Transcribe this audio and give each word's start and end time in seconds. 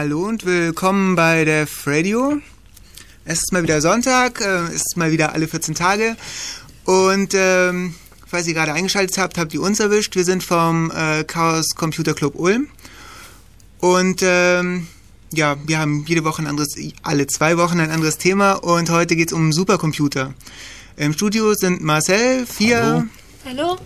Hallo 0.00 0.28
und 0.28 0.46
willkommen 0.46 1.16
bei 1.16 1.44
der 1.44 1.66
Radio. 1.84 2.40
Es 3.24 3.38
ist 3.38 3.52
mal 3.52 3.64
wieder 3.64 3.80
Sonntag, 3.80 4.40
äh, 4.40 4.66
es 4.68 4.82
ist 4.86 4.96
mal 4.96 5.10
wieder 5.10 5.32
alle 5.32 5.48
14 5.48 5.74
Tage. 5.74 6.16
Und 6.84 7.34
ähm, 7.34 7.96
falls 8.24 8.46
ihr 8.46 8.54
gerade 8.54 8.74
eingeschaltet 8.74 9.18
habt, 9.18 9.38
habt 9.38 9.52
ihr 9.54 9.60
uns 9.60 9.80
erwischt. 9.80 10.14
Wir 10.14 10.24
sind 10.24 10.44
vom 10.44 10.92
äh, 10.92 11.24
Chaos 11.24 11.74
Computer 11.74 12.14
Club 12.14 12.36
Ulm. 12.36 12.68
Und 13.80 14.20
ähm, 14.22 14.86
ja, 15.32 15.56
wir 15.66 15.80
haben 15.80 16.04
jede 16.06 16.22
Woche 16.22 16.42
ein 16.42 16.46
anderes, 16.46 16.76
alle 17.02 17.26
zwei 17.26 17.58
Wochen 17.58 17.80
ein 17.80 17.90
anderes 17.90 18.18
Thema. 18.18 18.52
Und 18.52 18.90
heute 18.90 19.16
geht 19.16 19.30
es 19.30 19.32
um 19.32 19.52
Supercomputer. 19.52 20.32
Im 20.96 21.12
Studio 21.12 21.54
sind 21.54 21.82
Marcel, 21.82 22.46
Fia 22.46 23.04
Hallo. 23.44 23.64
Hallo. 23.64 23.78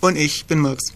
und 0.00 0.16
ich 0.16 0.46
bin 0.46 0.60
Mirks. 0.60 0.92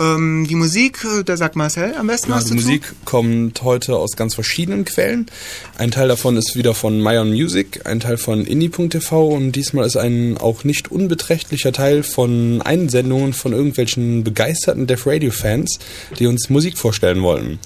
Ähm, 0.00 0.46
die 0.48 0.54
Musik, 0.54 1.04
äh, 1.04 1.22
da 1.22 1.36
sagt 1.36 1.56
Marcel 1.56 1.94
am 1.94 2.06
besten 2.06 2.30
Ja, 2.30 2.36
was 2.36 2.46
die 2.46 2.54
dazu. 2.54 2.66
Musik 2.66 2.94
kommt 3.04 3.62
heute 3.62 3.96
aus 3.96 4.16
ganz 4.16 4.34
verschiedenen 4.34 4.86
Quellen. 4.86 5.26
Ein 5.76 5.90
Teil 5.90 6.08
davon 6.08 6.38
ist 6.38 6.56
wieder 6.56 6.74
von 6.74 7.02
My 7.02 7.18
On 7.18 7.30
Music, 7.30 7.82
ein 7.84 8.00
Teil 8.00 8.16
von 8.16 8.46
Indie.tv 8.46 9.28
und 9.28 9.52
diesmal 9.52 9.86
ist 9.86 9.96
ein 9.96 10.38
auch 10.38 10.64
nicht 10.64 10.90
unbeträchtlicher 10.90 11.72
Teil 11.72 12.02
von 12.02 12.62
Einsendungen 12.62 13.34
von 13.34 13.52
irgendwelchen 13.52 14.24
begeisterten 14.24 14.86
Def 14.86 15.06
Radio 15.06 15.30
Fans, 15.30 15.78
die 16.18 16.26
uns 16.26 16.48
Musik 16.48 16.78
vorstellen 16.78 17.20
wollten. 17.22 17.58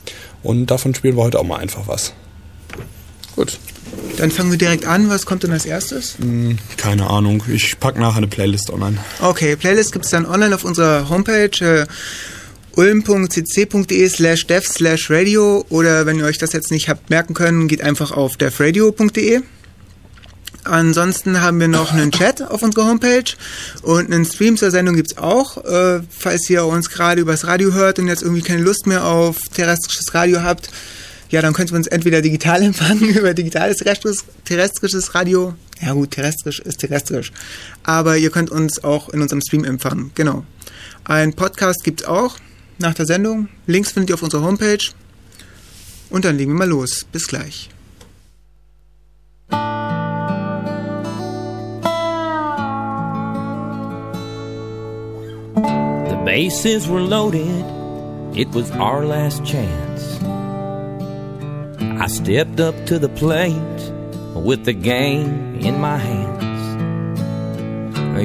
Und 0.43 0.67
davon 0.67 0.93
spielen 0.95 1.17
wir 1.17 1.23
heute 1.23 1.39
auch 1.39 1.45
mal 1.45 1.59
einfach 1.59 1.87
was. 1.87 2.15
Gut. 3.37 3.59
Dann 4.17 4.31
fangen 4.31 4.51
wir 4.51 4.59
direkt 4.59 4.87
an. 4.87 5.09
Was 5.11 5.27
kommt 5.27 5.43
denn 5.43 5.53
als 5.53 5.67
erstes? 5.67 6.17
Hm, 6.19 6.59
Keine 6.77 7.09
Ahnung, 7.11 7.43
ich 7.53 7.79
pack 7.81 7.99
nachher 7.99 8.19
eine 8.19 8.29
Playlist 8.29 8.71
online. 8.71 8.99
Okay, 9.21 9.57
Playlist 9.57 9.93
gibt 9.93 10.05
es 10.05 10.11
dann 10.11 10.25
online 10.27 10.55
auf 10.55 10.65
unserer 10.65 11.09
Homepage 11.09 11.51
äh, 11.61 11.87
ulm.cc.de 12.77 14.09
slash 14.09 14.47
dev 14.47 14.67
slash 14.67 15.11
radio 15.11 15.65
oder 15.69 16.07
wenn 16.07 16.19
ihr 16.19 16.25
euch 16.25 16.39
das 16.39 16.53
jetzt 16.53 16.71
nicht 16.71 16.89
habt 16.89 17.11
merken 17.11 17.35
können, 17.35 17.69
geht 17.69 17.83
einfach 17.83 18.11
auf 18.13 18.37
devradio.de. 18.37 19.43
Ansonsten 20.65 21.43
haben 21.43 21.61
wir 21.61 21.69
noch 21.69 21.93
einen 21.93 22.11
Chat 22.11 22.41
auf 22.41 22.63
unserer 22.63 22.87
Homepage 22.87 23.25
und 23.83 24.11
einen 24.13 24.25
Stream 24.25 24.57
zur 24.57 24.71
Sendung 24.71 24.97
gibt's 24.97 25.19
auch. 25.19 25.63
Äh, 25.63 26.01
falls 26.09 26.49
ihr 26.49 26.65
uns 26.65 26.89
gerade 26.89 27.21
übers 27.21 27.47
Radio 27.47 27.73
hört 27.75 27.99
und 27.99 28.09
jetzt 28.09 28.23
irgendwie 28.23 28.41
keine 28.43 28.63
Lust 28.63 28.87
mehr 28.87 29.05
auf 29.05 29.37
terrestrisches 29.55 30.15
Radio 30.15 30.43
habt, 30.43 30.71
ja, 31.35 31.43
dann 31.43 31.53
könnt 31.53 31.73
ihr 31.73 31.77
uns 31.77 31.89
entweder 31.89 32.23
digital 32.23 32.63
empfangen 32.71 33.09
über 33.09 33.35
digitales 33.35 33.79
terrestrisches, 33.79 34.25
terrestrisches 34.45 35.17
Radio. 35.17 35.55
Ja 35.81 35.93
gut, 35.93 36.13
terrestrisch 36.13 36.61
ist 36.61 36.79
terrestrisch. 36.79 37.33
Aber 37.83 38.17
ihr 38.17 38.31
könnt 38.31 38.51
uns 38.51 38.85
auch 38.85 39.09
in 39.09 39.21
unserem 39.21 39.43
Stream 39.43 39.65
empfangen. 39.65 40.13
Genau. 40.15 40.45
Ein 41.03 41.35
Podcast 41.35 41.83
gibt's 41.83 42.05
auch 42.05 42.37
nach 42.79 42.95
der 42.95 43.07
Sendung. 43.07 43.49
Links 43.67 43.91
findet 43.91 44.11
ihr 44.11 44.15
auf 44.15 44.23
unserer 44.23 44.43
Homepage. 44.43 44.93
Und 46.09 46.25
dann 46.25 46.39
legen 46.39 46.53
wir 46.53 46.59
mal 46.59 46.69
los. 46.69 47.05
Bis 47.11 47.27
gleich. 47.27 47.69
The 56.11 56.17
bases 56.25 56.89
were 56.89 57.01
loaded, 57.03 57.65
it 58.37 58.47
was 58.55 58.71
our 58.71 59.05
last 59.05 59.45
chance. 59.45 59.94
I 62.05 62.07
stepped 62.07 62.61
up 62.61 62.85
to 62.89 62.99
the 62.99 63.09
plate 63.09 63.81
with 64.35 64.67
the 64.67 64.75
game 64.75 65.59
in 65.61 65.81
my 65.81 65.97
hands. 65.97 66.77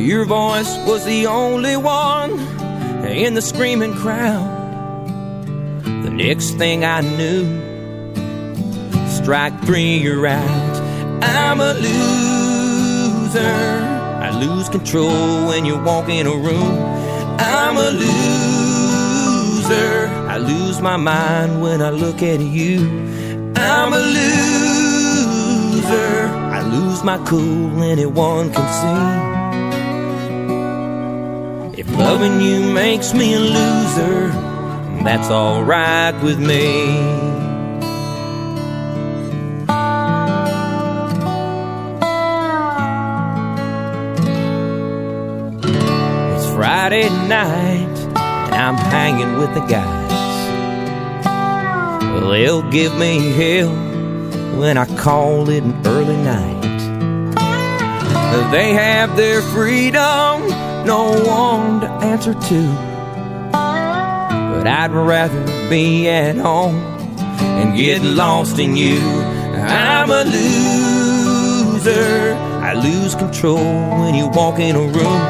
Your 0.05 0.25
voice 0.25 0.75
was 0.85 1.05
the 1.05 1.27
only 1.27 1.77
one 1.77 2.31
in 3.07 3.35
the 3.35 3.41
screaming 3.41 3.95
crowd. 3.95 4.43
The 6.03 6.09
next 6.09 6.55
thing 6.55 6.83
I 6.83 6.99
knew, 6.99 7.45
strike 9.07 9.57
three, 9.63 9.99
you're 9.99 10.27
out. 10.27 10.75
I'm 11.23 11.61
a 11.61 11.73
loser. 11.73 13.39
I 13.39 14.31
lose 14.41 14.67
control 14.67 15.47
when 15.47 15.63
you 15.63 15.77
walk 15.81 16.09
in 16.09 16.27
a 16.27 16.35
room. 16.35 16.77
I'm 17.39 17.77
a 17.77 17.91
loser. 17.91 19.37
I 20.27 20.35
lose 20.37 20.81
my 20.81 20.97
mind 20.97 21.61
when 21.61 21.81
I 21.81 21.91
look 21.91 22.21
at 22.21 22.41
you. 22.41 23.18
I'm 23.55 23.93
a 23.93 23.99
loser. 23.99 24.29
I 26.27 26.61
lose 26.61 27.03
my 27.03 27.17
cool, 27.25 27.83
anyone 27.83 28.51
can 28.51 28.67
see. 28.81 29.29
If 31.79 31.87
loving 31.97 32.41
you 32.41 32.73
makes 32.73 33.13
me 33.13 33.33
a 33.35 33.39
loser, 33.39 34.31
that's 35.03 35.29
alright 35.29 36.21
with 36.21 36.39
me. 36.39 36.97
It's 46.33 46.47
Friday 46.53 47.09
night, 47.27 47.97
and 48.17 48.55
I'm 48.55 48.75
hanging 48.75 49.37
with 49.39 49.53
the 49.53 49.61
They'll 52.19 52.69
give 52.69 52.95
me 52.97 53.31
hell 53.31 53.71
when 54.59 54.77
I 54.77 54.85
call 54.97 55.49
it 55.49 55.63
an 55.63 55.73
early 55.85 56.17
night. 56.17 56.59
They 58.51 58.73
have 58.73 59.15
their 59.15 59.41
freedom, 59.41 60.47
no 60.85 61.11
one 61.25 61.81
to 61.81 61.89
answer 62.03 62.33
to. 62.33 62.89
But 63.51 64.67
I'd 64.67 64.91
rather 64.91 65.45
be 65.69 66.09
at 66.09 66.35
home 66.35 66.75
and 67.39 67.75
get 67.77 68.01
lost 68.01 68.59
in 68.59 68.75
you. 68.75 68.99
I'm 68.99 70.09
a 70.09 70.23
loser. 70.23 71.89
I 72.61 72.73
lose 72.73 73.15
control 73.15 73.63
when 74.01 74.15
you 74.15 74.27
walk 74.27 74.59
in 74.59 74.75
a 74.75 74.81
room. 74.81 75.21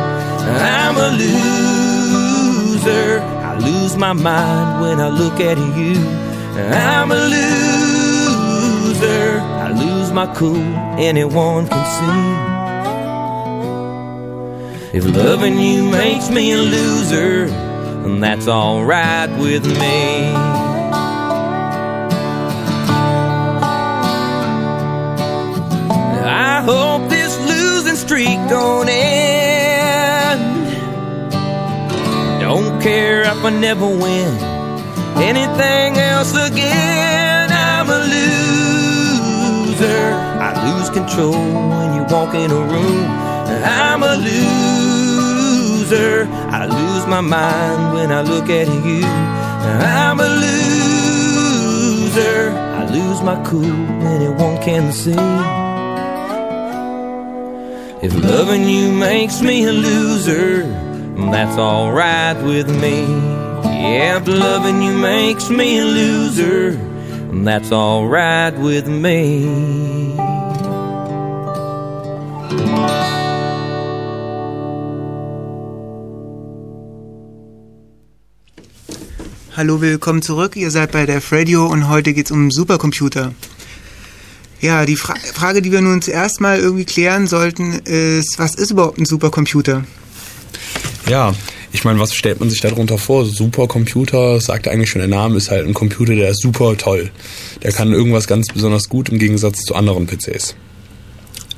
I'm 0.61 0.97
a 0.97 1.09
loser. 1.17 2.89
I 3.19 3.57
lose 3.59 3.95
my 3.97 4.13
mind 4.13 4.81
when 4.81 4.99
I 4.99 5.09
look 5.09 5.39
at 5.39 5.57
you. 5.77 6.28
I'm 6.67 7.11
a 7.11 7.15
loser. 7.15 7.39
I 9.39 9.71
lose 9.71 10.11
my 10.11 10.27
cool, 10.35 10.57
anyone 10.97 11.67
can 11.67 11.85
see. 11.97 12.49
If 14.97 15.05
loving 15.05 15.59
you 15.59 15.83
makes 15.89 16.29
me 16.29 16.51
a 16.51 16.57
loser, 16.57 17.47
then 17.47 18.19
that's 18.19 18.47
alright 18.47 19.29
with 19.37 19.65
me. 19.65 20.33
I 26.25 26.61
hope 26.61 27.09
this 27.09 27.37
losing 27.47 27.95
streak 27.95 28.37
don't 28.49 28.89
end. 28.89 30.67
Don't 32.41 32.81
care 32.81 33.21
if 33.21 33.45
I 33.45 33.49
never 33.51 33.85
win 33.85 34.48
anything 35.21 35.97
else 35.97 36.33
again. 36.35 37.49
I'm 37.51 37.89
a 37.89 37.99
loser. 38.13 40.03
I 40.47 40.49
lose 40.67 40.89
control 40.89 41.31
when 41.33 41.93
you 41.95 42.03
walk 42.13 42.33
in 42.35 42.51
a 42.51 42.61
room. 42.73 43.05
I'm 43.63 44.03
a 44.03 44.15
loser. 44.15 46.27
I 46.29 46.65
lose 46.65 47.07
my 47.07 47.21
mind 47.21 47.93
when 47.93 48.11
I 48.11 48.21
look 48.21 48.49
at 48.49 48.67
you. 48.67 49.05
I'm 49.05 50.19
a 50.19 50.27
loser. 50.43 52.51
I 52.51 52.85
lose 52.89 53.21
my 53.21 53.41
cool, 53.45 53.61
when 53.61 54.21
anyone 54.21 54.57
can 54.61 54.91
see. 54.91 55.15
If 58.01 58.15
loving 58.15 58.69
you 58.69 58.93
makes 58.93 59.41
me 59.41 59.65
a 59.65 59.73
loser, 59.73 60.63
that's 61.31 61.57
alright 61.57 62.37
with 62.43 62.69
me. 62.69 63.48
Yeah, 63.79 64.17
if 64.17 64.27
loving 64.27 64.81
you 64.81 64.91
makes 64.91 65.49
me 65.49 65.79
a 65.79 65.85
loser, 65.85 66.77
that's 67.45 67.71
alright 67.71 68.53
with 68.59 68.87
me. 68.87 70.17
Hallo, 79.55 79.79
willkommen 79.79 80.21
zurück. 80.21 80.57
Ihr 80.57 80.71
seid 80.71 80.91
bei 80.91 81.05
der 81.05 81.21
Radio 81.31 81.65
und 81.65 81.87
heute 81.87 82.13
geht's 82.13 82.31
um 82.31 82.51
Supercomputer. 82.51 83.33
Ja, 84.59 84.85
die 84.85 84.97
Fra 84.97 85.15
Frage, 85.15 85.61
die 85.61 85.71
wir 85.71 85.79
nun 85.79 86.01
zuerst 86.01 86.41
mal 86.41 86.59
irgendwie 86.59 86.83
klären 86.83 87.27
sollten, 87.27 87.79
ist, 87.85 88.39
was 88.39 88.55
ist 88.55 88.71
überhaupt 88.71 88.97
ein 88.97 89.05
Supercomputer? 89.05 89.85
Ja, 91.09 91.33
ich 91.71 91.83
meine, 91.83 91.99
was 91.99 92.13
stellt 92.13 92.39
man 92.39 92.49
sich 92.49 92.61
darunter 92.61 92.97
vor? 92.97 93.25
Supercomputer, 93.25 94.39
sagt 94.39 94.67
eigentlich 94.67 94.89
schon 94.89 94.99
der 94.99 95.07
Name, 95.09 95.37
ist 95.37 95.49
halt 95.49 95.67
ein 95.67 95.73
Computer, 95.73 96.15
der 96.15 96.29
ist 96.29 96.41
super 96.41 96.77
toll. 96.77 97.11
Der 97.63 97.71
kann 97.71 97.91
irgendwas 97.91 98.27
ganz 98.27 98.47
besonders 98.47 98.89
gut 98.89 99.09
im 99.09 99.17
Gegensatz 99.19 99.61
zu 99.61 99.75
anderen 99.75 100.05
PCs. 100.07 100.55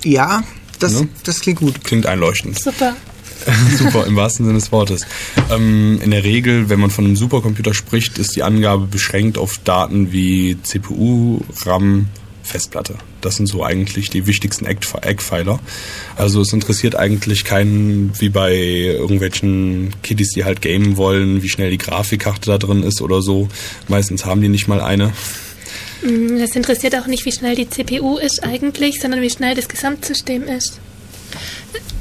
Ja, 0.04 0.44
das, 0.80 0.94
Ne? 1.02 1.08
das 1.24 1.42
klingt 1.42 1.60
gut. 1.60 1.84
Klingt 1.84 2.06
einleuchtend. 2.06 2.60
Super. 2.60 2.96
Super, 3.80 4.06
im 4.06 4.16
wahrsten 4.16 4.46
Sinne 4.46 4.60
des 4.60 4.72
Wortes. 4.72 5.02
Ähm, 5.50 6.00
in 6.04 6.12
der 6.12 6.24
Regel, 6.24 6.70
wenn 6.70 6.80
man 6.80 6.92
von 6.92 7.06
einem 7.06 7.16
Supercomputer 7.16 7.74
spricht, 7.74 8.20
ist 8.20 8.36
die 8.36 8.44
Angabe 8.44 8.86
beschränkt 8.86 9.40
auf 9.40 9.58
Daten 9.64 10.12
wie 10.12 10.58
CPU, 10.62 11.40
RAM, 11.66 12.08
Festplatte. 12.52 12.96
Das 13.22 13.38
sind 13.38 13.48
so 13.48 13.64
eigentlich 13.64 14.10
die 14.10 14.28
wichtigsten 14.28 14.66
Eckpfeiler. 14.66 15.60
Also 16.18 16.42
es 16.42 16.52
interessiert 16.52 16.96
eigentlich 16.96 17.46
keinen, 17.46 18.12
wie 18.20 18.30
bei 18.30 18.56
irgendwelchen 18.56 19.96
Kiddies, 20.04 20.32
die 20.34 20.44
halt 20.44 20.62
gamen 20.62 20.98
wollen, 20.98 21.42
wie 21.42 21.50
schnell 21.50 21.72
die 21.72 21.78
Grafikkarte 21.78 22.52
da 22.52 22.58
drin 22.58 22.84
ist 22.84 23.02
oder 23.02 23.22
so. 23.22 23.48
Meistens 23.88 24.26
haben 24.26 24.42
die 24.42 24.50
nicht 24.50 24.68
mal 24.68 24.82
eine. 24.82 25.14
Mm, 26.04 26.38
das 26.40 26.56
interessiert 26.56 26.96
auch 26.96 27.08
nicht, 27.08 27.26
wie 27.26 27.32
schnell 27.32 27.56
die 27.56 27.70
CPU 27.70 28.18
ist 28.18 28.44
eigentlich, 28.44 29.00
sondern 29.00 29.22
wie 29.22 29.30
schnell 29.30 29.56
das 29.56 29.70
Gesamtsystem 29.70 30.44
ist. 30.44 30.80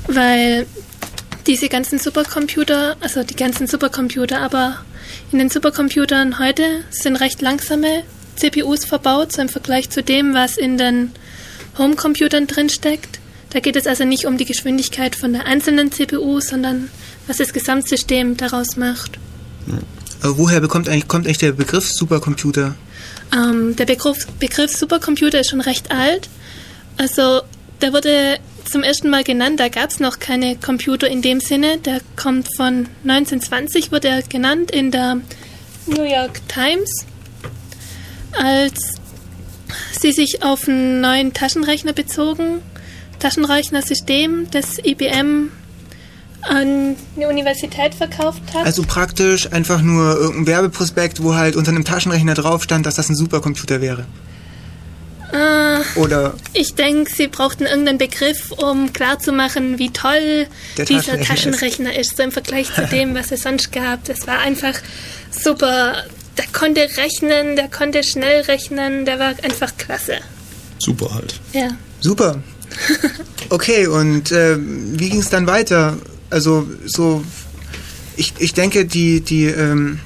Weil 0.09 0.67
diese 1.47 1.69
ganzen 1.69 1.99
Supercomputer, 1.99 2.97
also 3.01 3.23
die 3.23 3.37
ganzen 3.37 3.67
Supercomputer, 3.67 4.41
aber 4.41 4.85
in 5.33 5.39
den 5.39 5.49
Supercomputern 5.49 6.39
heute 6.39 6.85
sind 6.91 7.17
recht 7.17 7.41
langsame 7.41 8.03
CPUs 8.41 8.85
verbaut, 8.85 9.33
so 9.33 9.43
im 9.43 9.49
Vergleich 9.49 9.91
zu 9.91 10.03
dem, 10.03 10.35
was 10.35 10.57
in 10.57 10.79
den 10.79 11.13
Homecomputern 11.79 12.47
drinsteckt. 12.47 13.21
Da 13.51 13.61
geht 13.61 13.77
es 13.77 13.87
also 13.87 14.05
nicht 14.05 14.27
um 14.27 14.37
die 14.37 14.45
Geschwindigkeit 14.45 15.17
von 15.17 15.33
der 15.33 15.47
einzelnen 15.47 15.93
CPU, 15.93 16.41
sondern 16.41 16.89
was 17.27 17.39
das 17.39 17.53
Gesamtsystem 17.53 18.37
daraus 18.37 18.77
macht. 18.77 19.19
Aber 20.23 20.39
woher 20.39 20.61
bekommt 20.61 20.89
eigentlich, 20.89 21.09
kommt 21.09 21.27
eigentlich 21.27 21.39
der 21.39 21.53
Begriff 21.53 21.89
Supercomputer? 21.91 22.75
Ähm, 23.33 23.77
der 23.77 23.87
Begriff, 23.87 24.27
Begriff 24.39 24.77
Supercomputer 24.77 25.41
ist 25.41 25.51
schon 25.51 25.61
recht 25.61 25.91
alt. 25.91 26.29
Also 26.97 27.43
der 27.81 27.93
wurde 27.93 28.39
zum 28.71 28.83
ersten 28.83 29.11
Mal 29.11 29.25
genannt, 29.25 29.59
da 29.59 29.69
gab 29.69 29.91
es 29.91 30.01
noch 30.01 30.19
keine 30.19 30.57
Computer 30.57 31.09
in 31.09 31.23
dem 31.23 31.41
Sinne. 31.41 31.79
Der 31.79 32.01
kommt 32.17 32.49
von 32.57 32.87
1920, 33.03 33.91
wurde 33.91 34.09
er 34.09 34.23
genannt 34.23 34.71
in 34.71 34.91
der 34.91 35.21
New 35.87 36.05
York 36.05 36.41
Times 36.49 37.07
als 38.39 38.95
sie 40.01 40.13
sich 40.13 40.43
auf 40.43 40.69
einen 40.69 41.01
neuen 41.01 41.33
Taschenrechner 41.33 41.93
bezogen, 41.93 42.61
Taschenrechnersystem, 43.19 44.49
das 44.51 44.79
IBM 44.85 45.51
an 46.43 46.97
eine 47.17 47.29
Universität 47.29 47.95
verkauft 47.95 48.43
hat. 48.55 48.65
Also 48.65 48.83
praktisch 48.83 49.53
einfach 49.53 49.83
nur 49.83 50.17
irgendein 50.17 50.47
Werbeprospekt, 50.47 51.23
wo 51.23 51.35
halt 51.35 51.55
unter 51.55 51.71
einem 51.71 51.85
Taschenrechner 51.85 52.35
drauf 52.35 52.63
stand, 52.63 52.87
dass 52.87 52.95
das 52.95 53.11
ein 53.11 53.15
Supercomputer 53.15 53.81
wäre. 53.81 54.07
Äh, 55.33 55.99
Oder 55.99 56.35
ich 56.55 56.75
denke, 56.75 57.15
sie 57.15 57.29
brauchten 57.29 57.65
irgendeinen 57.65 57.99
Begriff, 57.99 58.51
um 58.53 58.93
klarzumachen, 58.93 59.79
wie 59.79 59.91
toll 59.91 60.47
Der 60.77 60.87
dieser 60.87 61.19
Taschenrechner 61.19 61.27
Taschenrechner 61.27 61.99
ist. 61.99 62.17
so 62.17 62.23
im 62.23 62.33
Vergleich 62.33 62.75
zu 62.75 62.87
dem, 62.87 63.15
was 63.15 63.31
es 63.31 63.43
sonst 63.43 63.71
gab. 63.71 64.03
Das 64.05 64.27
war 64.27 64.39
einfach 64.41 64.75
super. 65.31 66.05
Der 66.37 66.45
konnte 66.53 66.81
rechnen, 66.97 67.57
der 67.57 67.69
konnte 67.69 68.03
schnell 68.03 68.43
rechnen, 68.43 69.05
der 69.05 69.19
war 69.19 69.35
einfach 69.43 69.77
klasse. 69.77 70.19
Super 70.79 71.15
halt. 71.15 71.41
Ja. 71.53 71.69
super. 72.01 72.43
Okay, 73.53 73.89
und 73.89 74.31
äh, 74.31 74.57
wie 74.61 75.11
ging 75.11 75.19
es 75.19 75.29
dann 75.29 75.49
weiter? 75.49 75.99
Also 76.31 76.69
so, 76.87 77.25
ich, 78.17 78.35
ich 78.39 78.55
denke, 78.55 78.85
die, 78.85 79.23
die, 79.23 79.47
ähm, 79.47 79.99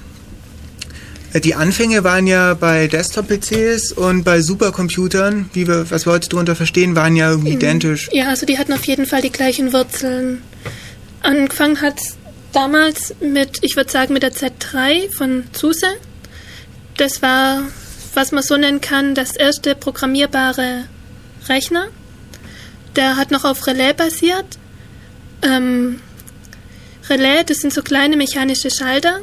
äh, 1.35 1.41
die 1.41 1.55
Anfänge 1.55 2.05
waren 2.05 2.27
ja 2.27 2.55
bei 2.55 2.87
Desktop-PCs 2.87 3.93
und 3.93 4.25
bei 4.25 4.41
Supercomputern, 4.41 5.51
wie 5.53 5.69
wir, 5.69 5.91
was 5.91 6.07
wir 6.07 6.13
heute 6.15 6.31
darunter 6.31 6.57
verstehen, 6.57 6.97
waren 6.97 7.17
ja 7.17 7.31
irgendwie 7.31 7.53
identisch. 7.53 8.09
Ja, 8.13 8.29
also 8.29 8.47
die 8.47 8.57
hatten 8.57 8.73
auf 8.73 8.85
jeden 8.87 9.05
Fall 9.05 9.21
die 9.21 9.33
gleichen 9.33 9.75
Wurzeln. 9.75 10.43
Angefangen 11.21 11.83
hat 11.83 12.01
damals 12.53 13.15
mit, 13.21 13.59
ich 13.63 13.77
würde 13.77 13.91
sagen, 13.91 14.15
mit 14.15 14.23
der 14.23 14.33
Z3 14.33 15.13
von 15.15 15.45
Zuse. 15.53 15.87
Das 16.97 17.23
war, 17.23 17.63
was 18.15 18.33
man 18.33 18.43
so 18.43 18.57
nennen 18.57 18.81
kann, 18.81 19.15
das 19.15 19.35
erste 19.35 19.75
programmierbare 19.75 20.85
Rechner. 21.49 21.89
Der 22.97 23.17
hat 23.17 23.31
noch 23.31 23.45
auf 23.45 23.67
Relais 23.67 23.95
basiert. 23.95 24.59
Ähm, 25.43 26.01
Relais, 27.09 27.45
das 27.47 27.59
sind 27.59 27.73
so 27.73 27.83
kleine 27.83 28.17
mechanische 28.17 28.71
Schalter, 28.71 29.21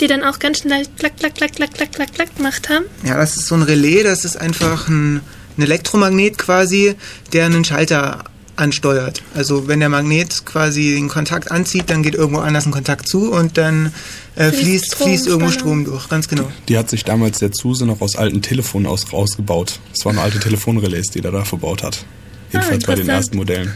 die 0.00 0.06
dann 0.06 0.22
auch 0.22 0.38
ganz 0.38 0.58
schnell 0.58 0.86
klack, 0.98 1.16
klack, 1.16 1.34
klack, 1.34 1.54
klack, 1.54 1.74
klack, 1.74 1.92
klack, 1.92 2.14
klack 2.14 2.36
gemacht 2.36 2.68
haben. 2.68 2.84
Ja, 3.04 3.16
das 3.16 3.36
ist 3.36 3.46
so 3.46 3.54
ein 3.54 3.62
Relais, 3.62 4.04
das 4.04 4.24
ist 4.24 4.36
einfach 4.36 4.88
ein, 4.88 5.22
ein 5.56 5.62
Elektromagnet 5.62 6.38
quasi, 6.38 6.94
der 7.32 7.46
einen 7.46 7.64
Schalter 7.64 8.24
ansteuert. 8.60 9.22
Also 9.34 9.66
wenn 9.66 9.80
der 9.80 9.88
Magnet 9.88 10.44
quasi 10.44 10.94
den 10.94 11.08
Kontakt 11.08 11.50
anzieht, 11.50 11.90
dann 11.90 12.02
geht 12.02 12.14
irgendwo 12.14 12.40
anders 12.40 12.66
ein 12.66 12.72
Kontakt 12.72 13.08
zu 13.08 13.32
und 13.32 13.58
dann 13.58 13.92
äh, 14.36 14.52
Fließt 14.52 14.60
fließt, 14.60 14.94
Strom, 14.94 15.08
fließt 15.08 15.26
irgendwo. 15.26 15.50
Strom 15.50 15.84
durch. 15.84 16.08
Ganz 16.08 16.28
genau. 16.28 16.50
Die 16.68 16.78
hat 16.78 16.88
sich 16.90 17.04
damals 17.04 17.38
der 17.38 17.52
Zuse 17.52 17.86
noch 17.86 18.00
aus 18.00 18.16
alten 18.16 18.42
Telefonen 18.42 18.86
aus, 18.86 19.12
rausgebaut. 19.12 19.80
Das 19.94 20.04
waren 20.04 20.18
alte 20.18 20.38
Telefonrelais, 20.38 21.10
die 21.12 21.20
er 21.20 21.32
da 21.32 21.44
verbaut 21.44 21.82
hat. 21.82 22.04
Jedenfalls 22.52 22.84
bei 22.84 22.94
den 22.94 23.08
ersten 23.08 23.36
Modellen. 23.36 23.74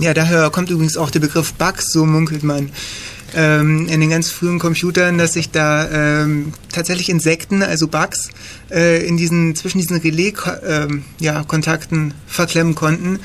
Ja, 0.00 0.14
daher 0.14 0.50
kommt 0.50 0.70
übrigens 0.70 0.96
auch 0.96 1.10
der 1.10 1.20
Begriff 1.20 1.54
Bugs, 1.54 1.92
so 1.92 2.06
munkelt 2.06 2.42
man. 2.42 2.70
Ähm, 3.34 3.88
in 3.88 4.00
den 4.00 4.08
ganz 4.08 4.30
frühen 4.30 4.58
Computern, 4.58 5.18
dass 5.18 5.34
sich 5.34 5.50
da 5.50 6.22
ähm, 6.22 6.54
tatsächlich 6.72 7.10
Insekten, 7.10 7.62
also 7.62 7.86
Bugs, 7.86 8.30
äh, 8.70 9.06
in 9.06 9.18
diesen, 9.18 9.54
zwischen 9.54 9.78
diesen 9.78 9.98
Relais-Kontakten 9.98 11.04
ja, 11.18 11.42
Kontakten 11.44 12.14
verklemmen 12.26 12.74
konnten. 12.74 13.20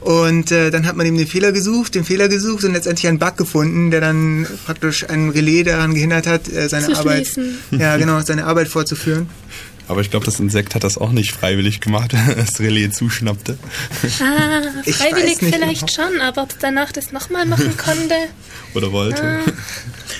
Und 0.00 0.52
äh, 0.52 0.70
dann 0.70 0.86
hat 0.86 0.96
man 0.96 1.06
eben 1.06 1.16
den 1.18 1.26
Fehler 1.26 1.52
gesucht, 1.52 1.94
den 1.94 2.04
Fehler 2.04 2.28
gesucht 2.28 2.64
und 2.64 2.72
letztendlich 2.72 3.08
einen 3.08 3.18
Bug 3.18 3.36
gefunden, 3.36 3.90
der 3.90 4.00
dann 4.00 4.46
praktisch 4.64 5.08
ein 5.08 5.30
Relais 5.30 5.64
daran 5.64 5.92
gehindert 5.94 6.26
hat, 6.26 6.48
äh, 6.48 6.68
seine 6.68 6.86
Zu 6.86 6.96
Arbeit, 6.98 7.28
ja 7.72 7.96
genau, 7.96 8.20
seine 8.20 8.44
Arbeit 8.46 8.68
fortzuführen. 8.68 9.28
Aber 9.88 10.02
ich 10.02 10.10
glaube, 10.10 10.26
das 10.26 10.38
Insekt 10.38 10.74
hat 10.74 10.84
das 10.84 10.98
auch 10.98 11.12
nicht 11.12 11.32
freiwillig 11.32 11.80
gemacht, 11.80 12.14
das 12.36 12.60
Relais 12.60 12.90
zuschnappte. 12.90 13.58
Ah, 14.20 14.60
Ich 14.84 14.96
freiwillig 14.96 15.38
vielleicht 15.38 15.92
schon, 15.92 16.20
aber 16.20 16.42
ob 16.42 16.50
es 16.50 16.58
danach 16.60 16.92
das 16.92 17.10
nochmal 17.10 17.46
machen 17.46 17.74
konnte. 17.76 18.14
Oder 18.74 18.92
wollte. 18.92 19.40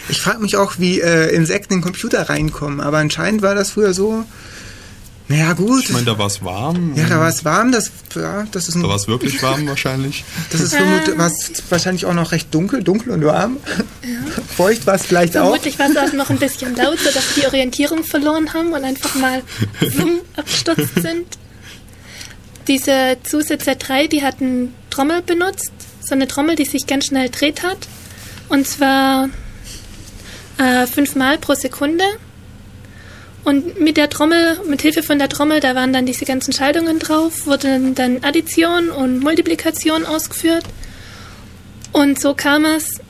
Ich 0.08 0.22
frage 0.22 0.40
mich 0.40 0.56
auch, 0.56 0.78
wie 0.78 1.00
äh, 1.00 1.34
Insekten 1.34 1.74
in 1.74 1.78
den 1.80 1.84
Computer 1.84 2.28
reinkommen, 2.30 2.80
aber 2.80 2.96
anscheinend 2.96 3.42
war 3.42 3.54
das 3.54 3.70
früher 3.70 3.92
so. 3.92 4.24
Naja, 5.28 5.52
gut. 5.52 5.84
Ich 5.84 5.90
meine, 5.90 6.06
da 6.06 6.18
war 6.18 6.26
es 6.26 6.42
warm. 6.42 6.94
ja, 6.96 7.06
da 7.06 7.20
war 7.20 7.28
es 7.28 7.44
warm, 7.44 7.70
das, 7.70 7.90
ja, 8.14 8.46
das 8.50 8.68
ist 8.68 8.76
ein 8.76 8.82
Da 8.82 8.88
war 8.88 8.96
es 8.96 9.08
wirklich 9.08 9.42
warm 9.42 9.66
wahrscheinlich. 9.66 10.24
Das 10.50 10.62
ist 10.62 10.74
vermutlich 10.74 11.18
war's 11.18 11.52
wahrscheinlich 11.68 12.06
auch 12.06 12.14
noch 12.14 12.32
recht 12.32 12.52
dunkel, 12.54 12.82
dunkel 12.82 13.12
und 13.12 13.24
warm. 13.24 13.58
Feucht 14.56 14.86
war 14.86 14.94
es 14.94 15.04
vielleicht 15.04 15.36
auch. 15.36 15.50
Vermutlich 15.50 15.78
war 15.78 15.90
es 15.90 15.96
auch 15.98 16.12
noch 16.14 16.30
ein 16.30 16.38
bisschen 16.38 16.74
laut, 16.74 16.98
sodass 16.98 17.34
die 17.36 17.46
Orientierung 17.46 18.04
verloren 18.04 18.54
haben 18.54 18.72
und 18.72 18.84
einfach 18.84 19.14
mal 19.16 19.42
wumm, 19.96 20.20
abgestürzt 20.34 20.94
sind. 21.02 21.26
Diese 22.66 23.18
Zuse 23.22 23.54
Z3, 23.54 24.08
die 24.08 24.22
hat 24.22 24.40
eine 24.40 24.68
Trommel 24.88 25.20
benutzt, 25.22 25.72
so 26.00 26.14
eine 26.14 26.26
Trommel, 26.26 26.56
die 26.56 26.64
sich 26.64 26.86
ganz 26.86 27.06
schnell 27.06 27.28
dreht 27.28 27.62
hat. 27.62 27.78
Und 28.48 28.66
zwar 28.66 29.28
äh, 30.56 30.86
fünfmal 30.86 31.36
pro 31.36 31.54
Sekunde. 31.54 32.04
Und 33.44 33.80
mit 33.80 33.96
der 33.96 34.10
Trommel, 34.10 34.60
mit 34.68 34.82
Hilfe 34.82 35.02
von 35.02 35.18
der 35.18 35.28
Trommel, 35.28 35.60
da 35.60 35.74
waren 35.74 35.92
dann 35.92 36.06
diese 36.06 36.24
ganzen 36.24 36.52
Schaltungen 36.52 36.98
drauf, 36.98 37.46
wurden 37.46 37.94
dann 37.94 38.22
Addition 38.22 38.90
und 38.90 39.20
Multiplikation 39.20 40.04
ausgeführt. 40.04 40.64
Und 41.92 42.20
so 42.20 42.34
kam 42.34 42.64
es, 42.64 43.00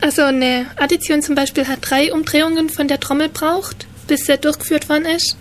also 0.00 0.22
eine 0.22 0.66
Addition 0.76 1.22
zum 1.22 1.34
Beispiel 1.34 1.68
hat 1.68 1.78
drei 1.82 2.12
Umdrehungen 2.12 2.68
von 2.68 2.88
der 2.88 2.98
Trommel 3.00 3.28
braucht, 3.28 3.86
bis 4.06 4.26
sie 4.26 4.36
durchgeführt 4.36 4.88
worden 4.88 5.04
ist. 5.04 5.36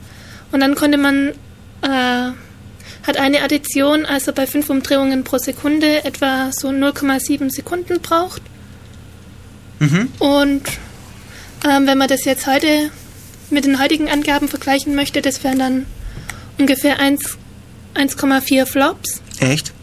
Und 0.52 0.60
dann 0.60 0.75
konnte 0.75 0.98
man, 0.98 1.30
äh, 1.82 2.32
hat 3.08 3.18
eine 3.18 3.42
Addition 3.42 4.06
also 4.06 4.34
bei 4.34 4.46
fünf 4.46 4.70
Umdrehungen 4.70 5.24
pro 5.24 5.38
Sekunde 5.38 6.06
etwa 6.06 6.52
so 6.52 6.70
0,7 6.70 7.50
Sekunden 7.52 8.02
braucht. 8.02 8.42
Und 10.20 10.64
ähm, 11.68 11.88
wenn 11.88 11.98
man 11.98 12.08
das 12.08 12.25
jetzt 12.25 12.48
heute 12.48 12.92
mit 13.50 13.66
den 13.66 13.80
heutigen 13.82 14.10
Angaben 14.10 14.48
vergleichen 14.48 14.96
möchte, 14.96 15.22
das 15.22 15.44
wären 15.44 15.60
dann 15.60 15.86
ungefähr 16.58 17.00
1 17.00 17.38
1,4 17.96 18.66
Flops 18.66 19.22
Echt? 19.40 19.74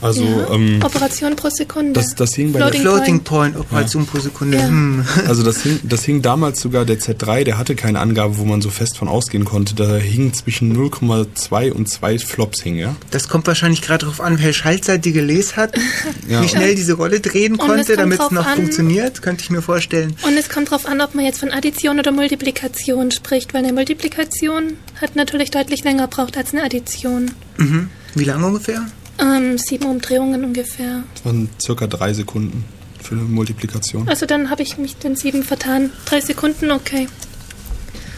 Also, 0.00 0.22
Ja. 0.24 0.50
ähm, 0.52 0.80
Operationen 0.84 1.36
pro 1.36 1.48
Sekunde. 1.50 1.92
das, 1.92 2.14
das 2.14 2.34
hing 2.34 2.52
bei 2.52 2.58
der 2.58 2.68
Floating 2.68 2.82
Floating 2.82 3.20
Point. 3.24 3.54
Point 3.54 3.56
Operation 3.66 4.06
pro 4.06 4.18
Sekunde. 4.20 4.58
Ja. 4.58 4.66
Hm. 4.66 5.04
Also 5.26 5.42
das 5.42 5.62
hing, 5.62 5.80
das 5.82 6.04
hing 6.04 6.20
damals 6.22 6.60
sogar, 6.60 6.84
der 6.84 6.98
Z3, 6.98 7.44
der 7.44 7.56
hatte 7.58 7.74
keine 7.74 8.00
Angabe, 8.00 8.36
wo 8.38 8.44
man 8.44 8.60
so 8.60 8.70
fest 8.70 8.98
von 8.98 9.08
ausgehen 9.08 9.44
konnte. 9.44 9.74
Da 9.74 9.96
hing 9.96 10.32
zwischen 10.34 10.76
0,2 10.76 11.72
und 11.72 11.88
2 11.88 12.18
Flops 12.18 12.62
hing, 12.62 12.76
ja? 12.76 12.94
Das 13.10 13.28
kommt 13.28 13.46
wahrscheinlich 13.46 13.82
gerade 13.82 14.00
darauf 14.06 14.20
an, 14.20 14.38
welche 14.38 14.52
Schaltzeit 14.54 15.04
die 15.04 15.12
Gelesen 15.12 15.56
hat, 15.56 15.74
Ja. 16.28 16.42
wie 16.42 16.48
schnell 16.48 16.74
diese 16.74 16.94
Rolle 16.94 17.20
drehen 17.20 17.56
konnte, 17.58 17.96
damit 17.96 18.20
es 18.20 18.30
noch 18.30 18.46
an- 18.46 18.56
funktioniert, 18.56 19.22
könnte 19.22 19.42
ich 19.44 19.50
mir 19.50 19.62
vorstellen. 19.62 20.14
Und 20.26 20.36
es 20.38 20.48
kommt 20.48 20.68
darauf 20.68 20.86
an, 20.86 21.00
ob 21.00 21.14
man 21.14 21.24
jetzt 21.24 21.40
von 21.40 21.50
Addition 21.50 21.98
oder 21.98 22.12
Multiplikation 22.12 23.10
spricht, 23.10 23.54
weil 23.54 23.64
eine 23.64 23.72
Multiplikation 23.72 24.74
hat 25.00 25.16
natürlich 25.16 25.50
deutlich 25.50 25.82
länger 25.84 26.06
braucht 26.08 26.36
als 26.36 26.52
eine 26.52 26.62
Addition. 26.64 27.30
Mhm. 27.58 27.88
Wie 28.14 28.24
lange 28.24 28.46
ungefähr? 28.46 28.86
Ähm, 29.18 29.58
sieben 29.58 29.86
Umdrehungen 29.86 30.44
ungefähr. 30.44 31.04
Das 31.14 31.24
waren 31.24 31.48
circa 31.60 31.86
drei 31.86 32.12
Sekunden. 32.12 32.64
für 33.02 33.14
eine 33.14 33.24
Multiplikation. 33.24 34.08
Also 34.08 34.24
dann 34.26 34.48
habe 34.50 34.62
ich 34.62 34.78
mich 34.78 34.96
den 34.96 35.14
sieben 35.14 35.42
vertan. 35.42 35.90
Drei 36.06 36.20
Sekunden, 36.20 36.70
okay. 36.70 37.06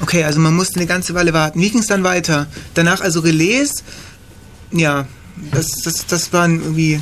Okay, 0.01 0.25
also 0.25 0.39
man 0.39 0.55
musste 0.55 0.77
eine 0.77 0.87
ganze 0.87 1.15
Weile 1.15 1.33
warten. 1.33 1.61
Wie 1.61 1.71
ging 1.71 1.81
es 1.81 1.87
dann 1.87 2.05
weiter? 2.05 2.47
Danach 2.75 3.01
also 3.01 3.21
Relais, 3.21 3.83
ja, 4.71 5.07
das, 5.53 5.67
das, 5.83 6.07
das 6.07 6.33
waren 6.33 6.61
irgendwie 6.61 7.01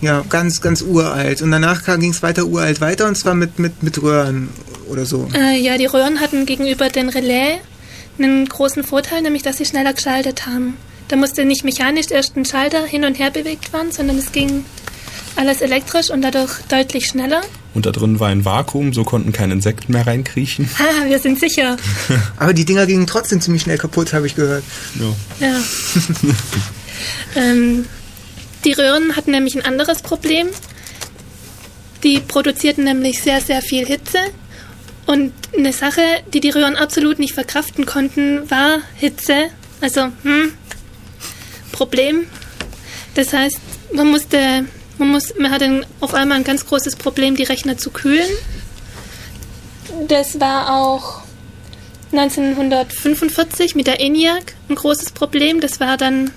ja, 0.00 0.24
ganz, 0.28 0.60
ganz 0.60 0.82
uralt. 0.82 1.42
Und 1.42 1.50
danach 1.50 1.84
ging 1.98 2.10
es 2.10 2.22
weiter 2.22 2.46
uralt 2.46 2.80
weiter 2.80 3.06
und 3.06 3.16
zwar 3.16 3.34
mit, 3.34 3.58
mit, 3.58 3.82
mit 3.82 4.02
Röhren 4.02 4.48
oder 4.88 5.06
so. 5.06 5.28
Äh, 5.34 5.60
ja, 5.60 5.78
die 5.78 5.86
Röhren 5.86 6.20
hatten 6.20 6.46
gegenüber 6.46 6.88
den 6.88 7.08
Relais 7.08 7.60
einen 8.18 8.46
großen 8.46 8.84
Vorteil, 8.84 9.22
nämlich 9.22 9.42
dass 9.42 9.56
sie 9.56 9.64
schneller 9.64 9.92
geschaltet 9.92 10.46
haben. 10.46 10.76
Da 11.14 11.20
musste 11.20 11.44
nicht 11.44 11.62
mechanisch 11.62 12.10
erst 12.10 12.36
ein 12.36 12.44
Schalter 12.44 12.84
hin 12.84 13.04
und 13.04 13.20
her 13.20 13.30
bewegt 13.30 13.72
werden, 13.72 13.92
sondern 13.92 14.18
es 14.18 14.32
ging 14.32 14.64
alles 15.36 15.60
elektrisch 15.60 16.10
und 16.10 16.22
dadurch 16.22 16.50
deutlich 16.68 17.06
schneller. 17.06 17.40
Und 17.72 17.86
da 17.86 17.92
drin 17.92 18.18
war 18.18 18.30
ein 18.30 18.44
Vakuum, 18.44 18.92
so 18.92 19.04
konnten 19.04 19.30
keine 19.30 19.52
Insekten 19.52 19.92
mehr 19.92 20.08
reinkriechen. 20.08 20.68
Ah, 20.80 21.06
wir 21.06 21.20
sind 21.20 21.38
sicher. 21.38 21.76
Aber 22.36 22.52
die 22.52 22.64
Dinger 22.64 22.86
gingen 22.86 23.06
trotzdem 23.06 23.40
ziemlich 23.40 23.62
schnell 23.62 23.78
kaputt, 23.78 24.12
habe 24.12 24.26
ich 24.26 24.34
gehört. 24.34 24.64
Ja. 24.98 25.46
Ja. 25.46 25.60
ähm, 27.40 27.86
die 28.64 28.72
Röhren 28.72 29.14
hatten 29.14 29.30
nämlich 29.30 29.54
ein 29.54 29.64
anderes 29.64 30.02
Problem. 30.02 30.48
Die 32.02 32.18
produzierten 32.18 32.82
nämlich 32.82 33.22
sehr, 33.22 33.40
sehr 33.40 33.62
viel 33.62 33.86
Hitze. 33.86 34.18
Und 35.06 35.32
eine 35.56 35.72
Sache, 35.72 36.02
die 36.32 36.40
die 36.40 36.50
Röhren 36.50 36.74
absolut 36.74 37.20
nicht 37.20 37.34
verkraften 37.34 37.86
konnten, 37.86 38.50
war 38.50 38.80
Hitze. 38.96 39.50
Also, 39.80 40.06
hm, 40.24 40.50
Problem. 41.74 42.26
Das 43.14 43.32
heißt, 43.32 43.58
man 43.92 44.10
musste, 44.10 44.64
man 44.98 45.08
muss, 45.08 45.34
man 45.38 45.50
hatte 45.50 45.86
auf 46.00 46.14
einmal 46.14 46.38
ein 46.38 46.44
ganz 46.44 46.66
großes 46.66 46.96
Problem, 46.96 47.36
die 47.36 47.42
Rechner 47.42 47.76
zu 47.76 47.90
kühlen. 47.90 48.30
Das 50.08 50.40
war 50.40 50.74
auch 50.74 51.22
1945 52.12 53.74
mit 53.74 53.86
der 53.86 54.00
ENIAC 54.00 54.54
ein 54.68 54.76
großes 54.76 55.10
Problem. 55.10 55.60
Das 55.60 55.80
war 55.80 55.96
dann, 55.96 56.30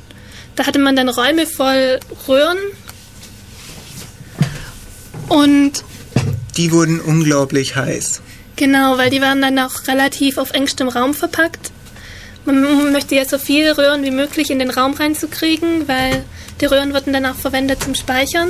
da 0.56 0.66
hatte 0.66 0.80
man 0.80 0.96
dann 0.96 1.10
Räume 1.10 1.46
voll 1.46 2.00
Röhren. 2.28 2.58
Und 5.30 5.84
Die 6.58 6.72
wurden 6.72 7.00
unglaublich 7.00 7.76
heiß. 7.76 8.22
Genau, 8.56 8.98
weil 8.98 9.12
die 9.12 9.22
waren 9.22 9.42
dann 9.42 9.60
auch 9.60 9.88
relativ 9.88 10.40
auf 10.40 10.52
engstem 10.52 10.88
Raum 10.88 11.14
verpackt. 11.14 11.72
Man 12.48 12.94
möchte 12.94 13.14
ja 13.14 13.26
so 13.26 13.38
viele 13.38 13.78
Röhren 13.78 14.04
wie 14.04 14.12
möglich 14.12 14.50
in 14.52 14.60
den 14.60 14.70
Raum 14.70 14.94
reinzukriegen, 14.94 15.90
weil 15.90 16.24
die 16.62 16.66
Röhren 16.66 16.94
wurden 16.94 17.12
dann 17.12 17.26
auch 17.26 17.36
verwendet 17.36 17.84
zum 17.84 17.94
Speichern 17.94 18.50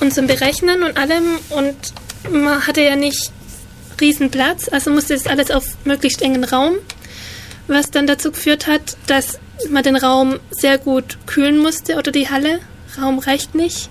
und 0.00 0.12
zum 0.12 0.26
Berechnen 0.26 0.82
und 0.82 0.98
allem. 0.98 1.38
Und 1.48 1.94
man 2.30 2.66
hatte 2.66 2.82
ja 2.82 2.96
nicht 2.96 3.32
riesen 3.98 4.30
Platz, 4.30 4.68
also 4.68 4.90
musste 4.90 5.14
das 5.14 5.26
alles 5.26 5.50
auf 5.50 5.64
möglichst 5.86 6.20
engen 6.20 6.44
Raum, 6.44 6.74
was 7.66 7.90
dann 7.90 8.06
dazu 8.06 8.30
geführt 8.30 8.66
hat, 8.66 8.98
dass 9.06 9.38
man 9.70 9.82
den 9.82 9.96
Raum 9.96 10.38
sehr 10.50 10.76
gut 10.76 11.16
kühlen 11.24 11.56
musste 11.56 11.96
oder 11.96 12.12
die 12.12 12.28
Halle. 12.28 12.60
Raum 13.00 13.20
reicht 13.20 13.54
nicht. 13.54 13.88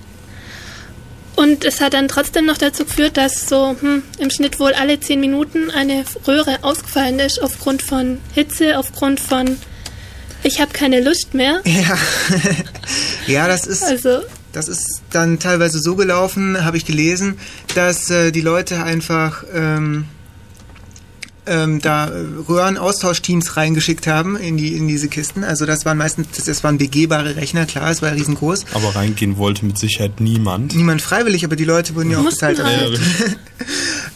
Und 1.37 1.65
es 1.65 1.81
hat 1.81 1.93
dann 1.93 2.07
trotzdem 2.07 2.47
noch 2.47 2.57
dazu 2.57 2.83
geführt, 2.83 3.15
dass 3.15 3.47
so 3.47 3.75
hm, 3.79 4.01
im 4.17 4.31
Schnitt 4.31 4.59
wohl 4.59 4.73
alle 4.73 4.99
zehn 4.99 5.19
Minuten 5.19 5.69
eine 5.69 6.03
Röhre 6.27 6.63
ausgefallen 6.63 7.19
ist 7.19 7.41
aufgrund 7.43 7.83
von 7.83 8.17
Hitze, 8.33 8.77
aufgrund 8.79 9.19
von 9.19 9.57
ich 10.41 10.59
habe 10.59 10.73
keine 10.73 10.99
Lust 10.99 11.35
mehr. 11.35 11.61
Ja, 11.65 11.97
ja 13.27 13.47
das 13.47 13.67
ist 13.67 13.83
Also 13.83 14.23
das 14.51 14.67
ist 14.67 15.03
dann 15.11 15.37
teilweise 15.37 15.79
so 15.79 15.95
gelaufen, 15.95 16.65
habe 16.65 16.77
ich 16.77 16.85
gelesen, 16.85 17.37
dass 17.75 18.09
äh, 18.09 18.31
die 18.31 18.41
Leute 18.41 18.83
einfach 18.83 19.43
ähm, 19.53 20.05
ähm, 21.47 21.81
da 21.81 22.07
äh, 22.07 22.25
Röhrenaustauschteams 22.47 23.57
reingeschickt 23.57 24.07
haben 24.07 24.35
in 24.35 24.57
die 24.57 24.75
in 24.75 24.87
diese 24.87 25.07
Kisten. 25.07 25.43
Also 25.43 25.65
das 25.65 25.85
waren 25.85 25.97
meistens 25.97 26.27
das, 26.35 26.45
das 26.45 26.63
waren 26.63 26.77
begehbare 26.77 27.35
Rechner, 27.35 27.65
klar, 27.65 27.89
es 27.89 28.01
war 28.01 28.11
riesengroß. 28.13 28.65
Aber 28.73 28.95
reingehen 28.95 29.37
wollte 29.37 29.65
mit 29.65 29.77
Sicherheit 29.77 30.19
niemand. 30.19 30.75
Niemand 30.75 31.01
freiwillig, 31.01 31.45
aber 31.45 31.55
die 31.55 31.65
Leute 31.65 31.95
wurden 31.95 32.11
ja 32.11 32.19
auch 32.19 32.25
bezahlt. 32.25 32.63
halt. 32.63 32.93
dafür. 32.93 33.35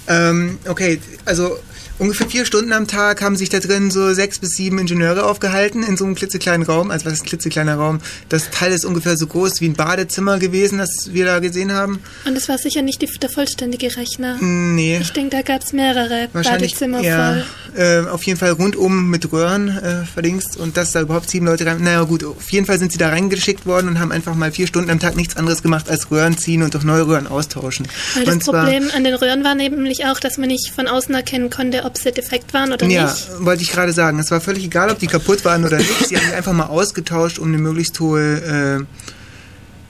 ähm, 0.07 0.59
okay, 0.67 0.99
also 1.25 1.57
ungefähr 2.01 2.27
vier 2.27 2.45
Stunden 2.45 2.73
am 2.73 2.87
Tag 2.87 3.21
haben 3.21 3.35
sich 3.35 3.49
da 3.49 3.59
drin 3.59 3.91
so 3.91 4.13
sechs 4.13 4.39
bis 4.39 4.51
sieben 4.51 4.79
Ingenieure 4.79 5.23
aufgehalten 5.25 5.83
in 5.83 5.95
so 5.97 6.05
einem 6.05 6.15
klitzekleinen 6.15 6.65
Raum. 6.65 6.89
Also 6.91 7.05
was 7.05 7.13
ist 7.13 7.21
ein 7.23 7.27
klitzekleiner 7.27 7.75
Raum? 7.75 7.99
Das 8.29 8.49
Teil 8.49 8.71
ist 8.71 8.85
ungefähr 8.85 9.15
so 9.17 9.27
groß 9.27 9.61
wie 9.61 9.67
ein 9.69 9.73
Badezimmer 9.75 10.39
gewesen, 10.39 10.79
das 10.79 11.13
wir 11.13 11.25
da 11.25 11.39
gesehen 11.39 11.71
haben. 11.73 11.99
und 12.25 12.35
es 12.35 12.49
war 12.49 12.57
sicher 12.57 12.81
nicht 12.81 13.01
die, 13.01 13.05
der 13.19 13.29
vollständige 13.29 13.95
Rechner. 13.95 14.37
Nee. 14.41 14.97
Ich 15.01 15.13
denke, 15.13 15.35
da 15.37 15.41
gab 15.43 15.61
es 15.63 15.73
mehrere 15.73 16.27
Wahrscheinlich 16.33 16.73
Badezimmer 16.73 17.01
ja, 17.01 17.43
voll. 17.75 17.79
äh, 17.81 17.99
auf 18.09 18.23
jeden 18.23 18.39
Fall 18.39 18.51
rundum 18.51 19.09
mit 19.09 19.31
Röhren 19.31 19.69
äh, 19.69 20.05
verdingst 20.05 20.57
und 20.57 20.77
dass 20.77 20.91
da 20.93 21.01
überhaupt 21.01 21.29
sieben 21.29 21.45
Leute 21.45 21.65
rein. 21.67 21.83
Naja 21.83 22.01
gut, 22.03 22.23
auf 22.23 22.51
jeden 22.51 22.65
Fall 22.65 22.79
sind 22.79 22.91
sie 22.91 22.97
da 22.97 23.09
reingeschickt 23.09 23.65
worden 23.67 23.87
und 23.87 23.99
haben 23.99 24.11
einfach 24.11 24.33
mal 24.33 24.51
vier 24.51 24.65
Stunden 24.67 24.89
am 24.89 24.99
Tag 24.99 25.15
nichts 25.15 25.37
anderes 25.37 25.61
gemacht 25.61 25.89
als 25.89 26.09
Röhren 26.09 26.37
ziehen 26.37 26.63
und 26.63 26.73
durch 26.73 26.83
neue 26.83 27.05
Röhren 27.05 27.27
austauschen. 27.27 27.87
Weil 28.15 28.25
das 28.25 28.33
und 28.33 28.43
zwar- 28.43 28.63
Problem 28.65 28.89
an 28.95 29.03
den 29.03 29.13
Röhren 29.13 29.43
war 29.43 29.53
nämlich 29.53 30.05
auch, 30.05 30.19
dass 30.19 30.37
man 30.39 30.47
nicht 30.47 30.71
von 30.73 30.87
außen 30.87 31.13
erkennen 31.13 31.49
konnte, 31.51 31.83
ob 31.83 31.90
sie 31.97 32.11
defekt 32.11 32.53
waren 32.53 32.71
oder 32.73 32.85
Ja, 32.87 33.05
nicht. 33.05 33.27
wollte 33.39 33.63
ich 33.63 33.71
gerade 33.71 33.93
sagen. 33.93 34.19
Es 34.19 34.31
war 34.31 34.41
völlig 34.41 34.63
egal, 34.65 34.89
ob 34.91 34.99
die 34.99 35.07
kaputt 35.07 35.43
waren 35.45 35.65
oder 35.65 35.77
nicht. 35.77 36.07
Sie 36.07 36.17
haben 36.17 36.25
die 36.29 36.33
einfach 36.35 36.53
mal 36.53 36.65
ausgetauscht, 36.67 37.39
um 37.39 37.47
eine 37.49 37.57
möglichst 37.57 37.99
hohe, 37.99 38.85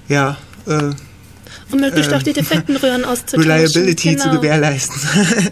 äh, 0.10 0.12
ja, 0.14 0.38
äh, 0.68 0.92
Um 1.72 1.80
möglichst 1.80 2.12
ähm, 2.12 2.18
auch 2.18 2.24
die 2.24 2.34
defekten 2.34 2.76
Röhren 2.78 3.06
auszutauschen. 3.06 3.50
Reliability 3.52 4.18
zu 4.18 4.24
Genau. 4.30 4.38
gewährleisten. 4.42 4.96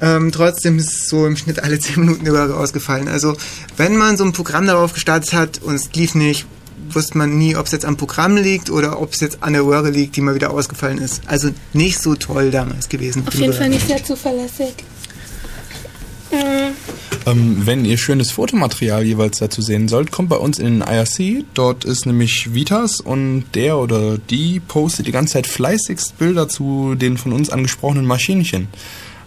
ähm, 0.00 0.32
trotzdem 0.32 0.78
ist 0.78 0.92
es 0.92 1.08
so 1.08 1.26
im 1.26 1.36
Schnitt 1.36 1.62
alle 1.62 1.78
10 1.78 2.00
Minuten 2.00 2.20
eine 2.26 2.32
Röhre 2.32 2.56
ausgefallen. 2.56 3.08
Also, 3.08 3.36
wenn 3.76 3.96
man 3.96 4.16
so 4.16 4.24
ein 4.24 4.32
Programm 4.32 4.66
darauf 4.66 4.92
gestartet 4.94 5.32
hat 5.32 5.62
und 5.62 5.74
es 5.74 5.92
lief 5.94 6.14
nicht, 6.14 6.46
wusste 6.90 7.16
man 7.16 7.38
nie, 7.38 7.56
ob 7.56 7.66
es 7.66 7.72
jetzt 7.72 7.84
am 7.84 7.96
Programm 7.96 8.36
liegt 8.36 8.68
oder 8.68 9.00
ob 9.00 9.14
es 9.14 9.20
jetzt 9.20 9.38
an 9.42 9.52
der 9.54 9.62
Röhre 9.62 9.90
liegt, 9.90 10.16
die 10.16 10.20
mal 10.20 10.34
wieder 10.34 10.50
ausgefallen 10.50 10.98
ist. 10.98 11.22
Also 11.26 11.50
nicht 11.72 11.98
so 12.00 12.14
toll 12.16 12.50
damals 12.50 12.88
gewesen. 12.88 13.22
Auf 13.26 13.34
jeden. 13.34 13.52
Fall 13.52 13.68
nicht 13.70 13.86
sehr 13.86 14.02
zuverlässig. 14.04 14.74
Ähm, 17.24 17.62
wenn 17.66 17.84
ihr 17.84 17.98
schönes 17.98 18.32
Fotomaterial 18.32 19.04
jeweils 19.04 19.38
dazu 19.38 19.62
sehen 19.62 19.88
sollt, 19.88 20.10
kommt 20.10 20.28
bei 20.28 20.36
uns 20.36 20.58
in 20.58 20.80
den 20.80 20.80
IRC. 20.80 21.44
Dort 21.54 21.84
ist 21.84 22.04
nämlich 22.06 22.52
Vitas 22.52 23.00
und 23.00 23.44
der 23.54 23.78
oder 23.78 24.18
die 24.18 24.60
postet 24.60 25.06
die 25.06 25.12
ganze 25.12 25.34
Zeit 25.34 25.46
fleißigst 25.46 26.18
Bilder 26.18 26.48
zu 26.48 26.94
den 26.96 27.18
von 27.18 27.32
uns 27.32 27.50
angesprochenen 27.50 28.06
Maschinchen. 28.06 28.68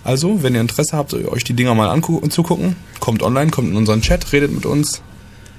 Also, 0.04 0.44
wenn 0.44 0.54
ihr 0.54 0.62
Interesse 0.62 0.96
habt, 0.96 1.14
euch 1.14 1.44
die 1.44 1.54
Dinger 1.54 1.74
mal 1.74 1.90
anzugucken, 1.90 2.76
kommt 3.00 3.24
online, 3.24 3.50
kommt 3.50 3.70
in 3.70 3.76
unseren 3.76 4.02
Chat, 4.02 4.32
redet 4.34 4.52
mit 4.52 4.66
uns. 4.66 5.02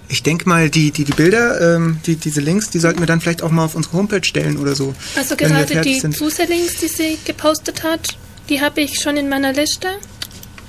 Ich 0.08 0.22
denke 0.22 0.48
mal, 0.48 0.70
die, 0.70 0.92
die, 0.92 1.04
die 1.04 1.12
Bilder, 1.12 1.74
ähm, 1.74 1.98
die, 2.06 2.14
diese 2.14 2.40
Links, 2.40 2.70
die 2.70 2.78
sollten 2.78 3.00
wir 3.00 3.06
dann 3.06 3.20
vielleicht 3.20 3.42
auch 3.42 3.50
mal 3.50 3.64
auf 3.64 3.74
unsere 3.74 3.96
Homepage 3.96 4.22
stellen 4.22 4.56
oder 4.58 4.76
so. 4.76 4.94
Also 5.16 5.34
gerade 5.34 5.80
die 5.80 5.98
sind. 5.98 6.16
Zusatzlinks, 6.16 6.76
die 6.76 6.86
sie 6.86 7.18
gepostet 7.24 7.82
hat, 7.82 8.16
die 8.48 8.60
habe 8.60 8.82
ich 8.82 9.00
schon 9.00 9.16
in 9.16 9.28
meiner 9.28 9.52
Liste. 9.52 9.88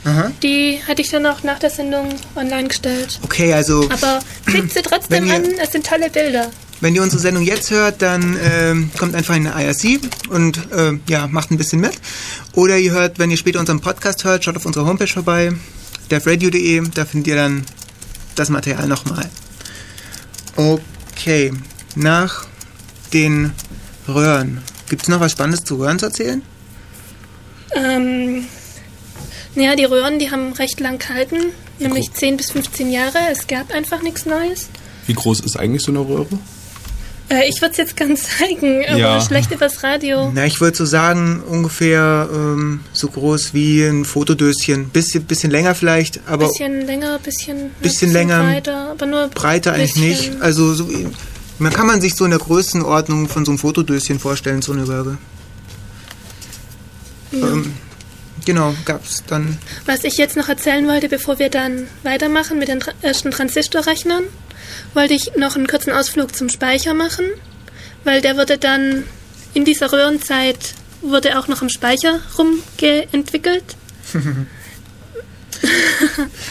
Aha. 0.07 0.31
Die 0.41 0.79
hatte 0.87 1.01
ich 1.01 1.09
dann 1.09 1.25
auch 1.25 1.43
nach 1.43 1.59
der 1.59 1.69
Sendung 1.69 2.07
online 2.35 2.69
gestellt. 2.69 3.19
Okay, 3.23 3.51
also 3.53 3.89
Aber 3.91 4.19
klickt 4.45 4.71
sie 4.73 4.81
trotzdem 4.81 5.25
ihr- 5.27 5.35
an, 5.35 5.43
es 5.61 5.71
sind 5.73 5.85
tolle 5.85 6.09
Bilder. 6.09 6.49
wenn 6.79 6.95
ihr 6.95 7.01
unsere 7.03 7.21
Sendung 7.21 7.43
jetzt 7.43 7.71
hört, 7.71 8.01
dann 8.01 8.37
ähm, 8.41 8.89
kommt 8.97 9.15
einfach 9.15 9.35
in 9.35 9.43
den 9.43 9.53
IRC 9.53 9.99
und 10.29 10.59
ähm, 10.75 11.01
ja, 11.09 11.27
macht 11.27 11.51
ein 11.51 11.57
bisschen 11.57 11.81
mit. 11.81 11.93
Oder 12.53 12.77
ihr 12.77 12.91
hört, 12.91 13.19
wenn 13.19 13.31
ihr 13.31 13.37
später 13.37 13.59
unseren 13.59 13.81
Podcast 13.81 14.23
hört, 14.23 14.43
schaut 14.45 14.55
auf 14.55 14.65
unserer 14.65 14.85
Homepage 14.85 15.07
vorbei, 15.07 15.51
devradio.de, 16.09 16.83
da 16.93 17.03
findet 17.05 17.27
ihr 17.27 17.35
dann 17.35 17.65
das 18.35 18.49
Material 18.49 18.87
nochmal. 18.87 19.29
Okay, 20.55 21.51
nach 21.95 22.45
den 23.13 23.51
Röhren. 24.07 24.61
Gibt 24.89 25.01
es 25.03 25.07
noch 25.09 25.19
was 25.19 25.33
Spannendes 25.33 25.63
zu 25.65 25.75
Röhren 25.75 25.99
zu 25.99 26.05
erzählen? 26.05 26.41
Ähm, 27.75 28.45
ja, 29.61 29.75
die 29.75 29.85
Röhren, 29.85 30.19
die 30.19 30.31
haben 30.31 30.53
recht 30.53 30.79
lang 30.79 30.99
gehalten, 30.99 31.37
nämlich 31.79 32.11
10 32.13 32.37
bis 32.37 32.51
15 32.51 32.91
Jahre. 32.91 33.17
Es 33.31 33.47
gab 33.47 33.73
einfach 33.73 34.01
nichts 34.01 34.25
Neues. 34.25 34.69
Wie 35.05 35.13
groß 35.13 35.39
ist 35.41 35.57
eigentlich 35.57 35.81
so 35.83 35.91
eine 35.91 35.99
Röhre? 35.99 36.27
Äh, 37.29 37.49
ich 37.49 37.59
würde 37.61 37.71
es 37.71 37.77
jetzt 37.77 37.97
ganz 37.97 38.23
zeigen, 38.37 38.85
aber 38.87 38.97
Ja. 38.97 39.21
schlecht 39.21 39.51
übers 39.51 39.83
Radio. 39.83 40.31
Na, 40.33 40.45
ich 40.45 40.61
würde 40.61 40.77
so 40.77 40.85
sagen, 40.85 41.41
ungefähr 41.47 42.29
ähm, 42.31 42.81
so 42.93 43.09
groß 43.09 43.53
wie 43.53 43.83
ein 43.83 44.05
Fotodöschen. 44.05 44.89
Bisschen, 44.89 45.25
bisschen 45.25 45.51
länger 45.51 45.75
vielleicht, 45.75 46.21
aber 46.27 46.47
Bisschen 46.47 46.85
länger, 46.85 47.19
bisschen, 47.19 47.71
Bisschen 47.81 48.13
länger, 48.13 48.43
breiter, 48.43 48.91
aber 48.91 49.05
nur 49.05 49.27
breiter 49.27 49.73
eigentlich 49.73 49.97
nicht. 49.97 50.31
Also 50.41 50.73
so, 50.73 50.87
man 51.59 51.73
kann 51.73 51.87
man 51.87 51.99
sich 51.99 52.15
so 52.15 52.23
in 52.23 52.31
der 52.31 52.39
Größenordnung 52.39 53.27
von 53.27 53.43
so 53.43 53.51
einem 53.51 53.59
Fotodöschen 53.59 54.19
vorstellen, 54.19 54.61
so 54.61 54.71
eine 54.71 54.87
Röhre. 54.87 55.17
Ähm, 57.33 57.73
genau, 58.47 58.73
gab's 58.85 59.23
dann. 59.27 59.59
Was 59.85 60.03
ich 60.03 60.17
jetzt 60.17 60.37
noch 60.37 60.49
erzählen 60.49 60.87
wollte, 60.87 61.09
bevor 61.09 61.37
wir 61.37 61.49
dann 61.49 61.87
weitermachen 62.03 62.57
mit 62.57 62.69
den 62.69 62.83
ersten 63.01 63.29
Transistorrechnern, 63.29 64.23
wollte 64.93 65.13
ich 65.13 65.35
noch 65.35 65.55
einen 65.55 65.67
kurzen 65.67 65.91
Ausflug 65.91 66.33
zum 66.35 66.49
Speicher 66.49 66.93
machen, 66.93 67.25
weil 68.05 68.21
der 68.21 68.37
wurde 68.37 68.57
dann 68.57 69.03
in 69.53 69.65
dieser 69.65 69.91
Röhrenzeit 69.91 70.73
wurde 71.01 71.37
auch 71.37 71.47
noch 71.47 71.61
am 71.61 71.69
Speicher 71.69 72.21
rumgeentwickelt. 72.37 73.75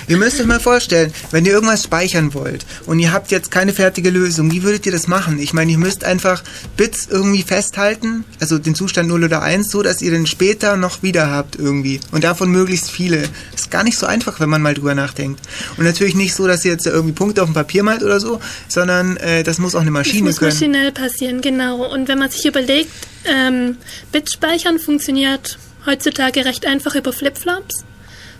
ihr 0.09 0.17
müsst 0.17 0.41
euch 0.41 0.47
mal 0.47 0.61
vorstellen, 0.61 1.13
wenn 1.31 1.45
ihr 1.45 1.53
irgendwas 1.53 1.85
speichern 1.85 2.35
wollt 2.35 2.67
und 2.87 2.99
ihr 2.99 3.13
habt 3.13 3.31
jetzt 3.31 3.51
keine 3.51 3.73
fertige 3.73 4.11
Lösung, 4.11 4.51
wie 4.51 4.63
würdet 4.63 4.87
ihr 4.87 4.93
das 4.93 5.07
machen? 5.07 5.39
Ich 5.39 5.53
meine, 5.53 5.73
ihr 5.73 5.79
müsst 5.79 6.05
einfach 6.05 6.43
Bits 6.77 7.09
irgendwie 7.11 7.43
festhalten, 7.43 8.25
also 8.41 8.59
den 8.59 8.75
Zustand 8.75 9.09
0 9.09 9.25
oder 9.25 9.43
1, 9.43 9.71
so 9.71 9.83
dass 9.83 10.03
ihr 10.03 10.11
den 10.11 10.27
später 10.27 10.77
noch 10.77 11.03
wieder 11.03 11.31
habt 11.31 11.57
irgendwie. 11.57 12.01
Und 12.13 12.25
davon 12.25 12.51
möglichst 12.51 12.91
viele. 12.91 13.25
Ist 13.55 13.71
gar 13.71 13.85
nicht 13.85 13.99
so 13.99 14.07
einfach, 14.07 14.41
wenn 14.41 14.49
man 14.49 14.63
mal 14.63 14.75
drüber 14.75 14.95
nachdenkt. 14.95 15.41
Und 15.77 15.85
natürlich 15.85 16.15
nicht 16.15 16.35
so, 16.35 16.47
dass 16.47 16.65
ihr 16.65 16.73
jetzt 16.73 16.87
irgendwie 16.87 17.13
Punkte 17.15 17.43
auf 17.43 17.49
dem 17.49 17.55
Papier 17.55 17.83
malt 17.83 18.03
oder 18.03 18.21
so, 18.21 18.41
sondern 18.69 19.17
äh, 19.19 19.43
das 19.43 19.59
muss 19.59 19.75
auch 19.75 19.81
eine 19.81 19.91
Maschine 19.91 20.31
das 20.31 20.35
muss 20.35 20.39
können. 20.39 20.53
maschinell 20.53 20.93
passieren, 20.93 21.41
genau. 21.41 21.87
Und 21.93 22.09
wenn 22.09 22.19
man 22.19 22.31
sich 22.31 22.45
überlegt, 22.45 22.91
ähm, 23.25 23.77
Bit-Speichern 24.13 24.79
funktioniert 24.79 25.59
heutzutage 25.87 26.45
recht 26.45 26.67
einfach 26.67 26.95
über 26.95 27.13
Flipflops. 27.13 27.85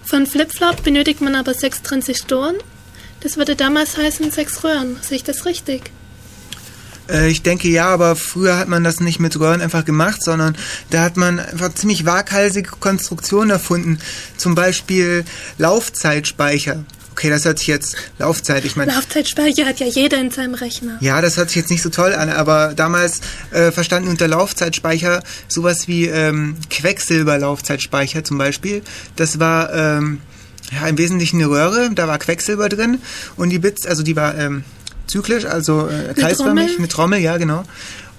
Von 0.07 0.27
Flipflop 0.27 0.85
benötigt 0.85 1.21
man 1.21 1.35
aber 1.35 1.53
sechs 1.53 1.83
Transistoren. 1.83 2.55
Das 3.21 3.37
würde 3.37 3.57
damals 3.57 3.97
heißen 3.97 4.31
sechs 4.31 4.63
Röhren. 4.63 4.97
Sehe 5.03 5.17
ich 5.17 5.25
das 5.25 5.45
richtig? 5.47 5.91
Äh, 7.09 7.29
ich 7.29 7.43
denke 7.43 7.69
ja, 7.69 7.89
aber 7.89 8.15
früher 8.15 8.57
hat 8.57 8.69
man 8.69 8.85
das 8.85 9.01
nicht 9.01 9.19
mit 9.19 9.39
Röhren 9.39 9.61
einfach 9.61 9.85
gemacht, 9.85 10.23
sondern 10.23 10.57
da 10.91 11.03
hat 11.03 11.17
man 11.17 11.41
einfach 11.41 11.75
ziemlich 11.75 12.07
waghalsige 12.07 12.71
Konstruktionen 12.79 13.51
erfunden. 13.51 13.99
Zum 14.37 14.55
Beispiel 14.55 15.25
Laufzeitspeicher. 15.59 16.85
Okay, 17.17 17.31
das 17.31 17.47
hört 17.47 17.59
sich 17.59 17.69
jetzt 17.69 17.97
Laufzeit, 18.19 18.67
ich 18.67 18.77
meine. 18.77 18.93
Laufzeitspeicher 18.93 19.65
hat 19.65 19.81
ja 19.81 19.87
jeder 19.87 20.21
in 20.21 20.31
seinem 20.31 20.53
Rechner. 20.53 20.99
Ja, 21.01 21.23
das 21.23 21.39
hört 21.39 21.49
sich 21.49 21.57
jetzt 21.57 21.71
nicht 21.71 21.81
so 21.81 21.89
toll 21.89 22.13
an, 22.13 22.29
aber 22.29 22.75
damals 22.77 23.23
äh, 23.53 23.73
verstanden 23.73 24.11
unter 24.11 24.29
Laufzeitspeicher 24.29 25.23
sowas 25.49 25.89
wie 25.89 26.05
ähm, 26.09 26.57
Quecksilberlaufzeitspeicher 26.69 28.23
zum 28.23 28.37
Beispiel. 28.37 28.83
Das 29.17 29.41
war 29.41 29.73
ähm, 29.73 30.21
ja, 30.71 30.87
im 30.87 30.99
Wesentlichen 30.99 31.39
eine 31.39 31.49
Röhre, 31.49 31.89
da 31.95 32.07
war 32.07 32.19
Quecksilber 32.19 32.69
drin 32.69 32.99
und 33.37 33.49
die 33.49 33.61
Bits, 33.61 33.87
also 33.87 34.03
die 34.03 34.15
war 34.15 34.37
ähm, 34.37 34.65
zyklisch, 35.07 35.47
also 35.47 35.89
äh, 35.89 36.13
kreisförmig, 36.13 36.67
Trommel? 36.67 36.81
mit 36.81 36.93
Trommel, 36.93 37.21
ja 37.21 37.39
genau. 37.39 37.65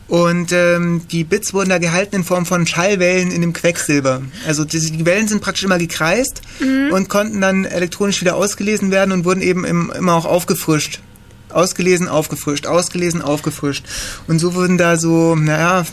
Und 0.08 0.54
ähm, 0.54 1.02
die 1.12 1.24
Bits 1.24 1.54
wurden 1.54 1.70
da 1.70 1.80
gehalten 1.80 2.16
in 2.16 2.24
Form 2.24 2.46
von 2.46 2.66
Schallwellen 2.66 3.32
in 3.32 3.42
dem 3.42 3.52
Quecksilber. 3.52 4.22
Also 4.48 4.64
die, 4.64 4.80
die 4.80 5.06
Wellen 5.06 5.28
sind 5.28 5.42
praktisch 5.42 5.66
immer 5.66 5.78
gekreist 5.78 6.42
und 6.92 7.10
konnten 7.10 7.42
dann 7.42 7.66
elektronisch 7.66 8.22
wieder 8.22 8.36
ausgelesen 8.36 8.90
werden 8.92 9.12
und 9.12 9.26
wurden 9.26 9.42
eben 9.42 9.66
im, 9.66 9.92
immer 9.92 10.14
auch 10.14 10.26
aufgefrischt. 10.26 11.02
Ausgelesen, 11.50 12.08
aufgefrischt, 12.08 12.68
ausgelesen, 12.68 13.22
aufgefrischt. 13.22 13.86
Und 14.28 14.40
so 14.40 14.54
wurden 14.54 14.78
da 14.78 14.98
so, 14.98 15.36
naja, 15.36 15.86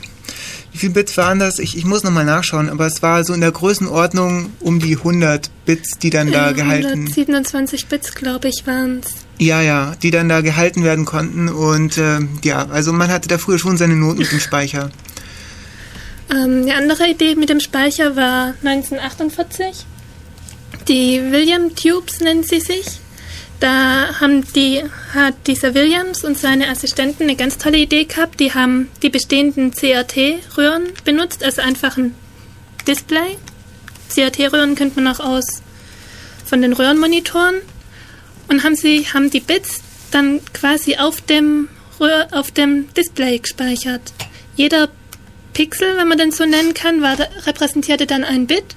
wie 0.73 0.79
viele 0.79 0.93
Bits 0.93 1.17
waren 1.17 1.39
das? 1.39 1.61
Ich, 1.61 1.77
ich 1.77 1.85
muss 1.85 2.03
nochmal 2.03 2.25
nachschauen, 2.25 2.69
aber 2.69 2.87
es 2.87 3.01
war 3.03 3.25
so 3.25 3.33
in 3.33 3.41
der 3.41 3.53
Größenordnung 3.53 4.53
um 4.59 4.81
die 4.81 4.97
100 4.97 5.49
Bits, 5.65 5.99
die 5.99 6.11
dann 6.11 6.33
da 6.33 6.47
Ja, 6.47 6.53
gehalten 6.53 6.89
127 6.89 7.87
Bits, 7.87 8.15
glaube 8.15 8.49
ich, 8.49 8.67
waren 8.67 9.01
es. 9.05 9.24
Ja, 9.39 9.61
ja, 9.61 9.95
die 10.03 10.11
dann 10.11 10.29
da 10.29 10.41
gehalten 10.41 10.85
werden 10.85 11.05
konnten. 11.05 11.49
Und 11.49 11.99
ähm, 11.99 12.39
ja, 12.45 12.67
also 12.67 12.93
man 12.93 13.11
hatte 13.11 13.29
da 13.29 13.39
früher 13.39 13.59
schon 13.59 13.77
seine 13.77 13.97
Noten 13.97 14.21
mit 14.21 14.33
dem 14.33 14.41
Speicher. 14.41 14.91
Ähm, 16.31 16.63
eine 16.63 16.75
andere 16.77 17.09
Idee 17.09 17.35
mit 17.35 17.49
dem 17.49 17.61
Speicher 17.61 18.17
war 18.17 18.55
1948. 18.63 19.87
Die 20.89 21.21
William 21.31 21.75
Tubes 21.75 22.21
nennen 22.21 22.43
sie 22.43 22.61
sich. 22.61 23.01
Da 23.61 24.21
haben 24.21 24.45
die, 24.53 24.83
hat 25.15 25.35
dieser 25.47 25.75
Williams 25.75 26.25
und 26.25 26.37
seine 26.37 26.69
Assistenten 26.69 27.23
eine 27.25 27.37
ganz 27.37 27.57
tolle 27.57 27.79
Idee 27.79 28.05
gehabt. 28.05 28.41
Die 28.41 28.53
haben 28.53 28.91
die 29.03 29.11
bestehenden 29.11 29.73
CRT-Röhren 29.73 30.85
benutzt, 31.05 31.43
also 31.43 31.63
einfach 31.63 31.97
ein 31.97 32.15
Display. 32.87 33.39
CRT-Röhren 34.13 34.75
kennt 34.75 34.97
man 34.97 35.07
auch 35.09 35.21
aus 35.21 35.63
von 36.45 36.61
den 36.61 36.73
Röhrenmonitoren. 36.73 37.57
Und 38.49 38.65
haben 38.65 38.77
sie 38.77 39.07
haben 39.13 39.31
die 39.31 39.41
Bits 39.41 39.81
dann 40.11 40.41
quasi 40.53 40.97
auf 40.97 41.21
dem 41.21 41.69
Röhr, 42.01 42.29
auf 42.33 42.51
dem 42.51 42.93
Display 42.95 43.39
gespeichert. 43.39 44.13
Jeder 44.57 44.89
Pixel, 45.53 45.97
wenn 45.97 46.09
man 46.09 46.19
den 46.19 46.33
so 46.33 46.45
nennen 46.45 46.75
kann, 46.75 47.01
war, 47.01 47.17
repräsentierte 47.47 48.07
dann 48.07 48.25
ein 48.25 48.47
Bit. 48.47 48.77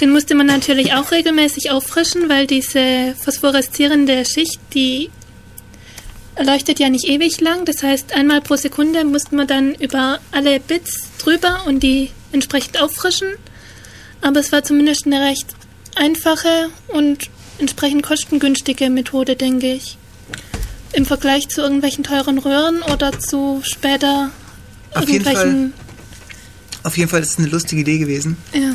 Den 0.00 0.10
musste 0.10 0.34
man 0.34 0.46
natürlich 0.46 0.92
auch 0.92 1.10
regelmäßig 1.10 1.70
auffrischen, 1.70 2.28
weil 2.28 2.46
diese 2.46 3.14
phosphoreszierende 3.16 4.24
Schicht, 4.24 4.60
die 4.74 5.10
leuchtet 6.40 6.78
ja 6.78 6.88
nicht 6.88 7.06
ewig 7.06 7.40
lang. 7.40 7.64
Das 7.64 7.82
heißt, 7.82 8.14
einmal 8.14 8.40
pro 8.40 8.56
Sekunde 8.56 9.04
musste 9.04 9.34
man 9.34 9.46
dann 9.46 9.74
über 9.74 10.20
alle 10.30 10.60
Bits 10.60 11.08
drüber 11.18 11.64
und 11.66 11.80
die 11.82 12.10
entsprechend 12.32 12.80
auffrischen. 12.80 13.28
Aber 14.20 14.40
es 14.40 14.52
war 14.52 14.62
zumindest 14.62 15.06
eine 15.06 15.20
recht 15.20 15.46
einfache 15.96 16.70
und 16.88 17.30
entsprechend 17.58 18.02
kostengünstige 18.02 18.90
Methode, 18.90 19.36
denke 19.36 19.72
ich. 19.72 19.98
Im 20.92 21.04
Vergleich 21.04 21.48
zu 21.48 21.60
irgendwelchen 21.60 22.04
teuren 22.04 22.38
Röhren 22.38 22.82
oder 22.82 23.18
zu 23.18 23.60
später 23.62 24.30
Auf 24.94 25.08
jeden 25.08 25.24
irgendwelchen 25.24 25.72
Auf 26.82 26.96
jeden 26.96 27.10
Fall 27.10 27.20
ist 27.20 27.32
es 27.32 27.38
eine 27.38 27.48
lustige 27.48 27.82
Idee 27.82 27.98
gewesen. 27.98 28.36
ja. 28.52 28.74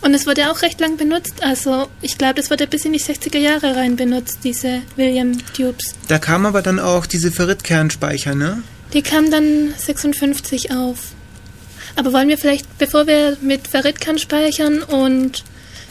Und 0.00 0.14
es 0.14 0.26
wurde 0.26 0.50
auch 0.50 0.62
recht 0.62 0.80
lang 0.80 0.96
benutzt. 0.96 1.42
Also 1.42 1.88
ich 2.00 2.16
glaube, 2.16 2.34
das 2.34 2.50
wurde 2.50 2.66
bis 2.66 2.84
in 2.84 2.94
die 2.94 3.00
60er 3.00 3.38
Jahre 3.38 3.76
rein 3.76 3.96
benutzt, 3.96 4.38
diese 4.42 4.82
William 4.96 5.36
Tubes. 5.54 5.94
Da 6.08 6.18
kam 6.18 6.46
aber 6.46 6.62
dann 6.62 6.80
auch 6.80 7.04
diese 7.06 7.30
Ferritkernspeicher, 7.30 8.34
ne? 8.34 8.62
Die 8.94 9.02
kam 9.02 9.30
dann 9.30 9.74
56 9.76 10.72
auf. 10.72 10.98
Aber 11.96 12.12
wollen 12.12 12.28
wir 12.28 12.38
vielleicht, 12.38 12.78
bevor 12.78 13.06
wir 13.06 13.36
mit 13.40 13.68
Ferritkernspeichern 13.68 14.82
und 14.82 15.44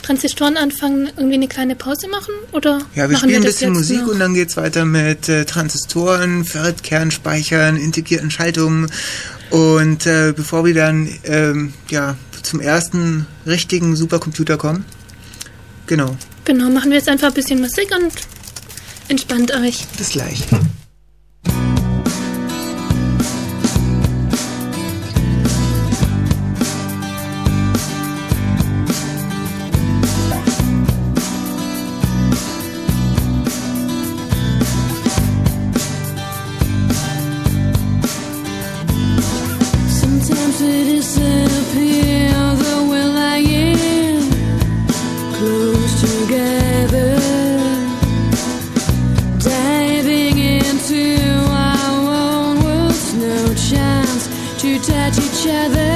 Transistoren 0.06 0.56
anfangen, 0.58 1.10
irgendwie 1.18 1.34
eine 1.36 1.48
kleine 1.48 1.76
Pause 1.76 2.08
machen? 2.08 2.34
Oder 2.52 2.80
Ja, 2.94 3.10
wir 3.10 3.18
machen 3.18 3.30
spielen 3.30 3.36
ein 3.42 3.44
das 3.44 3.54
bisschen 3.56 3.74
Musik 3.74 4.02
noch? 4.02 4.08
und 4.10 4.20
dann 4.20 4.34
geht's 4.36 4.56
weiter 4.56 4.86
mit 4.86 5.28
äh, 5.30 5.46
Transistoren, 5.46 6.46
Ferritkernspeichern, 6.46 7.76
integrierten 7.78 8.30
Schaltungen. 8.30 8.92
Und 9.50 10.06
äh, 10.06 10.34
bevor 10.36 10.64
wir 10.66 10.74
dann 10.76 11.10
ähm, 11.24 11.74
ja, 11.90 12.16
zum 12.44 12.60
ersten 12.60 13.26
richtigen 13.48 13.96
Supercomputer 13.96 14.58
kommen. 14.58 14.86
Genau, 15.88 16.16
Genau, 16.46 16.70
machen 16.70 16.92
wir 16.92 16.98
jetzt 16.98 17.10
einfach 17.10 17.30
ein 17.30 17.34
bisschen 17.34 17.60
Musik 17.60 17.90
und 18.00 18.12
entspannt 19.08 19.52
euch. 19.56 19.86
bis 19.98 20.10
gleich. 20.10 20.44
Other. 55.50 55.95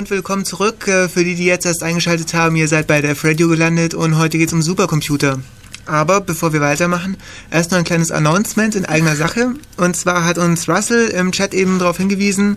Und 0.00 0.08
willkommen 0.08 0.46
zurück. 0.46 0.88
Äh, 0.88 1.10
Für 1.10 1.24
die, 1.24 1.34
die 1.34 1.44
jetzt 1.44 1.66
erst 1.66 1.82
eingeschaltet 1.82 2.32
haben, 2.32 2.56
ihr 2.56 2.68
seid 2.68 2.86
bei 2.86 3.02
der 3.02 3.14
Radio 3.22 3.48
gelandet 3.48 3.92
und 3.92 4.16
heute 4.16 4.38
geht 4.38 4.48
es 4.48 4.54
um 4.54 4.62
Supercomputer. 4.62 5.40
Aber 5.84 6.22
bevor 6.22 6.54
wir 6.54 6.62
weitermachen, 6.62 7.18
erst 7.50 7.70
noch 7.70 7.76
ein 7.76 7.84
kleines 7.84 8.10
Announcement 8.10 8.76
in 8.76 8.86
eigener 8.86 9.14
Sache. 9.24 9.52
Und 9.76 9.96
zwar 9.96 10.24
hat 10.24 10.38
uns 10.38 10.70
Russell 10.70 11.08
im 11.08 11.32
Chat 11.32 11.52
eben 11.52 11.78
darauf 11.78 11.98
hingewiesen, 11.98 12.56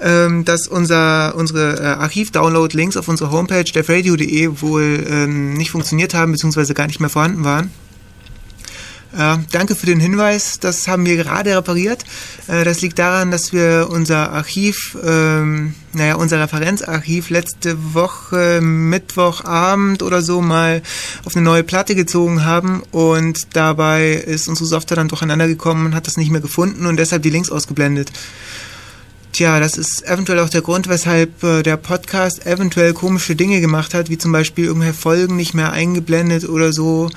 ähm, 0.00 0.44
dass 0.44 0.68
unser, 0.68 1.34
unsere 1.34 1.80
äh, 1.80 1.86
Archiv-Download-Links 1.86 2.96
auf 2.96 3.08
unserer 3.08 3.32
Homepage 3.32 3.64
defradio.de 3.64 4.60
wohl 4.60 5.04
ähm, 5.10 5.54
nicht 5.54 5.72
funktioniert 5.72 6.14
haben, 6.14 6.30
beziehungsweise 6.30 6.72
gar 6.72 6.86
nicht 6.86 7.00
mehr 7.00 7.10
vorhanden 7.10 7.42
waren. 7.42 7.72
Ja, 9.16 9.40
danke 9.50 9.74
für 9.74 9.86
den 9.86 9.98
Hinweis. 9.98 10.60
Das 10.60 10.88
haben 10.88 11.06
wir 11.06 11.16
gerade 11.16 11.56
repariert. 11.56 12.04
Äh, 12.48 12.64
das 12.64 12.82
liegt 12.82 12.98
daran, 12.98 13.30
dass 13.30 13.50
wir 13.50 13.88
unser 13.90 14.30
Archiv, 14.30 14.94
ähm, 15.02 15.74
naja, 15.94 16.16
unser 16.16 16.38
Referenzarchiv 16.38 17.30
letzte 17.30 17.94
Woche 17.94 18.60
Mittwochabend 18.60 20.02
oder 20.02 20.20
so 20.20 20.42
mal 20.42 20.82
auf 21.24 21.34
eine 21.34 21.44
neue 21.46 21.64
Platte 21.64 21.94
gezogen 21.94 22.44
haben 22.44 22.82
und 22.90 23.56
dabei 23.56 24.12
ist 24.12 24.48
unsere 24.48 24.66
Software 24.66 24.96
dann 24.96 25.08
durcheinander 25.08 25.48
gekommen 25.48 25.86
und 25.86 25.94
hat 25.94 26.06
das 26.06 26.18
nicht 26.18 26.30
mehr 26.30 26.42
gefunden 26.42 26.84
und 26.84 26.98
deshalb 26.98 27.22
die 27.22 27.30
Links 27.30 27.50
ausgeblendet. 27.50 28.12
Tja, 29.32 29.60
das 29.60 29.78
ist 29.78 30.06
eventuell 30.06 30.40
auch 30.40 30.50
der 30.50 30.62
Grund, 30.62 30.88
weshalb 30.88 31.42
äh, 31.42 31.62
der 31.62 31.78
Podcast 31.78 32.44
eventuell 32.44 32.92
komische 32.92 33.34
Dinge 33.34 33.62
gemacht 33.62 33.94
hat, 33.94 34.10
wie 34.10 34.18
zum 34.18 34.32
Beispiel 34.32 34.66
irgendwelche 34.66 34.92
Folgen 34.92 35.36
nicht 35.36 35.54
mehr 35.54 35.72
eingeblendet 35.72 36.46
oder 36.46 36.74
so. 36.74 37.08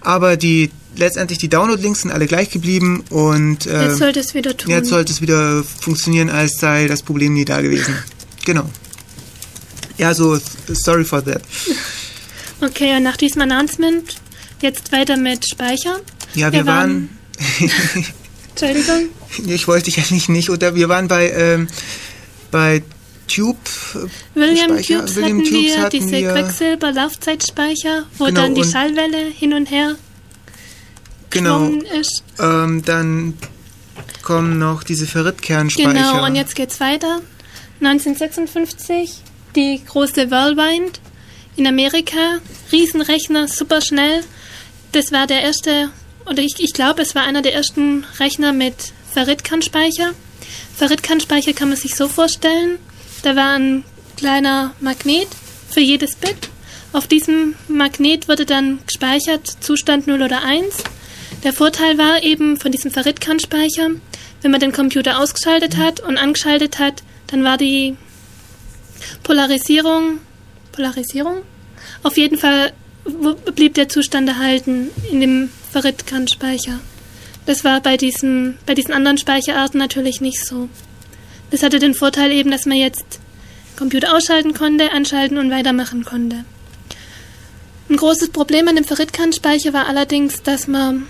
Aber 0.00 0.36
die 0.36 0.70
letztendlich 0.96 1.38
die 1.38 1.48
Download-Links 1.48 2.02
sind 2.02 2.10
alle 2.10 2.26
gleich 2.26 2.50
geblieben 2.50 3.04
und 3.10 3.66
äh, 3.66 3.88
Jetzt 3.88 3.98
sollte 3.98 4.20
es 4.20 4.34
wieder 4.34 4.56
tun. 4.56 4.70
jetzt 4.70 4.88
sollte 4.88 5.12
es 5.12 5.20
wieder 5.20 5.62
funktionieren, 5.64 6.30
als 6.30 6.58
sei 6.58 6.86
das 6.88 7.02
Problem 7.02 7.34
nie 7.34 7.44
da 7.44 7.60
gewesen. 7.60 7.94
Genau. 8.44 8.68
Ja, 9.98 10.12
so 10.14 10.38
sorry 10.68 11.04
for 11.04 11.24
that. 11.24 11.42
Okay, 12.62 12.96
und 12.96 13.02
nach 13.02 13.18
diesem 13.18 13.42
Announcement 13.42 14.16
jetzt 14.62 14.90
weiter 14.90 15.18
mit 15.18 15.44
Speicher. 15.46 16.00
Ja, 16.34 16.50
wir, 16.52 16.64
waren, 16.64 17.10
Entschuldigung. 18.50 19.10
ich 19.46 19.68
wollte 19.68 19.84
dich 19.84 19.98
eigentlich 19.98 20.30
nicht, 20.30 20.48
oder 20.48 20.74
wir 20.74 20.88
waren 20.88 21.06
bei 21.06 21.30
ähm, 21.32 21.68
bei 22.50 22.82
Tube. 23.28 23.58
äh, 23.94 24.08
William 24.34 24.70
Speicher- 24.70 25.00
Tubes 25.00 25.16
William 25.16 25.38
hatten 25.40 25.48
Tubes 25.50 25.66
wir, 25.74 25.82
hatten 25.82 25.98
diese 25.98 26.10
wir. 26.12 26.32
Quecksilber-Laufzeitspeicher, 26.32 28.04
wo 28.16 28.24
Genau, 28.24 28.40
dann 28.40 28.54
die 28.54 28.64
Schallwelle 28.64 29.18
hin 29.18 29.52
und 29.52 29.70
her 29.70 29.96
Genau. 31.30 31.68
ist. 31.98 32.22
Ähm, 32.38 32.82
dann 32.84 33.34
kommen 34.22 34.58
noch 34.58 34.82
diese 34.82 35.06
Ferritkernspeicher. 35.06 35.92
Genau, 35.92 36.24
und 36.24 36.34
jetzt 36.34 36.54
geht's 36.54 36.80
weiter. 36.80 37.20
1956, 37.80 39.20
die 39.54 39.82
große 39.84 40.30
Whirlwind 40.30 41.00
in 41.56 41.66
Amerika. 41.66 42.38
Riesenrechner, 42.72 43.48
super 43.48 43.80
schnell. 43.80 44.22
Das 44.92 45.12
war 45.12 45.26
der 45.26 45.42
erste, 45.42 45.90
oder 46.24 46.42
ich, 46.42 46.54
ich 46.58 46.72
glaube, 46.72 47.02
es 47.02 47.14
war 47.14 47.22
einer 47.22 47.42
der 47.42 47.54
ersten 47.54 48.04
Rechner 48.18 48.52
mit 48.52 48.92
Ferritkernspeicher. 49.12 50.12
Ferritkernspeicher 50.76 51.52
kann 51.52 51.68
man 51.68 51.78
sich 51.78 51.94
so 51.94 52.08
vorstellen. 52.08 52.78
Da 53.22 53.36
war 53.36 53.54
ein 53.54 53.84
kleiner 54.16 54.72
Magnet 54.80 55.28
für 55.70 55.80
jedes 55.80 56.16
Bit. 56.16 56.48
Auf 56.92 57.06
diesem 57.06 57.54
Magnet 57.68 58.28
wurde 58.28 58.46
dann 58.46 58.78
gespeichert 58.86 59.46
Zustand 59.60 60.06
0 60.06 60.22
oder 60.22 60.42
1. 60.42 60.82
Der 61.46 61.52
Vorteil 61.52 61.96
war 61.96 62.24
eben 62.24 62.56
von 62.56 62.72
diesem 62.72 62.90
Ferritkernspeicher, 62.90 63.90
wenn 64.42 64.50
man 64.50 64.58
den 64.58 64.72
Computer 64.72 65.20
ausgeschaltet 65.20 65.76
hat 65.76 66.00
und 66.00 66.18
angeschaltet 66.18 66.80
hat, 66.80 67.04
dann 67.28 67.44
war 67.44 67.56
die 67.56 67.96
Polarisierung, 69.22 70.18
Polarisierung? 70.72 71.42
Auf 72.02 72.16
jeden 72.16 72.36
Fall 72.36 72.72
blieb 73.54 73.74
der 73.74 73.88
Zustand 73.88 74.28
erhalten 74.28 74.90
in 75.12 75.20
dem 75.20 75.50
Ferritkernspeicher. 75.70 76.80
Das 77.46 77.62
war 77.62 77.80
bei, 77.80 77.96
diesem, 77.96 78.56
bei 78.66 78.74
diesen 78.74 78.92
anderen 78.92 79.16
Speicherarten 79.16 79.78
natürlich 79.78 80.20
nicht 80.20 80.44
so. 80.44 80.68
Das 81.52 81.62
hatte 81.62 81.78
den 81.78 81.94
Vorteil 81.94 82.32
eben, 82.32 82.50
dass 82.50 82.66
man 82.66 82.76
jetzt 82.76 83.20
Computer 83.78 84.16
ausschalten 84.16 84.52
konnte, 84.52 84.90
anschalten 84.90 85.38
und 85.38 85.52
weitermachen 85.52 86.04
konnte. 86.04 86.44
Ein 87.88 87.98
großes 87.98 88.30
Problem 88.30 88.66
an 88.66 88.74
dem 88.74 88.84
Ferritkernspeicher 88.84 89.72
war 89.72 89.86
allerdings, 89.86 90.42
dass 90.42 90.66
man, 90.66 91.06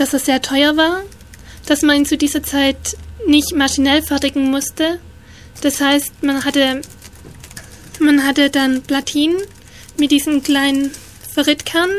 dass 0.00 0.14
er 0.14 0.18
sehr 0.18 0.40
teuer 0.40 0.78
war, 0.78 1.02
dass 1.66 1.82
man 1.82 1.94
ihn 1.98 2.06
zu 2.06 2.16
dieser 2.16 2.42
Zeit 2.42 2.96
nicht 3.26 3.54
maschinell 3.54 4.02
fertigen 4.02 4.50
musste. 4.50 4.98
Das 5.60 5.80
heißt, 5.80 6.22
man 6.22 6.42
hatte, 6.44 6.80
man 8.00 8.24
hatte 8.24 8.48
dann 8.48 8.80
Platinen 8.80 9.36
mit 9.98 10.10
diesen 10.10 10.42
kleinen 10.42 10.90
Ferritkern 11.34 11.90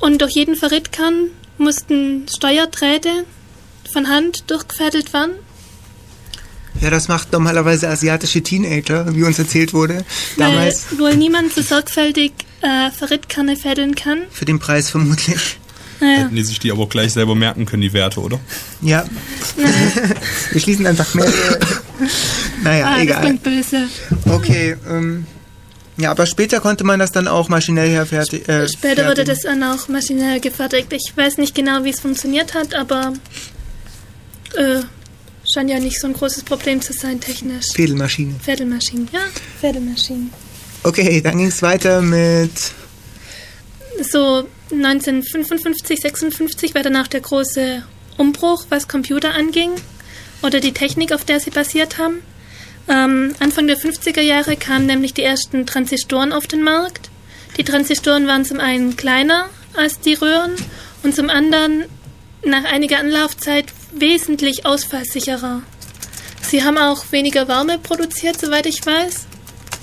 und 0.00 0.20
durch 0.20 0.32
jeden 0.32 0.56
Ferritkern 0.56 1.30
mussten 1.58 2.26
Steuerdrähte 2.28 3.24
von 3.92 4.08
Hand 4.08 4.50
durchgefädelt 4.50 5.12
werden. 5.12 5.34
Ja, 6.80 6.90
das 6.90 7.06
macht 7.06 7.32
normalerweise 7.32 7.88
asiatische 7.88 8.42
Teenager, 8.42 9.14
wie 9.14 9.22
uns 9.22 9.38
erzählt 9.38 9.72
wurde. 9.74 10.04
Damals 10.36 10.86
Weil 10.90 10.98
wohl 10.98 11.16
niemand 11.16 11.52
so 11.52 11.62
sorgfältig 11.62 12.32
äh, 12.62 12.90
Ferritkerne 12.90 13.56
fädeln 13.56 13.94
kann. 13.94 14.22
für 14.30 14.44
den 14.44 14.58
Preis 14.58 14.90
vermutlich. 14.90 15.58
Naja, 16.00 16.18
Hätten 16.24 16.34
die 16.36 16.42
sich 16.44 16.58
die 16.58 16.70
aber 16.70 16.82
auch 16.84 16.88
gleich 16.88 17.12
selber 17.12 17.34
merken 17.34 17.66
können, 17.66 17.82
die 17.82 17.92
Werte, 17.92 18.20
oder? 18.20 18.38
Ja, 18.80 19.04
wir 20.52 20.60
schließen 20.60 20.86
einfach 20.86 21.12
mehr. 21.14 21.26
naja, 22.62 22.86
ah, 22.86 22.94
das 22.94 23.02
egal. 23.02 23.20
klingt 23.22 23.42
böse. 23.42 23.88
Okay, 24.26 24.76
ähm, 24.88 25.26
ja, 25.96 26.12
aber 26.12 26.26
später 26.26 26.60
konnte 26.60 26.84
man 26.84 27.00
das 27.00 27.10
dann 27.10 27.26
auch 27.26 27.48
maschinell 27.48 27.90
herfertigen. 27.90 28.46
Äh, 28.48 28.68
Später 28.68 29.06
wurde 29.08 29.24
fertigen. 29.24 29.26
das 29.26 29.40
dann 29.40 29.62
auch 29.64 29.88
maschinell 29.88 30.38
gefertigt. 30.38 30.92
Ich 30.92 31.12
weiß 31.16 31.38
nicht 31.38 31.56
genau, 31.56 31.82
wie 31.82 31.90
es 31.90 31.98
funktioniert 31.98 32.54
hat, 32.54 32.74
aber 32.74 33.14
äh, 34.54 34.80
scheint 35.52 35.70
ja 35.70 35.80
nicht 35.80 36.00
so 36.00 36.06
ein 36.06 36.12
großes 36.12 36.44
Problem 36.44 36.80
zu 36.80 36.92
sein, 36.92 37.20
technisch. 37.20 37.66
Fädelmaschine. 37.74 38.36
Fädelmaschinen, 38.40 39.08
ja, 39.12 39.20
Fädelmaschinen. 39.60 40.32
Okay, 40.84 41.20
dann 41.20 41.38
ging 41.38 41.48
es 41.48 41.62
weiter 41.62 42.00
mit. 42.00 42.52
So 44.12 44.46
1955, 44.70 46.00
56 46.00 46.74
war 46.74 46.82
danach 46.82 47.08
der 47.08 47.20
große 47.20 47.82
Umbruch, 48.18 48.66
was 48.68 48.88
Computer 48.88 49.34
anging 49.34 49.70
oder 50.42 50.60
die 50.60 50.72
Technik, 50.72 51.12
auf 51.12 51.24
der 51.24 51.40
sie 51.40 51.50
basiert 51.50 51.98
haben. 51.98 52.22
Ähm, 52.88 53.34
Anfang 53.38 53.66
der 53.66 53.78
50er 53.78 54.20
Jahre 54.20 54.56
kamen 54.56 54.86
nämlich 54.86 55.14
die 55.14 55.22
ersten 55.22 55.66
Transistoren 55.66 56.32
auf 56.32 56.46
den 56.46 56.62
Markt. 56.62 57.10
Die 57.56 57.64
Transistoren 57.64 58.26
waren 58.26 58.44
zum 58.44 58.60
einen 58.60 58.96
kleiner 58.96 59.48
als 59.74 60.00
die 60.00 60.14
Röhren 60.14 60.52
und 61.02 61.14
zum 61.14 61.30
anderen 61.30 61.84
nach 62.44 62.64
einiger 62.64 62.98
Anlaufzeit 62.98 63.66
wesentlich 63.92 64.64
ausfallsicherer. 64.64 65.62
Sie 66.42 66.64
haben 66.64 66.78
auch 66.78 67.10
weniger 67.10 67.48
Wärme 67.48 67.78
produziert, 67.78 68.40
soweit 68.40 68.66
ich 68.66 68.84
weiß. 68.84 69.26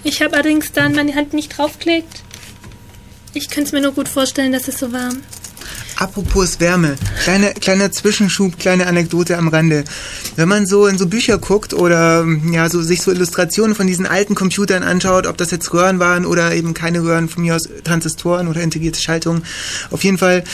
Ich 0.04 0.22
habe 0.22 0.36
allerdings 0.36 0.72
dann 0.72 0.96
meine 0.96 1.16
Hand 1.16 1.34
nicht 1.34 1.58
draufgelegt. 1.58 2.25
Ich 3.36 3.50
könnte 3.50 3.68
es 3.68 3.72
mir 3.74 3.82
nur 3.82 3.92
gut 3.92 4.08
vorstellen, 4.08 4.54
dass 4.54 4.70
es 4.70 4.80
so 4.80 4.94
war. 4.94 5.10
Apropos 5.98 6.62
Wärme, 6.62 6.96
kleine, 7.24 7.54
kleiner 7.54 7.92
Zwischenschub, 7.92 8.58
kleine 8.58 8.88
Anekdote 8.88 9.38
am 9.38 9.50
Rande. 9.50 9.84
Wenn 10.38 10.48
man 10.48 10.66
so 10.66 10.88
in 10.88 10.98
so 10.98 11.06
Bücher 11.06 11.38
guckt 11.38 11.74
oder 11.74 12.26
ja, 12.50 12.70
so 12.70 12.82
sich 12.82 13.02
so 13.02 13.12
Illustrationen 13.12 13.76
von 13.76 13.88
diesen 13.88 14.06
alten 14.06 14.36
Computern 14.36 14.84
anschaut, 14.84 15.28
ob 15.28 15.38
das 15.38 15.52
jetzt 15.52 15.74
Röhren 15.74 16.00
waren 16.00 16.26
oder 16.26 16.54
eben 16.54 16.74
keine 16.74 17.04
Röhren, 17.04 17.28
von 17.28 17.44
mir 17.44 17.56
aus 17.56 17.68
Transistoren 17.84 18.48
oder 18.48 18.62
integrierte 18.62 19.02
Schaltungen, 19.02 19.44
auf 19.92 20.06
jeden 20.06 20.18
Fall 20.18 20.46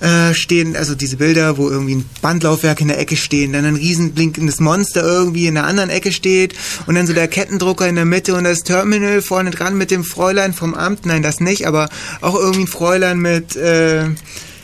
äh, 0.00 0.34
stehen, 0.34 0.76
also 0.76 0.94
diese 0.94 1.16
Bilder, 1.16 1.58
wo 1.58 1.68
irgendwie 1.68 1.96
ein 1.96 2.04
Bandlaufwerk 2.22 2.80
in 2.80 2.88
der 2.88 2.98
Ecke 2.98 3.16
stehen, 3.16 3.52
dann 3.52 3.64
ein 3.64 3.76
riesen 3.76 4.12
blinkendes 4.12 4.60
Monster 4.60 5.02
irgendwie 5.02 5.46
in 5.46 5.54
der 5.54 5.64
anderen 5.64 5.90
Ecke 5.90 6.12
steht 6.12 6.54
und 6.86 6.94
dann 6.94 7.06
so 7.06 7.12
der 7.12 7.28
Kettendrucker 7.28 7.88
in 7.88 7.96
der 7.96 8.04
Mitte 8.04 8.34
und 8.34 8.44
das 8.44 8.60
Terminal 8.60 9.22
vorne 9.22 9.50
dran 9.50 9.76
mit 9.76 9.90
dem 9.90 10.04
Fräulein 10.04 10.52
vom 10.54 10.74
Amt, 10.74 11.06
nein, 11.06 11.22
das 11.22 11.40
nicht, 11.40 11.66
aber 11.66 11.88
auch 12.20 12.34
irgendwie 12.34 12.62
ein 12.62 12.66
Fräulein 12.66 13.18
mit 13.18 13.56
äh, 13.56 14.06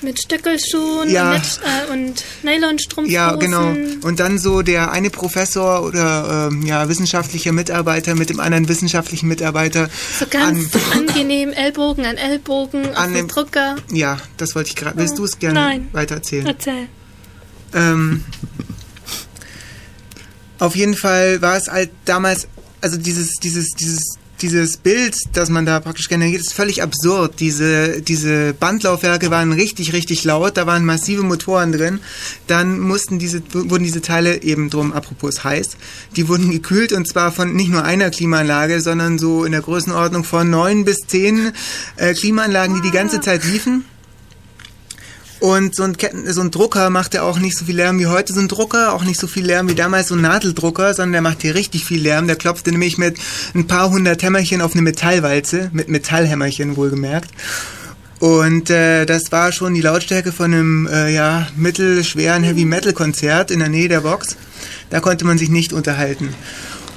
Mit 0.03 0.21
Stöckelschuhen 0.21 1.11
Ja. 1.11 1.33
und, 1.33 1.41
äh, 1.41 1.93
und 1.93 2.25
Nylonstrumpfhosen. 2.43 3.11
Ja, 3.11 3.35
genau. 3.35 3.75
Und 4.07 4.21
dann 4.21 4.39
so 4.39 4.63
der 4.63 4.93
eine 4.93 5.11
Professor 5.11 5.83
oder 5.83 6.49
ähm, 6.53 6.63
ja, 6.63 6.89
wissenschaftlicher 6.89 7.53
Mitarbeiter 7.53 8.15
mit 8.15 8.29
dem 8.31 8.41
anderen 8.41 8.69
wissenschaftlichen 8.69 9.27
Mitarbeiter. 9.29 9.89
So 10.19 10.27
ganz 10.29 10.75
an, 10.93 11.09
angenehm, 11.09 11.51
Ellbogen 11.51 12.05
an 12.05 12.17
Ellbogen 12.17 12.91
auf 12.91 12.99
An 12.99 13.15
dem 13.15 13.29
Drucker. 13.29 13.77
Ja, 13.91 14.19
das 14.37 14.55
wollte 14.55 14.71
ich 14.71 14.77
gerade. 14.77 14.99
Willst 14.99 15.19
du 15.19 15.25
es 15.25 15.39
gerne 15.39 15.61
Nein. 15.61 15.89
weitererzählen? 15.93 16.47
Erzähl. 16.47 16.89
Ähm, 17.75 18.25
auf 20.59 20.77
jeden 20.77 20.97
Fall 20.97 21.43
war 21.43 21.57
es 21.57 21.69
halt 21.69 21.91
damals, 22.05 22.49
also 22.81 22.97
dieses, 22.97 23.35
dieses, 23.43 23.71
dieses 23.71 24.19
dieses 24.42 24.77
Bild, 24.77 25.16
das 25.33 25.49
man 25.49 25.66
da 25.66 25.81
praktisch 25.81 26.09
generiert, 26.09 26.40
ist 26.40 26.53
völlig 26.53 26.83
absurd. 26.83 27.40
Diese, 27.40 28.03
diese 28.03 28.55
Bandlaufwerke 28.55 29.31
waren 29.31 29.53
richtig, 29.53 29.92
richtig 29.92 30.25
laut, 30.25 30.57
da 30.57 30.66
waren 30.66 30.85
massive 30.85 31.22
Motoren 31.22 31.72
drin. 31.72 32.01
Dann 32.46 32.79
mussten 32.79 33.18
diese, 33.18 33.42
wurden 33.53 33.85
diese 33.85 34.03
Teile 34.03 34.42
eben 34.42 34.70
drum, 34.70 34.92
apropos 34.92 35.44
heiß, 35.44 35.77
die 36.16 36.29
wurden 36.29 36.51
gekühlt 36.51 36.92
und 36.92 37.09
zwar 37.09 37.33
von 37.33 37.55
nicht 37.55 37.70
nur 37.70 37.85
einer 37.85 38.11
Klimaanlage, 38.11 38.81
sondern 38.81 39.18
so 39.18 39.44
in 39.44 39.53
der 39.53 39.62
Größenordnung 39.62 40.25
von 40.25 40.51
neun 40.51 40.85
bis 40.85 40.99
zehn 41.07 41.53
äh, 41.96 42.14
Klimaanlagen, 42.14 42.77
die 42.77 42.83
die 42.83 42.94
ganze 42.94 43.20
Zeit 43.20 43.44
liefen. 43.44 43.85
Und 45.38 45.75
so 45.75 45.83
ein, 45.83 45.96
Ketten, 45.96 46.33
so 46.33 46.40
ein 46.40 46.51
Drucker 46.51 46.88
macht 46.88 47.14
ja 47.14 47.22
auch 47.22 47.38
nicht 47.38 47.59
so 47.59 47.66
viel 47.66 47.77
Lärm 47.77 47.99
wie 47.99 48.07
heute 48.07 48.33
so 48.33 48.40
ein 48.40 48.49
Drucker, 48.49 48.94
auch 48.94 49.05
nicht 49.05 49.20
so 49.20 49.27
viel 49.27 49.44
Lärm 49.44 49.68
wie 49.68 49.75
damals 49.75 50.09
so 50.09 50.14
ein 50.14 50.22
Nadeldrucker, 50.22 50.94
sondern 50.94 51.12
der 51.12 51.20
macht 51.20 51.42
hier 51.42 51.55
richtig 51.55 51.85
viel 51.85 52.01
Lärm. 52.01 52.27
Der 52.27 52.37
klopfte 52.37 52.70
nämlich 52.70 52.96
mit 52.96 53.18
ein 53.55 53.66
paar 53.66 53.90
hundert 53.90 54.22
Hämmerchen 54.22 54.62
auf 54.62 54.72
eine 54.72 54.83
Metallwalze, 54.83 55.70
mit 55.72 55.88
Metallhämmerchen 55.88 56.77
wohlgemerkt. 56.77 57.31
Und 58.18 58.70
äh, 58.70 59.05
das 59.05 59.31
war 59.31 59.53
schon 59.53 59.75
die 59.75 59.83
Lautstärke 59.83 60.33
von 60.33 60.46
einem 60.46 60.87
äh, 60.87 61.12
ja, 61.12 61.49
mittelschweren 61.55 62.42
Heavy-Metal-Konzert 62.42 63.51
in 63.51 63.59
der 63.59 63.68
Nähe 63.68 63.88
der 63.88 64.01
Box. 64.01 64.37
Da 64.88 65.01
konnte 65.01 65.27
man 65.27 65.37
sich 65.37 65.51
nicht 65.51 65.75
unterhalten. 65.75 66.35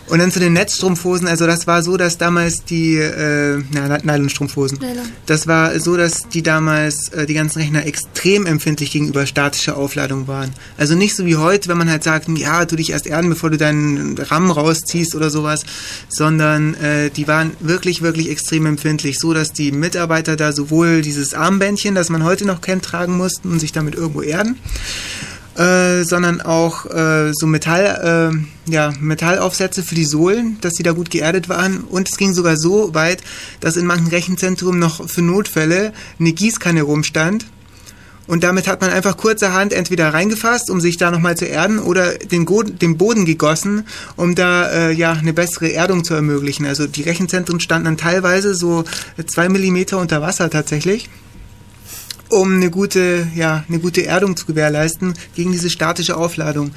Und 0.09 0.19
dann 0.19 0.31
zu 0.31 0.39
den 0.39 0.53
Netzstrumpfhosen, 0.53 1.27
also 1.27 1.45
das 1.45 1.67
war 1.67 1.83
so, 1.83 1.95
dass 1.95 2.17
damals 2.17 2.63
die, 2.65 2.95
äh, 2.95 3.61
na, 3.71 3.99
Nylonstrumpfhosen, 3.99 4.79
Nylon. 4.79 5.05
das 5.27 5.45
war 5.45 5.79
so, 5.79 5.97
dass 5.97 6.27
die 6.29 6.41
damals, 6.41 7.09
äh, 7.09 7.27
die 7.27 7.35
ganzen 7.35 7.59
Rechner 7.59 7.85
extrem 7.85 8.47
empfindlich 8.47 8.91
gegenüber 8.91 9.27
statischer 9.27 9.77
Aufladung 9.77 10.27
waren. 10.27 10.51
Also 10.77 10.95
nicht 10.95 11.15
so 11.15 11.25
wie 11.27 11.35
heute, 11.35 11.69
wenn 11.69 11.77
man 11.77 11.89
halt 11.89 12.03
sagt, 12.03 12.27
ja, 12.37 12.65
tu 12.65 12.75
dich 12.75 12.91
erst 12.91 13.05
erden, 13.05 13.29
bevor 13.29 13.51
du 13.51 13.57
deinen 13.57 14.17
RAM 14.17 14.49
rausziehst 14.49 15.13
oder 15.13 15.29
sowas, 15.29 15.63
sondern 16.09 16.73
äh, 16.75 17.11
die 17.11 17.27
waren 17.27 17.51
wirklich, 17.59 18.01
wirklich 18.01 18.31
extrem 18.31 18.65
empfindlich, 18.65 19.19
so 19.19 19.33
dass 19.33 19.53
die 19.53 19.71
Mitarbeiter 19.71 20.35
da 20.35 20.53
sowohl 20.53 21.03
dieses 21.03 21.35
Armbändchen, 21.35 21.93
das 21.93 22.09
man 22.09 22.23
heute 22.23 22.45
noch 22.45 22.61
kennt, 22.61 22.83
tragen 22.83 23.15
mussten 23.15 23.51
und 23.51 23.59
sich 23.59 23.73
damit 23.73 23.93
irgendwo 23.93 24.23
erden, 24.23 24.57
äh, 25.59 26.05
sondern 26.05 26.39
auch 26.39 26.85
äh, 26.85 27.33
so 27.33 27.45
Metall, 27.45 28.31
äh, 28.31 28.71
ja, 28.71 28.93
Metallaufsätze 29.01 29.83
für 29.83 29.95
die 29.95 30.05
Sohlen, 30.05 30.57
dass 30.61 30.73
die 30.73 30.83
da 30.83 30.93
gut 30.93 31.09
geerdet 31.09 31.49
waren. 31.49 31.81
Und 31.81 32.09
es 32.09 32.17
ging 32.17 32.33
sogar 32.33 32.55
so 32.55 32.93
weit, 32.93 33.21
dass 33.59 33.75
in 33.75 33.85
manchen 33.85 34.07
Rechenzentren 34.07 34.79
noch 34.79 35.09
für 35.09 35.21
Notfälle 35.21 35.91
eine 36.17 36.31
Gießkanne 36.31 36.81
rumstand. 36.81 37.45
Und 38.25 38.43
damit 38.43 38.67
hat 38.67 38.79
man 38.79 38.91
einfach 38.91 39.17
kurzerhand 39.17 39.73
entweder 39.73 40.13
reingefasst, 40.13 40.69
um 40.69 40.79
sich 40.79 40.95
da 40.97 41.11
nochmal 41.11 41.35
zu 41.35 41.45
erden, 41.45 41.79
oder 41.79 42.13
den, 42.13 42.45
Go 42.45 42.63
den 42.63 42.97
Boden 42.97 43.25
gegossen, 43.25 43.85
um 44.15 44.35
da 44.35 44.69
äh, 44.69 44.91
ja 44.93 45.11
eine 45.13 45.33
bessere 45.33 45.73
Erdung 45.73 46.05
zu 46.05 46.13
ermöglichen. 46.13 46.65
Also 46.67 46.87
die 46.87 47.01
Rechenzentren 47.01 47.59
standen 47.59 47.85
dann 47.85 47.97
teilweise 47.97 48.55
so 48.55 48.85
zwei 49.27 49.49
Millimeter 49.49 49.97
unter 49.97 50.21
Wasser 50.21 50.49
tatsächlich 50.49 51.09
um 52.29 52.55
eine 52.55 52.69
gute, 52.69 53.27
ja, 53.35 53.63
eine 53.67 53.79
gute 53.79 54.05
Erdung 54.05 54.37
zu 54.37 54.45
gewährleisten 54.45 55.13
gegen 55.35 55.51
diese 55.51 55.69
statische 55.69 56.17
Aufladung. 56.17 56.71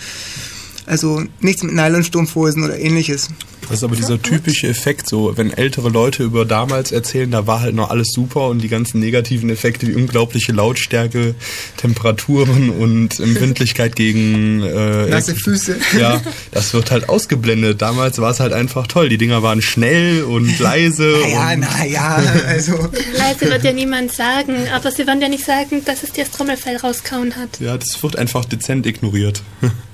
Also 0.86 1.22
nichts 1.40 1.62
mit 1.62 1.74
Nylonstrumpfhosen 1.74 2.64
oder 2.64 2.78
ähnliches. 2.78 3.28
Das 3.62 3.78
ist 3.78 3.84
aber 3.84 3.96
dieser 3.96 4.20
typische 4.20 4.66
Effekt, 4.66 5.08
so 5.08 5.36
wenn 5.36 5.52
ältere 5.52 5.88
Leute 5.88 6.24
über 6.24 6.44
damals 6.44 6.90
erzählen, 6.92 7.30
da 7.30 7.46
war 7.46 7.60
halt 7.60 7.74
noch 7.74 7.90
alles 7.90 8.08
super 8.12 8.48
und 8.48 8.58
die 8.60 8.68
ganzen 8.68 9.00
negativen 9.00 9.48
Effekte 9.50 9.86
wie 9.86 9.94
unglaubliche 9.94 10.52
Lautstärke, 10.52 11.34
Temperaturen 11.76 12.70
und 12.70 13.18
Empfindlichkeit 13.20 13.94
gegen 13.96 14.62
äh, 14.62 15.06
Nasse 15.06 15.34
Füße. 15.34 15.76
Ja, 15.98 16.20
das 16.50 16.74
wird 16.74 16.90
halt 16.90 17.08
ausgeblendet. 17.08 17.80
Damals 17.80 18.18
war 18.18 18.30
es 18.32 18.40
halt 18.40 18.52
einfach 18.52 18.88
toll. 18.88 19.08
Die 19.08 19.18
Dinger 19.18 19.42
waren 19.42 19.62
schnell 19.62 20.24
und 20.24 20.58
leise. 20.58 21.12
Naja, 21.22 21.52
und 21.52 21.60
naja, 21.60 22.22
also 22.46 22.72
Leise 23.16 23.50
wird 23.50 23.64
ja 23.64 23.72
niemand 23.72 24.12
sagen, 24.12 24.54
aber 24.74 24.90
sie 24.90 25.06
werden 25.06 25.20
ja 25.20 25.28
nicht 25.28 25.44
sagen, 25.44 25.82
dass 25.84 26.02
es 26.02 26.12
dir 26.12 26.24
das 26.24 26.32
Trommelfell 26.32 26.76
rauskauen 26.76 27.36
hat. 27.36 27.60
ja, 27.60 27.76
das 27.78 28.02
wird 28.02 28.16
einfach 28.16 28.44
dezent 28.44 28.86
ignoriert. 28.86 29.42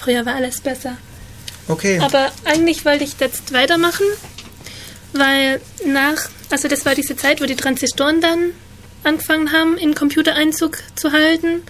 Früher 0.00 0.24
war 0.24 0.34
alles 0.34 0.60
besser. 0.60 0.96
okay. 1.68 1.98
Aber 2.00 2.32
eigentlich 2.44 2.84
wollte 2.84 3.04
ich 3.04 3.14
jetzt 3.20 3.52
weitermachen, 3.52 4.06
weil 5.12 5.60
nach, 5.84 6.28
also 6.50 6.68
das 6.68 6.86
war 6.86 6.94
diese 6.94 7.16
Zeit, 7.16 7.40
wo 7.42 7.46
die 7.46 7.56
Transistoren 7.56 8.20
dann 8.20 8.52
angefangen 9.04 9.52
haben, 9.52 9.76
in 9.76 9.94
Computereinzug 9.94 10.78
zu 10.94 11.12
halten. 11.12 11.62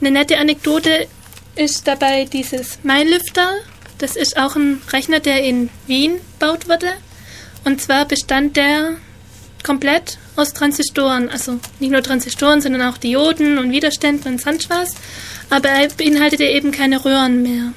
Eine 0.00 0.10
nette 0.10 0.38
Anekdote 0.38 1.06
ist 1.54 1.86
dabei 1.86 2.26
dieses 2.26 2.78
MyLifter. 2.82 3.50
Das 3.98 4.16
ist 4.16 4.36
auch 4.36 4.56
ein 4.56 4.82
Rechner, 4.92 5.20
der 5.20 5.42
in 5.42 5.70
Wien 5.86 6.20
gebaut 6.38 6.68
wurde. 6.68 6.92
Und 7.64 7.80
zwar 7.80 8.04
bestand 8.04 8.56
der 8.56 8.96
komplett 9.62 10.18
aus 10.36 10.52
Transistoren. 10.52 11.30
Also 11.30 11.58
nicht 11.80 11.90
nur 11.90 12.02
Transistoren, 12.02 12.60
sondern 12.60 12.82
auch 12.82 12.98
Dioden 12.98 13.58
und 13.58 13.72
Widerständen 13.72 14.34
und 14.34 14.40
sonst 14.40 14.68
was. 14.68 14.94
Aber 15.50 15.68
er 15.68 15.88
beinhaltete 15.88 16.44
eben 16.44 16.72
keine 16.72 17.04
Röhren 17.04 17.42
mehr. 17.42 17.72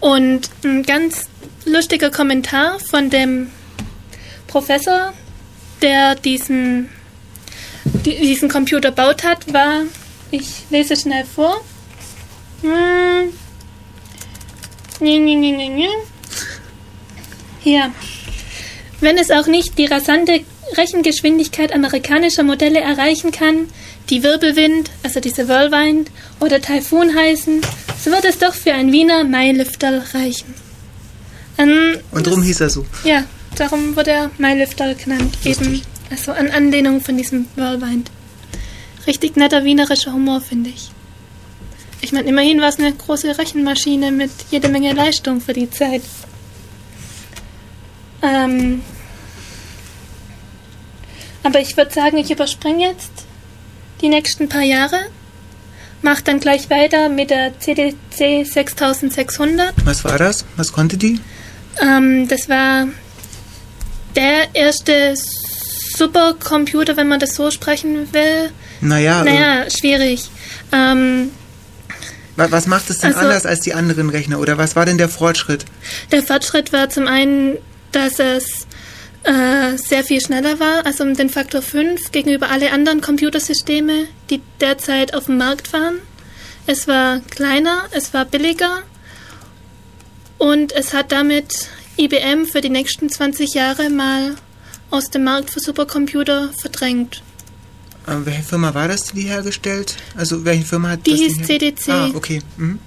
Und 0.00 0.50
ein 0.64 0.82
ganz 0.82 1.24
lustiger 1.64 2.10
Kommentar 2.10 2.78
von 2.80 3.10
dem 3.10 3.50
Professor, 4.46 5.12
der 5.82 6.14
diesen, 6.14 6.88
die, 8.04 8.16
diesen 8.16 8.48
Computer 8.48 8.90
baut 8.90 9.24
hat, 9.24 9.52
war, 9.52 9.82
ich 10.30 10.64
lese 10.70 10.96
schnell 10.96 11.24
vor. 11.24 11.60
Hm. 12.62 13.32
Hier. 17.60 17.92
Wenn 19.00 19.16
es 19.16 19.30
auch 19.30 19.46
nicht 19.46 19.78
die 19.78 19.86
rasante 19.86 20.40
Rechengeschwindigkeit 20.76 21.72
amerikanischer 21.72 22.42
Modelle 22.42 22.80
erreichen 22.80 23.30
kann, 23.30 23.68
die 24.10 24.22
Wirbelwind, 24.22 24.90
also 25.02 25.20
diese 25.20 25.48
Whirlwind 25.48 26.10
oder 26.40 26.60
Taifun 26.60 27.14
heißen, 27.14 27.60
so 28.02 28.10
wird 28.10 28.24
es 28.24 28.38
doch 28.38 28.54
für 28.54 28.72
ein 28.72 28.92
Wiener 28.92 29.24
Mailifter 29.24 30.02
reichen. 30.14 30.54
Ähm, 31.58 31.98
Und 32.10 32.26
drum 32.26 32.42
hieß 32.42 32.60
er 32.60 32.70
so. 32.70 32.86
ja, 33.04 33.24
darum 33.56 33.96
wurde 33.96 34.10
er 34.12 34.30
Mailifter 34.38 34.94
genannt. 34.94 35.36
Eben, 35.44 35.82
also 36.10 36.32
an 36.32 36.50
Anlehnung 36.50 37.00
von 37.00 37.16
diesem 37.16 37.46
Whirlwind. 37.56 38.10
Richtig 39.06 39.36
netter 39.36 39.64
wienerischer 39.64 40.12
Humor, 40.12 40.40
finde 40.40 40.70
ich. 40.70 40.90
Ich 42.00 42.12
meine, 42.12 42.28
immerhin 42.28 42.60
war 42.60 42.68
es 42.68 42.78
eine 42.78 42.92
große 42.92 43.36
Rechenmaschine 43.38 44.12
mit 44.12 44.30
jede 44.50 44.68
Menge 44.68 44.92
Leistung 44.92 45.40
für 45.40 45.52
die 45.52 45.68
Zeit. 45.68 46.02
Ähm, 48.22 48.82
aber 51.42 51.60
ich 51.60 51.76
würde 51.76 51.92
sagen, 51.92 52.18
ich 52.18 52.30
überspringe 52.30 52.86
jetzt 52.88 53.10
die 54.00 54.08
nächsten 54.08 54.48
paar 54.48 54.62
Jahre. 54.62 54.96
Mach 56.02 56.20
dann 56.20 56.38
gleich 56.40 56.70
weiter 56.70 57.08
mit 57.08 57.30
der 57.30 57.58
CDC 57.58 58.44
6600. 58.46 59.74
Was 59.84 60.04
war 60.04 60.16
das? 60.16 60.44
Was 60.56 60.72
konnte 60.72 60.96
die? 60.96 61.20
Ähm, 61.80 62.28
das 62.28 62.48
war 62.48 62.86
der 64.14 64.54
erste 64.54 65.14
Supercomputer, 65.96 66.96
wenn 66.96 67.08
man 67.08 67.18
das 67.20 67.34
so 67.34 67.50
sprechen 67.50 68.12
will. 68.12 68.50
Naja, 68.80 69.22
äh, 69.22 69.24
Naja, 69.24 69.70
schwierig. 69.70 70.30
Ähm, 70.72 71.30
wa- 72.36 72.46
was 72.50 72.66
macht 72.68 72.90
es 72.90 72.98
denn 72.98 73.12
Also- 73.14 73.26
anders 73.26 73.46
als 73.46 73.60
die 73.60 73.74
anderen 73.74 74.08
Rechner? 74.10 74.38
Oder 74.38 74.56
was 74.58 74.76
war 74.76 74.86
denn 74.86 74.98
der 74.98 75.08
Fortschritt? 75.08 75.64
der 76.12 76.22
Fortschritt 76.22 76.72
war 76.72 76.88
zum 76.90 77.08
einen, 77.08 77.56
dass 77.90 78.20
es 78.20 78.67
äh, 79.28 79.76
sehr 79.76 80.04
viel 80.04 80.20
schneller 80.20 80.58
war, 80.58 80.86
also 80.86 81.04
um 81.04 81.14
den 81.14 81.28
Faktor 81.30 81.62
5 81.62 82.12
gegenüber 82.12 82.50
alle 82.50 82.72
anderen 82.72 83.00
Computersysteme, 83.00 84.06
die 84.30 84.40
derzeit 84.60 85.14
auf 85.14 85.26
dem 85.26 85.36
Markt 85.38 85.72
waren. 85.72 85.96
Es 86.66 86.88
war 86.88 87.20
kleiner, 87.30 87.84
es 87.92 88.12
war 88.14 88.24
billiger 88.24 88.82
und 90.38 90.72
es 90.72 90.94
hat 90.94 91.12
damit 91.12 91.68
IBM 91.98 92.46
für 92.46 92.60
die 92.60 92.70
nächsten 92.70 93.08
20 93.10 93.54
Jahre 93.54 93.90
mal 93.90 94.34
aus 94.90 95.10
dem 95.10 95.24
Markt 95.24 95.50
für 95.50 95.60
Supercomputer 95.60 96.50
verdrängt. 96.60 97.22
Äh, 98.06 98.12
welche 98.24 98.42
Firma 98.42 98.72
war 98.74 98.88
das, 98.88 99.04
die 99.06 99.22
die 99.22 99.28
hergestellt? 99.28 99.96
Also 100.16 100.44
welche 100.44 100.64
Firma 100.64 100.90
hat 100.90 101.06
Die 101.06 101.10
das 101.10 101.20
hieß 101.20 101.32
Ding 101.36 101.46
her- 101.46 101.46
CDC. 101.76 101.88
Ah, 101.90 102.10
okay. 102.14 102.40
Mhm. 102.56 102.78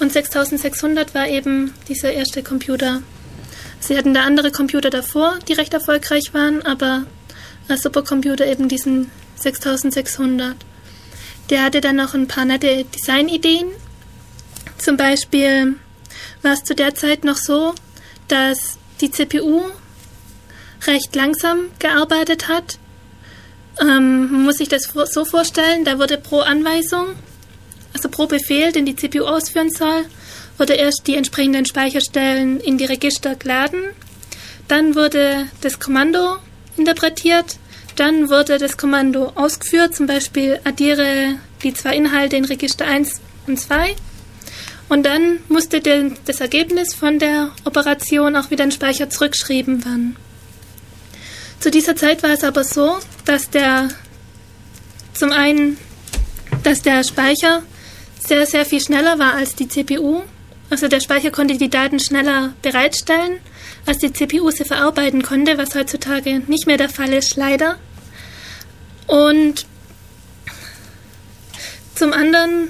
Und 0.00 0.12
6600 0.12 1.14
war 1.14 1.26
eben 1.28 1.72
dieser 1.88 2.12
erste 2.12 2.42
Computer. 2.44 3.02
Sie 3.80 3.96
hatten 3.96 4.14
da 4.14 4.22
andere 4.22 4.50
Computer 4.50 4.90
davor, 4.90 5.38
die 5.48 5.52
recht 5.52 5.72
erfolgreich 5.72 6.34
waren, 6.34 6.62
aber 6.62 7.04
als 7.68 7.82
Supercomputer 7.82 8.46
eben 8.46 8.68
diesen 8.68 9.10
6600. 9.36 10.56
Der 11.50 11.62
hatte 11.62 11.80
dann 11.80 11.96
noch 11.96 12.14
ein 12.14 12.28
paar 12.28 12.44
nette 12.44 12.84
Designideen. 12.84 13.68
Zum 14.78 14.96
Beispiel 14.96 15.76
war 16.42 16.52
es 16.52 16.64
zu 16.64 16.74
der 16.74 16.94
Zeit 16.94 17.24
noch 17.24 17.36
so, 17.36 17.74
dass 18.28 18.78
die 19.00 19.10
CPU 19.10 19.62
recht 20.86 21.14
langsam 21.14 21.70
gearbeitet 21.78 22.48
hat. 22.48 22.78
Ähm, 23.80 24.30
man 24.32 24.42
muss 24.44 24.56
sich 24.56 24.68
das 24.68 24.92
so 25.10 25.24
vorstellen, 25.24 25.84
da 25.84 25.98
wurde 25.98 26.18
pro 26.18 26.40
Anweisung 26.40 27.14
also 27.98 28.08
pro 28.08 28.26
Befehl, 28.26 28.72
den 28.72 28.86
die 28.86 28.96
CPU 28.96 29.24
ausführen 29.24 29.70
soll, 29.70 30.04
wurde 30.58 30.74
erst 30.74 31.06
die 31.06 31.16
entsprechenden 31.16 31.64
Speicherstellen 31.64 32.60
in 32.60 32.78
die 32.78 32.84
Register 32.84 33.36
geladen. 33.36 33.82
dann 34.66 34.94
wurde 34.94 35.46
das 35.62 35.78
Kommando 35.80 36.36
interpretiert, 36.76 37.56
dann 37.96 38.28
wurde 38.28 38.58
das 38.58 38.76
Kommando 38.76 39.32
ausgeführt, 39.34 39.96
zum 39.96 40.06
Beispiel 40.06 40.60
addiere 40.64 41.36
die 41.62 41.72
zwei 41.72 41.96
Inhalte 41.96 42.36
in 42.36 42.44
Register 42.44 42.86
1 42.86 43.20
und 43.46 43.58
2 43.58 43.96
und 44.88 45.04
dann 45.04 45.40
musste 45.48 45.80
den, 45.80 46.16
das 46.24 46.40
Ergebnis 46.40 46.94
von 46.94 47.18
der 47.18 47.50
Operation 47.64 48.36
auch 48.36 48.50
wieder 48.50 48.64
in 48.64 48.72
Speicher 48.72 49.10
zurückgeschrieben 49.10 49.84
werden. 49.84 50.16
Zu 51.60 51.70
dieser 51.70 51.96
Zeit 51.96 52.22
war 52.22 52.30
es 52.30 52.44
aber 52.44 52.64
so, 52.64 52.98
dass 53.24 53.50
der 53.50 53.88
zum 55.12 55.32
einen, 55.32 55.76
dass 56.62 56.82
der 56.82 57.02
Speicher 57.02 57.62
sehr, 58.18 58.46
sehr 58.46 58.64
viel 58.64 58.80
schneller 58.80 59.18
war 59.18 59.34
als 59.34 59.54
die 59.54 59.68
CPU. 59.68 60.22
Also 60.70 60.88
der 60.88 61.00
Speicher 61.00 61.30
konnte 61.30 61.56
die 61.56 61.70
Daten 61.70 61.98
schneller 61.98 62.52
bereitstellen, 62.62 63.38
als 63.86 63.98
die 63.98 64.12
CPU 64.12 64.50
sie 64.50 64.64
verarbeiten 64.64 65.22
konnte, 65.22 65.56
was 65.56 65.74
heutzutage 65.74 66.40
nicht 66.46 66.66
mehr 66.66 66.76
der 66.76 66.90
Fall 66.90 67.12
ist, 67.12 67.36
leider. 67.36 67.78
Und 69.06 69.66
zum 71.94 72.12
anderen 72.12 72.68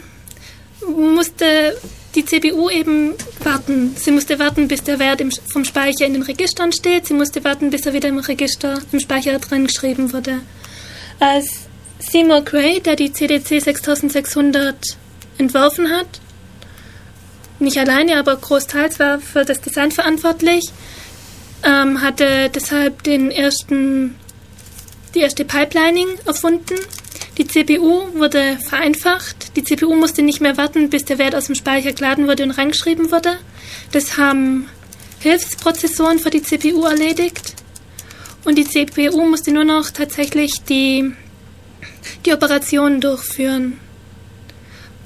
musste 0.87 1.77
die 2.15 2.25
CPU 2.25 2.71
eben 2.71 3.15
warten. 3.43 3.95
Sie 3.97 4.11
musste 4.11 4.39
warten, 4.39 4.69
bis 4.69 4.83
der 4.83 4.99
Wert 4.99 5.23
vom 5.53 5.65
Speicher 5.65 6.07
in 6.07 6.15
den 6.15 6.23
Registern 6.23 6.73
steht. 6.73 7.07
Sie 7.07 7.15
musste 7.15 7.45
warten, 7.45 7.71
bis 7.71 7.85
er 7.85 7.93
wieder 7.93 8.09
im 8.09 8.19
Register, 8.19 8.81
im 8.93 9.01
Speicher 9.01 9.39
drin 9.39 9.67
geschrieben 9.67 10.13
wurde. 10.13 10.41
Als 11.21 11.69
Seymour 11.99 12.43
Gray, 12.43 12.81
der 12.81 12.97
die 12.97 13.13
CDC 13.13 13.61
6600 13.61 14.77
entworfen 15.37 15.91
hat, 15.91 16.21
nicht 17.59 17.79
alleine, 17.79 18.19
aber 18.19 18.37
großteils 18.37 18.99
war 18.99 19.21
für 19.21 19.45
das 19.45 19.61
Design 19.61 19.91
verantwortlich, 19.91 20.71
ähm, 21.65 22.01
hatte 22.01 22.51
deshalb 22.55 23.03
den 23.03 23.31
ersten, 23.31 24.15
die 25.15 25.21
erste 25.21 25.45
Pipelining 25.45 26.09
erfunden 26.25 26.77
die 27.39 27.47
CPU 27.47 28.01
wurde 28.15 28.59
vereinfacht. 28.69 29.57
Die 29.57 29.63
CPU 29.63 29.95
musste 29.95 30.23
nicht 30.23 30.41
mehr 30.41 30.57
warten, 30.57 30.91
bis 30.91 31.05
der 31.05 31.19
Wert 31.19 31.37
aus 31.37 31.47
dem 31.47 31.55
Speicher 31.55 31.93
geladen 31.93 32.27
wurde 32.27 32.43
und 32.43 32.51
reingeschrieben 32.51 33.13
wurde. 33.13 33.39
Das 33.93 34.17
haben 34.17 34.67
Hilfsprozessoren 35.21 36.19
für 36.19 36.31
die 36.31 36.43
CPU 36.43 36.83
erledigt. 36.83 37.55
Und 38.45 38.59
die 38.59 38.65
CPU 38.65 39.25
musste 39.25 39.53
nur 39.53 39.63
noch 39.63 39.91
tatsächlich 39.91 40.65
die, 40.69 41.13
die 42.27 42.33
Operationen 42.33 43.01
durchführen. 43.01 43.79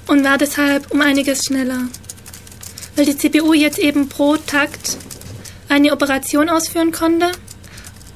Und 0.07 0.23
war 0.23 0.39
deshalb 0.39 0.89
um 0.91 1.01
einiges 1.01 1.43
schneller. 1.45 1.87
Weil 2.95 3.05
die 3.05 3.17
CPU 3.17 3.53
jetzt 3.53 3.79
eben 3.79 4.09
pro 4.09 4.37
Takt 4.37 4.97
eine 5.69 5.91
Operation 5.91 6.49
ausführen 6.49 6.91
konnte 6.91 7.31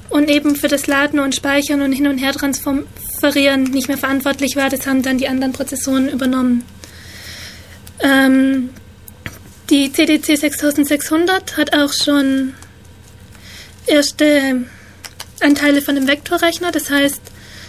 und 0.10 0.30
eben 0.30 0.56
für 0.56 0.68
das 0.68 0.88
Laden 0.88 1.20
und 1.20 1.36
Speichern 1.36 1.82
und 1.82 1.92
Hin- 1.92 2.08
und 2.08 2.18
Hertransferieren 2.18 3.64
nicht 3.64 3.88
mehr 3.88 3.98
verantwortlich 3.98 4.56
war. 4.56 4.70
Das 4.70 4.86
haben 4.88 5.02
dann 5.02 5.18
die 5.18 5.28
anderen 5.28 5.54
Prozessoren 5.54 6.08
übernommen. 6.10 6.64
Ähm, 8.00 8.70
die 9.70 9.92
CDC 9.92 10.38
6600 10.38 11.58
hat 11.58 11.76
auch 11.76 11.92
schon 11.92 12.54
erste 13.86 14.66
Anteile 15.42 15.82
von 15.82 15.96
dem 15.96 16.08
Vektorrechner. 16.08 16.72
Das 16.72 16.90
heißt, 16.90 17.22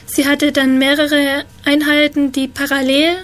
sie 0.07 0.27
hatte 0.27 0.53
dann 0.53 0.79
mehrere 0.79 1.45
Einheiten, 1.65 2.33
die 2.33 2.49
parallel 2.49 3.17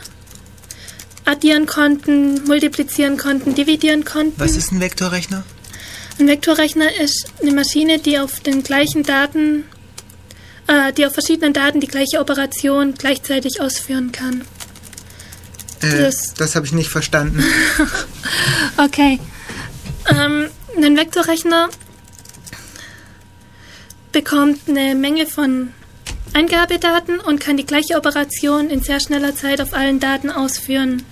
addieren 1.24 1.66
konnten, 1.66 2.44
multiplizieren 2.44 3.16
konnten, 3.16 3.54
dividieren 3.54 4.04
konnten. 4.04 4.34
Was 4.38 4.56
ist 4.56 4.72
ein 4.72 4.80
Vektorrechner? 4.80 5.44
Ein 6.18 6.28
Vektorrechner 6.28 6.94
ist 7.00 7.26
eine 7.42 7.52
Maschine, 7.52 7.98
die 7.98 8.18
auf 8.18 8.40
den 8.40 8.62
gleichen 8.62 9.02
Daten, 9.02 9.64
äh, 10.66 10.92
die 10.92 11.06
auf 11.06 11.12
verschiedenen 11.14 11.52
Daten 11.52 11.80
die 11.80 11.86
gleiche 11.88 12.20
Operation 12.20 12.94
gleichzeitig 12.94 13.60
ausführen 13.60 14.12
kann. 14.12 14.42
Äh, 15.82 16.02
Das- 16.02 16.34
das 16.34 16.54
habe 16.56 16.66
ich 16.66 16.72
nicht 16.72 16.90
verstanden. 16.90 17.42
Okay. 18.76 19.18
Ähm, 20.10 20.48
ein 20.76 20.96
Vektorrechner 20.96 21.68
bekommt 24.12 24.60
eine 24.68 24.94
Menge 24.94 25.26
von 25.26 25.72
Eingabedaten 26.32 27.20
und 27.20 27.40
kann 27.40 27.56
die 27.56 27.66
gleiche 27.66 27.96
Operation 27.96 28.68
in 28.70 28.82
sehr 28.82 29.00
schneller 29.00 29.34
Zeit 29.36 29.60
auf 29.60 29.72
allen 29.72 30.00
Daten 30.00 30.30
ausführen, 30.30 31.02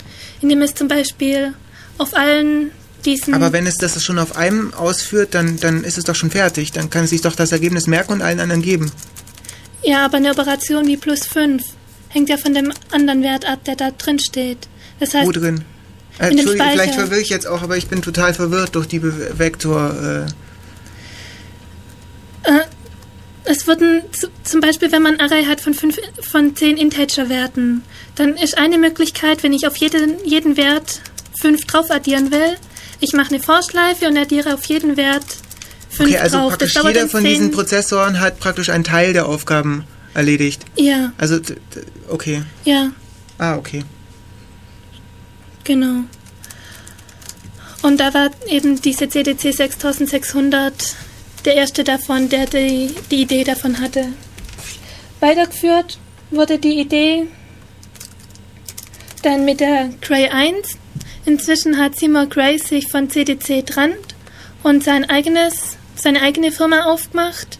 indem 0.43 0.61
es 0.61 0.75
zum 0.75 0.87
Beispiel 0.87 1.53
auf 1.97 2.15
allen 2.15 2.71
diesen 3.05 3.33
Aber 3.33 3.51
wenn 3.51 3.67
es 3.67 3.75
das 3.75 4.01
schon 4.01 4.19
auf 4.19 4.37
einem 4.37 4.73
ausführt, 4.73 5.33
dann, 5.33 5.57
dann 5.57 5.83
ist 5.83 5.97
es 5.97 6.03
doch 6.03 6.15
schon 6.15 6.31
fertig. 6.31 6.71
Dann 6.71 6.89
kann 6.89 7.05
es 7.05 7.09
sich 7.09 7.21
doch 7.21 7.35
das 7.35 7.51
Ergebnis 7.51 7.87
merken 7.87 8.13
und 8.13 8.21
allen 8.21 8.39
anderen 8.39 8.61
geben. 8.61 8.91
Ja, 9.83 10.05
aber 10.05 10.17
eine 10.17 10.31
Operation 10.31 10.87
wie 10.87 10.97
plus 10.97 11.25
5 11.25 11.63
hängt 12.09 12.29
ja 12.29 12.37
von 12.37 12.53
dem 12.53 12.71
anderen 12.91 13.23
Wert 13.23 13.45
ab, 13.45 13.63
der 13.65 13.75
da 13.75 13.91
drin 13.91 14.19
steht. 14.19 14.69
Das 14.99 15.13
heißt, 15.13 15.27
Wo 15.27 15.31
drin? 15.31 15.63
Äh, 16.19 16.29
Entschuldigung, 16.29 16.69
vielleicht 16.71 16.95
verwirre 16.95 17.21
ich 17.21 17.29
jetzt 17.29 17.47
auch, 17.47 17.63
aber 17.63 17.75
ich 17.75 17.87
bin 17.87 18.01
total 18.01 18.33
verwirrt 18.33 18.75
durch 18.75 18.87
die 18.87 18.99
Be 18.99 19.31
Vektor. 19.37 20.27
Äh, 22.45 22.61
es 23.45 23.67
wurden 23.67 24.01
zu, 24.11 24.27
zum 24.43 24.61
Beispiel, 24.61 24.91
wenn 24.91 25.01
man 25.01 25.19
ein 25.19 25.21
Array 25.21 25.45
hat 25.45 25.61
von, 25.61 25.73
fünf, 25.73 25.97
von 26.21 26.55
10 26.55 26.77
Integer-Werten, 26.77 27.83
dann 28.15 28.35
ist 28.35 28.57
eine 28.57 28.77
Möglichkeit, 28.77 29.43
wenn 29.43 29.53
ich 29.53 29.67
auf 29.67 29.75
jeden, 29.77 30.23
jeden 30.25 30.55
Wert 30.57 31.01
5 31.41 31.65
drauf 31.65 31.91
addieren 31.91 32.31
will, 32.31 32.55
ich 32.99 33.13
mache 33.13 33.33
eine 33.33 33.43
Vorschleife 33.43 34.07
und 34.07 34.17
addiere 34.17 34.53
auf 34.53 34.65
jeden 34.65 34.95
Wert 34.97 35.25
5 35.89 36.09
okay, 36.09 36.17
also 36.19 36.37
drauf. 36.37 36.49
praktisch 36.49 36.73
dauert 36.73 36.95
jeder 36.95 37.07
von 37.09 37.21
10 37.21 37.29
diesen 37.29 37.51
Prozessoren 37.51 38.19
hat 38.19 38.39
praktisch 38.39 38.69
einen 38.69 38.83
Teil 38.83 39.13
der 39.13 39.25
Aufgaben 39.27 39.83
erledigt. 40.13 40.63
Ja, 40.75 41.11
Also, 41.17 41.39
okay. 42.09 42.43
ja, 42.65 42.91
Ah, 43.39 43.55
okay. 43.57 43.83
genau. 45.63 46.03
Und 47.81 47.99
da 47.99 48.13
war 48.13 48.29
eben 48.47 48.81
diese 48.81 49.09
CDC 49.09 49.51
6600 49.53 50.73
der 51.45 51.55
erste 51.55 51.83
davon, 51.83 52.29
der 52.29 52.45
die, 52.45 52.93
die 53.11 53.21
Idee 53.21 53.43
davon 53.43 53.79
hatte. 53.79 54.13
Weitergeführt 55.19 55.99
wurde 56.31 56.57
die 56.57 56.79
Idee 56.79 57.27
dann 59.21 59.45
mit 59.45 59.59
der 59.59 59.89
Cray 60.01 60.29
1. 60.29 60.77
Inzwischen 61.25 61.77
hat 61.77 61.95
Seymour 61.95 62.27
Cray 62.27 62.57
sich 62.59 62.89
von 62.91 63.09
CDC 63.09 63.65
trennt 63.65 64.15
und 64.63 64.83
sein 64.83 65.09
eigenes, 65.09 65.77
seine 65.95 66.21
eigene 66.21 66.51
Firma 66.51 66.83
aufgemacht 66.85 67.59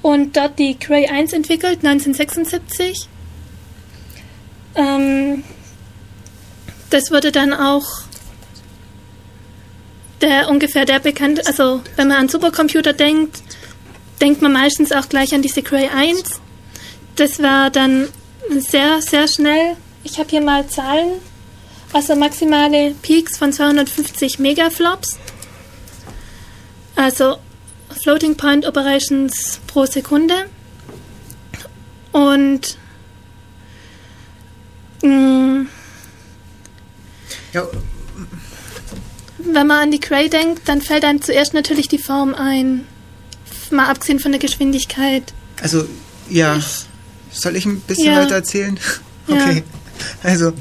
und 0.00 0.36
dort 0.36 0.58
die 0.58 0.74
Cray 0.74 1.08
1 1.08 1.32
entwickelt, 1.32 1.84
1976. 1.84 3.08
Ähm, 4.74 5.44
das 6.90 7.10
wurde 7.10 7.32
dann 7.32 7.52
auch 7.52 7.86
der 10.20 10.48
ungefähr 10.48 10.84
der 10.84 11.00
bekannte, 11.00 11.46
also 11.46 11.82
wenn 11.96 12.08
man 12.08 12.18
an 12.18 12.28
Supercomputer 12.28 12.92
denkt, 12.92 13.42
denkt 14.20 14.42
man 14.42 14.52
meistens 14.52 14.92
auch 14.92 15.08
gleich 15.08 15.34
an 15.34 15.42
diese 15.42 15.62
Cray 15.62 15.88
1. 15.88 16.40
Das 17.16 17.42
war 17.42 17.70
dann 17.70 18.08
sehr, 18.50 19.00
sehr 19.02 19.28
schnell. 19.28 19.76
Ich 20.04 20.18
habe 20.18 20.28
hier 20.30 20.40
mal 20.40 20.66
Zahlen. 20.68 21.20
Also 21.92 22.16
maximale 22.16 22.94
Peaks 23.02 23.38
von 23.38 23.52
250 23.52 24.38
Megaflops. 24.38 25.18
Also 26.96 27.38
Floating 28.02 28.36
Point 28.36 28.66
Operations 28.66 29.60
pro 29.66 29.86
Sekunde. 29.86 30.34
Und 32.12 32.76
mh, 35.02 35.66
Ja, 37.52 37.66
wenn 39.54 39.66
man 39.66 39.82
an 39.84 39.90
die 39.90 40.00
Cray 40.00 40.28
denkt, 40.28 40.62
dann 40.68 40.80
fällt 40.82 41.04
einem 41.04 41.22
zuerst 41.22 41.54
natürlich 41.54 41.88
die 41.88 41.98
Form 41.98 42.34
ein. 42.34 42.86
Mal 43.70 43.86
abgesehen 43.86 44.18
von 44.18 44.32
der 44.32 44.40
Geschwindigkeit. 44.40 45.34
also, 45.62 45.86
ja. 46.30 46.58
Soll 47.30 47.56
ich 47.56 47.66
ein 47.66 47.80
bisschen 47.80 48.12
Ja. 48.12 48.22
weiter 48.22 48.36
erzählen? 48.36 48.78
Ja. 49.26 49.34
Okay. 49.34 49.62
Also, 50.22 50.52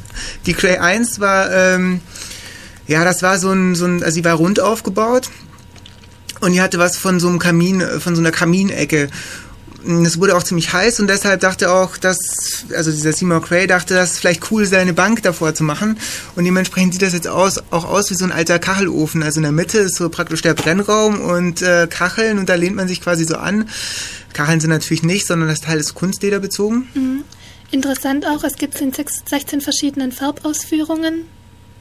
die 0.46 0.54
Cray 0.54 0.78
1 0.78 1.20
war, 1.20 1.52
ähm, 1.52 2.02
ja, 2.88 3.04
das 3.06 3.22
war 3.22 3.38
so 3.40 3.52
ein, 3.52 3.76
so 3.76 3.86
ein, 3.86 4.04
also 4.04 4.16
sie 4.16 4.26
war 4.26 4.34
rund 4.36 4.60
aufgebaut 4.60 5.30
und 6.42 6.54
die 6.54 6.62
hatte 6.62 6.80
was 6.80 6.98
von 6.98 7.20
so 7.20 7.28
einem 7.30 7.40
Kamin, 7.40 7.82
von 8.00 8.16
so 8.16 8.22
einer 8.22 8.32
Kaminecke. 8.32 9.10
Und 9.88 10.06
Es 10.06 10.20
wurde 10.20 10.36
auch 10.36 10.44
ziemlich 10.44 10.74
heiß 10.74 11.00
und 11.00 11.08
deshalb 11.08 11.40
dachte 11.40 11.72
auch, 11.72 11.96
dass, 11.98 12.18
also 12.76 12.92
dieser 12.92 13.14
Seymour 13.14 13.42
Cray 13.42 13.68
dachte, 13.68 13.94
dass 13.94 14.12
es 14.14 14.20
vielleicht 14.20 14.52
cool 14.52 14.66
sei, 14.66 14.80
eine 14.80 14.94
Bank 14.94 15.24
davor 15.24 15.54
zu 15.54 15.64
machen. 15.64 15.98
Und 16.36 16.44
dementsprechend 16.44 16.94
sieht 16.94 17.02
das 17.02 17.14
jetzt 17.14 17.28
aus, 17.28 17.60
auch 17.72 17.86
aus 17.86 18.10
wie 18.10 18.16
so 18.16 18.26
ein 18.26 18.34
alter 18.34 18.60
Kachelofen. 18.60 19.24
Also 19.24 19.38
in 19.38 19.44
der 19.44 19.54
Mitte 19.54 19.78
ist 19.80 19.96
so 19.96 20.10
praktisch 20.10 20.42
der 20.42 20.56
Brennraum 20.56 21.22
und 21.22 21.62
äh, 21.62 21.88
Kacheln 21.90 22.38
und 22.38 22.50
da 22.50 22.56
lehnt 22.56 22.76
man 22.76 22.88
sich 22.90 23.00
quasi 23.02 23.24
so 23.24 23.38
an. 23.38 23.70
Kacheln 24.34 24.60
sind 24.60 24.72
natürlich 24.72 25.04
nicht, 25.04 25.26
sondern 25.26 25.48
das 25.48 25.62
Teil 25.62 25.80
ist 25.80 25.94
Kunstleder 25.96 26.40
bezogen. 26.40 27.24
Interessant 27.72 28.26
auch, 28.26 28.44
es 28.44 28.56
gibt 28.56 28.80
in 28.82 28.92
sechs- 28.94 29.24
16 29.30 29.62
verschiedenen 29.62 30.12
Farbausführungen. 30.12 31.26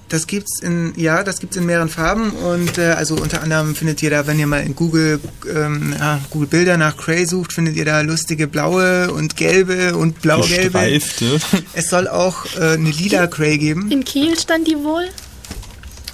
Das 0.09 0.29
gibt's 0.29 0.61
in 0.63 0.93
ja, 0.97 1.25
das 1.25 1.41
gibt's 1.41 1.57
in 1.57 1.67
mehreren 1.67 1.89
Farben 1.89 2.31
und 2.31 2.79
äh, 2.79 2.93
also 2.93 3.17
unter 3.17 3.43
anderem 3.43 3.75
findet 3.75 4.01
ihr 4.03 4.11
da, 4.11 4.27
wenn 4.29 4.39
ihr 4.39 4.47
mal 4.47 4.63
in 4.63 4.77
Google 4.77 5.21
ähm, 5.53 5.95
ja, 5.99 6.21
Google 6.31 6.47
Bilder 6.49 6.77
nach 6.77 6.97
Cray 6.97 7.27
sucht, 7.27 7.53
findet 7.53 7.75
ihr 7.75 7.85
da 7.85 8.03
lustige 8.03 8.47
blaue 8.47 9.11
und 9.11 9.37
gelbe 9.37 9.97
und 9.97 10.23
blau-gelbe. 10.23 10.79
Gestreifte. 10.79 11.41
Es 11.75 11.91
soll 11.91 12.07
auch 12.07 12.47
äh, 12.57 12.75
eine 12.75 12.91
lila 12.91 13.27
Cray 13.27 13.59
geben. 13.59 13.91
In 13.91 14.05
Kiel 14.05 14.39
stand 14.39 14.69
die 14.69 14.79
wohl. 14.79 15.09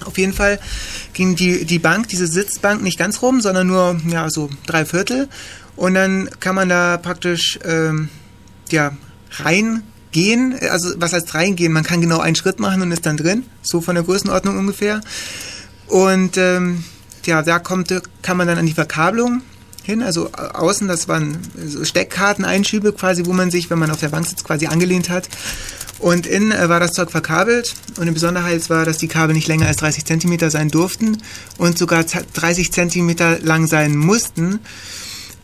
Auf 0.06 0.16
jeden 0.16 0.32
Fall 0.32 0.58
ging 1.12 1.36
die 1.36 1.66
die 1.66 1.78
Bank, 1.78 2.08
diese 2.08 2.26
Sitzbank 2.26 2.82
nicht 2.82 2.98
ganz 2.98 3.20
rum, 3.20 3.42
sondern 3.42 3.66
nur 3.66 4.00
ja 4.08 4.30
so 4.30 4.48
drei 4.66 4.86
Viertel 4.86 5.28
und 5.76 5.94
dann 5.94 6.30
kann 6.40 6.54
man 6.54 6.70
da 6.70 6.96
praktisch 6.96 7.58
ähm, 7.64 8.08
ja 8.70 8.92
reingehen. 10.12 10.58
Also 10.70 10.92
was 10.96 11.12
heißt 11.12 11.34
reingehen? 11.34 11.72
Man 11.72 11.84
kann 11.84 12.00
genau 12.00 12.20
einen 12.20 12.36
Schritt 12.36 12.60
machen 12.60 12.82
und 12.82 12.92
ist 12.92 13.06
dann 13.06 13.16
drin, 13.16 13.44
so 13.62 13.80
von 13.80 13.94
der 13.94 14.04
Größenordnung 14.04 14.58
ungefähr. 14.58 15.00
Und 15.88 16.36
ähm, 16.36 16.84
ja, 17.24 17.42
da 17.42 17.58
kommt, 17.58 17.94
kann 18.22 18.36
man 18.36 18.46
dann 18.46 18.58
an 18.58 18.66
die 18.66 18.72
Verkabelung 18.72 19.42
hin. 19.82 20.02
Also 20.02 20.30
außen, 20.32 20.88
das 20.88 21.08
waren 21.08 21.38
so 21.66 21.84
Steckkarteneinschübe 21.84 22.92
quasi, 22.92 23.26
wo 23.26 23.32
man 23.32 23.50
sich, 23.50 23.70
wenn 23.70 23.78
man 23.78 23.90
auf 23.90 24.00
der 24.00 24.08
Bank 24.08 24.26
sitzt, 24.26 24.44
quasi 24.44 24.66
angelehnt 24.66 25.10
hat. 25.10 25.28
Und 25.98 26.26
innen 26.26 26.50
äh, 26.50 26.68
war 26.68 26.80
das 26.80 26.92
Zeug 26.92 27.10
verkabelt 27.12 27.74
und 27.90 28.02
eine 28.02 28.12
Besonderheit 28.12 28.68
war, 28.70 28.84
dass 28.84 28.98
die 28.98 29.06
Kabel 29.06 29.34
nicht 29.34 29.46
länger 29.46 29.66
als 29.66 29.76
30 29.76 30.04
Zentimeter 30.04 30.50
sein 30.50 30.68
durften 30.68 31.18
und 31.58 31.78
sogar 31.78 32.02
30 32.04 32.72
Zentimeter 32.72 33.38
lang 33.38 33.68
sein 33.68 33.96
mussten, 33.96 34.58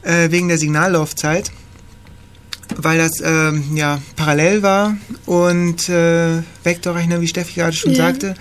äh, 0.03 0.33
wegen 0.33 0.49
der 0.49 0.59
Signallaufzeit, 0.59 1.53
weil 2.77 2.99
das 2.99 3.12
ähm, 3.23 3.64
ja 3.75 4.01
parallel 4.16 4.62
war 4.62 4.97
und 5.27 5.89
äh, 5.89 6.43
Vektorrechner, 6.62 7.21
wie 7.21 7.29
Steffi 7.29 7.55
gerade 7.61 7.77
schon 7.77 7.93
Ja. 7.93 7.97
sagte. 7.97 8.35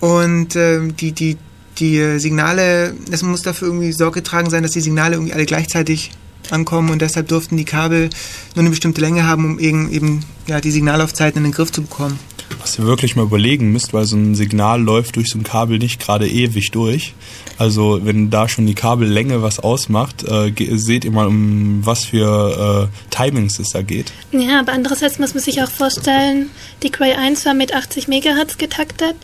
Und 0.00 0.56
ähm, 0.56 0.96
die, 0.96 1.12
die, 1.12 1.36
die 1.78 1.96
äh, 1.98 2.18
Signale, 2.18 2.94
es 3.10 3.22
muss 3.22 3.42
dafür 3.42 3.68
irgendwie 3.68 3.92
Sorge 3.92 4.20
getragen 4.20 4.50
sein, 4.50 4.62
dass 4.62 4.72
die 4.72 4.80
Signale 4.80 5.14
irgendwie 5.14 5.32
alle 5.32 5.46
gleichzeitig 5.46 6.10
ankommen 6.50 6.90
und 6.90 7.00
deshalb 7.00 7.28
durften 7.28 7.56
die 7.56 7.64
Kabel 7.64 8.10
nur 8.54 8.60
eine 8.60 8.70
bestimmte 8.70 9.00
Länge 9.00 9.26
haben, 9.26 9.44
um 9.46 9.58
eben, 9.58 9.90
eben 9.90 10.20
ja, 10.46 10.60
die 10.60 10.70
Signallaufzeiten 10.70 11.38
in 11.38 11.44
den 11.44 11.52
Griff 11.54 11.72
zu 11.72 11.80
bekommen. 11.82 12.18
Was 12.60 12.78
ihr 12.78 12.86
wirklich 12.86 13.16
mal 13.16 13.24
überlegen 13.24 13.72
müsst, 13.72 13.92
weil 13.92 14.04
so 14.04 14.16
ein 14.16 14.34
Signal 14.34 14.82
läuft 14.82 15.16
durch 15.16 15.28
so 15.28 15.38
ein 15.38 15.44
Kabel 15.44 15.78
nicht 15.78 16.00
gerade 16.00 16.28
ewig 16.28 16.70
durch. 16.70 17.14
Also 17.58 18.00
wenn 18.04 18.30
da 18.30 18.48
schon 18.48 18.66
die 18.66 18.74
Kabellänge 18.74 19.42
was 19.42 19.58
ausmacht, 19.60 20.24
äh, 20.24 20.52
seht 20.76 21.04
ihr 21.04 21.10
mal, 21.10 21.26
um 21.26 21.84
was 21.84 22.04
für 22.06 22.90
äh, 22.90 23.14
Timings 23.14 23.58
es 23.58 23.70
da 23.70 23.82
geht. 23.82 24.12
Ja, 24.32 24.60
aber 24.60 24.72
andererseits 24.72 25.18
muss 25.18 25.34
man 25.34 25.42
sich 25.42 25.62
auch 25.62 25.70
vorstellen, 25.70 26.50
die 26.82 26.90
Cray 26.90 27.12
1 27.12 27.46
war 27.46 27.54
mit 27.54 27.74
80 27.74 28.08
Megahertz 28.08 28.58
getaktet. 28.58 29.16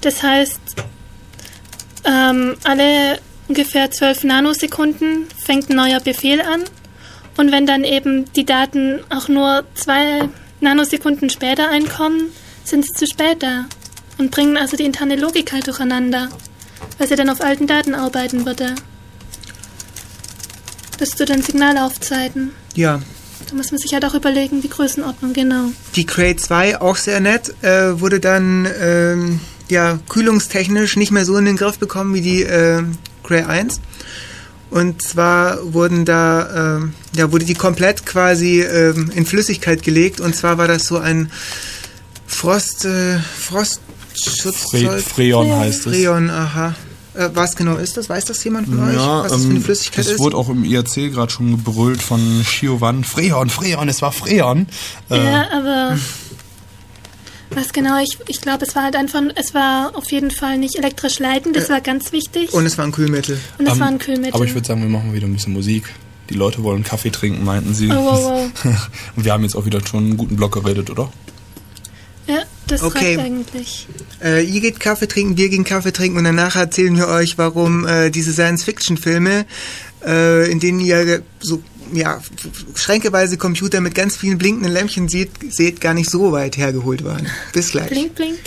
Das 0.00 0.22
heißt, 0.22 0.60
ähm, 2.04 2.56
alle 2.64 3.18
ungefähr 3.48 3.90
12 3.90 4.24
Nanosekunden 4.24 5.26
fängt 5.36 5.70
ein 5.70 5.76
neuer 5.76 6.00
Befehl 6.00 6.40
an. 6.40 6.62
Und 7.36 7.52
wenn 7.52 7.66
dann 7.66 7.84
eben 7.84 8.30
die 8.34 8.44
Daten 8.44 9.00
auch 9.10 9.28
nur 9.28 9.64
zwei 9.74 10.28
Nanosekunden 10.60 11.30
später 11.30 11.70
einkommen, 11.70 12.32
sind 12.68 12.84
sie 12.84 12.92
zu 12.92 13.06
spät 13.06 13.42
da 13.42 13.66
und 14.18 14.30
bringen 14.30 14.56
also 14.56 14.76
die 14.76 14.84
interne 14.84 15.16
Logik 15.16 15.52
halt 15.52 15.66
durcheinander, 15.66 16.28
weil 16.98 17.08
sie 17.08 17.16
dann 17.16 17.30
auf 17.30 17.40
alten 17.40 17.66
Daten 17.66 17.94
arbeiten 17.94 18.44
würde. 18.46 18.74
Das 20.98 21.10
zu 21.10 21.24
den 21.24 21.42
Signalaufzeiten. 21.42 22.50
Ja, 22.74 23.00
Da 23.48 23.54
muss 23.54 23.70
man 23.70 23.78
sich 23.78 23.94
halt 23.94 24.04
auch 24.04 24.14
überlegen, 24.14 24.60
die 24.60 24.68
Größenordnung, 24.68 25.32
genau. 25.32 25.70
Die 25.94 26.04
Cray 26.04 26.36
2, 26.36 26.80
auch 26.80 26.96
sehr 26.96 27.20
nett, 27.20 27.54
äh, 27.62 28.00
wurde 28.00 28.20
dann 28.20 28.68
ähm, 28.80 29.40
ja, 29.68 29.98
kühlungstechnisch 30.08 30.96
nicht 30.96 31.12
mehr 31.12 31.24
so 31.24 31.36
in 31.36 31.44
den 31.44 31.56
Griff 31.56 31.78
bekommen 31.78 32.14
wie 32.14 32.20
die 32.20 32.42
äh, 32.42 32.82
Cray 33.22 33.44
1. 33.44 33.80
Und 34.70 35.00
zwar 35.00 35.72
wurden 35.72 36.04
da, 36.04 36.76
ähm, 36.76 36.92
ja, 37.14 37.32
wurde 37.32 37.46
die 37.46 37.54
komplett 37.54 38.04
quasi 38.04 38.60
ähm, 38.60 39.10
in 39.14 39.24
Flüssigkeit 39.24 39.82
gelegt. 39.82 40.20
Und 40.20 40.36
zwar 40.36 40.58
war 40.58 40.68
das 40.68 40.84
so 40.84 40.98
ein 40.98 41.30
Frost, 42.28 42.84
äh, 42.84 43.18
Frostschutzzeug. 43.18 44.84
Fre 44.84 44.98
Freon 45.00 45.52
heißt 45.52 45.86
es. 45.86 45.96
Freon, 45.96 46.30
aha. 46.30 46.74
Äh, 47.14 47.30
was 47.34 47.56
genau 47.56 47.76
ist 47.76 47.96
das? 47.96 48.08
Weiß 48.08 48.26
das 48.26 48.44
jemand 48.44 48.68
von 48.68 48.78
euch? 48.80 48.96
Was 48.96 49.32
das 49.32 49.42
für 49.42 49.48
eine 49.48 49.56
ähm, 49.56 49.64
Flüssigkeit 49.64 50.06
ist? 50.06 50.18
wurde 50.20 50.36
auch 50.36 50.48
im 50.48 50.62
IRC 50.64 51.12
gerade 51.12 51.32
schon 51.32 51.50
gebrüllt 51.50 52.00
von 52.00 52.44
Shiovan. 52.44 53.02
Freon, 53.02 53.50
Freon, 53.50 53.88
es 53.88 54.02
war 54.02 54.12
Freon. 54.12 54.68
Äh, 55.10 55.24
Ja, 55.24 55.48
aber 55.50 55.98
was 57.50 57.72
genau, 57.72 57.98
ich, 58.00 58.18
ich 58.28 58.40
glaube, 58.40 58.64
es 58.66 58.76
war 58.76 58.84
halt 58.84 58.94
einfach, 58.94 59.22
es 59.34 59.54
war 59.54 59.96
auf 59.96 60.12
jeden 60.12 60.30
Fall 60.30 60.58
nicht 60.58 60.76
elektrisch 60.76 61.18
leitend, 61.18 61.56
das 61.56 61.70
war 61.70 61.80
ganz 61.80 62.12
wichtig. 62.12 62.52
Und 62.52 62.66
es 62.66 62.76
war 62.76 62.84
ein 62.84 62.92
Kühlmittel. 62.92 63.40
Und 63.58 63.66
es 63.66 63.72
ähm, 63.72 63.80
war 63.80 63.88
ein 63.88 63.98
Kühlmittel. 63.98 64.34
Aber 64.34 64.44
ich 64.44 64.54
würde 64.54 64.66
sagen, 64.66 64.82
wir 64.82 64.88
machen 64.88 65.14
wieder 65.14 65.26
ein 65.26 65.32
bisschen 65.32 65.54
Musik. 65.54 65.84
Die 66.28 66.34
Leute 66.34 66.62
wollen 66.62 66.84
Kaffee 66.84 67.10
trinken, 67.10 67.42
meinten 67.44 67.72
sie. 67.72 67.90
Oh, 67.90 68.04
wow, 68.04 68.50
Und 69.16 69.24
wir 69.24 69.32
haben 69.32 69.42
jetzt 69.44 69.56
auch 69.56 69.64
wieder 69.64 69.84
schon 69.86 70.04
einen 70.04 70.16
guten 70.18 70.36
Block 70.36 70.52
geredet, 70.52 70.90
oder? 70.90 71.10
Ja, 72.28 72.42
das 72.66 72.82
Okay. 72.82 73.16
reicht 73.16 73.18
eigentlich. 73.20 73.88
Äh, 74.22 74.44
ihr 74.44 74.60
geht 74.60 74.78
Kaffee 74.78 75.08
trinken, 75.08 75.36
wir 75.36 75.48
gehen 75.48 75.64
Kaffee 75.64 75.92
trinken 75.92 76.18
und 76.18 76.24
danach 76.24 76.56
erzählen 76.56 76.96
wir 76.96 77.08
euch, 77.08 77.38
warum 77.38 77.86
äh, 77.86 78.10
diese 78.10 78.32
Science-Fiction-Filme, 78.32 79.46
äh, 80.06 80.50
in 80.50 80.60
denen 80.60 80.80
ihr 80.80 81.22
so 81.40 81.62
ja, 81.92 82.20
schränkeweise 82.74 83.38
Computer 83.38 83.80
mit 83.80 83.94
ganz 83.94 84.16
vielen 84.16 84.38
blinkenden 84.38 84.72
Lämpchen 84.72 85.08
seht, 85.08 85.30
seht, 85.50 85.80
gar 85.80 85.94
nicht 85.94 86.10
so 86.10 86.32
weit 86.32 86.56
hergeholt 86.56 87.02
waren. 87.04 87.26
Bis 87.52 87.70
gleich. 87.70 87.88
Blink, 87.88 88.14
blink. 88.14 88.38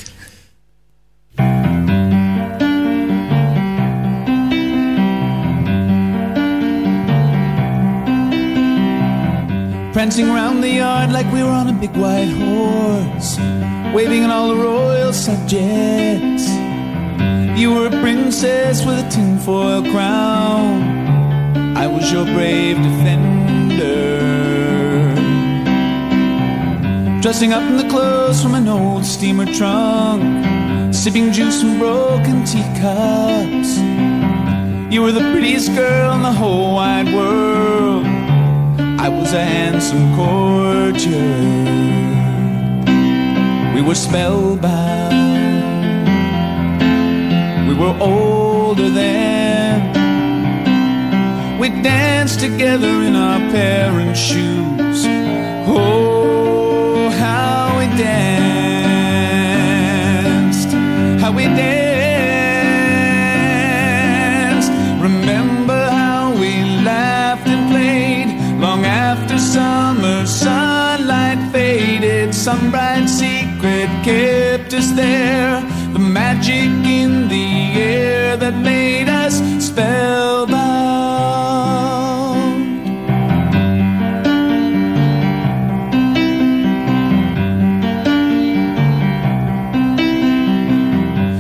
Prancing 9.94 10.30
around 10.30 10.62
the 10.62 10.70
yard 10.70 11.12
like 11.12 11.30
we 11.34 11.44
were 11.44 11.50
on 11.50 11.68
a 11.68 11.74
big 11.74 11.92
white 11.98 12.30
horse, 12.30 13.38
waving 13.94 14.24
at 14.24 14.30
all 14.30 14.48
the 14.50 14.56
royal 14.56 15.12
subjects. 15.12 16.48
You 17.60 17.74
were 17.74 17.88
a 17.88 18.02
princess 18.02 18.86
with 18.86 19.06
a 19.06 19.10
tinfoil 19.10 19.82
crown. 19.92 21.78
I 21.78 21.88
was 21.88 22.12
your 22.12 22.26
brave 22.26 22.78
defender. 22.78 23.32
Dressing 27.22 27.54
up 27.54 27.64
in 27.64 27.78
the 27.78 27.88
clothes 27.90 28.42
from 28.42 28.56
an 28.56 28.68
old 28.68 29.06
steamer 29.06 29.46
trunk, 29.46 30.96
sipping 30.96 31.32
juice 31.34 31.62
from 31.62 31.78
broken 31.78 32.46
teacups. 32.46 33.78
You 34.94 35.02
were 35.02 35.12
the 35.12 35.32
prettiest 35.32 35.74
girl 35.76 36.14
in 36.16 36.24
the 36.24 36.32
whole 36.32 36.76
wide 36.76 37.14
world. 37.14 37.81
I 39.04 39.10
was 39.10 39.34
a 39.34 39.44
handsome 39.44 40.14
courtier. 40.16 41.34
We 43.74 43.82
were 43.82 43.96
spellbound. 43.96 45.18
We 47.68 47.74
were 47.74 47.98
older 48.00 48.90
then. 48.92 49.80
We 51.60 51.70
danced 51.82 52.42
together 52.42 53.02
in 53.02 53.16
our 53.16 53.40
parents' 53.50 54.20
shoes. 54.20 55.04
Oh, 55.68 56.11
Some 72.42 72.72
bright 72.72 73.06
secret 73.08 73.88
kept 74.04 74.74
us 74.74 74.90
there. 74.94 75.62
The 75.94 76.00
magic 76.00 76.72
in 77.00 77.28
the 77.28 77.74
air 77.80 78.36
that 78.36 78.56
made 78.56 79.08
us 79.08 79.36
spellbound. 79.64 80.58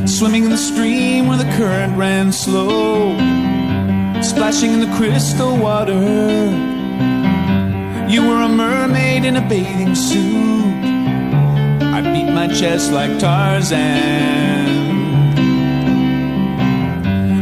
Swimming 0.07 0.43
in 0.43 0.51
the 0.51 0.57
stream 0.57 1.25
where 1.25 1.39
the 1.39 1.51
current 1.57 1.97
ran 1.97 2.31
slow, 2.31 3.15
splashing 4.21 4.73
in 4.73 4.79
the 4.81 4.95
crystal 4.97 5.57
water. 5.57 5.99
You 8.07 8.21
were 8.27 8.43
a 8.43 8.49
mermaid 8.49 9.25
in 9.25 9.35
a 9.37 9.41
bathing 9.41 9.95
suit. 9.95 10.50
My 12.41 12.47
chest 12.47 12.91
like 12.91 13.19
Tarzan, 13.19 13.77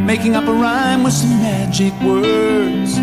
making 0.05 0.35
up 0.35 0.43
a 0.43 0.51
rhyme 0.51 1.03
with 1.03 1.13
some 1.13 1.39
magic 1.39 1.93
words, 2.01 2.99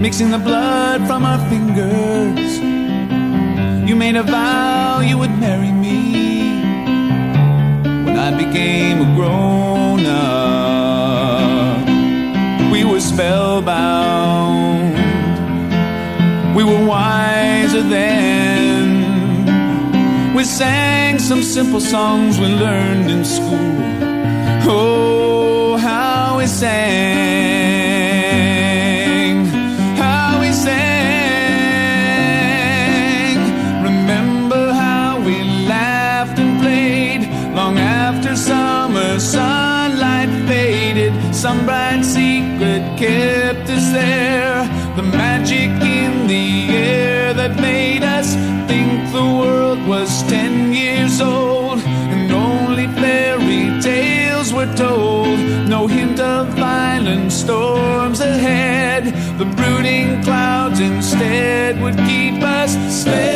mixing 0.00 0.30
the 0.30 0.38
blood 0.38 1.04
from 1.08 1.24
our 1.24 1.40
fingers. 1.50 2.60
You 3.88 3.96
made 3.96 4.14
a 4.14 4.22
vow 4.22 5.00
you 5.00 5.18
would 5.18 5.36
marry 5.40 5.72
me 5.72 6.62
when 8.04 8.16
I 8.16 8.30
became 8.38 9.00
a 9.00 9.06
grown 9.16 10.06
up. 10.06 11.84
We 12.70 12.84
were 12.84 13.00
spellbound. 13.00 14.94
We 16.54 16.62
were 16.62 16.86
wiser 16.86 17.82
then. 17.82 18.53
We 20.44 20.48
sang 20.48 21.18
some 21.18 21.42
simple 21.42 21.80
songs 21.80 22.38
we 22.38 22.48
learned 22.48 23.10
in 23.10 23.24
school. 23.24 23.78
Oh, 24.68 25.78
how 25.78 26.36
we 26.36 26.46
sang. 26.46 27.93
Violent 57.04 57.30
storms 57.30 58.20
ahead. 58.20 59.04
The 59.38 59.44
brooding 59.44 60.22
clouds 60.24 60.80
instead 60.80 61.80
would 61.82 61.96
keep 62.08 62.42
us 62.42 62.72
spellbound. 62.90 63.33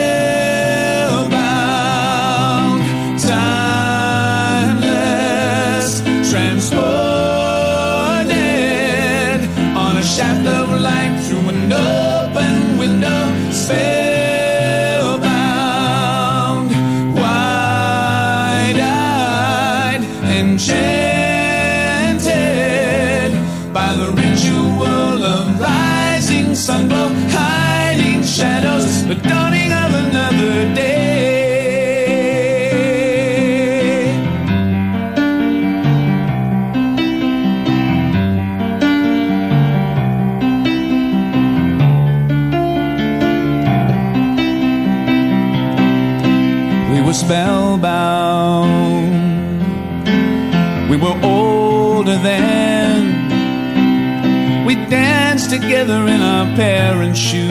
Together 55.48 56.06
in 56.06 56.20
our 56.20 56.44
parents' 56.56 57.18
shoes. 57.18 57.47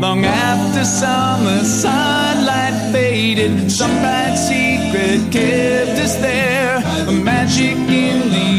Long 0.00 0.24
after 0.24 0.84
summer 0.84 1.64
sunlight 1.64 2.92
faded. 2.92 3.70
Some 3.70 3.90
bright 4.00 4.36
secret 4.36 5.32
kept 5.32 5.98
us 5.98 6.16
there, 6.16 6.76
a 7.08 7.12
magic 7.12 7.76
in 7.76 8.30
the 8.30 8.53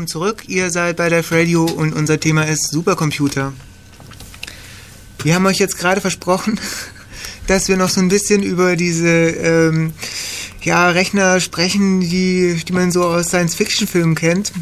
willkommen 0.00 0.08
zurück. 0.08 0.44
Ihr 0.46 0.70
seid 0.70 0.96
bei 0.96 1.10
der 1.10 1.30
Radio 1.30 1.66
und 1.66 1.92
unser 1.92 2.18
Thema 2.18 2.44
ist 2.44 2.70
Supercomputer. 2.70 3.52
Wir 5.22 5.34
haben 5.34 5.44
euch 5.44 5.58
jetzt 5.58 5.76
gerade 5.76 6.00
versprochen, 6.00 6.58
dass 7.46 7.68
wir 7.68 7.76
noch 7.76 7.90
so 7.90 8.00
ein 8.00 8.08
bisschen 8.08 8.42
über 8.42 8.76
diese 8.76 9.08
ähm, 9.08 9.92
ja, 10.62 10.88
Rechner 10.88 11.38
sprechen, 11.38 12.00
die, 12.00 12.62
die 12.66 12.72
man 12.72 12.90
so 12.90 13.04
aus 13.04 13.26
Science-Fiction-Filmen 13.26 14.14
kennt. 14.14 14.52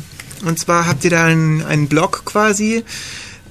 Und 0.45 0.59
zwar 0.59 0.89
habt 0.89 1.05
ihr 1.05 1.11
da 1.11 1.27
einen, 1.27 1.63
einen 1.63 1.87
Block 1.87 2.25
quasi, 2.25 2.83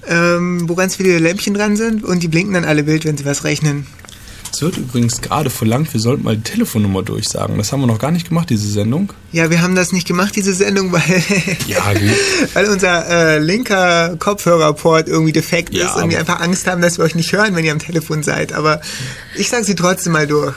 ähm, 0.07 0.67
wo 0.67 0.75
ganz 0.75 0.97
viele 0.97 1.19
Lämpchen 1.19 1.53
dran 1.53 1.77
sind 1.77 2.03
und 2.03 2.21
die 2.21 2.27
blinken 2.27 2.53
dann 2.53 2.65
alle 2.65 2.85
wild, 2.85 3.05
wenn 3.05 3.15
sie 3.15 3.23
was 3.23 3.45
rechnen. 3.45 3.87
Es 4.57 4.63
wird 4.63 4.77
übrigens 4.77 5.21
gerade 5.21 5.51
verlangt, 5.51 5.93
wir 5.93 6.01
sollten 6.01 6.23
mal 6.23 6.35
die 6.35 6.41
Telefonnummer 6.41 7.03
durchsagen. 7.03 7.59
Das 7.59 7.71
haben 7.71 7.81
wir 7.81 7.85
noch 7.85 7.99
gar 7.99 8.09
nicht 8.09 8.27
gemacht, 8.27 8.49
diese 8.49 8.67
Sendung. 8.67 9.13
Ja, 9.31 9.51
wir 9.51 9.61
haben 9.61 9.75
das 9.75 9.91
nicht 9.91 10.07
gemacht, 10.07 10.35
diese 10.35 10.51
Sendung, 10.51 10.91
weil, 10.91 11.03
Ja, 11.67 11.83
weil 12.55 12.65
unser 12.65 13.07
äh, 13.07 13.37
linker 13.37 14.15
Kopfhörerport 14.17 15.09
irgendwie 15.09 15.31
defekt 15.31 15.75
Ja, 15.75 15.85
ist 15.85 16.01
und 16.01 16.09
wir 16.09 16.17
einfach 16.17 16.39
Angst 16.39 16.65
haben, 16.65 16.81
dass 16.81 16.97
wir 16.97 17.05
euch 17.05 17.13
nicht 17.13 17.31
hören, 17.33 17.55
wenn 17.55 17.65
ihr 17.65 17.71
am 17.71 17.77
Telefon 17.77 18.23
seid. 18.23 18.51
Aber 18.51 18.81
ich 19.35 19.47
sage 19.47 19.63
sie 19.63 19.75
trotzdem 19.75 20.13
mal 20.13 20.25
durch. 20.25 20.55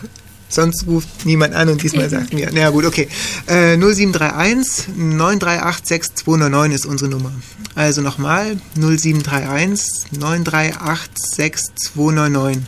Sonst 0.49 0.87
ruft 0.87 1.27
niemand 1.27 1.55
an 1.55 1.69
und 1.69 1.83
diesmal 1.83 2.09
sagt 2.09 2.33
mir. 2.33 2.49
Na 2.55 2.61
ja, 2.61 2.71
gut, 2.71 2.87
okay. 2.87 3.07
Äh, 3.49 3.77
0731 3.77 4.97
938 4.97 5.87
6299 5.87 6.75
ist 6.75 6.87
unsere 6.87 7.11
Nummer. 7.11 7.33
Also 7.75 8.01
nochmal 8.01 8.57
0731 8.77 10.11
938 10.19 11.11
6299. 11.37 12.63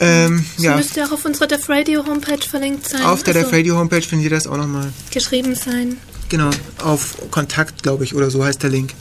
Ähm, 0.00 0.44
Das 0.56 0.64
ja, 0.64 0.76
müsste 0.76 1.04
auch 1.04 1.12
auf 1.12 1.24
unserer 1.24 1.46
Def 1.46 1.68
Radio 1.68 2.06
Homepage 2.06 2.38
verlinkt 2.48 2.88
sein. 2.88 3.02
auf 3.02 3.22
der 3.24 3.34
also 3.34 3.46
Def 3.48 3.56
Radio 3.58 3.76
Homepage 3.76 4.02
findet 4.02 4.24
ihr 4.24 4.30
das 4.36 4.46
auch 4.46 4.56
nochmal. 4.56 4.92
geschrieben 5.10 5.54
sein. 5.54 5.96
Genau, 6.28 6.50
auf 6.82 7.16
Kontakt, 7.30 7.82
glaube 7.82 8.04
ich, 8.04 8.14
oder 8.14 8.30
so 8.30 8.44
heißt 8.44 8.62
der 8.62 8.70
Link. 8.70 8.92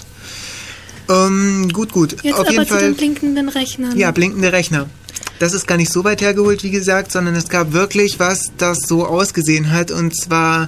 Ähm, 1.09 1.69
gut, 1.71 1.91
gut. 1.91 2.15
Jetzt 2.23 2.33
auf 2.33 2.41
aber 2.41 2.51
jeden 2.51 2.65
zu 2.67 2.73
Fall. 2.73 2.81
den 2.83 2.95
blinkenden 2.95 3.49
Rechnern. 3.49 3.97
Ja, 3.97 4.11
blinkende 4.11 4.51
Rechner. 4.51 4.89
Das 5.39 5.53
ist 5.53 5.67
gar 5.67 5.77
nicht 5.77 5.91
so 5.91 6.03
weit 6.03 6.21
hergeholt, 6.21 6.63
wie 6.63 6.71
gesagt, 6.71 7.11
sondern 7.11 7.35
es 7.35 7.47
gab 7.47 7.71
wirklich 7.73 8.19
was, 8.19 8.51
das 8.57 8.79
so 8.87 9.05
ausgesehen 9.05 9.71
hat. 9.71 9.91
Und 9.91 10.15
zwar 10.19 10.67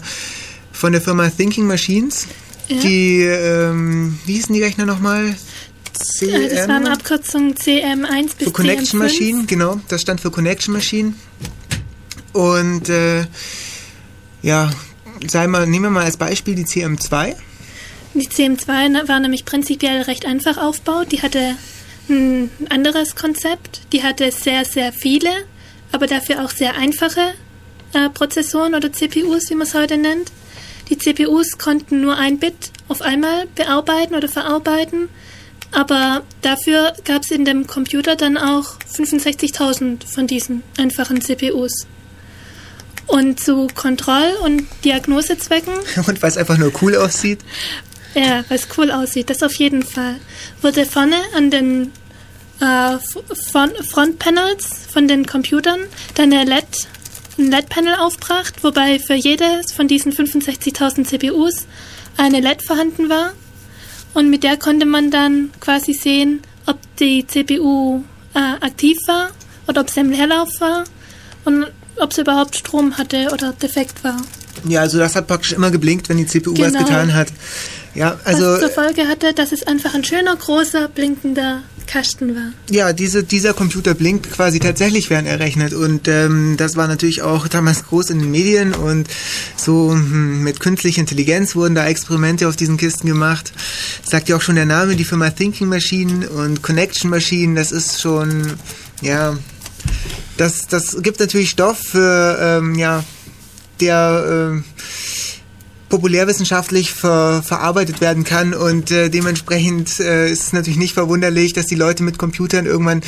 von 0.71 0.91
der 0.91 1.01
Firma 1.01 1.29
Thinking 1.29 1.65
Machines. 1.65 2.27
Ja. 2.67 2.79
Die, 2.81 3.21
ähm, 3.23 4.19
wie 4.25 4.33
hießen 4.33 4.53
die 4.53 4.61
Rechner 4.63 4.85
nochmal? 4.85 5.35
Äh, 6.21 6.49
Das 6.49 6.67
waren 6.67 6.83
CM? 6.85 6.93
Abkürzungen 6.93 7.55
CM1 7.55 8.35
bis 8.37 8.47
Für 8.47 8.51
Connection 8.51 8.99
CM5. 8.99 9.03
Machine, 9.03 9.43
genau. 9.45 9.79
Das 9.87 10.01
stand 10.01 10.21
für 10.21 10.31
Connection 10.31 10.73
Machine. 10.73 11.13
Und 12.33 12.89
äh, 12.89 13.25
ja, 14.41 14.69
sei 15.27 15.47
mal, 15.47 15.65
nehmen 15.67 15.85
wir 15.85 15.89
mal 15.91 16.05
als 16.05 16.17
Beispiel 16.17 16.55
die 16.55 16.65
CM2. 16.65 17.35
Die 18.13 18.27
CM2 18.27 18.89
na- 18.89 19.07
war 19.07 19.19
nämlich 19.19 19.45
prinzipiell 19.45 20.01
recht 20.03 20.25
einfach 20.25 20.57
aufgebaut. 20.57 21.07
Die 21.11 21.21
hatte 21.21 21.55
ein 22.09 22.49
anderes 22.69 23.15
Konzept. 23.15 23.81
Die 23.93 24.03
hatte 24.03 24.31
sehr, 24.31 24.65
sehr 24.65 24.93
viele, 24.93 25.29
aber 25.91 26.07
dafür 26.07 26.43
auch 26.43 26.49
sehr 26.51 26.75
einfache 26.75 27.33
äh, 27.93 28.09
Prozessoren 28.09 28.75
oder 28.75 28.91
CPUs, 28.91 29.49
wie 29.49 29.55
man 29.55 29.67
es 29.67 29.73
heute 29.73 29.97
nennt. 29.97 30.31
Die 30.89 30.97
CPUs 30.97 31.57
konnten 31.59 32.01
nur 32.01 32.17
ein 32.17 32.39
Bit 32.39 32.71
auf 32.87 33.01
einmal 33.01 33.45
bearbeiten 33.55 34.15
oder 34.15 34.27
verarbeiten. 34.27 35.09
Aber 35.71 36.23
dafür 36.41 36.93
gab 37.05 37.23
es 37.23 37.31
in 37.31 37.45
dem 37.45 37.67
Computer 37.67 38.15
dann 38.15 38.37
auch 38.37 38.77
65.000 38.95 40.05
von 40.05 40.27
diesen 40.27 40.63
einfachen 40.77 41.21
CPUs. 41.21 41.87
Und 43.07 43.39
zu 43.39 43.67
Kontroll- 43.73 44.37
und 44.43 44.67
Diagnosezwecken 44.83 45.73
Und 46.07 46.21
weil 46.21 46.29
es 46.29 46.37
einfach 46.37 46.57
nur 46.57 46.71
cool 46.81 46.95
aussieht. 46.95 47.39
Ja, 48.15 48.43
weil 48.47 48.57
es 48.57 48.67
cool 48.77 48.91
aussieht, 48.91 49.29
das 49.29 49.43
auf 49.43 49.55
jeden 49.55 49.83
Fall. 49.83 50.15
Wurde 50.61 50.85
vorne 50.85 51.15
an 51.35 51.51
den 51.51 51.91
äh, 52.59 52.97
Frontpanels 53.51 54.67
von 54.91 55.07
den 55.07 55.25
Computern 55.25 55.79
dann 56.15 56.33
eine 56.33 56.43
LED, 56.43 56.87
ein 57.37 57.51
LED-Panel 57.51 57.95
aufgebracht, 57.95 58.63
wobei 58.63 58.99
für 58.99 59.13
jedes 59.13 59.71
von 59.71 59.87
diesen 59.87 60.11
65.000 60.11 61.05
CPUs 61.05 61.67
eine 62.17 62.41
LED 62.41 62.63
vorhanden 62.63 63.09
war. 63.09 63.33
Und 64.13 64.29
mit 64.29 64.43
der 64.43 64.57
konnte 64.57 64.85
man 64.85 65.11
dann 65.11 65.51
quasi 65.59 65.93
sehen, 65.93 66.41
ob 66.65 66.77
die 66.97 67.25
CPU 67.25 68.03
äh, 68.33 68.39
aktiv 68.65 68.97
war 69.07 69.29
oder 69.67 69.81
ob 69.81 69.89
sie 69.89 69.99
im 70.01 70.09
Leerlauf 70.11 70.49
war 70.59 70.83
und 71.45 71.67
ob 71.97 72.13
sie 72.13 72.21
überhaupt 72.21 72.55
Strom 72.55 72.97
hatte 72.97 73.29
oder 73.31 73.53
defekt 73.53 74.03
war. 74.03 74.17
Ja, 74.67 74.81
also 74.81 74.97
das 74.97 75.15
hat 75.15 75.27
praktisch 75.27 75.53
immer 75.53 75.71
geblinkt, 75.71 76.09
wenn 76.09 76.17
die 76.17 76.25
CPU 76.25 76.51
was 76.51 76.73
Genau. 76.73 76.79
getan 76.85 77.13
hat. 77.13 77.27
Ja, 77.95 78.19
also 78.25 78.45
was 78.45 78.59
zur 78.59 78.69
Folge 78.69 79.07
hatte, 79.07 79.33
dass 79.33 79.51
es 79.51 79.65
einfach 79.65 79.93
ein 79.93 80.03
schöner, 80.03 80.35
großer, 80.35 80.87
blinkender 80.89 81.61
Kasten 81.89 82.35
war. 82.35 82.53
ja, 82.69 82.93
diese, 82.93 83.23
dieser 83.23 83.55
Computer 83.55 83.95
blinkt 83.95 84.31
quasi 84.31 84.59
tatsächlich, 84.59 85.09
während 85.09 85.27
er 85.27 85.39
rechnet. 85.39 85.73
Und 85.73 86.07
ähm, 86.07 86.55
das 86.55 86.75
war 86.75 86.87
natürlich 86.87 87.23
auch 87.23 87.47
damals 87.47 87.85
groß 87.85 88.11
in 88.11 88.19
den 88.19 88.29
Medien 88.29 88.75
und 88.75 89.07
so 89.57 89.91
hm, 89.91 90.43
mit 90.43 90.59
künstlicher 90.59 90.99
Intelligenz 90.99 91.55
wurden 91.55 91.73
da 91.73 91.87
Experimente 91.87 92.47
auf 92.47 92.55
diesen 92.55 92.77
Kisten 92.77 93.07
gemacht. 93.07 93.51
Sagt 94.03 94.29
ja 94.29 94.35
auch 94.35 94.41
schon 94.41 94.55
der 94.55 94.67
Name, 94.67 94.95
die 94.95 95.03
Firma 95.03 95.31
Thinking 95.31 95.67
Machine 95.67 96.29
und 96.29 96.61
Connection 96.61 97.09
Machine, 97.09 97.55
das 97.55 97.71
ist 97.71 97.99
schon, 97.99 98.53
ja, 99.01 99.35
das, 100.37 100.67
das 100.67 101.01
gibt 101.01 101.19
natürlich 101.19 101.49
Stoff 101.49 101.79
für, 101.79 102.37
ähm, 102.39 102.75
ja, 102.75 103.03
der 103.81 104.51
ähm, 104.51 104.63
populärwissenschaftlich 105.89 106.93
ver, 106.93 107.43
verarbeitet 107.45 107.99
werden 108.01 108.23
kann 108.23 108.53
und 108.53 108.91
äh, 108.91 109.09
dementsprechend 109.09 109.99
äh, 109.99 110.31
ist 110.31 110.43
es 110.43 110.53
natürlich 110.53 110.79
nicht 110.79 110.93
verwunderlich, 110.93 111.53
dass 111.53 111.65
die 111.65 111.75
Leute 111.75 112.03
mit 112.03 112.17
Computern 112.17 112.65
irgendwann 112.65 113.01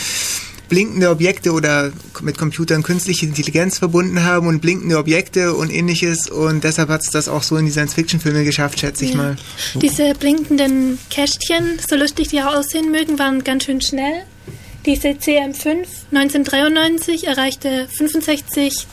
blinkende 0.67 1.09
Objekte 1.09 1.51
oder 1.51 1.91
mit 2.21 2.37
Computern 2.37 2.81
künstliche 2.81 3.25
Intelligenz 3.25 3.77
verbunden 3.77 4.23
haben 4.23 4.47
und 4.47 4.61
blinkende 4.61 4.97
Objekte 4.97 5.53
und 5.53 5.69
ähnliches 5.69 6.29
und 6.29 6.63
deshalb 6.63 6.87
hat 6.89 7.01
es 7.01 7.09
das 7.11 7.27
auch 7.27 7.43
so 7.43 7.57
in 7.57 7.65
die 7.65 7.71
Science-Fiction-Filme 7.71 8.45
geschafft, 8.45 8.79
schätze 8.79 9.03
ich 9.03 9.11
Ja. 9.11 9.17
mal. 9.17 9.35
Diese 9.75 10.13
blinkenden 10.15 10.97
Kästchen, 11.09 11.77
so 11.87 11.97
lustig 11.97 12.29
die 12.29 12.41
auch 12.41 12.55
aussehen 12.55 12.89
mögen, 12.89 13.19
waren 13.19 13.43
ganz 13.43 13.65
schön 13.65 13.81
schnell. 13.81 14.23
Diese 14.85 15.09
CM5 15.09 15.85
1993 16.11 17.27
erreichte 17.27 17.87
65 17.97 18.87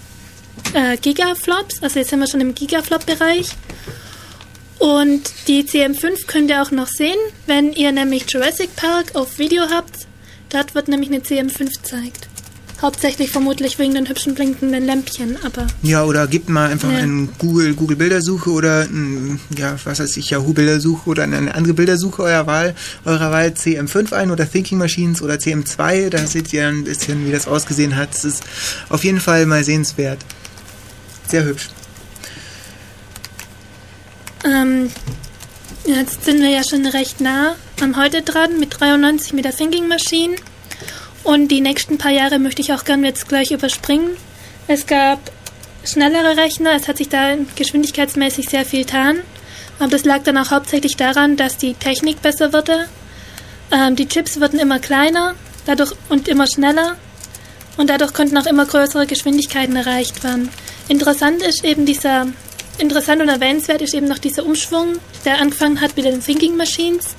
äh, 0.75 0.97
Gigaflops, 0.97 1.83
also 1.83 1.99
jetzt 1.99 2.11
sind 2.11 2.21
wir 2.21 2.29
schon 2.29 2.41
im 2.41 2.55
Gigaflop-Bereich. 2.55 3.49
Und 4.79 5.23
die 5.49 5.65
CM5 5.65 6.27
könnt 6.27 6.51
ihr 6.51 6.63
auch 6.63 6.71
noch 6.71 6.87
sehen, 6.89 7.17
wenn 7.47 7.73
ihr 7.73 7.91
nämlich 7.93 8.31
Jurassic 8.31 8.77
Park 8.77 9.15
auf 9.17 9.39
Video 9.39 9.65
habt. 9.71 10.07
Dort 10.51 10.75
wird 10.75 10.89
nämlich 10.89 11.11
eine 11.11 11.19
CM5 11.21 11.83
gezeigt. 11.83 12.29
Hauptsächlich 12.81 13.31
vermutlich 13.31 13.77
wegen 13.81 13.95
den 13.95 14.09
hübschen 14.09 14.37
blinkenden 14.37 14.87
Lämpchen, 14.87 15.37
aber 15.45 15.67
Ja, 15.83 16.05
oder 16.05 16.29
gebt 16.29 16.49
mal 16.49 16.71
einfach 16.71 16.93
Ja. 16.93 17.01
in 17.01 17.29
Google 17.37 17.75
Google 17.75 17.97
Bildersuche 17.97 18.51
oder 18.51 18.85
in, 18.85 19.41
ja, 19.59 19.77
was 19.85 19.99
weiß 19.99 20.17
ich, 20.17 20.31
Yahoo 20.31 20.53
Bildersuche 20.53 21.11
oder 21.11 21.25
in 21.25 21.35
eine 21.35 21.53
andere 21.57 21.75
Bildersuche 21.75 22.23
eurer 22.23 22.47
Wahl, 22.47 22.77
eurer 23.05 23.33
Wahl 23.33 23.49
CM5 23.49 24.13
ein 24.13 24.31
oder 24.31 24.49
Thinking 24.49 24.79
Machines 24.79 25.23
oder 25.23 25.35
CM2, 25.35 26.09
da 26.09 26.25
seht 26.25 26.53
ihr 26.53 26.69
ein 26.69 26.85
bisschen, 26.85 27.27
wie 27.27 27.33
das 27.33 27.49
ausgesehen 27.49 27.97
hat. 27.97 28.15
Es 28.15 28.25
ist 28.25 28.45
auf 28.91 29.03
jeden 29.03 29.19
Fall 29.19 29.45
mal 29.47 29.65
sehenswert. 29.65 30.19
Sehr 31.29 31.45
hübsch. 31.45 31.69
Ähm, 34.45 34.91
jetzt 35.85 36.25
sind 36.25 36.41
wir 36.41 36.49
ja 36.49 36.63
schon 36.65 36.87
recht 36.87 37.21
nah 37.21 37.55
am 37.83 37.97
heute 37.97 38.23
dran 38.23 38.59
mit 38.59 38.81
93 38.81 39.35
mit 39.35 39.45
der 39.45 39.55
Thinking 39.55 39.89
Machine. 39.89 40.37
Und 41.25 41.49
die 41.49 41.61
nächsten 41.61 41.99
paar 41.99 42.13
Jahre 42.13 42.39
möchte 42.39 42.63
ich 42.63 42.73
auch 42.73 42.85
gerne 42.85 43.07
jetzt 43.07 43.29
gleich 43.29 43.51
überspringen. 43.51 44.11
Es 44.69 44.87
gab 44.87 45.19
schnellere 45.85 46.39
Rechner, 46.39 46.73
es 46.75 46.89
hat 46.89 46.97
sich 46.97 47.11
da 47.11 47.37
geschwindigkeitsmäßig 47.57 48.49
sehr 48.49 48.65
viel 48.65 48.85
getan. 48.85 49.19
Aber 49.79 49.89
das 49.89 50.05
lag 50.05 50.23
dann 50.23 50.39
auch 50.39 50.51
hauptsächlich 50.51 50.97
daran, 50.97 51.37
dass 51.37 51.59
die 51.59 51.75
Technik 51.75 52.23
besser 52.23 52.55
wurde. 52.55 52.87
Ähm, 53.71 53.97
die 53.97 54.09
Chips 54.09 54.41
wurden 54.41 54.59
immer 54.59 54.79
kleiner 54.79 55.35
dadurch 55.67 55.93
und 56.09 56.27
immer 56.27 56.47
schneller. 56.47 56.97
Und 57.77 57.91
dadurch 57.91 58.15
konnten 58.15 58.37
auch 58.39 58.47
immer 58.47 58.65
größere 58.65 59.07
Geschwindigkeiten 59.07 59.77
erreicht 59.77 60.25
werden. 60.25 60.49
Interessant 60.89 61.43
ist 61.43 61.65
eben 61.65 61.85
dieser, 61.85 62.27
interessant 62.79 63.21
und 63.21 63.29
erwähnenswert 63.29 63.83
ist 63.83 63.95
eben 63.95 64.09
noch 64.09 64.19
dieser 64.19 64.47
Umschwung, 64.47 64.99
der 65.25 65.41
angefangen 65.41 65.81
hat 65.81 65.97
mit 65.97 66.07
den 66.07 66.23
Thinking 66.23 66.57
Machines, 66.57 67.15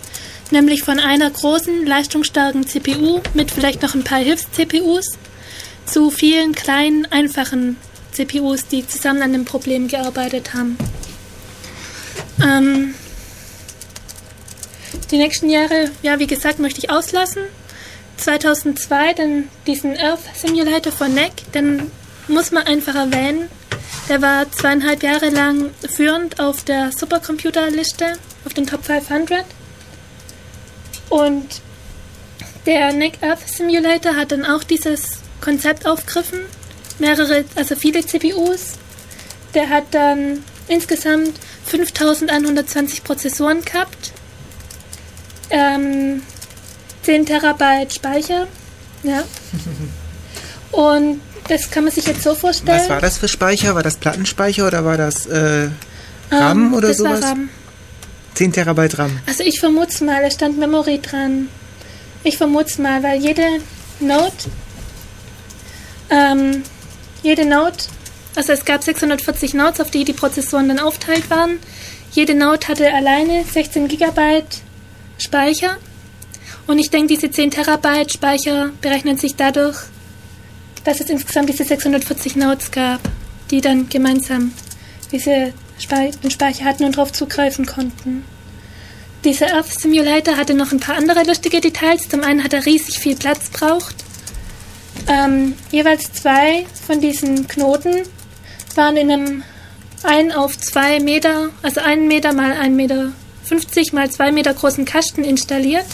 nämlich 0.52 0.84
von 0.84 1.00
einer 1.00 1.30
großen, 1.30 1.86
leistungsstarken 1.86 2.66
CPU 2.66 3.22
mit 3.34 3.52
vielleicht 3.52 3.82
noch 3.82 3.94
ein 3.94 4.04
paar 4.04 4.20
Hilfs-CPUs 4.20 5.18
zu 5.86 6.12
vielen 6.12 6.54
kleinen, 6.54 7.06
einfachen 7.12 7.78
CPUs, 8.12 8.68
die 8.68 8.88
zusammen 8.88 9.22
an 9.22 9.34
dem 9.34 9.46
Problem 9.46 9.88
gearbeitet 9.88 10.54
haben. 10.54 10.78
Ähm, 12.44 12.94
die 15.12 15.18
nächsten 15.18 15.50
Jahre, 15.50 15.92
ja, 16.02 16.20
wie 16.20 16.28
gesagt, 16.28 16.60
möchte 16.60 16.80
ich 16.80 16.90
auslassen. 16.90 17.44
2002 18.18 19.14
dann 19.14 19.48
diesen 19.66 19.98
Earth 19.98 20.20
Simulator 20.36 20.92
von 20.92 21.14
NEC, 21.14 21.52
den 21.54 21.92
muss 22.28 22.52
man 22.52 22.64
einfach 22.64 22.96
erwähnen. 22.96 23.48
Der 24.08 24.22
war 24.22 24.52
zweieinhalb 24.52 25.04
Jahre 25.04 25.30
lang 25.30 25.72
führend 25.88 26.40
auf 26.40 26.64
der 26.64 26.92
Supercomputerliste, 26.92 28.14
auf 28.46 28.54
den 28.54 28.66
Top 28.66 28.84
500. 28.84 29.46
Und 31.10 31.62
der 32.66 32.94
NEC 32.94 33.22
Earth 33.22 33.48
Simulator 33.48 34.16
hat 34.16 34.32
dann 34.32 34.46
auch 34.46 34.64
dieses 34.64 35.20
Konzept 35.42 35.86
aufgegriffen. 35.86 36.40
Mehrere, 37.00 37.46
also 37.56 37.76
viele 37.76 38.06
CPUs. 38.06 38.74
Der 39.54 39.70
hat 39.70 39.86
dann 39.92 40.44
insgesamt 40.68 41.40
5120 41.66 43.04
Prozessoren 43.04 43.64
gehabt. 43.64 44.12
Ähm, 45.50 46.22
10 47.04 47.26
Terabyte 47.26 47.94
Speicher. 47.94 48.48
Ja. 49.04 49.24
Und 50.72 51.22
das 51.50 51.70
kann 51.72 51.84
man 51.84 51.92
sich 51.92 52.06
jetzt 52.06 52.24
so 52.24 52.36
vorstellen. 52.36 52.80
Was 52.80 52.90
war 52.90 53.02
das 53.02 53.18
für 53.18 53.28
Speicher? 53.28 53.76
War 53.76 53.84
das 53.84 53.98
Plattenspeicher 53.98 54.68
oder 54.68 54.86
war 54.86 54.98
das 54.98 55.26
äh, 55.26 55.70
RAM 56.32 56.68
Ähm, 56.68 56.74
oder 56.74 56.90
das 56.90 56.98
sowas? 56.98 57.22
War 57.22 57.30
RAM. 57.30 57.50
10 58.36 58.54
Terabyte 58.54 58.98
RAM. 59.00 59.20
Also 59.26 59.44
ich 59.44 59.60
vermute 59.60 60.04
mal, 60.06 60.24
es 60.24 60.36
stand 60.36 60.58
Memory 60.58 61.02
dran. 61.02 61.50
Ich 62.24 62.38
vermute 62.38 62.82
mal, 62.82 63.02
weil 63.04 63.20
jede 63.20 63.44
Note, 64.00 64.50
ähm, 66.10 66.64
jede 67.24 67.46
Note, 67.46 67.86
also 68.36 68.54
es 68.54 68.64
gab 68.64 68.84
640 68.84 69.56
Nodes, 69.56 69.82
auf 69.82 69.92
die 69.92 70.06
die 70.06 70.14
Prozessoren 70.14 70.70
dann 70.70 70.80
aufteilt 70.80 71.30
waren. 71.30 71.60
Jede 72.12 72.36
Note 72.36 72.68
hatte 72.68 72.94
alleine 72.94 73.44
16 73.44 73.88
Gigabyte 73.88 74.62
Speicher. 75.18 75.78
Und 76.68 76.80
ich 76.80 76.90
denke, 76.90 77.08
diese 77.08 77.32
10 77.32 77.52
Terabyte 77.52 78.14
Speicher 78.14 78.70
berechnen 78.82 79.18
sich 79.18 79.36
dadurch, 79.36 79.78
dass 80.84 81.00
es 81.00 81.10
insgesamt 81.10 81.50
diese 81.50 81.64
640 81.64 82.36
Nodes 82.36 82.72
gab, 82.72 83.02
die 83.52 83.62
dann 83.62 83.90
gemeinsam 83.90 84.54
diese 85.12 85.54
den 86.24 86.32
Speicher 86.32 86.66
hatten 86.66 86.84
und 86.84 86.98
darauf 86.98 87.14
zugreifen 87.14 87.66
konnten. 87.66 88.26
Dieser 89.24 89.54
Earth 89.54 89.80
Simulator 89.80 90.38
hatte 90.38 90.54
noch 90.54 90.72
ein 90.72 90.80
paar 90.80 90.96
andere 90.96 91.24
lustige 91.24 91.62
Details. 91.62 92.08
Zum 92.08 92.22
einen 92.22 92.44
hat 92.44 92.54
er 92.54 92.66
riesig 92.66 93.00
viel 93.00 93.16
Platz 93.16 93.50
braucht. 93.50 93.96
Ähm, 95.08 95.56
jeweils 95.72 96.12
zwei 96.14 96.66
von 96.86 97.02
diesen 97.02 97.48
Knoten 97.48 98.04
waren 98.76 98.98
in 98.98 99.12
einem 99.12 99.44
1 100.04 100.36
auf 100.36 100.58
2 100.58 101.00
Meter, 101.02 101.50
also 101.62 101.82
1 101.82 102.08
Meter 102.08 102.34
mal 102.34 102.54
1 102.54 102.76
Meter 102.76 103.12
50 103.44 103.94
mal 103.94 104.10
2 104.10 104.32
Meter 104.32 104.54
großen 104.54 104.86
Kasten 104.86 105.24
installiert. 105.24 105.86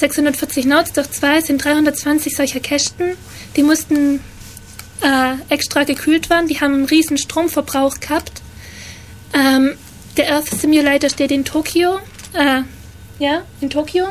640 0.00 0.66
Nodes 0.66 0.92
durch 0.92 1.10
2 1.10 1.42
sind 1.42 1.64
320 1.64 2.34
solcher 2.34 2.60
Kästen. 2.60 3.16
Die 3.56 3.62
mussten 3.62 4.20
äh, 5.02 5.34
extra 5.48 5.84
gekühlt 5.84 6.30
werden. 6.30 6.48
Die 6.48 6.60
haben 6.60 6.74
einen 6.74 6.84
riesen 6.86 7.18
Stromverbrauch 7.18 8.00
gehabt. 8.00 8.42
Ähm, 9.32 9.76
der 10.16 10.32
Earth 10.34 10.48
Simulator 10.48 11.08
steht 11.08 11.30
in 11.30 11.44
Tokio. 11.44 12.00
Äh, 12.32 12.62
ja, 13.18 13.42
in 13.60 13.70
Tokio. 13.70 14.08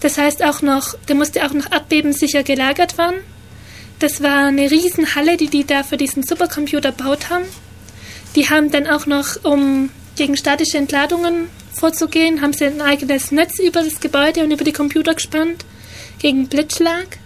Das 0.00 0.16
heißt 0.16 0.42
auch 0.44 0.62
noch, 0.62 0.94
der 1.08 1.14
musste 1.14 1.44
auch 1.44 1.52
noch 1.52 1.70
abbebensicher 1.70 2.42
gelagert 2.42 2.96
werden. 2.96 3.20
Das 3.98 4.22
war 4.22 4.46
eine 4.46 4.70
riesen 4.70 5.14
Halle, 5.14 5.36
die 5.36 5.48
die 5.48 5.66
da 5.66 5.82
für 5.82 5.98
diesen 5.98 6.22
Supercomputer 6.22 6.92
gebaut 6.92 7.28
haben. 7.28 7.44
Die 8.34 8.48
haben 8.48 8.70
dann 8.70 8.86
auch 8.86 9.06
noch, 9.06 9.44
um 9.44 9.90
gegen 10.20 10.36
statische 10.36 10.76
Entladungen 10.76 11.48
vorzugehen, 11.72 12.42
haben 12.42 12.52
sie 12.52 12.66
ein 12.66 12.82
eigenes 12.82 13.32
Netz 13.32 13.58
über 13.58 13.82
das 13.82 14.00
Gebäude 14.00 14.44
und 14.44 14.50
über 14.50 14.64
die 14.64 14.72
Computer 14.74 15.14
gespannt 15.14 15.64
gegen 16.18 16.46
Blitzschlag, 16.46 17.16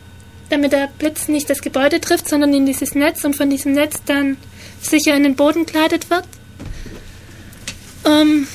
damit 0.48 0.70
der 0.70 0.88
Blitz 0.96 1.26
nicht 1.26 1.50
das 1.50 1.60
Gebäude 1.60 2.00
trifft, 2.00 2.28
sondern 2.28 2.54
in 2.54 2.66
dieses 2.66 2.94
Netz 2.94 3.24
und 3.24 3.34
von 3.34 3.50
diesem 3.50 3.72
Netz 3.72 3.96
dann 4.06 4.36
sicher 4.80 5.16
in 5.16 5.24
den 5.24 5.34
Boden 5.34 5.66
geleitet 5.66 6.08
wird. 6.08 6.22
Ähm, 8.04 8.46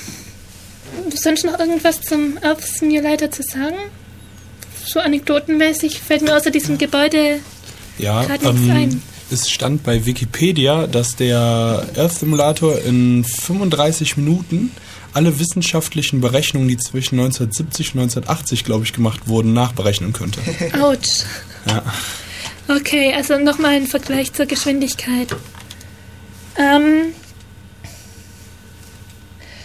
sonst 1.14 1.44
noch 1.44 1.58
irgendwas 1.58 2.00
zum 2.00 2.38
Earth 2.40 2.62
Simulator 2.62 3.30
zu 3.30 3.42
sagen? 3.42 3.76
So 4.86 5.00
anekdotenmäßig 5.00 6.00
fällt 6.00 6.22
mir 6.22 6.34
außer 6.34 6.50
diesem 6.50 6.78
Gebäude 6.78 7.40
Ja, 7.98 8.24
Gerade 8.24 8.54
nichts 8.54 8.70
ein. 8.70 9.02
Es 9.32 9.50
stand 9.50 9.82
bei 9.82 10.06
Wikipedia, 10.06 10.86
dass 10.86 11.16
der 11.16 11.86
Earth 11.96 12.18
Simulator 12.18 12.78
in 12.80 13.24
35 13.24 14.16
Minuten 14.16 14.72
alle 15.12 15.38
wissenschaftlichen 15.38 16.20
Berechnungen, 16.20 16.68
die 16.68 16.76
zwischen 16.76 17.18
1970 17.18 17.94
und 17.94 18.00
1980, 18.02 18.64
glaube 18.64 18.84
ich, 18.84 18.92
gemacht 18.92 19.26
wurden, 19.26 19.52
nachberechnen 19.52 20.12
könnte. 20.12 20.40
Autsch. 20.80 21.24
Ja. 21.66 21.82
Okay, 22.68 23.12
also 23.14 23.38
nochmal 23.38 23.74
ein 23.74 23.86
Vergleich 23.86 24.32
zur 24.32 24.46
Geschwindigkeit. 24.46 25.34
Ähm, 26.56 27.12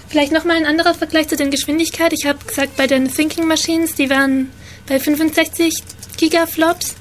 vielleicht 0.10 0.32
nochmal 0.32 0.58
ein 0.58 0.66
anderer 0.66 0.96
Vergleich 0.96 1.28
zu 1.28 1.36
den 1.36 1.52
Geschwindigkeit. 1.52 2.14
Ich 2.14 2.26
habe 2.26 2.44
gesagt, 2.44 2.76
bei 2.78 2.88
den 2.88 3.12
Thinking 3.12 3.48
Machines, 3.48 3.94
die 3.94 4.10
waren 4.10 4.50
bei 4.88 5.00
65 5.00 5.74
Gigaflops. 6.18 6.96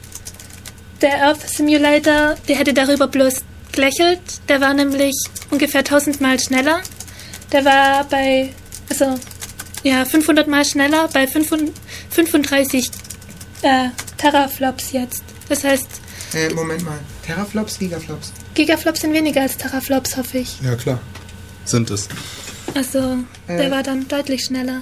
Der 1.05 1.23
Earth 1.23 1.47
Simulator, 1.49 2.35
der 2.49 2.57
hätte 2.57 2.73
darüber 2.73 3.07
bloß 3.09 3.43
gelächelt. 3.73 4.21
Der 4.49 4.61
war 4.63 4.73
nämlich 4.73 5.15
ungefähr 5.51 5.81
1000 5.81 6.21
Mal 6.23 6.41
schneller. 6.41 6.81
Der 7.53 7.63
war 7.67 8.05
bei, 8.05 8.55
also, 8.89 9.19
ja, 9.83 10.07
500 10.07 10.49
Mal 10.49 10.65
schneller 10.65 11.09
bei 11.13 11.27
35 11.27 12.91
äh, 13.63 13.89
Teraflops 14.17 14.93
jetzt. 14.93 15.23
Das 15.51 15.63
heißt, 15.63 15.87
Äh, 16.33 16.55
Moment 16.55 16.83
mal. 16.85 16.99
Teraflops, 17.25 17.79
Gigaflops? 17.79 18.33
Gigaflops 18.55 19.03
sind 19.03 19.13
weniger 19.13 19.43
als 19.43 19.57
Teraflops, 19.59 20.17
hoffe 20.17 20.39
ich. 20.39 20.59
ja, 20.63 20.75
klar. 20.75 20.99
Sind 21.67 21.91
es. 21.91 22.09
Also, 22.75 23.19
der 23.47 23.67
Äh. 23.67 23.71
war 23.71 23.83
dann 23.83 24.09
deutlich 24.09 24.45
schneller. 24.45 24.81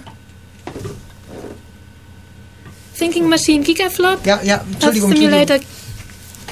Thinking 2.96 3.28
Machine 3.28 3.64
Gigaflop, 3.64 4.24
Ja, 4.24 4.40
ja, 4.44 4.64
Entschuldigung. 4.72 5.10
Earth 5.10 5.18
Simulator 5.18 5.56
Entschuldigung. 5.56 5.81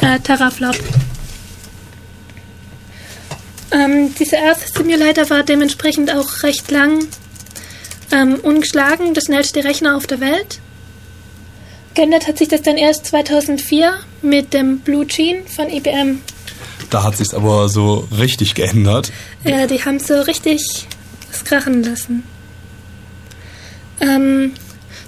Äh, 0.00 0.18
Teraflop. 0.20 0.76
Ähm, 3.72 4.14
dieser 4.18 4.38
Earth 4.38 4.74
Simulator 4.74 5.30
war 5.30 5.42
dementsprechend 5.42 6.12
auch 6.12 6.42
recht 6.42 6.70
lang 6.70 7.06
ähm, 8.10 8.36
ungeschlagen, 8.42 9.14
der 9.14 9.20
schnellste 9.20 9.62
Rechner 9.64 9.96
auf 9.96 10.06
der 10.06 10.20
Welt. 10.20 10.60
Geändert 11.94 12.26
hat 12.26 12.38
sich 12.38 12.48
das 12.48 12.62
dann 12.62 12.76
erst 12.76 13.06
2004 13.06 13.92
mit 14.22 14.52
dem 14.54 14.80
Blue 14.80 15.06
Gene 15.06 15.42
von 15.44 15.68
IBM. 15.68 16.20
Da 16.88 17.04
hat 17.04 17.16
sich's 17.16 17.34
aber 17.34 17.68
so 17.68 18.08
richtig 18.16 18.54
geändert. 18.54 19.12
Ja, 19.44 19.66
die 19.66 19.84
haben 19.84 20.00
so 20.00 20.20
richtig 20.22 20.86
was 21.30 21.44
krachen 21.44 21.82
lassen. 21.84 22.24
Ähm, 24.00 24.52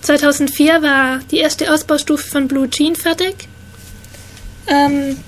2004 0.02 0.82
war 0.82 1.20
die 1.30 1.38
erste 1.38 1.72
Ausbaustufe 1.72 2.28
von 2.28 2.46
Blue 2.46 2.68
Gene 2.68 2.94
fertig. 2.94 3.48
Ähm, 4.66 5.18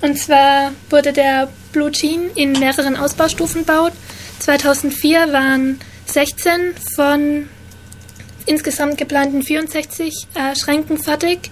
und 0.00 0.18
zwar 0.18 0.72
wurde 0.90 1.12
der 1.12 1.48
Blue 1.72 1.90
Gene 1.90 2.30
in 2.34 2.52
mehreren 2.52 2.96
Ausbaustufen 2.96 3.64
gebaut. 3.64 3.92
2004 4.40 5.32
waren 5.32 5.80
16 6.06 6.74
von 6.94 7.48
insgesamt 8.46 8.98
geplanten 8.98 9.42
64 9.42 10.26
äh, 10.34 10.54
Schränken 10.56 10.98
fertig. 10.98 11.50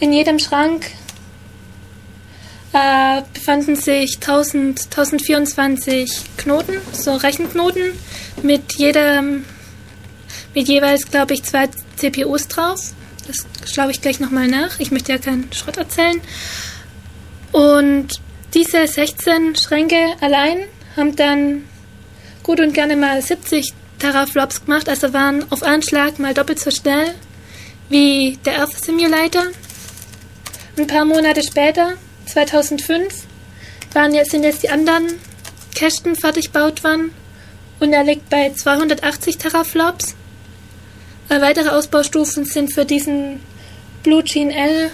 In 0.00 0.12
jedem 0.12 0.38
Schrank 0.38 0.86
äh, 2.72 3.22
befanden 3.32 3.76
sich 3.76 4.16
1000, 4.16 4.84
1024 4.84 6.36
Knoten, 6.36 6.74
so 6.92 7.14
Rechenknoten, 7.14 7.92
mit 8.42 8.74
jedem, 8.74 9.44
mit 10.54 10.68
jeweils, 10.68 11.10
glaube 11.10 11.34
ich, 11.34 11.42
zwei 11.44 11.68
CPUs 11.96 12.48
drauf. 12.48 12.92
Das 13.26 13.46
schaue 13.72 13.90
ich 13.90 14.00
gleich 14.00 14.20
nochmal 14.20 14.48
nach. 14.48 14.80
Ich 14.80 14.90
möchte 14.90 15.12
ja 15.12 15.18
keinen 15.18 15.52
Schrott 15.52 15.76
erzählen. 15.76 16.20
Und 17.52 18.20
diese 18.54 18.86
16 18.86 19.56
Schränke 19.56 19.96
allein 20.20 20.64
haben 20.96 21.16
dann 21.16 21.64
gut 22.42 22.60
und 22.60 22.74
gerne 22.74 22.96
mal 22.96 23.20
70 23.20 23.72
Teraflops 23.98 24.64
gemacht, 24.64 24.88
also 24.88 25.12
waren 25.12 25.50
auf 25.50 25.62
einen 25.62 25.82
Schlag 25.82 26.18
mal 26.18 26.34
doppelt 26.34 26.58
so 26.58 26.70
schnell 26.70 27.14
wie 27.88 28.38
der 28.44 28.58
Earth 28.58 28.84
Simulator. 28.84 29.44
Ein 30.76 30.86
paar 30.86 31.04
Monate 31.04 31.42
später, 31.42 31.92
2005, 32.26 33.26
waren 33.92 34.14
jetzt, 34.14 34.30
sind 34.30 34.42
jetzt 34.42 34.62
die 34.62 34.70
anderen 34.70 35.06
Kästen 35.74 36.16
fertig 36.16 36.52
gebaut 36.52 36.82
worden 36.82 37.12
und 37.78 37.92
er 37.92 38.04
liegt 38.04 38.28
bei 38.30 38.52
280 38.52 39.38
Teraflops. 39.38 40.14
Äh, 41.32 41.40
weitere 41.40 41.70
Ausbaustufen 41.70 42.44
sind 42.44 42.74
für 42.74 42.84
diesen 42.84 43.40
Blue 44.02 44.22
Gene 44.22 44.54
L, 44.54 44.90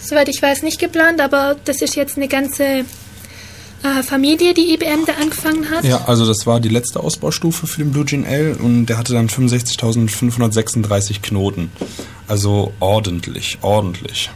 soweit 0.00 0.28
ich 0.28 0.40
weiß, 0.40 0.62
nicht 0.62 0.78
geplant, 0.78 1.20
aber 1.20 1.56
das 1.64 1.82
ist 1.82 1.94
jetzt 1.94 2.16
eine 2.16 2.28
ganze 2.28 2.64
äh, 2.64 4.02
Familie, 4.02 4.54
die 4.54 4.72
IBM 4.72 5.04
da 5.06 5.12
angefangen 5.20 5.68
hat. 5.68 5.84
Ja, 5.84 6.04
also 6.06 6.26
das 6.26 6.46
war 6.46 6.60
die 6.60 6.70
letzte 6.70 7.00
Ausbaustufe 7.00 7.66
für 7.66 7.82
den 7.82 7.92
Blue 7.92 8.06
Gene 8.06 8.26
L 8.26 8.54
und 8.54 8.86
der 8.86 8.96
hatte 8.96 9.12
dann 9.12 9.28
65.536 9.28 11.20
Knoten. 11.20 11.70
Also 12.28 12.72
ordentlich, 12.80 13.58
ordentlich. 13.60 14.30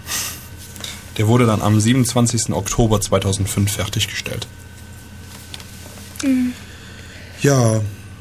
Der 1.16 1.28
wurde 1.28 1.46
dann 1.46 1.62
am 1.62 1.80
27. 1.80 2.50
Oktober 2.52 3.00
2005 3.00 3.72
fertiggestellt. 3.72 4.46
Ja, 7.40 7.80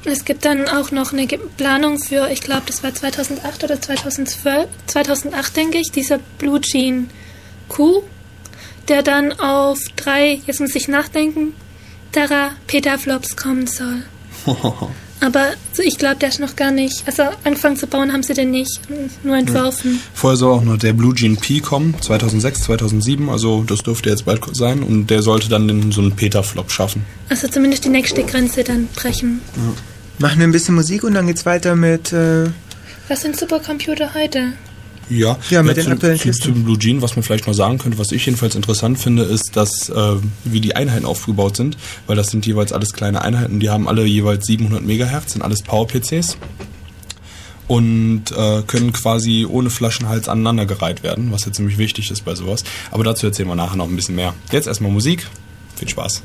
Es 0.09 0.23
gibt 0.23 0.45
dann 0.45 0.69
auch 0.69 0.91
noch 0.91 1.11
eine 1.11 1.27
Planung 1.27 1.99
für, 1.99 2.29
ich 2.31 2.39
glaube, 2.39 2.63
das 2.65 2.81
war 2.81 2.93
2008 2.93 3.65
oder 3.65 3.81
2012, 3.81 4.67
2008 4.87 5.57
denke 5.57 5.77
ich, 5.79 5.91
dieser 5.91 6.19
Blue 6.37 6.61
Gene 6.61 7.07
Q, 7.67 8.03
der 8.87 9.03
dann 9.03 9.33
auf 9.33 9.79
drei, 9.97 10.39
jetzt 10.45 10.61
muss 10.61 10.75
ich 10.75 10.87
nachdenken, 10.87 11.53
Terra 12.13 12.51
Petaflops 12.67 13.35
kommen 13.35 13.67
soll. 13.67 14.03
Aber 15.19 15.47
ich 15.83 15.97
glaube, 15.97 16.17
der 16.17 16.29
ist 16.29 16.39
noch 16.39 16.55
gar 16.55 16.71
nicht, 16.71 17.03
also 17.05 17.23
angefangen 17.43 17.75
zu 17.75 17.87
bauen 17.87 18.13
haben 18.13 18.23
sie 18.23 18.33
den 18.33 18.51
nicht, 18.51 18.79
nur 19.23 19.35
entworfen. 19.35 19.99
vorher 20.13 20.37
soll 20.37 20.53
auch 20.53 20.63
noch 20.63 20.77
der 20.77 20.93
Blue 20.93 21.13
Gene 21.13 21.35
P 21.35 21.59
kommen, 21.59 21.95
2006, 21.99 22.61
2007, 22.61 23.27
also 23.29 23.63
das 23.63 23.79
dürfte 23.79 24.09
jetzt 24.09 24.25
bald 24.25 24.41
sein 24.55 24.83
und 24.83 25.07
der 25.07 25.23
sollte 25.23 25.49
dann 25.49 25.67
den, 25.67 25.91
so 25.91 26.01
einen 26.01 26.15
Petaflop 26.15 26.71
schaffen. 26.71 27.03
Also 27.29 27.47
zumindest 27.47 27.83
die 27.83 27.89
nächste 27.89 28.23
Grenze 28.23 28.63
dann 28.63 28.87
brechen. 28.95 29.41
Machen 30.19 30.39
wir 30.39 30.47
ein 30.47 30.51
bisschen 30.51 30.75
Musik 30.75 31.03
und 31.03 31.13
dann 31.13 31.27
geht's 31.27 31.45
weiter 31.45 31.75
mit. 31.75 32.11
Äh, 32.11 32.49
Was 33.07 33.21
sind 33.21 33.37
Supercomputer 33.37 34.13
heute? 34.15 34.53
Ja, 35.09 35.37
Ja, 35.49 35.63
mit 35.63 35.77
den 35.77 35.85
zu, 35.85 35.91
aktuellen 35.91 36.19
zu. 36.19 36.31
Zum 36.31 36.63
Blue 36.63 36.77
Gene, 36.77 37.01
was 37.01 37.15
man 37.15 37.23
vielleicht 37.23 37.47
noch 37.47 37.53
sagen 37.53 37.77
könnte, 37.77 37.97
was 37.97 38.11
ich 38.11 38.25
jedenfalls 38.25 38.55
interessant 38.55 38.99
finde, 38.99 39.23
ist, 39.23 39.55
dass 39.55 39.89
äh, 39.89 40.15
wie 40.43 40.59
die 40.59 40.75
Einheiten 40.75 41.05
aufgebaut 41.05 41.55
sind, 41.55 41.77
weil 42.07 42.15
das 42.15 42.27
sind 42.27 42.45
jeweils 42.45 42.73
alles 42.73 42.93
kleine 42.93 43.21
Einheiten, 43.21 43.59
die 43.59 43.69
haben 43.69 43.87
alle 43.87 44.03
jeweils 44.05 44.45
700 44.47 44.83
Megahertz, 44.83 45.33
sind 45.33 45.43
alles 45.43 45.61
Power-PCs 45.61 46.37
und 47.67 48.31
äh, 48.35 48.63
können 48.63 48.91
quasi 48.91 49.45
ohne 49.45 49.69
Flaschenhals 49.69 50.27
aneinandergereiht 50.27 51.03
werden, 51.03 51.31
was 51.31 51.45
ja 51.45 51.51
ziemlich 51.51 51.77
wichtig 51.77 52.11
ist 52.11 52.25
bei 52.25 52.35
sowas. 52.35 52.63
Aber 52.91 53.03
dazu 53.03 53.27
erzählen 53.27 53.47
wir 53.47 53.55
nachher 53.55 53.77
noch 53.77 53.87
ein 53.87 53.95
bisschen 53.95 54.15
mehr. 54.15 54.33
Jetzt 54.51 54.67
erstmal 54.67 54.91
Musik. 54.91 55.27
Viel 55.75 55.89
Spaß. 55.89 56.23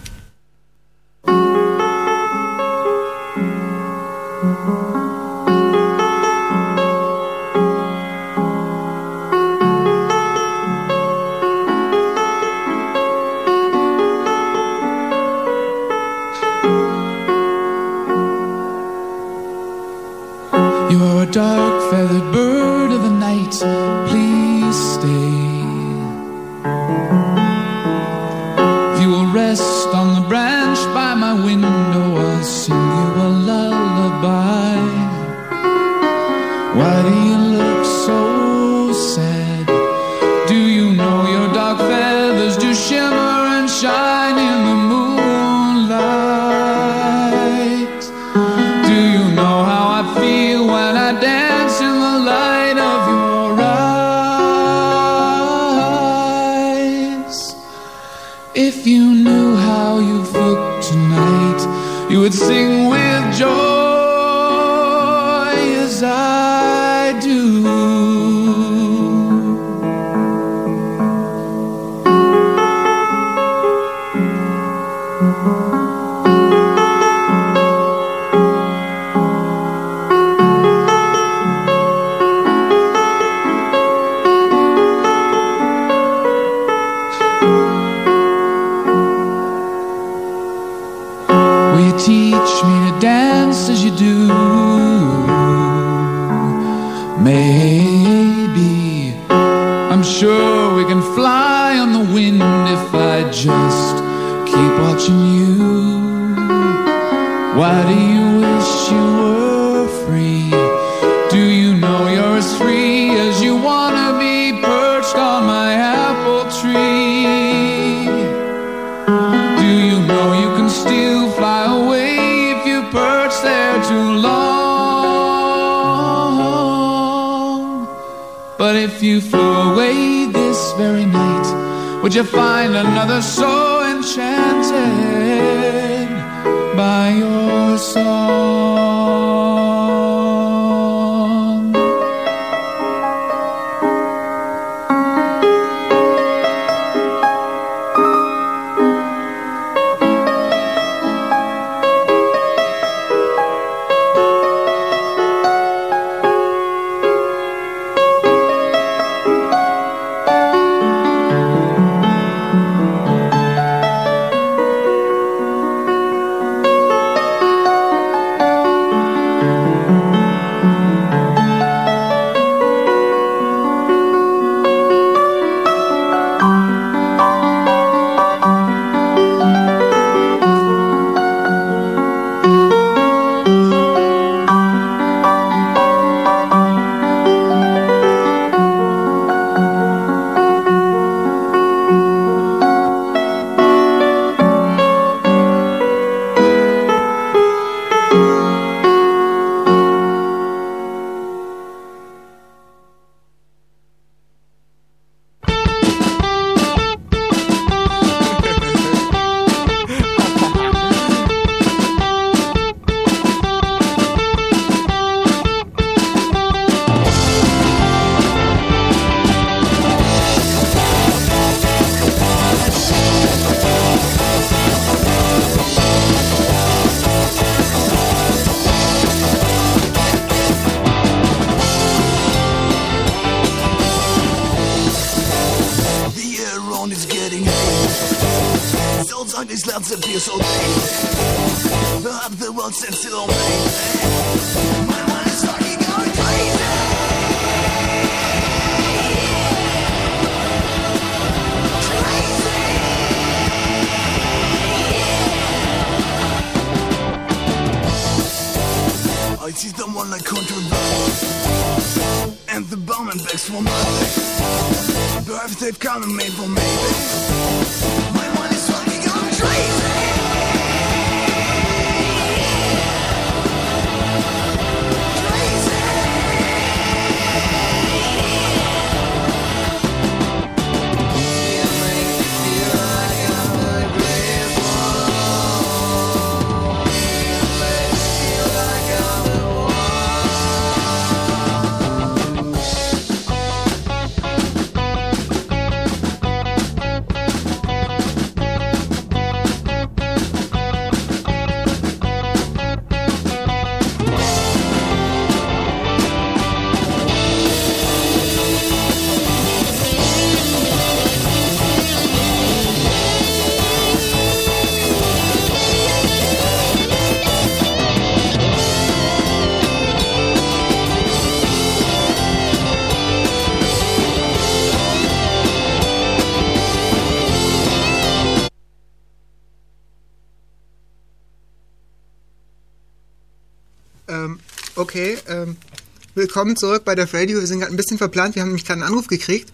Willkommen 336.22 336.56
zurück 336.56 336.84
bei 336.84 336.94
der 336.94 337.12
Radio. 337.12 337.40
Wir 337.40 337.46
sind 337.48 337.58
gerade 337.58 337.72
ein 337.72 337.76
bisschen 337.76 337.98
verplant. 337.98 338.36
Wir 338.36 338.42
haben 338.42 338.50
nämlich 338.50 338.64
gerade 338.64 338.80
einen 338.80 338.88
Anruf 338.88 339.08
gekriegt. 339.08 339.50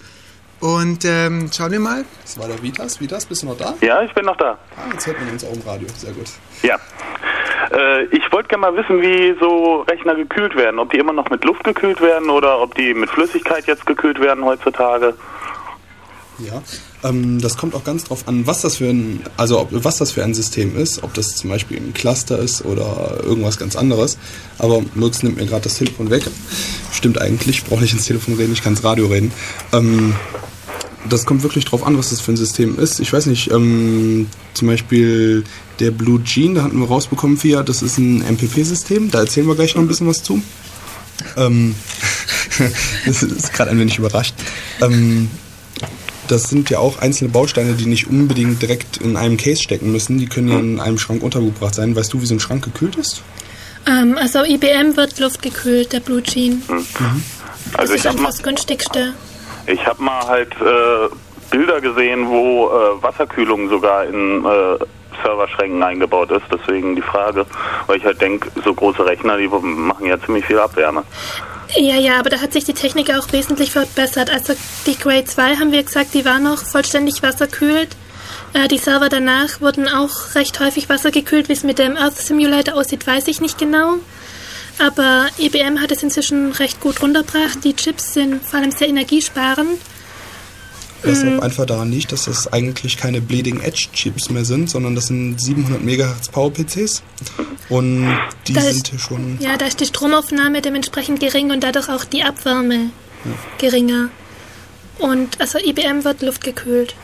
Und 0.60 1.02
ähm, 1.06 1.48
schauen 1.50 1.72
wir 1.72 1.80
mal. 1.80 2.04
Das 2.22 2.38
war 2.38 2.46
der 2.46 2.62
Vitas. 2.62 3.00
Vitas, 3.00 3.24
bist 3.24 3.42
du 3.42 3.46
noch 3.46 3.56
da? 3.56 3.74
Ja, 3.80 4.02
ich 4.02 4.12
bin 4.12 4.26
noch 4.26 4.36
da. 4.36 4.58
Ah, 4.76 4.92
jetzt 4.92 5.06
hört 5.06 5.18
man 5.18 5.30
uns 5.30 5.44
auch 5.44 5.52
im 5.54 5.62
Radio. 5.62 5.88
Sehr 5.96 6.12
gut. 6.12 6.26
Ja. 6.62 6.76
Äh, 7.72 8.04
ich 8.14 8.30
wollte 8.32 8.48
gerne 8.50 8.70
mal 8.70 8.76
wissen, 8.76 9.00
wie 9.00 9.34
so 9.40 9.80
Rechner 9.88 10.14
gekühlt 10.14 10.56
werden. 10.56 10.78
Ob 10.78 10.90
die 10.90 10.98
immer 10.98 11.14
noch 11.14 11.30
mit 11.30 11.42
Luft 11.42 11.64
gekühlt 11.64 12.02
werden 12.02 12.28
oder 12.28 12.60
ob 12.60 12.74
die 12.74 12.92
mit 12.92 13.08
Flüssigkeit 13.08 13.66
jetzt 13.66 13.86
gekühlt 13.86 14.20
werden 14.20 14.44
heutzutage. 14.44 15.14
Ja, 16.38 16.62
ähm, 17.04 17.40
das 17.40 17.56
kommt 17.56 17.74
auch 17.74 17.84
ganz 17.84 18.04
drauf 18.04 18.26
an, 18.26 18.46
was 18.46 18.62
das 18.62 18.76
für 18.76 18.88
ein, 18.88 19.20
also 19.36 19.60
ob, 19.60 19.68
was 19.72 19.98
das 19.98 20.12
für 20.12 20.24
ein 20.24 20.34
System 20.34 20.76
ist, 20.76 21.02
ob 21.02 21.14
das 21.14 21.36
zum 21.36 21.50
Beispiel 21.50 21.76
ein 21.76 21.94
Cluster 21.94 22.38
ist 22.38 22.64
oder 22.64 23.20
irgendwas 23.22 23.58
ganz 23.58 23.76
anderes. 23.76 24.18
Aber 24.58 24.82
Lutz 24.94 25.22
nimmt 25.22 25.36
mir 25.36 25.46
gerade 25.46 25.62
das 25.62 25.74
Telefon 25.74 26.10
weg. 26.10 26.24
Stimmt 26.92 27.20
eigentlich, 27.20 27.58
ich 27.58 27.64
brauche 27.64 27.82
nicht 27.82 27.92
ins 27.92 28.06
Telefon 28.06 28.34
reden, 28.34 28.52
ich 28.52 28.62
kann 28.62 28.72
ins 28.72 28.84
Radio 28.84 29.06
reden. 29.06 29.32
Ähm, 29.72 30.14
das 31.08 31.24
kommt 31.24 31.42
wirklich 31.42 31.64
drauf 31.64 31.86
an, 31.86 31.96
was 31.96 32.10
das 32.10 32.20
für 32.20 32.32
ein 32.32 32.36
System 32.36 32.78
ist. 32.78 33.00
Ich 33.00 33.12
weiß 33.12 33.26
nicht, 33.26 33.50
ähm, 33.50 34.26
zum 34.54 34.68
Beispiel 34.68 35.44
der 35.78 35.92
Blue 35.92 36.20
Gene, 36.20 36.54
da 36.54 36.62
hatten 36.64 36.80
wir 36.80 36.88
rausbekommen, 36.88 37.36
Fia, 37.36 37.62
das 37.62 37.82
ist 37.82 37.98
ein 37.98 38.18
MPP-System, 38.18 39.10
da 39.10 39.20
erzählen 39.20 39.46
wir 39.46 39.54
gleich 39.54 39.74
noch 39.74 39.82
ein 39.82 39.88
bisschen 39.88 40.08
was 40.08 40.22
zu. 40.22 40.42
Ähm, 41.36 41.74
das 43.06 43.22
ist 43.22 43.52
gerade 43.52 43.70
ein 43.70 43.78
wenig 43.78 43.98
überrascht. 43.98 44.34
Ähm, 44.80 45.30
das 46.30 46.44
sind 46.44 46.70
ja 46.70 46.78
auch 46.78 47.00
einzelne 47.00 47.30
Bausteine, 47.30 47.72
die 47.74 47.86
nicht 47.86 48.08
unbedingt 48.08 48.60
direkt 48.62 48.98
in 48.98 49.16
einem 49.16 49.36
Case 49.36 49.62
stecken 49.62 49.92
müssen. 49.92 50.18
Die 50.18 50.26
können 50.26 50.48
ja 50.48 50.58
in 50.58 50.80
einem 50.80 50.98
Schrank 50.98 51.22
untergebracht 51.22 51.74
sein. 51.74 51.94
Weißt 51.96 52.12
du, 52.12 52.20
wie 52.22 52.26
so 52.26 52.34
ein 52.34 52.40
Schrank 52.40 52.64
gekühlt 52.64 52.96
ist? 52.96 53.22
Ähm, 53.86 54.16
also 54.20 54.44
IBM 54.44 54.96
wird 54.96 55.18
luftgekühlt, 55.18 55.92
der 55.92 56.00
Blue 56.00 56.22
Gene. 56.22 56.58
Das 56.68 56.84
Also 57.78 57.94
ist 57.94 58.00
ich 58.00 58.06
habe 58.06 58.18
mal, 58.20 58.28
das 58.30 58.42
günstigste. 58.42 59.14
ich 59.66 59.84
hab 59.86 59.98
mal 60.00 60.26
halt 60.26 60.52
äh, 60.60 61.08
Bilder 61.50 61.80
gesehen, 61.80 62.28
wo 62.28 62.66
äh, 62.68 63.02
Wasserkühlung 63.02 63.68
sogar 63.68 64.04
in 64.06 64.44
äh, 64.44 64.84
Serverschränken 65.22 65.82
eingebaut 65.82 66.30
ist. 66.30 66.42
Deswegen 66.52 66.94
die 66.94 67.02
Frage, 67.02 67.46
weil 67.86 67.96
ich 67.98 68.04
halt 68.04 68.20
denke, 68.20 68.50
so 68.64 68.74
große 68.74 69.04
Rechner, 69.04 69.36
die 69.38 69.48
machen 69.48 70.06
ja 70.06 70.20
ziemlich 70.20 70.44
viel 70.44 70.58
Abwärme. 70.58 71.02
Ja, 71.76 71.96
ja, 71.96 72.18
aber 72.18 72.30
da 72.30 72.40
hat 72.40 72.52
sich 72.52 72.64
die 72.64 72.72
Technik 72.72 73.10
auch 73.14 73.30
wesentlich 73.32 73.72
verbessert. 73.72 74.30
Also 74.30 74.54
die 74.86 74.98
Grade 74.98 75.24
2 75.24 75.56
haben 75.56 75.72
wir 75.72 75.82
gesagt, 75.82 76.14
die 76.14 76.24
war 76.24 76.38
noch 76.38 76.64
vollständig 76.64 77.22
wasserkühlt. 77.22 77.90
Äh, 78.54 78.68
die 78.68 78.78
Server 78.78 79.08
danach 79.08 79.60
wurden 79.60 79.86
auch 79.86 80.34
recht 80.34 80.58
häufig 80.60 80.88
wassergekühlt. 80.88 81.48
Wie 81.48 81.52
es 81.52 81.64
mit 81.64 81.78
dem 81.78 81.96
Earth 81.96 82.16
Simulator 82.16 82.74
aussieht, 82.74 83.06
weiß 83.06 83.28
ich 83.28 83.40
nicht 83.40 83.58
genau. 83.58 83.98
Aber 84.78 85.26
IBM 85.38 85.80
hat 85.80 85.90
es 85.90 86.02
inzwischen 86.02 86.52
recht 86.52 86.80
gut 86.80 87.02
runtergebracht. 87.02 87.64
Die 87.64 87.74
Chips 87.74 88.14
sind 88.14 88.44
vor 88.44 88.60
allem 88.60 88.70
sehr 88.70 88.88
energiesparend. 88.88 89.80
Was 91.02 91.22
Mhm. 91.22 91.38
auch 91.38 91.42
einfach 91.42 91.64
daran 91.66 91.90
liegt, 91.92 92.10
dass 92.12 92.24
das 92.24 92.52
eigentlich 92.52 92.96
keine 92.96 93.20
Bleeding 93.20 93.60
Edge 93.60 93.86
Chips 93.92 94.30
mehr 94.30 94.44
sind, 94.44 94.68
sondern 94.70 94.94
das 94.94 95.06
sind 95.06 95.40
700 95.40 95.82
MHz 95.82 96.28
Power 96.30 96.52
PCs. 96.52 97.02
Und 97.68 98.16
die 98.46 98.52
Da 98.54 98.60
sind 98.62 98.92
ist- 98.92 99.00
schon. 99.00 99.38
Ja, 99.40 99.56
da 99.56 99.66
ist 99.66 99.80
die 99.80 99.86
Stromaufnahme 99.86 100.60
dementsprechend 100.62 101.20
gering 101.20 101.50
und 101.50 101.62
dadurch 101.62 101.88
auch 101.88 102.04
die 102.04 102.24
Abwärme 102.24 102.90
geringer. 103.58 104.08
Und 104.98 105.40
also 105.40 105.58
IBM 105.58 106.02
wird 106.04 106.22
luftgekühlt. 106.22 106.94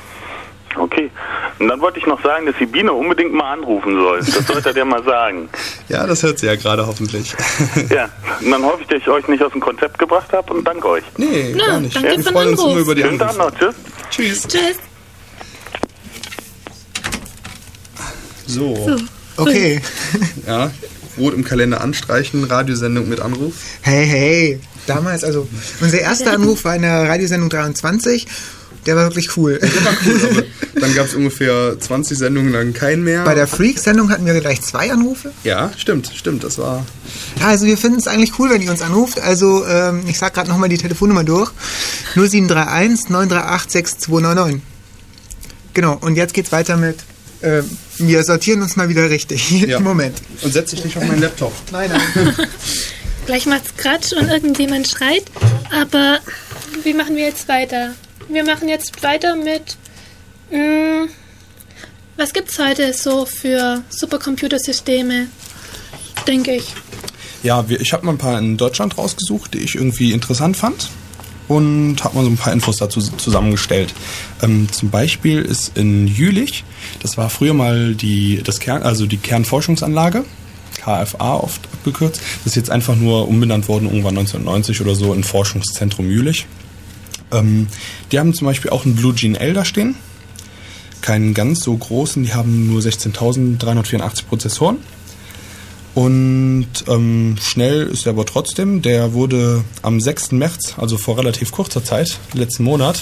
Okay. 0.76 1.10
Und 1.58 1.68
dann 1.68 1.80
wollte 1.80 1.98
ich 1.98 2.06
noch 2.06 2.22
sagen, 2.22 2.46
dass 2.46 2.56
die 2.58 2.66
Biene 2.66 2.92
unbedingt 2.92 3.32
mal 3.32 3.52
anrufen 3.52 3.94
soll. 3.94 4.18
Das 4.18 4.46
sollte 4.46 4.70
er 4.70 4.74
dir 4.74 4.84
mal 4.84 5.02
sagen. 5.04 5.48
Ja, 5.88 6.06
das 6.06 6.22
hört 6.22 6.38
sie 6.38 6.46
ja 6.46 6.56
gerade 6.56 6.86
hoffentlich. 6.86 7.34
Ja. 7.90 8.08
Und 8.40 8.50
dann 8.50 8.62
hoffe 8.64 8.78
ich, 8.82 8.88
dass 8.88 8.98
ich 8.98 9.08
euch 9.08 9.28
nicht 9.28 9.42
aus 9.42 9.52
dem 9.52 9.60
Konzept 9.60 9.98
gebracht 9.98 10.32
habe 10.32 10.52
und 10.52 10.64
danke 10.66 10.88
euch. 10.88 11.04
nee, 11.18 11.52
Ja, 11.52 11.66
gar 11.66 11.80
nicht. 11.80 11.94
danke 11.94 12.16
Wir 12.16 12.24
freuen 12.24 12.48
uns 12.50 12.62
immer 12.62 12.76
über 12.76 12.94
die 12.94 13.02
Schönen 13.02 13.18
Tag 13.18 13.30
Anrufe. 13.38 13.52
noch. 13.52 13.58
Tschüss. 13.58 13.74
Tschüss. 14.10 14.48
Tschüss. 14.48 14.76
So. 18.46 18.96
Okay. 19.36 19.80
Ja, 20.46 20.70
rot 21.18 21.32
im 21.34 21.42
Kalender 21.44 21.80
anstreichen, 21.80 22.44
Radiosendung 22.44 23.08
mit 23.08 23.20
Anruf. 23.20 23.54
Hey, 23.80 24.06
hey. 24.06 24.60
Damals, 24.86 25.24
also, 25.24 25.48
unser 25.80 25.98
erster 26.00 26.32
Anruf 26.32 26.64
war 26.64 26.76
in 26.76 26.82
der 26.82 27.08
Radiosendung 27.08 27.48
23. 27.48 28.26
Der 28.86 28.96
war 28.96 29.04
wirklich 29.04 29.36
cool. 29.36 29.58
Dann 30.80 30.94
gab 30.94 31.06
es 31.06 31.14
ungefähr 31.14 31.76
20 31.78 32.18
Sendungen 32.18 32.52
lang 32.52 32.72
keinen 32.72 33.02
mehr. 33.04 33.24
Bei 33.24 33.34
der 33.34 33.46
Freak-Sendung 33.46 34.10
hatten 34.10 34.26
wir 34.26 34.38
gleich 34.40 34.60
zwei 34.60 34.92
Anrufe. 34.92 35.32
ja, 35.44 35.70
stimmt, 35.76 36.10
stimmt, 36.14 36.44
das 36.44 36.58
war. 36.58 36.84
Ja, 37.40 37.46
also 37.48 37.66
wir 37.66 37.78
finden 37.78 37.98
es 37.98 38.06
eigentlich 38.06 38.38
cool, 38.38 38.50
wenn 38.50 38.60
ihr 38.60 38.70
uns 38.70 38.82
anruft. 38.82 39.20
Also 39.20 39.64
ähm, 39.66 40.02
ich 40.06 40.18
sag 40.18 40.34
gerade 40.34 40.50
nochmal 40.50 40.68
die 40.68 40.78
Telefonnummer 40.78 41.24
durch. 41.24 41.50
0731 42.14 43.08
938 43.08 43.72
6299. 43.72 44.62
Genau, 45.72 45.96
und 46.00 46.16
jetzt 46.16 46.34
geht's 46.34 46.52
weiter 46.52 46.76
mit... 46.76 46.98
Äh, 47.40 47.62
wir 47.98 48.24
sortieren 48.24 48.62
uns 48.62 48.76
mal 48.76 48.88
wieder 48.88 49.08
richtig. 49.10 49.50
Ja. 49.66 49.80
Moment. 49.80 50.20
Und 50.42 50.52
setz 50.52 50.70
dich 50.70 50.84
nicht 50.84 50.96
auf 50.96 51.04
meinen 51.04 51.20
Laptop. 51.20 51.52
Nein, 51.72 51.90
nein. 51.90 52.34
Gleich 53.26 53.46
macht's 53.46 53.74
Kratsch 53.76 54.12
und 54.12 54.28
irgendjemand 54.28 54.86
schreit. 54.88 55.24
Aber 55.72 56.18
wie 56.82 56.92
machen 56.92 57.16
wir 57.16 57.24
jetzt 57.24 57.48
weiter? 57.48 57.94
Wir 58.28 58.44
machen 58.44 58.68
jetzt 58.68 59.02
weiter 59.02 59.36
mit. 59.36 59.76
Mh, 60.50 61.08
was 62.16 62.32
gibt's 62.32 62.58
heute 62.58 62.92
so 62.92 63.26
für 63.26 63.82
Supercomputersysteme? 63.90 65.28
Denke 66.26 66.56
ich. 66.56 66.72
Ja, 67.42 67.64
ich 67.68 67.92
habe 67.92 68.06
mal 68.06 68.12
ein 68.12 68.18
paar 68.18 68.38
in 68.38 68.56
Deutschland 68.56 68.96
rausgesucht, 68.96 69.52
die 69.54 69.58
ich 69.58 69.74
irgendwie 69.74 70.12
interessant 70.12 70.56
fand. 70.56 70.88
Und 71.46 72.02
habe 72.02 72.16
mal 72.16 72.24
so 72.24 72.30
ein 72.30 72.38
paar 72.38 72.54
Infos 72.54 72.78
dazu 72.78 73.00
zusammengestellt. 73.02 73.92
Ähm, 74.42 74.66
zum 74.72 74.88
Beispiel 74.88 75.42
ist 75.42 75.76
in 75.76 76.06
Jülich, 76.06 76.64
das 77.02 77.18
war 77.18 77.28
früher 77.28 77.52
mal 77.52 77.94
die, 77.94 78.42
das 78.42 78.60
Kern, 78.60 78.82
also 78.82 79.04
die 79.04 79.18
Kernforschungsanlage, 79.18 80.24
KFA 80.80 81.34
oft 81.34 81.60
abgekürzt. 81.70 82.22
Das 82.38 82.46
ist 82.46 82.56
jetzt 82.56 82.70
einfach 82.70 82.96
nur 82.96 83.28
umbenannt 83.28 83.68
worden, 83.68 83.86
irgendwann 83.86 84.16
1990 84.16 84.80
oder 84.80 84.94
so, 84.94 85.12
in 85.12 85.22
Forschungszentrum 85.22 86.10
Jülich. 86.10 86.46
Ähm, 87.32 87.66
die 88.12 88.18
haben 88.18 88.34
zum 88.34 88.46
Beispiel 88.46 88.70
auch 88.70 88.84
einen 88.84 88.96
Blue 88.96 89.14
Gene 89.14 89.38
L 89.38 89.54
da 89.54 89.64
stehen. 89.64 89.96
Keinen 91.00 91.34
ganz 91.34 91.60
so 91.60 91.76
großen, 91.76 92.24
die 92.24 92.32
haben 92.32 92.66
nur 92.66 92.80
16.384 92.80 94.24
Prozessoren. 94.24 94.78
Und 95.94 96.66
ähm, 96.88 97.36
schnell 97.40 97.86
ist 97.86 98.06
er 98.06 98.10
aber 98.10 98.26
trotzdem. 98.26 98.82
Der 98.82 99.12
wurde 99.12 99.64
am 99.82 100.00
6. 100.00 100.32
März, 100.32 100.74
also 100.76 100.98
vor 100.98 101.18
relativ 101.18 101.52
kurzer 101.52 101.84
Zeit, 101.84 102.18
letzten 102.32 102.64
Monat, 102.64 103.00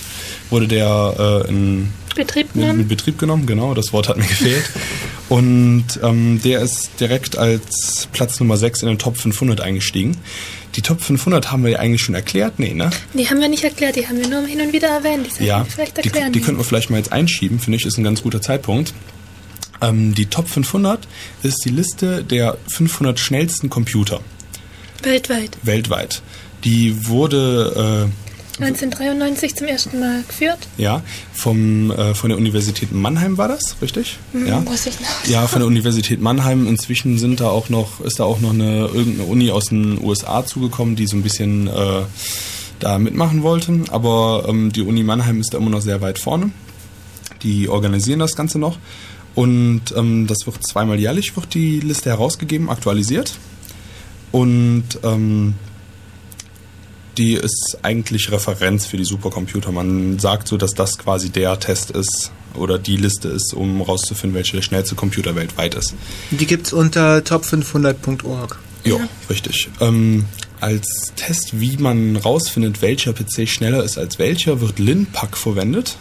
wurde 0.50 0.68
der 0.68 1.44
äh, 1.46 1.48
in, 1.48 1.88
Betrieb 2.14 2.48
in, 2.54 2.60
in 2.60 2.66
genommen. 2.66 2.88
Betrieb 2.88 3.18
genommen. 3.18 3.46
Genau, 3.46 3.72
das 3.72 3.94
Wort 3.94 4.08
hat 4.08 4.18
mir 4.18 4.26
gefehlt. 4.26 4.64
Und 5.30 5.86
ähm, 6.02 6.42
der 6.44 6.60
ist 6.60 6.90
direkt 7.00 7.38
als 7.38 8.08
Platz 8.12 8.38
Nummer 8.38 8.58
6 8.58 8.82
in 8.82 8.88
den 8.88 8.98
Top 8.98 9.16
500 9.16 9.62
eingestiegen. 9.62 10.18
Die 10.74 10.82
Top 10.82 11.02
500 11.02 11.50
haben 11.52 11.64
wir 11.64 11.72
ja 11.72 11.78
eigentlich 11.80 12.02
schon 12.02 12.14
erklärt. 12.14 12.58
Nee, 12.58 12.72
ne? 12.72 12.90
Die 13.12 13.28
haben 13.28 13.40
wir 13.40 13.48
nicht 13.48 13.62
erklärt, 13.64 13.96
die 13.96 14.06
haben 14.08 14.18
wir 14.18 14.28
nur 14.28 14.46
hin 14.46 14.60
und 14.60 14.72
wieder 14.72 14.88
erwähnt. 14.88 15.28
Die 15.38 15.44
Ja, 15.44 15.64
wir 15.64 15.70
vielleicht 15.70 15.98
die, 15.98 16.04
erklären. 16.04 16.32
die 16.32 16.40
könnten 16.40 16.58
wir 16.60 16.64
vielleicht 16.64 16.88
mal 16.90 16.96
jetzt 16.96 17.12
einschieben, 17.12 17.58
finde 17.60 17.76
ich, 17.78 17.84
ist 17.84 17.98
ein 17.98 18.04
ganz 18.04 18.22
guter 18.22 18.40
Zeitpunkt. 18.40 18.94
Ähm, 19.82 20.14
die 20.14 20.26
Top 20.26 20.48
500 20.48 21.06
ist 21.42 21.62
die 21.64 21.70
Liste 21.70 22.24
der 22.24 22.56
500 22.68 23.18
schnellsten 23.18 23.68
Computer 23.68 24.20
Weltweit. 25.02 25.58
weltweit. 25.62 26.22
Die 26.64 27.06
wurde 27.08 28.08
1993 28.60 29.56
zum 29.56 29.66
ersten 29.66 29.98
Mal 30.00 30.22
geführt. 30.28 30.58
ja 30.76 31.02
vom 31.32 31.90
äh, 31.90 32.14
von 32.14 32.28
der 32.30 32.38
Universität 32.38 32.92
Mannheim 32.92 33.38
war 33.38 33.48
das, 33.48 33.76
richtig? 33.80 34.18
Hm, 34.32 34.46
Ja. 34.46 34.60
Muss 34.60 34.86
ich 34.86 35.00
noch. 35.00 35.24
Ja, 35.30 35.46
von 35.46 35.60
der 35.60 35.66
Universität 35.66 36.20
Mannheim. 36.20 36.66
Inzwischen 36.66 37.18
sind 37.18 37.40
da 37.40 37.48
auch 37.48 37.68
noch 37.70 38.00
ist 38.00 38.20
da 38.20 38.24
auch 38.24 38.40
noch 38.40 38.52
eine 38.52 38.86
irgendeine 38.86 39.24
Uni 39.28 39.50
aus 39.50 39.66
den 39.66 40.02
USA 40.02 40.44
zugekommen, 40.44 40.96
die 40.96 41.06
so 41.06 41.16
ein 41.16 41.22
bisschen 41.22 41.66
äh, 41.66 42.02
da 42.78 42.98
mitmachen 42.98 43.42
wollte. 43.42 43.72
Aber 43.90 44.44
ähm, 44.48 44.70
die 44.72 44.82
Uni 44.82 45.02
Mannheim 45.02 45.40
ist 45.40 45.54
da 45.54 45.58
immer 45.58 45.70
noch 45.70 45.80
sehr 45.80 46.00
weit 46.00 46.18
vorne. 46.18 46.50
Die 47.42 47.68
organisieren 47.68 48.18
das 48.18 48.36
Ganze 48.36 48.58
noch. 48.58 48.78
Und 49.34 49.82
ähm, 49.96 50.26
das 50.26 50.44
wird 50.44 50.64
zweimal 50.66 51.00
jährlich 51.00 51.34
wird 51.36 51.54
die 51.54 51.80
Liste 51.80 52.10
herausgegeben, 52.10 52.68
aktualisiert. 52.68 53.38
Und 54.30 54.84
ähm, 55.02 55.54
die 57.18 57.34
ist 57.34 57.78
eigentlich 57.82 58.30
Referenz 58.30 58.86
für 58.86 58.96
die 58.96 59.04
Supercomputer. 59.04 59.72
Man 59.72 60.18
sagt 60.18 60.48
so, 60.48 60.56
dass 60.56 60.72
das 60.72 60.98
quasi 60.98 61.30
der 61.30 61.58
Test 61.60 61.90
ist 61.90 62.32
oder 62.54 62.78
die 62.78 62.96
Liste 62.96 63.28
ist, 63.28 63.54
um 63.54 63.78
herauszufinden, 63.78 64.34
welcher 64.34 64.56
der 64.56 64.62
schnellste 64.62 64.94
Computer 64.94 65.34
weltweit 65.34 65.74
ist. 65.74 65.94
Die 66.30 66.46
gibt's 66.46 66.72
unter 66.72 67.18
top500.org. 67.18 68.58
Ja, 68.84 68.96
richtig. 69.30 69.68
Ähm, 69.80 70.24
als 70.60 71.12
Test, 71.16 71.60
wie 71.60 71.76
man 71.76 72.16
rausfindet, 72.16 72.82
welcher 72.82 73.12
PC 73.12 73.48
schneller 73.48 73.84
ist 73.84 73.98
als 73.98 74.18
welcher, 74.18 74.60
wird 74.60 74.78
LinPack 74.78 75.36
verwendet. 75.36 75.96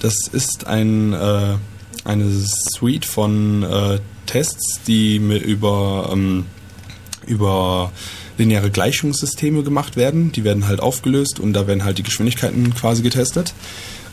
Das 0.00 0.14
ist 0.32 0.66
ein, 0.66 1.12
äh, 1.12 1.56
eine 2.04 2.30
Suite 2.74 3.04
von 3.04 3.62
äh, 3.62 3.98
Tests, 4.26 4.80
die 4.86 5.16
über, 5.16 6.10
ähm, 6.12 6.46
über 7.26 7.92
lineare 8.42 8.70
Gleichungssysteme 8.70 9.62
gemacht 9.62 9.96
werden. 9.96 10.32
Die 10.32 10.44
werden 10.44 10.66
halt 10.66 10.80
aufgelöst 10.80 11.40
und 11.40 11.52
da 11.52 11.66
werden 11.66 11.84
halt 11.84 11.98
die 11.98 12.02
Geschwindigkeiten 12.02 12.74
quasi 12.74 13.02
getestet. 13.02 13.54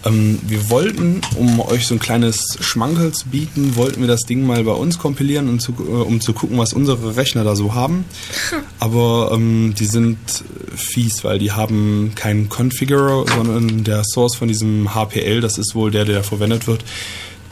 Ähm, 0.06 0.39
wir 0.47 0.69
wollten, 0.69 1.22
um 1.35 1.60
euch 1.60 1.85
so 1.85 1.95
ein 1.95 1.99
kleines 1.99 2.57
Schmankerl 2.61 3.11
zu 3.11 3.27
bieten, 3.27 3.76
wollten 3.76 3.99
wir 4.01 4.07
das 4.07 4.22
Ding 4.22 4.45
mal 4.45 4.64
bei 4.64 4.72
uns 4.72 4.97
kompilieren, 4.97 5.49
und 5.49 5.61
zu, 5.61 5.73
äh, 5.73 5.81
um 5.81 6.22
zu 6.22 6.34
gucken, 6.34 6.57
was 6.57 6.73
unsere 6.73 7.18
Rechner 7.18 7.43
da 7.43 7.56
so 7.56 7.73
haben. 7.73 8.06
Aber 8.80 9.31
ähm, 9.34 9.73
die 9.77 9.85
sind 9.85 10.18
fies, 10.76 11.23
weil 11.23 11.39
die 11.39 11.51
haben 11.51 12.14
keinen 12.15 12.47
Configurer, 12.47 13.26
sondern 13.27 13.84
der 13.84 14.03
Source 14.06 14.35
von 14.38 14.47
diesem 14.47 14.93
HPL, 14.95 15.41
das 15.41 15.57
ist 15.57 15.76
wohl 15.76 15.91
der, 15.91 16.06
der 16.06 16.23
verwendet 16.23 16.68
wird, 16.68 16.85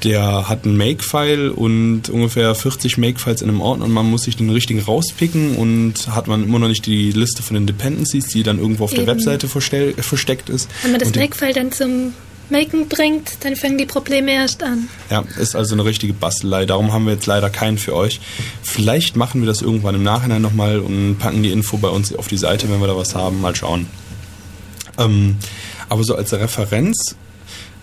der 0.04 0.48
hat 0.48 0.66
einen 0.66 0.78
Make-File 0.78 1.50
und 1.50 2.10
ungefähr 2.10 2.54
40 2.54 2.98
Make-Files 2.98 3.42
in 3.42 3.50
einem 3.50 3.62
Ordner 3.62 3.86
und 3.86 3.92
man 3.94 4.10
muss 4.10 4.24
sich 4.24 4.38
den 4.38 4.50
richtigen 4.50 4.80
rauspicken 4.80 5.56
und 5.56 6.08
hat 6.10 6.28
man 6.28 6.44
immer 6.44 6.60
noch 6.60 6.68
nicht 6.68 6.86
die 6.86 7.12
Liste 7.12 7.42
von 7.42 7.56
den 7.56 7.66
Dependencies, 7.66 8.28
die 8.28 8.44
dann 8.44 8.60
irgendwo 8.60 8.84
auf 8.84 8.92
der 8.92 9.00
Eben. 9.04 9.08
Webseite 9.08 9.48
verstell- 9.48 10.00
versteckt 10.02 10.50
ist. 10.50 10.70
Wenn 10.84 10.92
man 10.92 11.00
das 11.00 11.16
Make-File 11.16 11.54
dann 11.54 11.72
zum 11.72 12.14
Maken 12.50 12.88
bringt, 12.88 13.44
dann 13.44 13.56
fangen 13.58 13.78
die 13.78 13.86
Probleme 13.86 14.32
erst 14.32 14.64
an. 14.64 14.88
Ja, 15.10 15.24
ist 15.38 15.56
also 15.56 15.74
eine 15.76 15.84
richtige 15.84 16.14
Bastelei. 16.14 16.66
Darum 16.66 16.94
haben 16.94 17.06
wir 17.06 17.14
jetzt 17.14 17.26
leider 17.26 17.50
keinen 17.50 17.78
für 17.78 17.94
euch. 17.94 18.22
Vielleicht 18.64 19.18
machen 19.18 19.42
wir 19.42 19.48
das 19.48 19.62
irgendwann 19.62 19.96
im 19.96 20.04
Nachhinein 20.04 20.42
nochmal 20.42 20.80
und 20.80 21.18
packen 21.20 21.44
die 21.44 21.52
Info 21.52 21.78
bei 21.78 21.90
uns 21.90 22.16
auf 22.16 22.28
die 22.28 22.38
Seite, 22.38 22.70
wenn 22.70 22.80
wir 22.80 22.88
da 22.88 22.96
was 22.96 23.16
haben. 23.16 23.42
Mal 23.42 23.54
schauen. 23.56 23.88
Ähm, 24.98 25.36
aber 25.90 26.04
so 26.04 26.16
als 26.16 26.32
Referenz, 26.34 27.16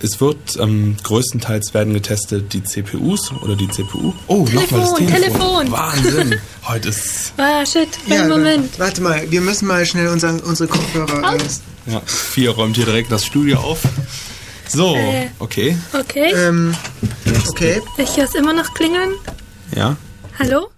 es 0.04 0.20
wird 0.20 0.56
ähm, 0.60 0.96
größtenteils 1.02 1.72
werden 1.74 1.94
getestet 1.94 2.52
die 2.52 2.62
CPUs 2.62 3.32
oder 3.42 3.56
die 3.56 3.68
CPU. 3.68 4.12
Oh, 4.26 4.44
nochmal 4.52 4.80
das 4.80 4.94
Telefon, 4.94 5.06
Telefon. 5.06 5.20
Telefon. 5.66 5.72
Wahnsinn. 5.72 6.40
Heute 6.68 6.88
ist 6.90 7.32
Ah, 7.36 7.64
shit, 7.66 7.88
Ja, 8.06 8.20
einen 8.20 8.28
Moment. 8.30 8.78
Warte 8.78 9.00
mal, 9.02 9.30
wir 9.30 9.40
müssen 9.40 9.66
mal 9.66 9.84
schnell 9.86 10.08
unseren, 10.08 10.40
unsere 10.40 10.68
Kopfhörer. 10.68 11.34
Äh, 11.34 11.92
ja, 11.92 12.00
vier 12.06 12.50
räumt 12.50 12.76
hier 12.76 12.84
direkt 12.86 13.10
das 13.10 13.24
Studio 13.26 13.58
auf. 13.58 13.80
So, 14.68 14.94
Äh. 14.96 15.28
okay, 15.38 15.76
Okay, 15.92 16.32
ähm, 16.34 16.74
okay. 17.48 17.80
ich 17.98 18.16
höre 18.16 18.24
es 18.24 18.34
immer 18.34 18.52
noch 18.52 18.72
klingeln. 18.74 19.10
ja. 19.74 19.96
Hallo? 20.38 20.68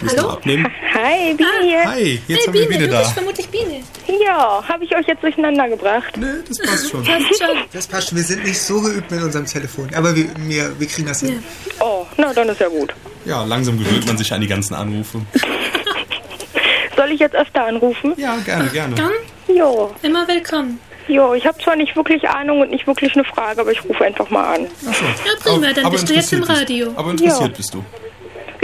Wir 0.00 0.10
Hallo? 0.16 0.30
abnehmen. 0.30 0.66
Hi, 0.94 1.34
Biene 1.34 1.50
hier. 1.62 1.84
Hi, 1.84 2.20
jetzt 2.26 2.28
hey 2.28 2.46
haben 2.46 2.52
wir 2.54 2.60
Biene, 2.62 2.66
Biene 2.68 2.86
du 2.86 2.92
da. 2.92 2.98
bist 3.00 3.12
vermutlich 3.12 3.48
Biene. 3.48 3.82
Ja, 4.24 4.64
habe 4.66 4.84
ich 4.84 4.96
euch 4.96 5.06
jetzt 5.06 5.22
durcheinander 5.22 5.68
gebracht? 5.68 6.16
Nö, 6.16 6.42
das 6.48 6.58
passt 6.58 6.90
schon. 6.90 7.04
Passt 7.04 7.24
schon. 7.38 7.56
Das 7.72 7.86
passt 7.86 8.08
schon. 8.08 8.16
Wir 8.18 8.24
sind 8.24 8.44
nicht 8.44 8.60
so 8.60 8.80
geübt 8.80 9.10
mit 9.10 9.22
unserem 9.22 9.44
Telefon. 9.46 9.90
Aber 9.94 10.14
wir, 10.16 10.26
wir, 10.38 10.78
wir 10.80 10.86
kriegen 10.86 11.06
das 11.08 11.20
hin. 11.20 11.42
Ja. 11.78 11.84
Oh, 11.84 12.06
na, 12.16 12.32
dann 12.32 12.48
ist 12.48 12.60
ja 12.60 12.68
gut. 12.68 12.94
Ja, 13.26 13.44
langsam 13.44 13.78
gewöhnt 13.78 14.06
man 14.06 14.16
sich 14.16 14.32
an 14.32 14.40
die 14.40 14.46
ganzen 14.46 14.74
Anrufe. 14.74 15.20
Soll 16.96 17.12
ich 17.12 17.20
jetzt 17.20 17.34
öfter 17.36 17.64
anrufen? 17.66 18.14
Ja, 18.16 18.36
gerne, 18.44 18.68
gerne. 18.70 18.94
Dann 18.94 19.12
Jo, 19.54 19.92
immer 20.02 20.26
willkommen. 20.28 20.78
jo, 21.08 21.34
ich 21.34 21.44
habe 21.46 21.58
zwar 21.58 21.74
nicht 21.76 21.94
wirklich 21.96 22.26
Ahnung 22.28 22.60
und 22.60 22.70
nicht 22.70 22.86
wirklich 22.86 23.14
eine 23.14 23.24
Frage, 23.24 23.60
aber 23.62 23.72
ich 23.72 23.82
rufe 23.84 24.04
einfach 24.04 24.30
mal 24.30 24.54
an. 24.54 24.66
Ja, 24.82 25.32
prima, 25.42 25.72
dann 25.72 25.90
bist 25.90 26.08
du 26.08 26.14
jetzt 26.14 26.32
im 26.32 26.42
Radio. 26.44 26.92
Aber 26.96 27.10
interessiert 27.10 27.50
Ja. 27.50 27.56
bist 27.56 27.74
du. 27.74 27.84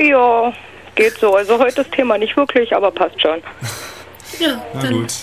Ja, 0.02 0.52
geht 0.97 1.18
so. 1.18 1.35
Also 1.35 1.59
heute 1.59 1.77
das 1.85 1.90
Thema 1.90 2.18
nicht 2.18 2.36
wirklich, 2.36 2.74
aber 2.74 2.90
passt 2.90 3.20
schon. 3.20 3.43
Ja, 4.40 4.60
Na 4.74 4.90
gut. 4.90 5.14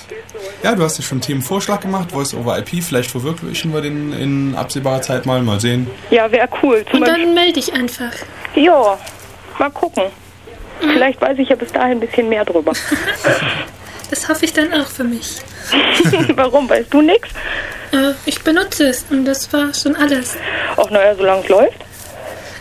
Ja, 0.64 0.74
du 0.74 0.82
hast 0.82 0.98
ja 0.98 1.04
schon 1.04 1.18
einen 1.18 1.22
Themenvorschlag 1.22 1.82
gemacht, 1.82 2.12
Voice 2.12 2.34
over 2.34 2.58
IP. 2.58 2.82
Vielleicht 2.82 3.12
verwirklichen 3.12 3.72
wir 3.74 3.82
den 3.82 4.12
in 4.14 4.56
absehbarer 4.56 5.02
Zeit 5.02 5.26
mal. 5.28 5.41
Mal 5.44 5.60
sehen. 5.60 5.88
Ja, 6.10 6.32
wäre 6.32 6.48
cool. 6.64 6.84
Zum 6.90 7.02
Und 7.02 7.08
Beispiel, 7.08 7.26
dann 7.26 7.34
melde 7.36 7.54
dich 7.54 7.74
einfach. 7.74 8.12
ja, 8.56 8.98
mal 9.60 9.70
gucken. 9.70 10.04
Vielleicht 10.80 11.22
weiß 11.22 11.38
ich 11.38 11.50
ja 11.50 11.56
bis 11.58 11.72
dahin 11.74 11.98
ein 11.98 12.00
bisschen 12.00 12.30
mehr 12.30 12.45
drüber. 12.45 12.72
Das 14.10 14.30
hoffe 14.30 14.45
ich 14.45 14.54
dann 14.54 14.72
auch 14.74 14.86
für 14.88 15.04
mich. 15.04 15.38
Warum? 16.36 16.70
Weißt 16.70 16.94
du 16.94 17.02
nix? 17.02 17.30
Äh, 17.91 18.14
ich 18.28 18.41
benutze 18.44 18.90
es 18.90 19.06
und 19.10 19.26
das 19.26 19.52
war 19.52 19.74
schon 19.74 19.95
alles. 19.95 20.36
Ach, 20.78 20.90
naja, 20.91 21.16
solange 21.16 21.41
es 21.41 21.50
läuft. 21.50 21.78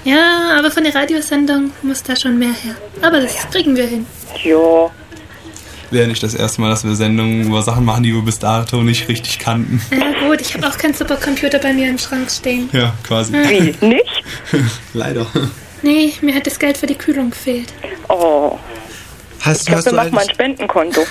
Ja, 0.04 0.56
aber 0.58 0.70
von 0.70 0.82
der 0.84 0.94
Radiosendung 0.94 1.70
muss 1.82 2.02
da 2.02 2.16
schon 2.16 2.38
mehr 2.38 2.52
her. 2.52 2.74
Aber 3.02 3.20
das 3.20 3.48
kriegen 3.50 3.76
wir 3.76 3.86
hin. 3.86 4.06
Ja, 4.42 4.90
Wäre 5.90 6.08
nicht 6.08 6.22
das 6.22 6.34
erste 6.34 6.60
Mal, 6.62 6.70
dass 6.70 6.84
wir 6.84 6.94
Sendungen 6.96 7.42
über 7.48 7.60
Sachen 7.62 7.84
machen, 7.84 8.02
die 8.02 8.14
wir 8.14 8.22
bis 8.22 8.38
dato 8.38 8.82
nicht 8.82 9.08
richtig 9.08 9.38
kannten. 9.38 9.80
Ja 9.90 10.26
gut, 10.26 10.40
ich 10.40 10.54
habe 10.54 10.66
auch 10.66 10.78
keinen 10.78 10.94
Supercomputer 10.94 11.58
bei 11.58 11.72
mir 11.74 11.88
im 11.90 11.98
Schrank 11.98 12.30
stehen. 12.30 12.70
Ja, 12.72 12.94
quasi. 13.06 13.32
wie? 13.34 13.86
Nicht? 13.86 14.24
Leider. 14.94 15.26
Nee, 15.82 16.14
mir 16.22 16.34
hat 16.34 16.46
das 16.46 16.58
Geld 16.58 16.78
für 16.78 16.86
die 16.86 16.94
Kühlung 16.94 17.28
gefehlt. 17.30 17.72
Oh, 18.08 18.58
Hast, 19.40 19.68
ich 19.68 19.74
hast, 19.74 19.86
du 19.86 19.94
machen 19.94 20.14
mal 20.14 20.22
ein 20.22 20.30
Spendenkonto. 20.30 21.04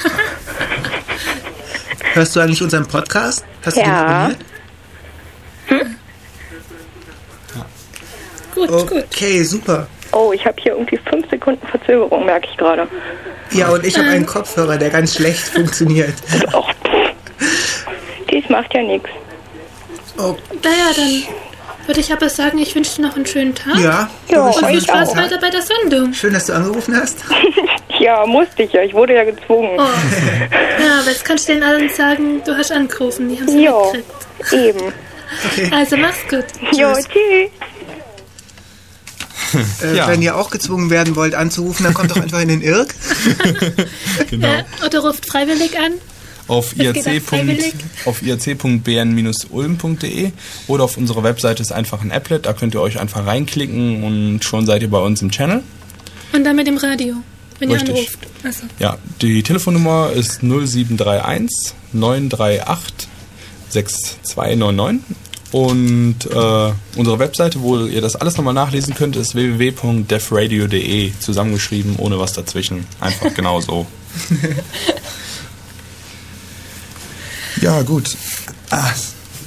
hörst 2.14 2.36
du 2.36 2.40
eigentlich 2.40 2.62
unseren 2.64 2.88
Podcast? 2.88 3.46
Hast 3.64 3.78
du 3.78 3.82
den 3.82 3.90
Ja. 3.90 4.06
abonniert? 4.08 4.40
Gut, 8.56 8.68
gut. 8.88 9.06
Okay, 9.12 9.44
super. 9.44 9.88
Oh, 10.12 10.32
ich 10.34 10.46
habe 10.46 10.58
hier 10.62 10.74
irgendwie 10.74 11.00
fünf 11.10 11.30
Sekunden 11.30 11.66
Verzögerung, 11.68 12.26
merke 12.26 12.48
ich 12.52 12.58
gerade. 12.58 12.88
Ja, 13.52 13.70
und 13.70 13.86
ich 13.86 13.98
habe 13.98 14.10
einen 14.10 14.26
Kopfhörer, 14.26 14.78
der 14.78 14.90
ganz 14.90 15.16
schlecht 15.16 15.40
funktioniert. 15.54 16.14
Pff. 16.20 17.86
Dies 18.30 18.48
macht 18.50 18.74
ja 18.74 18.82
nichts. 18.82 19.10
Oh, 20.18 20.36
Naja, 20.64 20.92
dann 20.96 21.24
würde 21.88 22.00
ich 22.00 22.12
aber 22.14 22.30
sagen, 22.30 22.60
ich 22.60 22.76
wünsche 22.76 22.98
dir 22.98 23.08
noch 23.08 23.16
einen 23.16 23.26
schönen 23.26 23.56
Tag. 23.56 23.78
ja. 23.80 24.10
Ja, 24.30 24.42
Und 24.48 24.66
viel 24.66 24.82
Spaß 24.82 25.10
auch. 25.10 25.16
weiter 25.18 25.38
bei 25.40 25.50
der 25.50 25.62
Sendung. 25.62 26.14
Schön, 26.14 26.34
dass 26.34 26.46
du 26.48 26.54
angerufen 26.54 26.96
hast. 26.96 27.20
Ja, 28.00 28.26
musste 28.26 28.64
ich 28.64 28.74
ja. 28.74 28.82
Ich 28.82 28.96
wurde 28.96 29.14
ja 29.14 29.24
gezwungen. 29.24 29.74
Oh. 29.78 29.82
Ja, 30.84 31.02
aber 31.02 31.12
jetzt 31.12 31.24
kannst 31.24 31.48
du 31.48 31.54
den 31.54 31.62
allen 31.62 31.88
sagen, 31.88 32.42
du 32.44 32.58
hast 32.58 32.72
angerufen. 32.72 33.30
Die 33.30 33.40
haben 33.40 33.48
es 33.48 34.52
Ja, 34.52 34.58
eben. 34.60 34.92
Also 35.72 35.98
mach's 35.98 36.18
gut. 36.28 36.46
Jo, 36.72 36.94
tschüss. 36.96 37.52
Äh, 39.84 39.96
Ja. 39.98 40.08
Wenn 40.08 40.22
ihr 40.22 40.36
auch 40.38 40.50
gezwungen 40.52 40.90
werden 40.90 41.16
wollt 41.16 41.36
anzurufen, 41.36 41.84
dann 41.84 41.94
kommt 41.94 42.12
doch 42.12 42.18
einfach 42.18 42.42
in 42.42 42.48
den 42.50 42.62
Irk. 42.62 42.94
Genau. 44.30 44.48
Ja, 44.48 44.66
oder 44.86 45.00
ruft 45.00 45.26
freiwillig 45.26 45.78
an. 45.78 45.94
Auf 46.48 46.76
irc.bn-ulm.de 49.12 50.32
oder 50.68 50.84
auf 50.84 50.98
unserer 50.98 51.24
Webseite 51.24 51.62
ist 51.62 51.72
einfach 51.72 52.02
ein 52.02 52.12
Applet. 52.12 52.46
Da 52.46 52.54
könnt 52.54 52.74
ihr 52.74 52.82
euch 52.82 53.00
einfach 53.00 53.26
reinklicken 53.26 54.04
und 54.04 54.44
schon 54.44 54.66
seid 54.66 54.82
ihr 54.82 54.90
bei 54.90 55.00
uns 55.00 55.22
im 55.22 55.32
Channel. 55.32 55.64
Und 56.34 56.44
dann 56.44 56.56
mit 56.56 56.68
dem 56.68 56.78
Radio, 56.78 57.16
wenn 57.60 57.72
Richtig. 57.72 57.90
ihr 57.90 57.96
anruft. 57.96 58.20
Also, 58.44 58.64
Ja, 58.80 58.98
die 59.22 59.44
Telefonnummer 59.44 60.12
ist 60.14 60.42
0731 60.44 61.74
938 61.94 63.08
6299 63.70 65.16
und 65.52 66.16
äh, 66.32 66.72
unsere 66.96 67.20
Webseite, 67.20 67.62
wo 67.62 67.86
ihr 67.86 68.02
das 68.02 68.16
alles 68.16 68.38
nochmal 68.38 68.54
nachlesen 68.54 68.96
könnt, 68.96 69.18
ist 69.18 69.36
www.defradio.de 69.36 71.12
zusammengeschrieben, 71.20 71.98
ohne 71.98 72.18
was 72.20 72.34
dazwischen. 72.34 72.86
Einfach 73.02 73.34
genau 73.36 73.60
so. 73.60 73.86
ja, 77.62 77.82
gut. 77.82 78.16
Ah, 78.70 78.92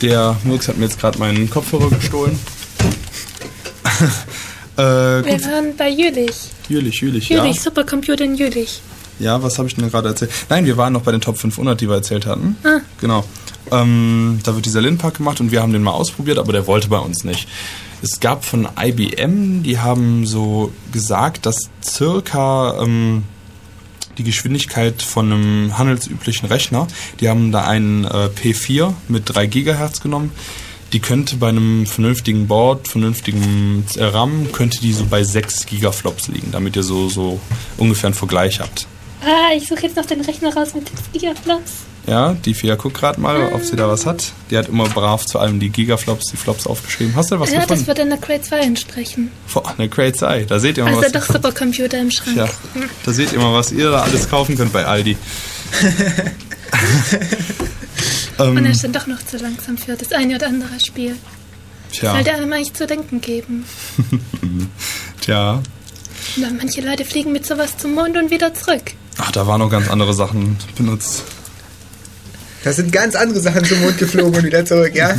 der 0.02 0.36
Murks 0.44 0.68
hat 0.68 0.76
mir 0.76 0.84
jetzt 0.84 1.00
gerade 1.00 1.18
meinen 1.18 1.48
Kopfhörer 1.48 1.88
gestohlen. 1.88 2.38
äh, 4.76 4.80
wir 4.80 5.44
waren 5.44 5.74
bei 5.76 5.88
Jülich. 5.88 6.36
Jülich, 6.68 7.00
Jülich, 7.00 7.30
ja. 7.30 7.42
Jülich, 7.42 7.62
Supercomputer 7.62 8.24
in 8.24 8.34
Jülich. 8.34 8.82
Ja, 9.18 9.42
was 9.42 9.58
habe 9.58 9.68
ich 9.68 9.76
denn 9.76 9.90
gerade 9.90 10.08
erzählt? 10.08 10.32
Nein, 10.50 10.66
wir 10.66 10.76
waren 10.76 10.92
noch 10.92 11.02
bei 11.02 11.12
den 11.12 11.20
Top 11.20 11.38
500, 11.38 11.80
die 11.80 11.88
wir 11.88 11.94
erzählt 11.94 12.26
hatten. 12.26 12.56
Ah. 12.64 12.80
Genau. 13.00 13.24
Ähm, 13.70 14.40
da 14.44 14.54
wird 14.54 14.66
dieser 14.66 14.82
Lindpark 14.82 15.16
gemacht 15.16 15.40
und 15.40 15.50
wir 15.52 15.62
haben 15.62 15.72
den 15.72 15.82
mal 15.82 15.92
ausprobiert, 15.92 16.38
aber 16.38 16.52
der 16.52 16.66
wollte 16.66 16.88
bei 16.88 16.98
uns 16.98 17.24
nicht. 17.24 17.48
Es 18.02 18.20
gab 18.20 18.44
von 18.44 18.68
IBM, 18.78 19.62
die 19.62 19.78
haben 19.78 20.26
so 20.26 20.72
gesagt, 20.92 21.46
dass 21.46 21.70
circa 21.82 22.82
ähm, 22.82 23.24
die 24.18 24.24
Geschwindigkeit 24.24 25.00
von 25.02 25.32
einem 25.32 25.78
handelsüblichen 25.78 26.46
Rechner, 26.48 26.86
die 27.20 27.28
haben 27.28 27.50
da 27.50 27.64
einen 27.64 28.04
äh, 28.04 28.28
P4 28.28 28.92
mit 29.08 29.22
3 29.26 29.46
Gigahertz 29.46 30.00
genommen, 30.00 30.32
die 30.92 31.00
könnte 31.00 31.36
bei 31.36 31.48
einem 31.48 31.86
vernünftigen 31.86 32.46
Board, 32.46 32.88
vernünftigen 32.88 33.84
äh, 33.96 34.04
RAM, 34.04 34.52
könnte 34.52 34.80
die 34.80 34.92
so 34.92 35.06
bei 35.06 35.24
6 35.24 35.66
Gigaflops 35.66 36.28
liegen, 36.28 36.52
damit 36.52 36.76
ihr 36.76 36.82
so, 36.82 37.08
so 37.08 37.40
ungefähr 37.78 38.08
einen 38.08 38.14
Vergleich 38.14 38.60
habt. 38.60 38.86
Ah, 39.22 39.54
ich 39.56 39.66
suche 39.66 39.82
jetzt 39.82 39.96
noch 39.96 40.04
den 40.04 40.20
Rechner 40.20 40.54
raus 40.54 40.74
mit 40.74 40.88
6 40.88 41.12
Gigaflops. 41.12 41.72
Ja, 42.06 42.34
die 42.34 42.52
Fia 42.52 42.74
guckt 42.74 42.98
gerade 42.98 43.18
mal, 43.18 43.50
ob 43.54 43.64
sie 43.64 43.76
da 43.76 43.88
was 43.88 44.04
hat. 44.04 44.32
Die 44.50 44.58
hat 44.58 44.68
immer 44.68 44.84
brav 44.88 45.24
zu 45.24 45.38
allem 45.38 45.58
die 45.58 45.70
Gigaflops, 45.70 46.26
die 46.30 46.36
Flops 46.36 46.66
aufgeschrieben. 46.66 47.16
Hast 47.16 47.30
du 47.30 47.40
was 47.40 47.50
Ja, 47.50 47.60
das 47.60 47.68
gefunden? 47.68 47.86
wird 47.86 47.98
in 48.00 48.08
der 48.10 48.18
Crate 48.18 48.42
2 48.42 48.58
entsprechen. 48.60 49.30
Boah, 49.52 49.74
eine 49.78 49.88
Great 49.88 50.20
Eye. 50.20 50.44
Da 50.44 50.58
seht 50.58 50.76
ihr 50.76 50.84
mal 50.84 50.90
Also 50.96 51.02
was. 51.04 51.12
doch 51.12 51.24
Supercomputer 51.34 51.98
im 51.98 52.10
Schrank. 52.10 52.36
Ja, 52.36 52.48
da 53.06 53.12
seht 53.12 53.32
ihr 53.32 53.38
mal, 53.38 53.54
was 53.54 53.72
ihr 53.72 53.90
da 53.90 54.02
alles 54.02 54.28
kaufen 54.28 54.54
könnt 54.56 54.72
bei 54.74 54.84
Aldi. 54.84 55.16
Und 58.38 58.56
er 58.56 58.64
ähm, 58.64 58.66
ist 58.66 58.84
dann 58.84 58.92
doch 58.92 59.06
noch 59.06 59.24
zu 59.24 59.36
langsam 59.38 59.78
für 59.78 59.94
das 59.96 60.12
eine 60.12 60.36
oder 60.36 60.48
andere 60.48 60.78
Spiel. 60.80 61.16
tja, 61.92 62.12
Sollte 62.12 62.32
einem 62.34 62.52
eigentlich 62.52 62.74
zu 62.74 62.86
denken 62.86 63.20
geben. 63.20 63.64
tja. 65.20 65.62
Na, 66.36 66.48
manche 66.56 66.80
Leute 66.80 67.04
fliegen 67.04 67.32
mit 67.32 67.46
sowas 67.46 67.76
zum 67.78 67.94
Mond 67.94 68.16
und 68.16 68.30
wieder 68.30 68.52
zurück. 68.52 68.92
Ach, 69.18 69.30
da 69.30 69.46
waren 69.46 69.60
noch 69.60 69.70
ganz 69.70 69.88
andere 69.88 70.12
Sachen 70.14 70.56
benutzt. 70.76 71.22
Da 72.64 72.72
sind 72.72 72.90
ganz 72.92 73.14
andere 73.14 73.40
Sachen 73.40 73.64
zum 73.64 73.80
Mond 73.80 73.98
geflogen 73.98 74.36
und 74.36 74.44
wieder 74.44 74.64
zurück, 74.64 74.92
ja? 74.94 75.14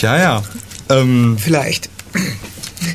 Ja, 0.00 0.18
ja. 0.18 0.42
Ähm, 0.88 1.36
Vielleicht. 1.38 1.88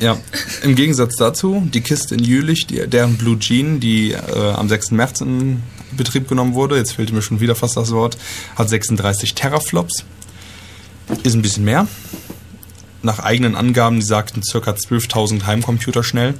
Ja, 0.00 0.18
im 0.62 0.74
Gegensatz 0.74 1.16
dazu, 1.16 1.66
die 1.72 1.80
Kiste 1.80 2.14
in 2.14 2.22
Jülich, 2.22 2.66
die, 2.66 2.86
deren 2.86 3.16
Blue 3.16 3.38
Jean, 3.38 3.80
die 3.80 4.12
äh, 4.12 4.52
am 4.52 4.68
6. 4.68 4.90
März 4.90 5.22
in 5.22 5.62
Betrieb 5.96 6.28
genommen 6.28 6.52
wurde, 6.52 6.76
jetzt 6.76 6.92
fehlt 6.92 7.10
mir 7.12 7.22
schon 7.22 7.40
wieder 7.40 7.54
fast 7.54 7.78
das 7.78 7.90
Wort, 7.90 8.18
hat 8.56 8.68
36 8.68 9.34
Teraflops. 9.34 10.04
Ist 11.22 11.34
ein 11.34 11.40
bisschen 11.40 11.64
mehr. 11.64 11.88
Nach 13.02 13.20
eigenen 13.20 13.56
Angaben, 13.56 14.00
die 14.00 14.06
sagten 14.06 14.42
ca. 14.42 14.58
12.000 14.58 15.46
Heimcomputer 15.46 16.04
schnell. 16.04 16.34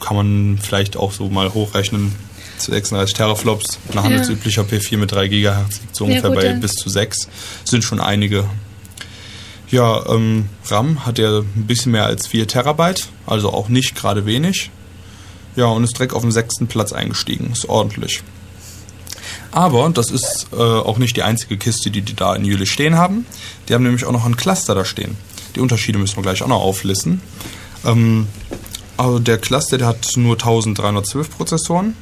Kann 0.00 0.16
man 0.16 0.58
vielleicht 0.62 0.96
auch 0.96 1.10
so 1.10 1.28
mal 1.28 1.52
hochrechnen. 1.52 2.14
36 2.70 3.14
Teraflops, 3.14 3.78
ein 3.90 3.94
Ja. 3.96 4.02
handelsüblicher 4.04 4.62
P4 4.62 4.98
mit 4.98 5.12
3 5.12 5.28
GHz 5.28 5.80
liegt 5.80 5.96
so 5.96 6.04
Ja, 6.04 6.10
ungefähr 6.10 6.30
gut, 6.30 6.38
bei 6.40 6.46
ja. 6.46 6.52
bis 6.54 6.72
zu 6.72 6.88
6. 6.88 7.28
Sind 7.64 7.82
schon 7.84 8.00
einige. 8.00 8.44
Ja, 9.70 10.04
ähm, 10.06 10.48
RAM 10.66 11.06
hat 11.06 11.18
er 11.18 11.38
ein 11.40 11.66
bisschen 11.66 11.92
mehr 11.92 12.04
als 12.04 12.26
4 12.26 12.46
Terabyte, 12.46 13.08
also 13.26 13.52
auch 13.52 13.68
nicht 13.68 13.94
gerade 13.94 14.26
wenig. 14.26 14.70
Ja, 15.56 15.66
und 15.66 15.84
ist 15.84 15.94
direkt 15.96 16.12
auf 16.14 16.22
den 16.22 16.32
sechsten 16.32 16.66
Platz 16.66 16.92
eingestiegen. 16.92 17.50
Ist 17.52 17.68
ordentlich. 17.68 18.22
Aber 19.50 19.90
das 19.90 20.10
ist 20.10 20.46
äh, 20.52 20.56
auch 20.56 20.96
nicht 20.98 21.16
die 21.16 21.22
einzige 21.22 21.58
Kiste, 21.58 21.90
die 21.90 22.00
die 22.00 22.14
da 22.14 22.34
in 22.34 22.44
Jülich 22.44 22.70
stehen 22.70 22.96
haben. 22.96 23.26
Die 23.68 23.74
haben 23.74 23.82
nämlich 23.82 24.04
auch 24.06 24.12
noch 24.12 24.24
ein 24.24 24.36
Cluster 24.36 24.74
da 24.74 24.84
stehen. 24.84 25.16
Die 25.54 25.60
Unterschiede 25.60 25.98
müssen 25.98 26.16
wir 26.16 26.22
gleich 26.22 26.42
auch 26.42 26.48
noch 26.48 26.60
auflisten. 26.62 27.20
Ähm, 27.84 28.28
also 28.96 29.18
der 29.18 29.38
Cluster, 29.38 29.76
der 29.78 29.88
hat 29.88 30.06
nur 30.16 30.34
1312 30.36 31.30
Prozessoren. 31.36 31.94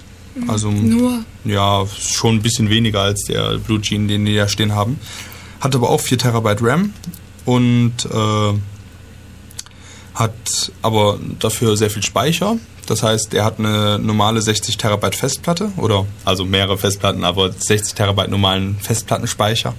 Also 0.46 0.70
Nur. 0.70 1.24
ja, 1.44 1.84
schon 1.98 2.36
ein 2.36 2.42
bisschen 2.42 2.70
weniger 2.70 3.00
als 3.00 3.24
der 3.24 3.58
Blue 3.58 3.80
Gene, 3.80 4.06
den 4.06 4.24
die 4.24 4.36
da 4.36 4.48
stehen 4.48 4.74
haben. 4.74 4.98
Hat 5.60 5.74
aber 5.74 5.90
auch 5.90 6.00
4 6.00 6.18
Terabyte 6.18 6.62
RAM 6.62 6.94
und 7.44 7.92
äh, 8.06 8.58
hat 10.14 10.72
aber 10.82 11.18
dafür 11.38 11.76
sehr 11.76 11.90
viel 11.90 12.02
Speicher. 12.02 12.56
Das 12.86 13.02
heißt, 13.02 13.34
er 13.34 13.44
hat 13.44 13.58
eine 13.58 13.98
normale 13.98 14.42
60 14.42 14.76
Terabyte 14.76 15.14
Festplatte 15.14 15.70
oder 15.76 16.06
also 16.24 16.44
mehrere 16.44 16.78
Festplatten, 16.78 17.24
aber 17.24 17.52
60 17.52 17.94
Terabyte 17.94 18.30
normalen 18.30 18.76
Festplattenspeicher. 18.80 19.74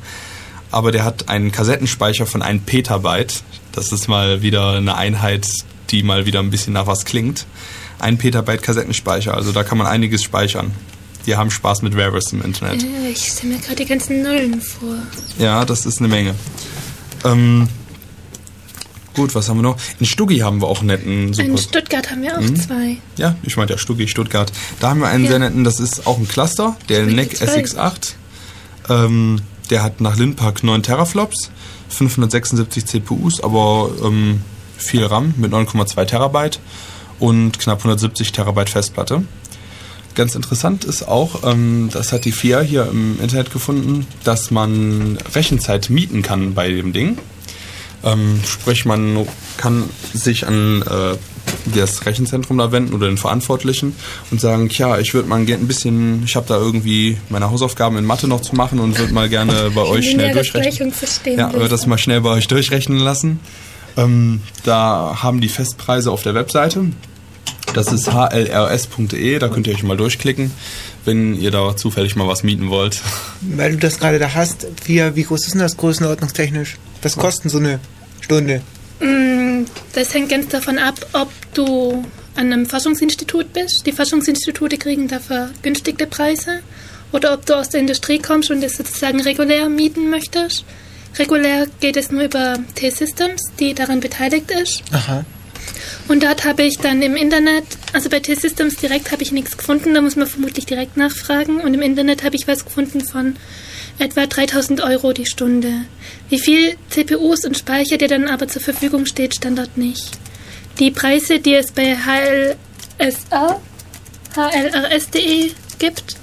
Aber 0.71 0.91
der 0.91 1.03
hat 1.03 1.27
einen 1.27 1.51
Kassettenspeicher 1.51 2.25
von 2.25 2.41
1 2.41 2.63
Petabyte. 2.65 3.43
Das 3.73 3.91
ist 3.91 4.07
mal 4.07 4.41
wieder 4.41 4.73
eine 4.73 4.95
Einheit, 4.95 5.47
die 5.89 6.03
mal 6.03 6.25
wieder 6.25 6.39
ein 6.39 6.51
bisschen 6.51 6.73
nach 6.73 6.87
was 6.87 7.03
klingt. 7.03 7.45
1 8.01 8.19
Petabyte 8.19 8.61
Kassettenspeicher, 8.61 9.33
also 9.33 9.51
da 9.51 9.63
kann 9.63 9.77
man 9.77 9.87
einiges 9.87 10.23
speichern. 10.23 10.71
Die 11.27 11.35
haben 11.35 11.51
Spaß 11.51 11.83
mit 11.83 11.95
Varus 11.95 12.33
im 12.33 12.41
Internet. 12.41 12.83
Äh, 12.83 13.09
Ich 13.11 13.27
stelle 13.33 13.53
mir 13.53 13.59
gerade 13.59 13.75
die 13.75 13.85
ganzen 13.85 14.23
Nullen 14.23 14.59
vor. 14.61 14.95
Ja, 15.37 15.65
das 15.65 15.85
ist 15.85 15.99
eine 15.99 16.07
Menge. 16.07 16.33
Ähm, 17.23 17.69
gut, 19.15 19.35
was 19.35 19.47
haben 19.47 19.57
wir 19.57 19.61
noch? 19.63 19.77
In 19.99 20.05
Stuggi 20.07 20.39
haben 20.39 20.61
wir 20.61 20.67
auch 20.67 20.79
einen 20.79 20.87
netten 20.87 21.27
In 21.27 21.33
Super. 21.33 21.57
Stuttgart 21.57 22.09
haben 22.09 22.23
wir 22.23 22.35
auch 22.37 22.41
Mhm. 22.41 22.55
zwei. 22.59 22.97
Ja, 23.17 23.35
ich 23.43 23.55
meinte 23.55 23.73
ja 23.73 23.77
Stuggi, 23.79 24.07
Stuttgart. 24.07 24.51
Da 24.79 24.89
haben 24.89 24.99
wir 25.01 25.07
einen 25.09 25.25
Ja. 25.25 25.31
sehr 25.31 25.39
netten, 25.39 25.63
das 25.63 25.79
ist 25.79 26.07
auch 26.07 26.17
ein 26.17 26.27
Cluster, 26.27 26.75
der 26.89 27.03
NEC 27.05 27.15
meinte 27.15 27.35
zwei. 27.35 27.61
SX8. 27.61 28.15
Ähm, 28.89 29.41
der 29.69 29.83
hat 29.83 30.01
nach 30.01 30.17
Linpack 30.17 30.63
9 30.63 30.81
Teraflops, 30.81 31.51
576 31.89 32.85
CPUs, 32.87 33.41
aber 33.43 33.91
ähm, 34.03 34.41
viel 34.77 35.05
RAM 35.05 35.35
mit 35.37 35.51
9,2 35.51 36.05
Terabyte 36.05 36.59
und 37.21 37.59
knapp 37.59 37.79
170 37.79 38.33
Terabyte 38.33 38.69
Festplatte. 38.69 39.23
Ganz 40.15 40.35
interessant 40.35 40.83
ist 40.83 41.07
auch, 41.07 41.43
ähm, 41.49 41.89
das 41.93 42.11
hat 42.11 42.25
die 42.25 42.33
FIA 42.33 42.59
hier 42.59 42.89
im 42.91 43.21
Internet 43.21 43.53
gefunden, 43.53 44.05
dass 44.25 44.51
man 44.51 45.17
Rechenzeit 45.33 45.89
mieten 45.89 46.21
kann 46.21 46.53
bei 46.53 46.69
dem 46.69 46.91
Ding. 46.91 47.17
Ähm, 48.03 48.41
sprich, 48.45 48.83
man 48.85 49.25
kann 49.57 49.85
sich 50.13 50.47
an 50.47 50.81
äh, 50.81 51.15
das 51.75 52.05
Rechenzentrum 52.05 52.57
da 52.57 52.71
wenden 52.71 52.93
oder 52.93 53.07
den 53.07 53.17
Verantwortlichen 53.17 53.95
und 54.31 54.41
sagen, 54.41 54.69
tja, 54.69 54.97
ich 54.99 55.13
würde 55.13 55.29
mal 55.29 55.45
gerne 55.45 55.63
ein 55.63 55.67
bisschen, 55.67 56.23
ich 56.25 56.35
habe 56.35 56.47
da 56.47 56.57
irgendwie 56.57 57.17
meine 57.29 57.51
Hausaufgaben 57.51 57.97
in 57.97 58.05
Mathe 58.05 58.27
noch 58.27 58.41
zu 58.41 58.55
machen 58.55 58.79
und 58.79 58.97
würde 58.97 59.13
mal 59.13 59.29
gerne 59.29 59.71
bei 59.75 59.83
euch 59.83 60.09
schnell 60.09 60.33
durchrechnen. 60.33 60.91
Ja, 61.37 61.53
würde 61.53 61.69
das 61.69 61.85
mal 61.85 61.99
schnell 61.99 62.21
bei 62.21 62.31
euch 62.31 62.47
durchrechnen 62.47 62.99
lassen. 62.99 63.39
Ähm, 63.95 64.41
da 64.63 65.19
haben 65.21 65.39
die 65.39 65.49
Festpreise 65.49 66.11
auf 66.11 66.23
der 66.23 66.33
Webseite. 66.33 66.85
Das 67.73 67.91
ist 67.91 68.11
hlrs.de, 68.11 69.39
da 69.39 69.47
könnt 69.47 69.67
ihr 69.67 69.73
euch 69.73 69.83
mal 69.83 69.95
durchklicken, 69.97 70.51
wenn 71.05 71.39
ihr 71.39 71.51
da 71.51 71.75
zufällig 71.75 72.15
mal 72.15 72.27
was 72.27 72.43
mieten 72.43 72.69
wollt. 72.69 73.01
Weil 73.41 73.71
du 73.71 73.77
das 73.77 73.99
gerade 73.99 74.19
da 74.19 74.33
hast, 74.33 74.67
wie, 74.85 74.99
wie 75.15 75.23
groß 75.23 75.45
ist 75.45 75.53
denn 75.53 75.61
das 75.61 75.77
größenordnungstechnisch? 75.77 76.77
Was 77.01 77.15
kostet 77.15 77.51
so 77.51 77.57
eine 77.59 77.79
Stunde? 78.19 78.61
Mm, 78.99 79.65
Das 79.93 80.13
hängt 80.13 80.29
ganz 80.29 80.49
davon 80.49 80.77
ab, 80.77 80.95
ob 81.13 81.29
du 81.53 82.03
an 82.35 82.51
einem 82.51 82.65
Forschungsinstitut 82.65 83.53
bist. 83.53 83.85
Die 83.85 83.91
Forschungsinstitute 83.91 84.77
kriegen 84.77 85.07
dafür 85.07 85.49
günstige 85.61 86.07
Preise. 86.07 86.59
Oder 87.11 87.33
ob 87.33 87.45
du 87.45 87.55
aus 87.55 87.69
der 87.69 87.81
Industrie 87.81 88.19
kommst 88.19 88.51
und 88.51 88.63
es 88.63 88.77
sozusagen 88.77 89.19
regulär 89.21 89.67
mieten 89.67 90.09
möchtest. 90.09 90.63
Regulär 91.19 91.67
geht 91.81 91.97
es 91.97 92.09
nur 92.09 92.23
über 92.23 92.55
T-Systems, 92.75 93.41
die 93.59 93.73
daran 93.73 93.99
beteiligt 93.99 94.49
ist. 94.51 94.81
Aha. 94.93 95.25
Und 96.11 96.23
dort 96.23 96.43
habe 96.43 96.63
ich 96.63 96.77
dann 96.77 97.01
im 97.01 97.15
Internet, 97.15 97.63
also 97.93 98.09
bei 98.09 98.19
T-Systems 98.19 98.75
direkt 98.75 99.13
habe 99.13 99.23
ich 99.23 99.31
nichts 99.31 99.55
gefunden, 99.55 99.93
da 99.93 100.01
muss 100.01 100.17
man 100.17 100.27
vermutlich 100.27 100.65
direkt 100.65 100.97
nachfragen. 100.97 101.61
Und 101.61 101.73
im 101.73 101.81
Internet 101.81 102.25
habe 102.25 102.35
ich 102.35 102.49
was 102.49 102.65
gefunden 102.65 102.99
von 102.99 103.37
etwa 103.97 104.27
3000 104.27 104.81
Euro 104.81 105.13
die 105.13 105.25
Stunde. 105.25 105.85
Wie 106.27 106.41
viel 106.41 106.75
CPUs 106.89 107.45
und 107.45 107.57
Speicher 107.57 107.97
dir 107.97 108.09
dann 108.09 108.27
aber 108.27 108.49
zur 108.49 108.61
Verfügung 108.61 109.05
steht, 109.05 109.35
stand 109.35 109.57
dort 109.57 109.77
nicht. 109.77 110.11
Die 110.79 110.91
Preise, 110.91 111.39
die 111.39 111.53
es 111.53 111.71
bei 111.71 111.95
HLRS.de 114.35 115.51
gibt, 115.79 116.17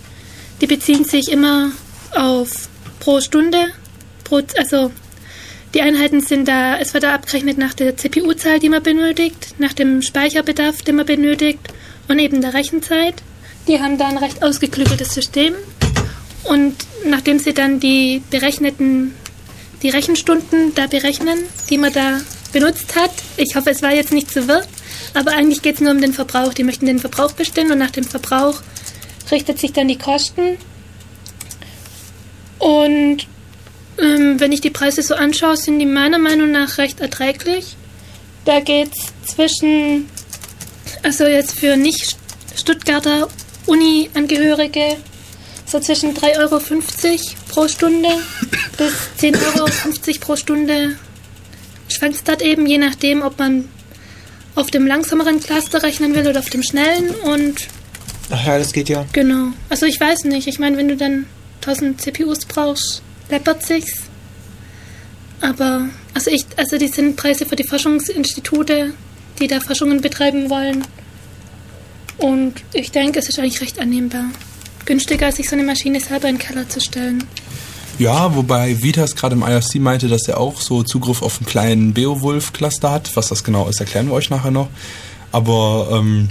die 0.61 0.67
beziehen 0.67 1.05
sich 1.05 1.33
immer 1.33 1.73
auf 2.15 2.69
pro 3.01 3.23
Stunde, 3.23 3.69
pro, 4.25 4.43
also 4.59 4.91
die 5.75 5.83
Einheiten 5.83 6.21
sind 6.21 6.49
da, 6.49 6.79
es 6.79 6.95
wird 6.95 7.05
da 7.05 7.15
abgerechnet 7.15 7.59
nach 7.59 7.75
der 7.75 7.97
CPU-Zahl, 7.97 8.59
die 8.59 8.69
man 8.69 8.83
benötigt, 8.83 9.55
nach 9.59 9.73
dem 9.73 10.03
Speicherbedarf, 10.03 10.83
den 10.83 10.97
man 10.97 11.07
benötigt 11.07 11.61
und 12.09 12.19
eben 12.19 12.41
der 12.41 12.55
Rechenzeit. 12.55 13.15
Die 13.67 13.81
haben 13.81 13.99
da 13.99 14.09
ein 14.09 14.17
recht 14.17 14.43
ausgeklügeltes 14.43 15.13
System 15.13 15.55
und 16.45 16.75
nachdem 17.05 17.39
sie 17.39 17.53
dann 17.53 17.81
die 17.81 18.23
berechneten, 18.31 19.15
die 19.83 19.91
Rechenstunden 19.91 20.75
da 20.75 20.87
berechnen, 20.87 21.39
die 21.69 21.79
man 21.79 21.93
da 21.93 22.21
benutzt 22.53 22.97
hat, 22.97 23.13
ich 23.37 23.55
hoffe, 23.55 23.71
es 23.71 23.83
war 23.83 23.93
jetzt 23.93 24.13
nicht 24.13 24.31
zu 24.31 24.49
wirr, 24.49 24.63
aber 25.15 25.33
eigentlich 25.33 25.63
geht 25.63 25.77
es 25.77 25.81
nur 25.81 25.93
um 25.93 26.01
den 26.01 26.15
Verbrauch. 26.15 26.55
Die 26.55 26.65
möchten 26.65 26.87
den 26.87 26.99
Verbrauch 26.99 27.33
bestimmen 27.33 27.73
und 27.73 27.79
nach 27.79 27.91
dem 27.91 28.05
Verbrauch 28.05 28.61
richtet 29.31 29.59
sich 29.59 29.73
dann 29.73 29.89
die 29.89 29.99
Kosten. 29.99 30.57
Und 32.59 33.27
ähm, 34.01 34.41
wenn 34.41 34.53
ich 34.53 34.61
die 34.61 34.71
Preise 34.71 35.03
so 35.03 35.15
anschaue, 35.15 35.57
sind 35.57 35.79
die 35.79 35.87
meiner 35.87 36.19
Meinung 36.19 36.51
nach 36.51 36.79
recht 36.79 37.01
erträglich. 37.01 37.77
Da 38.45 38.61
geht 38.61 38.91
es 38.97 39.35
zwischen, 39.35 40.09
also 41.03 41.25
jetzt 41.25 41.59
für 41.59 41.77
nicht 41.77 42.17
Stuttgarter 42.57 43.29
Uni-Angehörige, 43.67 44.97
so 45.67 45.81
zwischen 45.81 46.15
3,50 46.15 46.39
Euro 46.39 46.61
pro 47.49 47.69
Stunde 47.69 48.09
bis 48.79 48.93
10,50 49.33 49.57
Euro 49.57 50.19
pro 50.21 50.37
Stunde. 50.37 50.97
Schwankt 51.89 52.27
dort 52.29 52.43
eben, 52.43 52.67
je 52.67 52.79
nachdem, 52.79 53.23
ob 53.23 53.39
man 53.39 53.69
auf 54.55 54.71
dem 54.71 54.87
langsameren 54.87 55.41
Cluster 55.41 55.83
rechnen 55.83 56.15
will 56.15 56.27
oder 56.27 56.41
auf 56.41 56.51
dem 56.51 56.63
schnellen. 56.63 57.11
Und 57.11 57.69
Ach 58.31 58.47
ja, 58.47 58.59
das 58.59 58.73
geht 58.73 58.89
ja. 58.89 59.07
genau. 59.13 59.53
Also 59.69 59.87
ich 59.87 60.01
weiß 60.01 60.25
nicht. 60.25 60.49
Ich 60.49 60.59
meine, 60.59 60.77
wenn 60.77 60.89
du 60.89 60.97
dann 60.97 61.27
1000 61.61 62.01
CPUs 62.01 62.45
brauchst, 62.47 63.03
läppert 63.31 63.65
sich's. 63.65 64.03
Aber, 65.41 65.89
also 66.15 66.31
ich, 66.31 66.45
also 66.57 66.79
die 66.79 66.89
sind 66.89 67.17
Preise 67.17 67.47
für 67.47 67.57
die 67.57 67.67
Forschungsinstitute, 67.67 68.93
die 69.39 69.47
da 69.47 69.61
Forschungen 69.61 70.01
betreiben 70.01 70.51
wollen. 70.51 70.85
Und 72.19 72.55
ich 72.73 72.91
denke, 72.91 73.21
es 73.21 73.29
ist 73.29 73.39
eigentlich 73.39 73.61
recht 73.61 73.79
annehmbar. 73.79 74.25
Günstiger, 74.85 75.31
sich 75.31 75.49
so 75.49 75.55
eine 75.55 75.65
Maschine 75.65 76.01
selber 76.01 76.29
in 76.29 76.37
den 76.37 76.41
Keller 76.41 76.69
zu 76.69 76.81
stellen. 76.81 77.25
Ja, 77.99 78.35
wobei 78.35 78.81
Vitas 78.83 79.17
gerade 79.17 79.35
im 79.35 79.43
IRC 79.43 79.77
meinte, 79.77 80.09
dass 80.09 80.29
er 80.29 80.39
auch 80.39 80.61
so 80.61 80.83
Zugriff 80.83 81.21
auf 81.21 81.39
einen 81.39 81.47
kleinen 81.47 81.95
Beowulf-Cluster 81.95 82.91
hat. 82.91 83.15
Was 83.17 83.29
das 83.29 83.45
genau 83.45 83.69
ist, 83.69 83.81
erklären 83.81 84.07
wir 84.07 84.15
euch 84.15 84.31
nachher 84.31 84.51
noch. 84.51 84.69
Aber 85.33 85.89
ähm, 85.93 86.29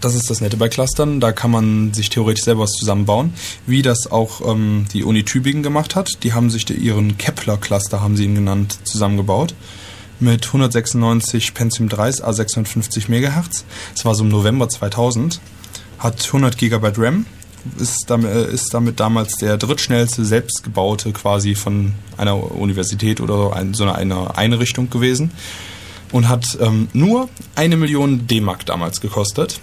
das 0.00 0.14
ist 0.14 0.30
das 0.30 0.40
Nette 0.40 0.56
bei 0.56 0.68
Clustern. 0.68 1.20
Da 1.20 1.32
kann 1.32 1.50
man 1.50 1.92
sich 1.92 2.10
theoretisch 2.10 2.44
selber 2.44 2.62
was 2.62 2.72
zusammenbauen. 2.72 3.32
Wie 3.66 3.82
das 3.82 4.10
auch 4.10 4.40
ähm, 4.46 4.86
die 4.92 5.04
Uni 5.04 5.24
Tübingen 5.24 5.62
gemacht 5.62 5.96
hat. 5.96 6.22
Die 6.22 6.32
haben 6.32 6.50
sich 6.50 6.68
ihren 6.70 7.18
Kepler-Cluster, 7.18 8.00
haben 8.00 8.16
sie 8.16 8.24
ihn 8.24 8.34
genannt, 8.34 8.78
zusammengebaut. 8.84 9.54
Mit 10.20 10.46
196 10.46 11.54
Pentium 11.54 11.88
3 11.88 12.10
A650 12.10 13.08
MHz. 13.08 13.64
Das 13.94 14.04
war 14.04 14.14
so 14.14 14.24
im 14.24 14.30
November 14.30 14.68
2000. 14.68 15.40
Hat 15.98 16.24
100 16.26 16.56
GB 16.58 16.92
RAM. 16.96 17.26
Ist 17.78 18.04
damit, 18.08 18.30
äh, 18.30 18.52
ist 18.52 18.72
damit 18.72 19.00
damals 19.00 19.34
der 19.36 19.56
drittschnellste 19.56 20.24
selbstgebaute 20.24 21.12
quasi 21.12 21.54
von 21.54 21.94
einer 22.16 22.52
Universität 22.52 23.20
oder 23.20 23.52
so 23.72 23.84
einer 23.84 24.38
Einrichtung 24.38 24.90
gewesen. 24.90 25.32
und 26.12 26.28
hat 26.28 26.56
ähm, 26.60 26.88
nur 26.92 27.28
eine 27.54 27.76
Million 27.76 28.26
D-Mark 28.26 28.64
damals 28.66 29.00
gekostet, 29.00 29.60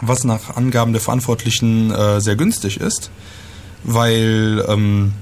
was 0.00 0.24
nach 0.24 0.56
Angaben 0.56 0.92
der 0.92 1.00
Verantwortlichen 1.00 1.90
äh, 1.90 2.20
sehr 2.20 2.36
günstig 2.36 2.80
ist, 2.80 3.10
weil 3.84 4.64
ähm, 4.68 5.12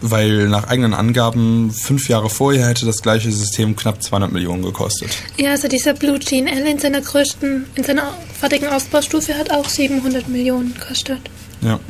weil 0.00 0.48
nach 0.48 0.64
eigenen 0.68 0.92
Angaben 0.92 1.70
fünf 1.72 2.08
Jahre 2.08 2.28
vorher 2.28 2.68
hätte 2.68 2.84
das 2.84 3.00
gleiche 3.02 3.32
System 3.32 3.74
knapp 3.74 4.02
200 4.02 4.30
Millionen 4.30 4.62
gekostet. 4.62 5.16
Ja, 5.38 5.52
also 5.52 5.66
dieser 5.68 5.94
Blue 5.94 6.18
Gene 6.18 6.50
L 6.50 6.66
in 6.66 6.78
seiner 6.78 7.00
größten, 7.00 7.64
in 7.74 7.84
seiner 7.84 8.12
fertigen 8.38 8.68
Ausbaustufe 8.68 9.34
hat 9.34 9.50
auch 9.50 9.68
700 9.68 10.28
Millionen 10.28 10.74
gekostet. 10.74 11.20
Ja. 11.62 11.80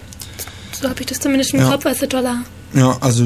So 0.81 0.89
habe 0.89 1.01
ich 1.01 1.07
das 1.07 1.19
zumindest 1.19 1.55
im 1.55 1.61
Ja. 1.61 1.70
Kopf, 1.70 1.86
also 1.86 2.07
Dollar. 2.07 2.43
Ja, 2.73 2.97
also 3.01 3.24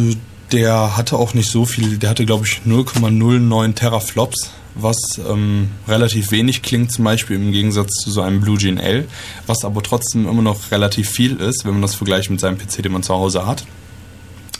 der 0.53 0.97
hatte 0.97 1.17
auch 1.17 1.35
nicht 1.35 1.51
so 1.51 1.67
viel, 1.67 1.99
der 1.99 2.11
hatte 2.11 2.25
glaube 2.25 2.47
ich 2.47 2.63
0,09 2.67 3.75
Teraflops, 3.75 4.51
was 4.75 4.97
ähm, 5.29 5.71
relativ 5.89 6.31
wenig 6.31 6.63
klingt, 6.63 6.93
zum 6.93 7.05
Beispiel 7.05 7.37
im 7.37 7.53
Gegensatz 7.53 7.95
zu 8.03 8.11
so 8.11 8.23
einem 8.23 8.41
Blue 8.41 8.57
Gene 8.57 8.83
L, 8.83 9.09
was 9.47 9.65
aber 9.65 9.83
trotzdem 9.83 10.29
immer 10.29 10.43
noch 10.43 10.71
relativ 10.71 11.11
viel 11.11 11.37
ist, 11.37 11.65
wenn 11.65 11.73
man 11.73 11.83
das 11.83 11.95
vergleicht 11.95 12.31
mit 12.31 12.41
seinem 12.41 12.59
PC, 12.59 12.83
den 12.83 12.93
man 12.93 13.03
zu 13.03 13.15
Hause 13.15 13.47
hat. 13.47 13.65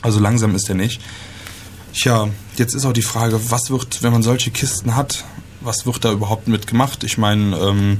Also 0.01 0.19
langsam 0.19 0.55
ist 0.55 0.69
er 0.69 0.75
nicht. 0.75 1.01
Tja, 1.93 2.29
jetzt 2.57 2.73
ist 2.73 2.85
auch 2.85 2.93
die 2.93 3.01
Frage, 3.01 3.39
was 3.51 3.69
wird, 3.69 4.01
wenn 4.03 4.11
man 4.11 4.23
solche 4.23 4.51
Kisten 4.51 4.95
hat, 4.95 5.25
was 5.59 5.85
wird 5.85 6.03
da 6.03 6.11
überhaupt 6.11 6.47
mit 6.47 6.67
gemacht? 6.67 7.03
Ich 7.03 7.17
meine, 7.17 7.55
ähm, 7.57 7.99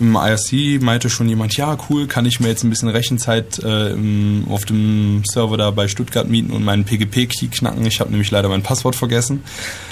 im 0.00 0.16
IRC 0.16 0.80
meinte 0.82 1.10
schon 1.10 1.28
jemand, 1.28 1.56
ja 1.56 1.76
cool, 1.88 2.06
kann 2.06 2.24
ich 2.26 2.40
mir 2.40 2.48
jetzt 2.48 2.64
ein 2.64 2.70
bisschen 2.70 2.88
Rechenzeit 2.88 3.58
äh, 3.60 3.90
im, 3.92 4.46
auf 4.48 4.64
dem 4.64 5.22
Server 5.30 5.56
da 5.56 5.70
bei 5.70 5.88
Stuttgart 5.88 6.28
mieten 6.28 6.50
und 6.52 6.64
meinen 6.64 6.84
PGP-Key 6.84 7.48
knacken. 7.48 7.84
Ich 7.86 8.00
habe 8.00 8.10
nämlich 8.10 8.30
leider 8.30 8.48
mein 8.48 8.62
Passwort 8.62 8.96
vergessen. 8.96 9.42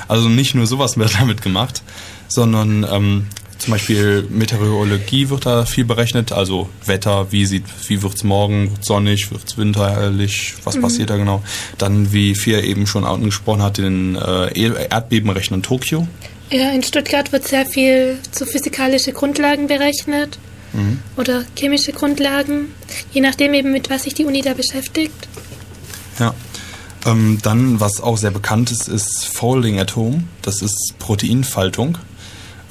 Also 0.09 0.29
nicht 0.29 0.55
nur 0.55 0.67
sowas 0.67 0.97
wird 0.97 1.15
damit 1.21 1.43
gemacht, 1.43 1.83
sondern 2.29 2.87
ähm, 2.91 3.27
zum 3.59 3.73
Beispiel 3.73 4.25
Meteorologie 4.31 5.31
wird 5.31 5.45
da 5.45 5.65
viel 5.65 5.85
berechnet, 5.85 6.31
also 6.33 6.69
Wetter, 6.87 7.33
wie 7.33 7.45
sieht, 7.45 7.65
wie 7.89 8.03
wird's 8.03 8.23
morgen, 8.23 8.71
wird's 8.71 8.87
sonnig, 8.87 9.31
wird's 9.33 9.59
winterlich, 9.59 10.55
was 10.65 10.77
Mhm. 10.77 10.83
passiert 10.83 11.11
da 11.11 11.17
genau. 11.17 11.43
Dann, 11.77 12.13
wie 12.13 12.35
Fia 12.37 12.61
eben 12.61 12.87
schon 12.87 13.05
angesprochen 13.05 13.63
hat, 13.63 13.79
den 13.79 14.15
äh, 14.17 14.87
Erdbebenrechner 14.89 15.57
in 15.57 15.63
Tokio. 15.65 16.07
Ja, 16.51 16.71
in 16.71 16.83
Stuttgart 16.83 17.31
wird 17.33 17.47
sehr 17.47 17.67
viel 17.67 18.19
zu 18.31 18.47
physikalische 18.47 19.13
Grundlagen 19.13 19.67
berechnet 19.67 20.39
Mhm. 20.73 21.01
oder 21.17 21.45
chemische 21.59 21.93
Grundlagen, 21.93 22.75
je 23.13 23.21
nachdem 23.21 23.55
eben 23.55 23.73
mit 23.73 23.89
was 23.91 24.03
sich 24.05 24.15
die 24.15 24.25
Uni 24.27 24.43
da 24.43 24.53
beschäftigt. 24.55 25.29
Ja. 26.19 26.35
Ähm, 27.07 27.39
dann, 27.43 27.81
was 27.81 28.01
auch 28.01 28.19
sehr 28.19 28.33
bekannt 28.33 28.71
ist, 28.71 28.89
ist 28.89 29.25
Folding 29.27 29.79
at 29.79 29.95
Home. 29.97 30.25
Das 30.43 30.61
ist 30.63 30.95
Proteinfaltung. 30.99 31.97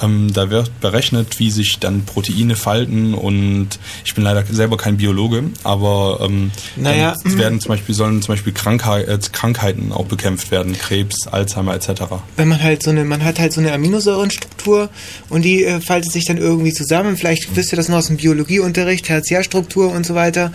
Ähm, 0.02 0.32
da 0.34 0.50
wird 0.50 0.80
berechnet, 0.80 1.40
wie 1.40 1.52
sich 1.52 1.78
dann 1.80 2.06
Proteine 2.06 2.56
falten 2.56 3.14
und 3.14 3.70
ich 4.06 4.14
bin 4.14 4.24
leider 4.24 4.44
selber 4.46 4.78
kein 4.78 4.98
Biologe, 4.98 5.44
aber 5.64 6.20
ähm, 6.24 6.52
Naja, 6.76 7.16
mhm. 7.24 7.38
werden 7.38 7.60
zum 7.60 7.70
Beispiel 7.70 7.96
sollen 7.96 8.22
zum 8.22 8.34
Beispiel 8.34 8.54
Krankheit, 8.54 9.08
äh, 9.08 9.18
Krankheiten 9.32 9.92
auch 9.92 10.06
bekämpft 10.06 10.52
werden, 10.52 10.78
Krebs, 10.78 11.28
Alzheimer 11.28 11.74
etc. 11.76 12.04
Wenn 12.36 12.48
man 12.48 12.62
halt 12.62 12.84
so 12.84 12.92
eine, 12.92 13.06
man 13.06 13.24
hat 13.24 13.40
halt 13.40 13.54
so 13.54 13.62
eine 13.62 13.74
Aminosäurenstruktur 13.74 14.90
und 15.30 15.44
die 15.44 15.64
äh, 15.64 15.82
faltet 15.82 16.12
sich 16.12 16.26
dann 16.26 16.38
irgendwie 16.38 16.74
zusammen. 16.74 17.18
Vielleicht 17.18 17.56
wisst 17.56 17.74
ihr 17.74 17.78
das 17.78 17.90
noch 17.90 17.98
aus 17.98 18.08
dem 18.08 18.18
Biologieunterricht, 18.18 19.06
Tertiärstruktur 19.06 19.92
und 19.92 20.06
so 20.06 20.16
weiter. 20.16 20.52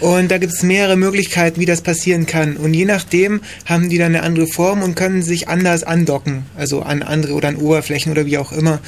Und 0.00 0.30
da 0.30 0.38
gibt 0.38 0.52
es 0.52 0.62
mehrere 0.62 0.96
Möglichkeiten, 0.96 1.60
wie 1.60 1.66
das 1.66 1.80
passieren 1.80 2.26
kann. 2.26 2.56
Und 2.56 2.74
je 2.74 2.84
nachdem 2.84 3.40
haben 3.64 3.88
die 3.88 3.98
dann 3.98 4.14
eine 4.14 4.22
andere 4.22 4.46
Form 4.46 4.82
und 4.82 4.94
können 4.94 5.22
sich 5.22 5.48
anders 5.48 5.82
andocken, 5.82 6.44
also 6.56 6.82
an 6.82 7.02
andere 7.02 7.34
oder 7.34 7.48
an 7.48 7.56
Oberflächen 7.56 8.12
oder 8.12 8.26
wie 8.26 8.38
auch 8.38 8.52
immer. 8.52 8.80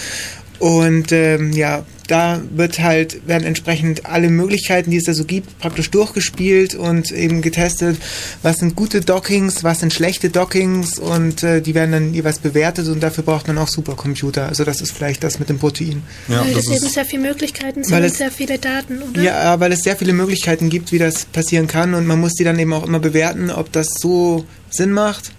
Und 0.61 1.11
ähm, 1.11 1.53
ja, 1.53 1.85
da 2.07 2.41
wird 2.55 2.79
halt, 2.79 3.27
werden 3.27 3.45
entsprechend 3.45 4.07
alle 4.07 4.31
Möglichkeiten, 4.31 4.91
die 4.91 4.99
es 4.99 5.05
da 5.05 5.13
so 5.13 5.25
gibt, 5.25 5.59
praktisch 5.59 5.91
durchgespielt 5.91 6.75
und 6.75 7.11
eben 7.11 7.43
getestet, 7.43 7.99
was 8.43 8.59
sind 8.59 8.77
gute 8.77 9.01
Dockings, 9.01 9.65
was 9.65 9.81
sind 9.81 9.93
schlechte 9.93 10.31
Dockings 10.31 10.99
und 10.99 11.43
äh, 11.43 11.61
die 11.61 11.75
werden 11.75 11.91
dann 11.93 12.15
jeweils 12.15 12.39
bewertet 12.39 12.87
und 12.89 13.03
dafür 13.03 13.25
braucht 13.25 13.49
man 13.49 13.59
auch 13.59 13.69
Supercomputer. 13.69 14.47
Also 14.47 14.65
das 14.65 14.81
ist 14.81 14.93
vielleicht 14.93 15.25
das 15.25 15.39
mit 15.39 15.49
dem 15.49 15.59
Protein. 15.59 16.03
weil 16.29 16.57
es 16.57 16.69
eben 16.71 16.89
sehr 16.89 17.05
viele 17.05 17.23
Möglichkeiten 17.23 17.83
sind 17.83 17.93
Weil 17.93 18.03
und 18.05 18.11
es- 18.11 18.19
sehr 18.19 18.31
viele 18.31 18.59
Daten, 18.59 19.03
oder? 19.03 19.23
Ja, 19.23 19.59
weil 19.61 19.73
es 19.73 19.81
sehr 19.81 19.97
viele 19.97 20.13
Möglichkeiten 20.13 20.71
gibt, 20.71 20.93
wie 20.93 20.99
das 20.99 21.25
passieren 21.27 21.67
kann 21.67 21.95
und 21.95 22.07
man 22.07 22.21
muss 22.21 22.35
die 22.35 22.45
dann 22.45 22.59
eben 22.59 22.73
auch 22.73 22.87
immer 22.87 23.01
bewerten, 23.01 23.51
ob 23.51 23.73
das 23.73 23.89
so 24.01 24.47
Sinn 24.71 24.93
macht. 24.93 25.33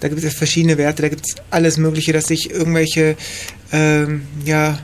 Da 0.00 0.08
gibt 0.08 0.22
es 0.22 0.34
verschiedene 0.34 0.76
Werte, 0.76 1.00
da 1.00 1.08
gibt 1.08 1.26
es 1.26 1.36
alles 1.50 1.78
Mögliche, 1.78 2.12
dass 2.12 2.26
sich 2.26 2.50
irgendwelche, 2.50 3.16
ähm, 3.72 4.22
ja, 4.44 4.78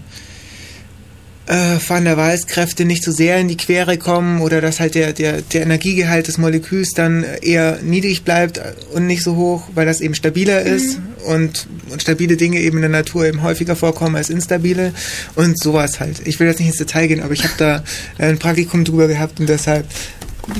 äh, 1.46 1.76
Van 1.86 2.04
der 2.04 2.16
Waals-Kräfte 2.16 2.84
nicht 2.84 3.02
so 3.02 3.10
sehr 3.10 3.38
in 3.38 3.48
die 3.48 3.56
Quere 3.56 3.98
kommen 3.98 4.40
oder 4.40 4.60
dass 4.60 4.80
halt 4.80 4.94
der, 4.94 5.12
der, 5.12 5.42
der 5.42 5.62
Energiegehalt 5.62 6.28
des 6.28 6.38
Moleküls 6.38 6.90
dann 6.94 7.24
eher 7.42 7.80
niedrig 7.82 8.22
bleibt 8.22 8.60
und 8.92 9.06
nicht 9.06 9.22
so 9.22 9.36
hoch, 9.36 9.64
weil 9.74 9.86
das 9.86 10.00
eben 10.00 10.14
stabiler 10.14 10.62
ist 10.62 11.00
und, 11.26 11.66
und 11.90 12.00
stabile 12.00 12.36
Dinge 12.36 12.60
eben 12.60 12.78
in 12.78 12.82
der 12.82 12.90
Natur 12.90 13.26
eben 13.26 13.42
häufiger 13.42 13.76
vorkommen 13.76 14.16
als 14.16 14.30
instabile 14.30 14.92
und 15.34 15.60
sowas 15.60 16.00
halt. 16.00 16.26
Ich 16.26 16.38
will 16.38 16.46
jetzt 16.46 16.58
nicht 16.58 16.68
ins 16.68 16.78
Detail 16.78 17.08
gehen, 17.08 17.22
aber 17.22 17.32
ich 17.32 17.44
habe 17.44 17.54
da 17.58 17.84
äh, 18.18 18.26
ein 18.26 18.38
Praktikum 18.38 18.84
drüber 18.84 19.08
gehabt 19.08 19.40
und 19.40 19.48
deshalb 19.48 19.86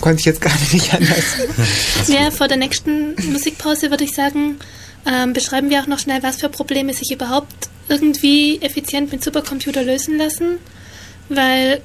konnte 0.01 0.21
ich 0.21 0.27
jetzt 0.27 0.41
gerade 0.41 0.59
nicht 0.73 0.93
anders. 0.95 1.25
Ja, 2.09 2.31
vor 2.31 2.49
der 2.49 2.57
nächsten 2.57 3.15
Musikpause 3.31 3.91
würde 3.91 4.05
ich 4.05 4.15
sagen, 4.15 4.57
ähm, 5.07 5.33
beschreiben 5.33 5.71
wir 5.71 5.81
auch 5.81 5.87
noch 5.87 5.99
schnell, 5.99 6.23
was 6.23 6.37
für 6.37 6.49
Probleme 6.49 6.93
sich 6.93 7.11
überhaupt 7.13 7.72
irgendwie 7.89 8.61
effizient 8.63 9.13
mit 9.13 9.23
Supercomputer 9.23 9.83
lösen 9.83 10.19
lassen. 10.19 10.59
Weil, 11.29 11.81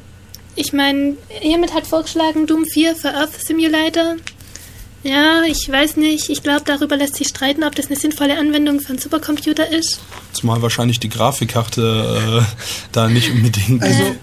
ich 0.56 0.74
meine, 0.74 1.16
hiermit 1.42 1.74
hat 1.74 1.88
vorgeschlagen 1.88 2.48
Doom 2.48 2.66
4 2.66 2.96
für 2.96 3.14
Earth 3.14 3.34
Simulator. 3.40 4.16
Ja, 5.04 5.44
ich 5.44 5.70
weiß 5.70 5.98
nicht. 5.98 6.30
Ich 6.30 6.44
glaube, 6.44 6.64
darüber 6.66 6.98
lässt 6.98 7.16
sich 7.16 7.28
streiten, 7.28 7.64
ob 7.64 7.76
das 7.76 7.88
eine 7.88 7.96
sinnvolle 7.96 8.38
Anwendung 8.38 8.80
für 8.80 8.90
einen 8.90 9.00
Supercomputer 9.00 9.70
ist. 9.70 10.00
Zumal 10.34 10.62
wahrscheinlich 10.62 11.00
die 11.00 11.10
Grafikkarte 11.10 12.42
äh, 12.42 12.66
da 12.92 13.08
nicht 13.08 13.32
unbedingt. 13.32 13.84
Also 13.84 14.16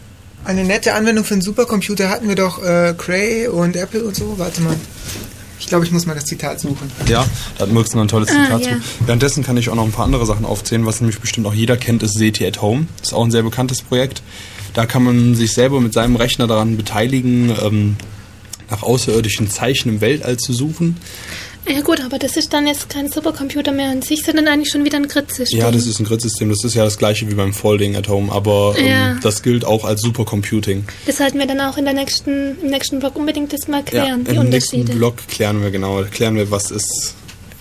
eine 0.45 0.65
nette 0.65 0.95
Anwendung 0.95 1.25
für 1.25 1.35
einen 1.35 1.43
Supercomputer 1.43 2.11
hatten 2.11 2.29
wir 2.29 2.37
doch 2.37 2.63
äh, 2.63 2.95
Cray 2.99 3.49
und 3.49 3.77
Apple 3.77 4.05
und 4.05 4.15
so. 4.15 4.39
Warte 4.39 4.61
mal. 4.61 4.77
Ich 5.65 5.69
glaube, 5.71 5.87
ich 5.87 5.93
muss 5.93 6.05
mal 6.05 6.15
das 6.15 6.27
Zitat 6.27 6.61
suchen. 6.61 6.91
Ja, 7.09 7.25
da 7.57 7.65
hat 7.65 7.73
Mirks 7.73 7.95
noch 7.95 8.03
ein 8.03 8.09
tolles 8.09 8.29
Ah, 8.29 8.45
Zitat 8.45 8.67
ja. 8.67 8.73
zu. 8.73 8.83
Währenddessen 9.07 9.43
kann 9.43 9.57
ich 9.57 9.71
auch 9.71 9.75
noch 9.75 9.85
ein 9.87 9.93
paar 9.93 10.05
andere 10.05 10.27
Sachen 10.27 10.45
aufzählen, 10.45 10.85
was 10.85 11.01
nämlich 11.01 11.21
bestimmt 11.21 11.47
auch 11.47 11.55
jeder 11.55 11.79
kennt, 11.79 12.03
ist 12.03 12.19
SETI 12.19 12.47
at 12.47 12.61
Home. 12.61 12.87
Das 12.99 13.09
ist 13.09 13.15
auch 13.15 13.25
ein 13.25 13.31
sehr 13.31 13.43
bekanntes 13.43 13.81
Projekt. 13.81 14.23
Da 14.75 14.85
kann 14.85 15.03
man 15.05 15.35
sich 15.35 15.53
selber 15.53 15.81
mit 15.81 15.95
seinem 15.95 16.17
Rechner 16.17 16.47
daran 16.47 16.77
beteiligen, 16.77 17.51
ähm, 17.63 17.97
nach 18.69 18.83
außerirdischen 18.83 19.49
Zeichen 19.49 19.89
im 19.89 20.01
Weltall 20.03 20.37
zu 20.37 20.53
suchen. 20.53 20.99
Ja 21.67 21.81
gut, 21.81 22.01
aber 22.05 22.19
das 22.19 22.37
ist 22.37 22.53
dann 22.53 22.67
jetzt 22.67 22.91
kein 22.91 23.09
Supercomputer 23.11 23.73
mehr 23.73 23.89
an 23.91 24.03
sich, 24.03 24.23
sondern 24.23 24.49
eigentlich 24.49 24.71
schon 24.71 24.85
wieder 24.85 24.99
ein 24.99 25.09
Grid-System. 25.09 25.59
Ja, 25.59 25.71
das 25.71 25.87
ist 25.87 25.99
ein 25.99 26.05
Grid-System. 26.05 26.51
Das 26.51 26.63
ist 26.63 26.75
ja 26.75 26.85
das 26.85 26.99
gleiche 26.99 27.27
wie 27.31 27.35
beim 27.35 27.55
Folding 27.55 27.97
at 27.97 28.07
Home, 28.09 28.31
aber 28.31 28.75
ähm, 28.77 28.87
Ja. 28.87 29.15
das 29.23 29.43
gilt 29.43 29.65
auch 29.65 29.85
als 29.85 30.03
Supercomputing. 30.03 30.85
Das 31.07 31.17
sollten 31.17 31.39
wir 31.39 31.47
dann 31.47 31.61
auch 31.63 31.79
in 31.79 31.87
der 31.87 31.95
nächsten, 31.95 32.61
im 32.61 32.69
nächsten 32.69 32.99
Blog 33.01 33.17
unbedingt 33.17 33.53
jetzt 33.53 33.69
mal 33.69 33.79
Ja, 33.79 33.83
klären, 33.83 34.25
die 34.25 34.35
im 34.37 34.49
nächsten. 34.51 34.85
Blog 34.85 35.17
klären 35.29 35.63
wir 35.63 35.71
genau, 35.71 36.03
klären 36.11 36.37
wir, 36.37 36.51
was 36.51 36.71
ist, 36.71 37.15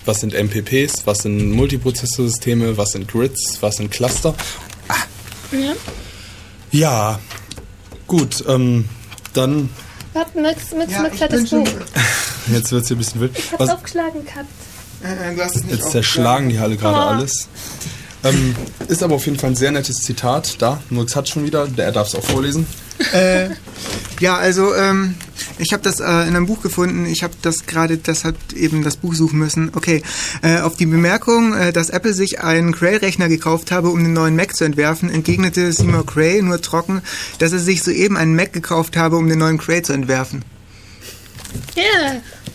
was 0.04 0.20
sind 0.20 0.34
MPPs, 0.34 1.06
was 1.06 1.18
sind 1.22 1.52
Multiprozessorsysteme, 1.52 2.76
was 2.76 2.90
sind 2.90 3.08
Grids, 3.08 3.56
was 3.62 3.76
sind 3.76 3.90
Cluster. 3.90 4.34
Ja. 5.50 5.72
Ja, 6.72 7.20
gut, 8.06 8.44
ähm, 8.48 8.84
dann, 9.32 9.70
Warte, 10.14 10.40
Max, 10.40 10.72
Max, 10.76 10.92
Ja, 10.92 11.02
Max 11.02 11.20
hat 11.20 11.32
das 11.32 11.50
Buch. 11.50 11.66
jetzt 12.52 12.72
wird's 12.72 12.88
hier 12.88 12.96
ein 12.96 12.98
bisschen 12.98 13.20
wild. 13.20 13.38
Ich 13.38 13.50
hab's 13.52 13.60
Was, 13.60 13.70
aufgeschlagen 13.70 14.24
gehabt. 14.24 14.46
Äh, 15.02 15.34
du 15.34 15.44
hast 15.44 15.56
es 15.56 15.64
nicht 15.64 15.76
jetzt 15.76 15.90
zerschlagen 15.90 16.48
die 16.48 16.58
Halle 16.60 16.76
gerade 16.76 16.96
Oh. 16.96 17.00
alles. 17.18 17.48
Ähm, 18.24 18.54
ist 18.88 19.02
aber 19.02 19.14
auf 19.16 19.26
jeden 19.26 19.38
Fall 19.38 19.50
ein 19.50 19.56
sehr 19.56 19.70
nettes 19.70 19.96
Zitat. 19.98 20.56
Da, 20.62 20.80
Murks 20.90 21.14
hat 21.14 21.28
schon 21.28 21.44
wieder, 21.44 21.66
der 21.68 21.92
darf 21.92 22.08
es 22.08 22.14
auch 22.14 22.24
vorlesen. 22.24 22.66
äh, 23.12 23.50
ja, 24.20 24.36
also 24.36 24.74
ähm, 24.74 25.14
ich 25.58 25.72
habe 25.72 25.82
das 25.82 26.00
äh, 26.00 26.04
in 26.04 26.34
einem 26.36 26.46
Buch 26.46 26.62
gefunden. 26.62 27.04
Ich 27.06 27.22
habe 27.22 27.34
das 27.42 27.66
gerade 27.66 27.98
deshalb 27.98 28.36
eben 28.54 28.82
das 28.82 28.96
Buch 28.96 29.14
suchen 29.14 29.38
müssen. 29.38 29.70
Okay, 29.74 30.02
äh, 30.42 30.60
auf 30.60 30.76
die 30.76 30.86
Bemerkung, 30.86 31.54
äh, 31.54 31.72
dass 31.72 31.90
Apple 31.90 32.14
sich 32.14 32.40
einen 32.40 32.72
Cray-Rechner 32.72 33.28
gekauft 33.28 33.70
habe, 33.70 33.88
um 33.90 34.02
den 34.02 34.12
neuen 34.14 34.36
Mac 34.36 34.56
zu 34.56 34.64
entwerfen, 34.64 35.10
entgegnete 35.10 35.72
Seymour 35.72 36.06
Cray 36.06 36.40
nur 36.40 36.60
trocken, 36.62 37.02
dass 37.40 37.52
er 37.52 37.58
sich 37.58 37.82
soeben 37.82 38.16
einen 38.16 38.34
Mac 38.36 38.52
gekauft 38.52 38.96
habe, 38.96 39.16
um 39.16 39.28
den 39.28 39.38
neuen 39.38 39.58
Cray 39.58 39.82
zu 39.82 39.92
entwerfen. 39.92 40.44
Ja. 41.76 41.82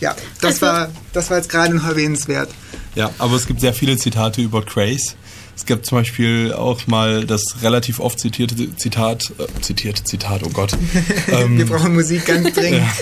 Ja, 0.00 0.16
das 0.40 0.54
Also- 0.54 0.66
war 0.66 0.88
das 1.12 1.30
war 1.30 1.36
jetzt 1.36 1.48
gerade 1.50 1.74
noch 1.74 1.86
erwähnenswert. 1.86 2.48
Ja, 2.94 3.10
aber 3.18 3.36
es 3.36 3.46
gibt 3.46 3.60
sehr 3.60 3.72
viele 3.74 3.96
Zitate 3.96 4.40
über 4.42 4.64
Craze. 4.64 5.14
Es 5.60 5.66
gibt 5.66 5.84
zum 5.84 5.98
Beispiel 5.98 6.54
auch 6.54 6.86
mal 6.86 7.26
das 7.26 7.56
relativ 7.60 8.00
oft 8.00 8.18
zitierte 8.18 8.74
Zitat, 8.76 9.24
äh, 9.38 9.60
zitierte 9.60 10.02
Zitat, 10.04 10.40
oh 10.42 10.48
Gott. 10.48 10.72
ähm, 11.32 11.58
Wir 11.58 11.66
brauchen 11.66 11.92
Musik 11.92 12.24
ganz 12.24 12.50
dringend. 12.54 12.80
ja, 12.80 12.92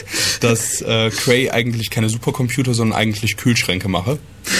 dass 0.40 0.82
äh, 0.82 1.10
Cray 1.10 1.50
eigentlich 1.50 1.88
keine 1.88 2.08
Supercomputer, 2.08 2.74
sondern 2.74 2.98
eigentlich 2.98 3.36
Kühlschränke 3.36 3.88
mache. 3.88 4.18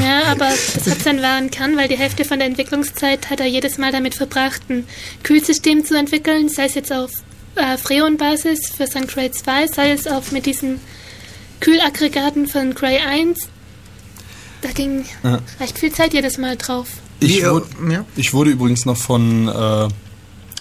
Ja, 0.00 0.22
aber 0.32 0.48
das 0.74 0.86
hat 0.86 1.02
seinen 1.02 1.20
wahren 1.20 1.50
Kern, 1.50 1.76
weil 1.76 1.88
die 1.88 1.98
Hälfte 1.98 2.24
von 2.24 2.38
der 2.38 2.48
Entwicklungszeit 2.48 3.28
hat 3.28 3.40
er 3.40 3.46
jedes 3.46 3.76
Mal 3.76 3.92
damit 3.92 4.14
verbracht, 4.14 4.62
ein 4.70 4.84
Kühlsystem 5.22 5.84
zu 5.84 5.98
entwickeln, 5.98 6.48
sei 6.48 6.66
es 6.66 6.74
jetzt 6.74 6.92
auf 6.92 7.10
äh, 7.56 7.76
Freon-Basis 7.76 8.70
für 8.74 8.86
sein 8.86 9.06
Cray 9.06 9.30
2, 9.30 9.66
sei 9.66 9.90
es 9.90 10.06
auch 10.06 10.30
mit 10.30 10.46
diesen 10.46 10.80
Kühlaggregaten 11.60 12.46
von 12.46 12.74
Cray 12.74 12.98
1. 12.98 13.48
Da 14.64 14.72
ging 14.72 15.04
Ja. 15.22 15.40
recht 15.60 15.78
viel 15.78 15.92
Zeit 15.92 16.14
jedes 16.14 16.38
Mal 16.38 16.56
drauf. 16.56 16.86
Ich, 17.20 17.44
wurde, 17.44 17.66
ja. 17.90 18.04
ich 18.16 18.32
wurde 18.32 18.50
übrigens 18.50 18.86
noch 18.86 18.96
von 18.96 19.46
äh, 19.46 19.88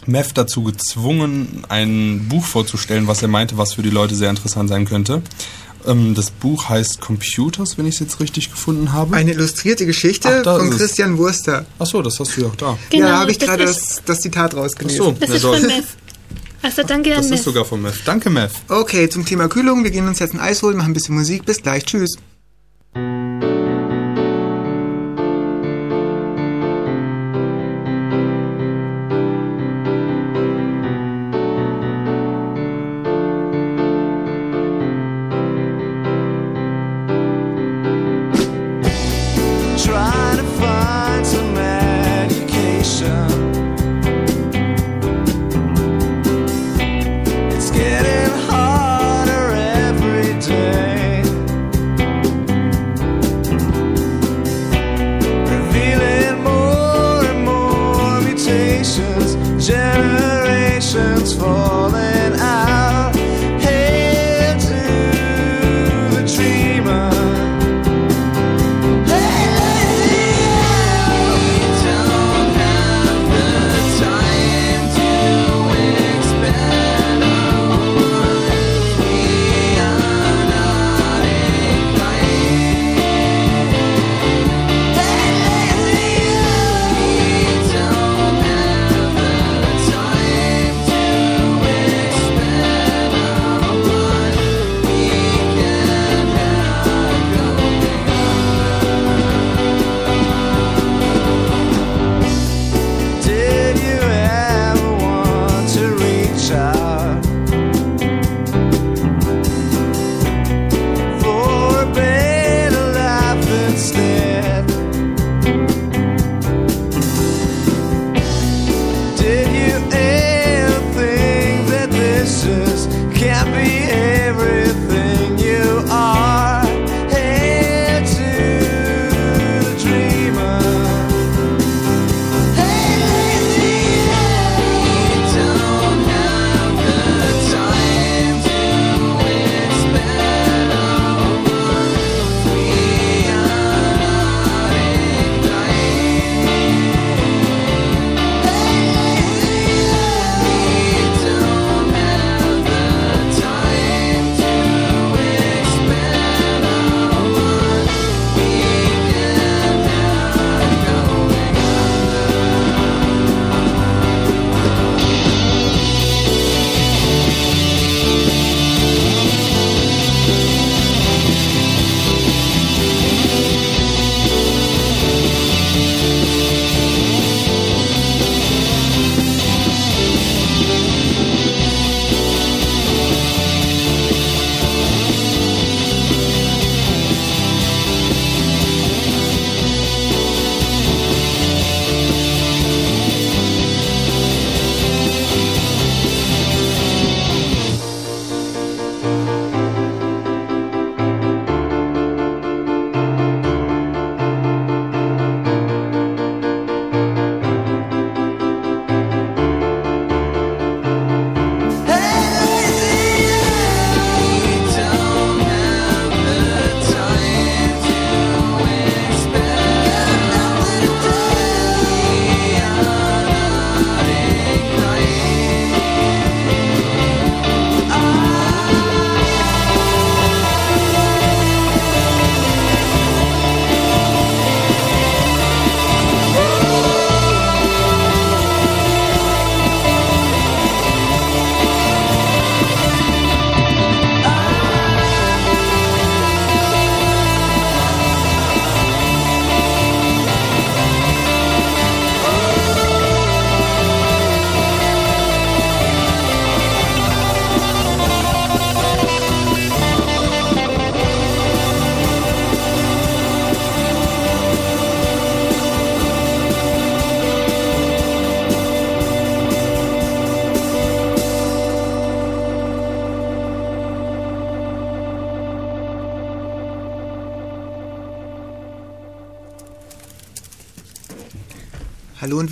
Mev 0.05 0.33
dazu 0.33 0.61
gezwungen, 0.63 1.63
ein 1.69 2.27
Buch 2.27 2.43
vorzustellen, 2.43 3.07
was 3.07 3.21
er 3.21 3.29
meinte, 3.29 3.57
was 3.57 3.75
für 3.75 3.81
die 3.81 3.89
Leute 3.89 4.15
sehr 4.15 4.29
interessant 4.29 4.67
sein 4.67 4.83
könnte. 4.83 5.21
Ähm, 5.87 6.15
das 6.15 6.31
Buch 6.31 6.67
heißt 6.67 6.99
Computers, 6.99 7.77
wenn 7.77 7.85
ich 7.87 7.95
es 7.95 7.99
jetzt 8.01 8.19
richtig 8.19 8.51
gefunden 8.51 8.91
habe. 8.91 9.15
Eine 9.15 9.31
illustrierte 9.31 9.85
Geschichte 9.85 10.43
Ach, 10.45 10.57
von 10.57 10.67
ist 10.67 10.73
es. 10.73 10.79
Christian 10.81 11.17
Wurster. 11.17 11.65
Achso, 11.79 12.01
das 12.01 12.19
hast 12.19 12.35
du 12.35 12.41
ja 12.41 12.47
auch 12.47 12.55
da. 12.55 12.77
Genau, 12.89 13.05
ja, 13.05 13.11
da 13.13 13.19
habe 13.21 13.31
ich 13.31 13.37
das 13.37 13.47
gerade 13.49 13.63
ist- 13.63 13.79
das, 13.81 14.01
das 14.05 14.19
Zitat 14.19 14.53
rausgelesen. 14.53 14.99
Ach 15.01 15.05
so. 15.05 15.11
Das 15.17 15.29
Ja, 15.29 15.35
ist 15.35 15.41
von 15.43 15.61
Mev. 15.61 15.85
Also 16.61 16.83
danke 16.83 17.09
Das 17.11 17.19
an 17.19 17.23
ist 17.25 17.29
Mev. 17.31 17.41
sogar 17.43 17.63
von 17.65 17.81
Mev. 17.81 18.01
Danke, 18.03 18.29
Mev. 18.29 18.51
Okay, 18.67 19.07
zum 19.09 19.25
Thema 19.25 19.47
Kühlung. 19.47 19.85
Wir 19.85 19.91
gehen 19.91 20.07
uns 20.09 20.19
jetzt 20.19 20.33
ein 20.33 20.41
Eis 20.41 20.61
holen, 20.61 20.75
machen 20.75 20.91
ein 20.91 20.93
bisschen 20.93 21.15
Musik. 21.15 21.45
Bis 21.45 21.61
gleich. 21.61 21.85
Tschüss. 21.85 22.17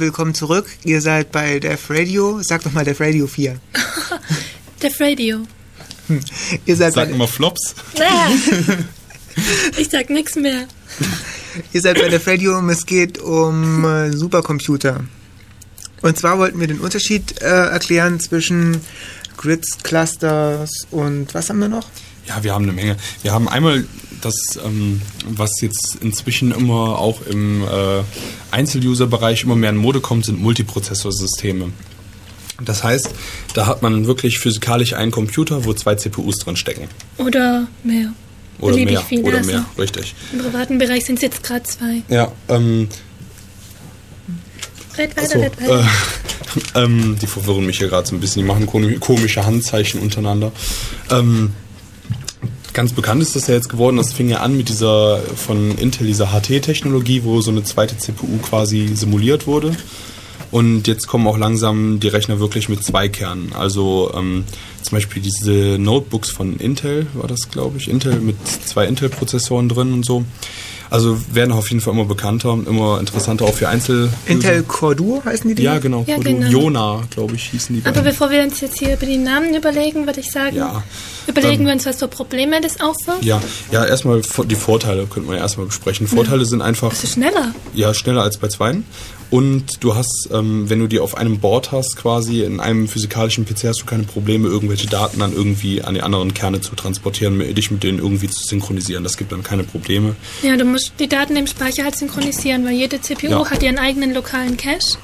Willkommen 0.02 0.34
zurück. 0.34 0.65
Ihr 0.84 0.99
seid 0.99 1.32
bei 1.32 1.60
Def 1.60 1.90
Radio. 1.90 2.41
Sag 2.41 2.64
doch 2.64 2.72
mal 2.72 2.84
Def 2.84 2.99
Radio 2.99 3.28
4. 3.28 3.60
Def 4.82 4.99
Radio. 4.99 5.45
Ihr 6.65 6.76
seid, 6.76 6.94
Sag 6.94 7.10
immer 7.10 7.28
Flops. 7.28 7.76
Ich 9.78 9.90
sag 9.90 10.10
nichts 10.10 10.36
mehr. 10.36 10.65
ihr 11.73 11.82
seid 11.82 11.99
bei 11.99 12.10
Def 12.10 12.26
Radio 12.28 12.57
und 12.57 12.68
es 12.69 12.86
geht 12.86 13.19
um 13.19 13.86
äh, 13.86 14.11
Supercomputer. 14.11 15.06
Und 16.02 16.18
zwar 16.18 16.40
wollten 16.40 16.60
wir 16.60 16.68
den 16.68 16.80
Unterschied 16.80 17.40
äh, 17.41 17.45
erklären 17.45 18.19
zwischen 18.19 18.82
Grids, 19.38 19.78
Clusters 19.84 20.72
und 20.90 21.34
was 21.34 21.49
haben 21.49 21.60
wir 21.60 21.69
noch? 21.69 21.88
Ja, 22.26 22.44
wir 22.44 22.53
haben 22.53 22.64
eine 22.64 22.73
Menge. 22.73 22.98
Wir 23.22 23.34
haben 23.34 23.48
einmal 23.48 23.86
das, 24.22 24.35
ähm, 24.64 25.02
was 25.27 25.61
jetzt 25.61 25.98
inzwischen 26.02 26.52
immer 26.52 26.99
auch 26.99 27.22
im 27.26 27.64
äh, 27.64 28.03
Einzel-User-Bereich 28.52 29.43
immer 29.43 29.56
mehr 29.56 29.72
in 29.72 29.77
Mode 29.77 29.99
kommt, 30.02 30.26
sind 30.26 30.41
Multiprozessorsysteme. 30.41 31.72
Das 32.64 32.84
heißt, 32.84 33.10
da 33.56 33.65
hat 33.65 33.81
man 33.81 34.06
wirklich 34.06 34.38
physikalisch 34.39 34.93
einen 34.93 35.11
Computer, 35.11 35.65
wo 35.65 35.73
zwei 35.73 35.95
CPUs 35.95 36.38
drin 36.39 36.56
stecken. 36.56 36.88
Oder 37.18 37.68
mehr. 37.84 38.14
Oder 38.60 38.73
Beliebig 38.73 38.93
mehr. 38.93 39.02
viel, 39.02 39.22
Oder 39.23 39.38
also. 39.39 39.52
mehr, 39.52 39.65
richtig. 39.80 40.14
Im 40.34 40.39
privaten 40.39 40.77
Bereich 40.77 41.06
sind 41.06 41.15
es 41.15 41.22
jetzt 41.23 41.41
gerade 41.43 41.64
zwei. 41.64 42.03
Ja, 42.10 42.31
ähm, 42.49 42.88
Red 44.98 45.15
weiter, 45.18 45.39
red 45.39 45.61
weiter. 45.61 45.80
äh, 46.76 46.80
ähm, 46.84 47.18
die 47.19 47.26
verwirren 47.27 47.65
mich 47.65 47.77
hier 47.80 47.88
gerade 47.88 48.07
so 48.07 48.14
ein 48.15 48.19
bisschen. 48.19 48.41
Die 48.43 48.48
machen 48.48 48.68
komi- 48.68 48.99
komische 48.99 49.45
Handzeichen 49.45 49.99
untereinander. 50.02 50.52
Ähm, 51.10 51.53
ganz 52.73 52.93
bekannt 52.93 53.22
ist 53.22 53.35
das 53.35 53.48
ja 53.48 53.56
jetzt 53.56 53.69
geworden. 53.69 53.98
Das 53.98 54.14
fing 54.14 54.30
ja 54.30 54.38
an 54.38 54.56
mit 54.56 54.69
dieser 54.69 55.19
von 55.19 55.77
Intel, 55.77 56.07
dieser 56.07 56.31
HT-Technologie, 56.31 57.23
wo 57.23 57.41
so 57.41 57.52
eine 57.52 57.64
zweite 57.64 57.98
CPU 57.98 58.38
quasi 58.41 58.89
simuliert 58.93 59.48
wurde. 59.48 59.76
Und 60.52 60.88
jetzt 60.88 61.07
kommen 61.07 61.27
auch 61.27 61.38
langsam 61.38 61.99
die 62.02 62.10
Rechner 62.10 62.39
wirklich 62.39 62.68
mit 62.68 62.84
zwei 62.84 63.07
Kernen. 63.07 63.53
Also 63.53 64.11
ähm, 64.14 64.43
zum 64.81 64.98
Beispiel 64.98 65.22
diese 65.22 65.77
Notebooks 65.80 66.30
von 66.30 66.57
Intel, 66.57 67.07
war 67.14 67.27
das 67.27 67.49
glaube 67.49 67.77
ich, 67.77 67.89
Intel 67.89 68.19
mit 68.19 68.35
zwei 68.45 68.85
Intel-Prozessoren 68.85 69.69
drin 69.69 69.93
und 69.93 70.06
so. 70.06 70.26
Also 70.91 71.18
werden 71.34 71.53
auf 71.53 71.69
jeden 71.69 71.80
Fall 71.81 71.93
immer 71.93 72.03
bekannter, 72.05 72.57
immer 72.68 72.99
interessanter 72.99 73.45
auch 73.45 73.53
für 73.53 73.69
Einzel. 73.69 74.09
Intel 74.26 74.61
Core 74.63 74.95
Duo 74.95 75.22
heißen 75.23 75.55
die 75.55 75.63
Ja, 75.63 75.72
Dinger? 75.72 75.81
genau. 75.81 76.03
Ja, 76.05 76.18
Kodu- 76.18 76.23
genau. 76.23 76.47
Jona, 76.49 77.01
glaube 77.09 77.35
ich, 77.35 77.45
hießen 77.49 77.73
die. 77.76 77.81
Aber 77.85 77.91
beiden. 77.93 78.03
bevor 78.11 78.30
wir 78.30 78.43
uns 78.43 78.59
jetzt 78.59 78.77
hier 78.77 78.93
über 78.95 79.05
die 79.05 79.18
Namen 79.18 79.55
überlegen, 79.55 80.05
würde 80.05 80.19
ich 80.19 80.30
sagen, 80.30 80.57
Ja. 80.57 80.84
überlegen 81.27 81.61
Ähm, 81.61 81.68
wir 81.68 81.73
uns, 81.73 81.85
was 81.85 81.95
für 81.97 82.09
Probleme 82.09 82.59
das 82.59 82.81
aufwirft. 82.81 83.23
ja, 83.23 83.41
ja, 83.72 83.85
erstmal 83.85 84.22
vor- 84.22 84.43
die 84.45 84.55
Vorteile 84.55 85.05
könnten 85.07 85.30
wir 85.30 85.38
ja 85.38 85.43
erstmal 85.43 85.65
besprechen. 85.68 86.07
Vorteile 86.07 86.43
sind 86.45 86.61
einfach 86.61 86.89
Bist 86.89 87.03
du 87.03 87.07
schneller? 87.07 87.55
ja 87.73 87.93
schneller 87.93 88.23
als 88.23 88.38
bei 88.38 88.49
zweien. 88.49 88.84
Und 89.32 89.82
du 89.84 89.95
hast, 89.95 90.30
ähm, 90.34 90.70
wenn 90.70 90.80
du 90.80 90.88
die 90.88 90.99
auf 90.99 91.16
einem 91.16 91.40
Board 91.40 91.72
hast, 91.72 91.95
quasi 91.95 92.44
in 92.44 92.60
einem 92.60 92.88
physikalischen 92.90 93.45
PC, 93.45 93.64
hast 93.70 93.82
du 93.82 93.86
keine 93.86 94.03
Probleme, 94.03 94.49
irgendwelche 94.49 94.88
Daten 94.88 95.20
dann 95.20 95.34
irgendwie 95.34 95.82
an 95.82 95.94
die 95.94 96.02
anderen 96.02 96.34
Kerne 96.34 96.60
zu 96.62 96.76
transportieren, 96.76 97.40
dich 97.56 97.72
mit 97.72 97.82
denen 97.82 97.98
irgendwie 97.99 98.28
zu 98.28 98.44
synchronisieren. 98.44 99.03
Das 99.06 99.16
gibt 99.16 99.32
dann 99.32 99.41
keine 99.41 99.64
Probleme. 99.64 100.16
Ja, 100.44 100.58
du 100.58 100.66
musst 100.66 100.91
die 100.99 101.08
Daten 101.08 101.36
im 101.38 101.48
Speicher 101.48 101.86
halt 101.86 101.95
synchronisieren, 101.95 102.66
weil 102.66 102.74
jede 102.74 102.99
CPU 103.02 103.28
Ja. 103.28 103.49
hat 103.49 103.64
ihren 103.64 103.80
eigenen 103.80 104.14
lokalen 104.14 104.58
Cache. 104.58 104.98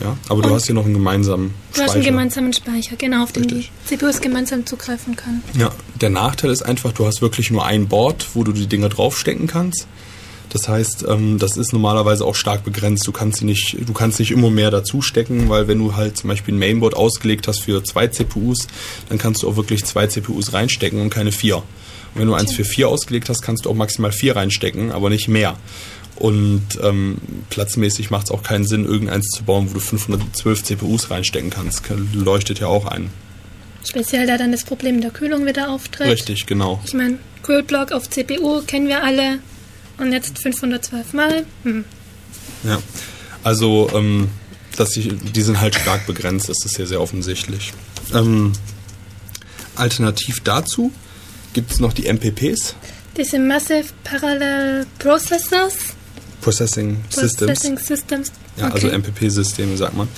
Ja, 0.00 0.16
aber 0.28 0.42
du 0.42 0.48
Und 0.48 0.54
hast 0.54 0.66
hier 0.66 0.74
noch 0.74 0.84
einen 0.84 0.94
gemeinsamen 0.94 1.48
Du 1.72 1.80
hast 1.80 1.90
Speicher. 1.90 1.94
einen 1.94 2.04
gemeinsamen 2.04 2.52
Speicher, 2.52 2.96
genau, 2.96 3.22
auf 3.24 3.32
den 3.32 3.48
die 3.48 3.54
Richtig. 3.56 3.72
CPUs 3.86 4.20
gemeinsam 4.20 4.64
zugreifen 4.64 5.16
können. 5.16 5.42
Ja, 5.58 5.72
der 6.00 6.10
Nachteil 6.10 6.50
ist 6.50 6.62
einfach, 6.62 6.92
du 6.92 7.06
hast 7.06 7.20
wirklich 7.22 7.50
nur 7.50 7.64
ein 7.66 7.88
Board, 7.88 8.28
wo 8.34 8.44
du 8.44 8.52
die 8.52 8.66
Dinger 8.66 8.88
draufstecken 8.90 9.46
kannst. 9.46 9.86
Das 10.50 10.68
heißt, 10.68 11.04
ähm, 11.08 11.38
das 11.38 11.56
ist 11.56 11.72
normalerweise 11.72 12.24
auch 12.24 12.34
stark 12.34 12.64
begrenzt. 12.64 13.06
Du 13.06 13.12
kannst 13.12 13.38
sie 13.38 13.44
nicht, 13.44 13.76
du 13.86 13.92
kannst 13.92 14.18
nicht 14.18 14.32
immer 14.32 14.50
mehr 14.50 14.70
dazu 14.70 15.00
stecken, 15.00 15.48
weil 15.48 15.68
wenn 15.68 15.78
du 15.78 15.96
halt 15.96 16.16
zum 16.18 16.28
Beispiel 16.28 16.54
ein 16.54 16.58
Mainboard 16.58 16.94
ausgelegt 16.94 17.48
hast 17.48 17.60
für 17.60 17.82
zwei 17.84 18.08
CPUs, 18.08 18.66
dann 19.08 19.18
kannst 19.18 19.42
du 19.42 19.48
auch 19.48 19.56
wirklich 19.56 19.84
zwei 19.84 20.06
CPUs 20.06 20.52
reinstecken 20.52 21.00
und 21.00 21.10
keine 21.10 21.32
vier. 21.32 21.56
Und 21.56 21.64
wenn 22.16 22.26
du 22.26 22.34
eins 22.34 22.52
für 22.52 22.64
vier 22.64 22.88
ausgelegt 22.88 23.28
hast, 23.28 23.42
kannst 23.42 23.64
du 23.64 23.70
auch 23.70 23.74
maximal 23.74 24.10
vier 24.10 24.34
reinstecken, 24.34 24.90
aber 24.90 25.08
nicht 25.08 25.28
mehr. 25.28 25.56
Und 26.16 26.66
ähm, 26.82 27.18
platzmäßig 27.48 28.10
macht 28.10 28.26
es 28.26 28.30
auch 28.30 28.42
keinen 28.42 28.66
Sinn, 28.66 28.84
irgendeins 28.84 29.28
zu 29.28 29.44
bauen, 29.44 29.70
wo 29.70 29.74
du 29.74 29.80
512 29.80 30.64
CPUs 30.64 31.10
reinstecken 31.10 31.50
kannst. 31.50 31.82
Leuchtet 32.12 32.58
ja 32.58 32.66
auch 32.66 32.86
ein. 32.86 33.10
Speziell 33.88 34.26
da 34.26 34.36
dann 34.36 34.52
das 34.52 34.64
Problem 34.64 35.00
der 35.00 35.12
Kühlung 35.12 35.46
wieder 35.46 35.70
auftritt. 35.70 36.08
Richtig, 36.08 36.46
genau. 36.46 36.80
Ich 36.84 36.92
meine, 36.92 37.18
Kühlblock 37.42 37.92
auf 37.92 38.10
CPU 38.10 38.60
kennen 38.66 38.88
wir 38.88 39.02
alle. 39.02 39.38
Und 40.00 40.12
jetzt 40.12 40.38
512 40.38 41.12
Mal. 41.12 41.44
Hm. 41.62 41.84
Ja, 42.64 42.78
also 43.44 43.90
ähm, 43.94 44.28
dass 44.76 44.90
die, 44.90 45.08
die 45.08 45.42
sind 45.42 45.60
halt 45.60 45.74
stark 45.74 46.06
begrenzt, 46.06 46.48
das 46.48 46.64
ist 46.64 46.78
ja 46.78 46.86
sehr 46.86 47.00
offensichtlich. 47.00 47.72
Ähm, 48.14 48.52
alternativ 49.76 50.40
dazu 50.40 50.92
gibt 51.52 51.70
es 51.70 51.80
noch 51.80 51.92
die 51.92 52.10
MPPs, 52.10 52.74
Diese 53.16 53.38
Massive 53.38 53.86
Parallel 54.04 54.86
Processors. 54.98 55.74
Processing 56.40 57.02
Systems. 57.10 57.36
Processing 57.38 57.78
Systems. 57.78 58.32
Ja, 58.56 58.66
okay. 58.66 58.74
also 58.74 58.88
MPP-Systeme, 58.88 59.76
sagt 59.76 59.96
man. 59.96 60.08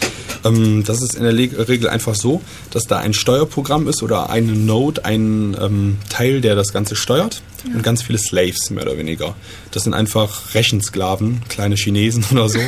Ähm, 0.44 0.84
das 0.84 1.02
ist 1.02 1.14
in 1.14 1.22
der 1.22 1.32
Le 1.32 1.68
Regel 1.68 1.88
einfach 1.88 2.14
so, 2.14 2.42
dass 2.70 2.86
da 2.86 2.98
ein 2.98 3.14
Steuerprogramm 3.14 3.88
ist 3.88 4.02
oder 4.02 4.30
eine 4.30 4.52
Node, 4.52 5.04
ein 5.04 5.56
ähm, 5.60 5.98
Teil, 6.08 6.40
der 6.40 6.54
das 6.54 6.72
Ganze 6.72 6.96
steuert 6.96 7.42
und 7.64 7.82
ganz 7.82 8.02
viele 8.02 8.18
Slaves, 8.18 8.70
mehr 8.70 8.84
oder 8.84 8.98
weniger. 8.98 9.34
Das 9.70 9.84
sind 9.84 9.94
einfach 9.94 10.54
Rechensklaven, 10.54 11.42
kleine 11.48 11.76
Chinesen 11.76 12.24
oder 12.32 12.48
so. 12.48 12.58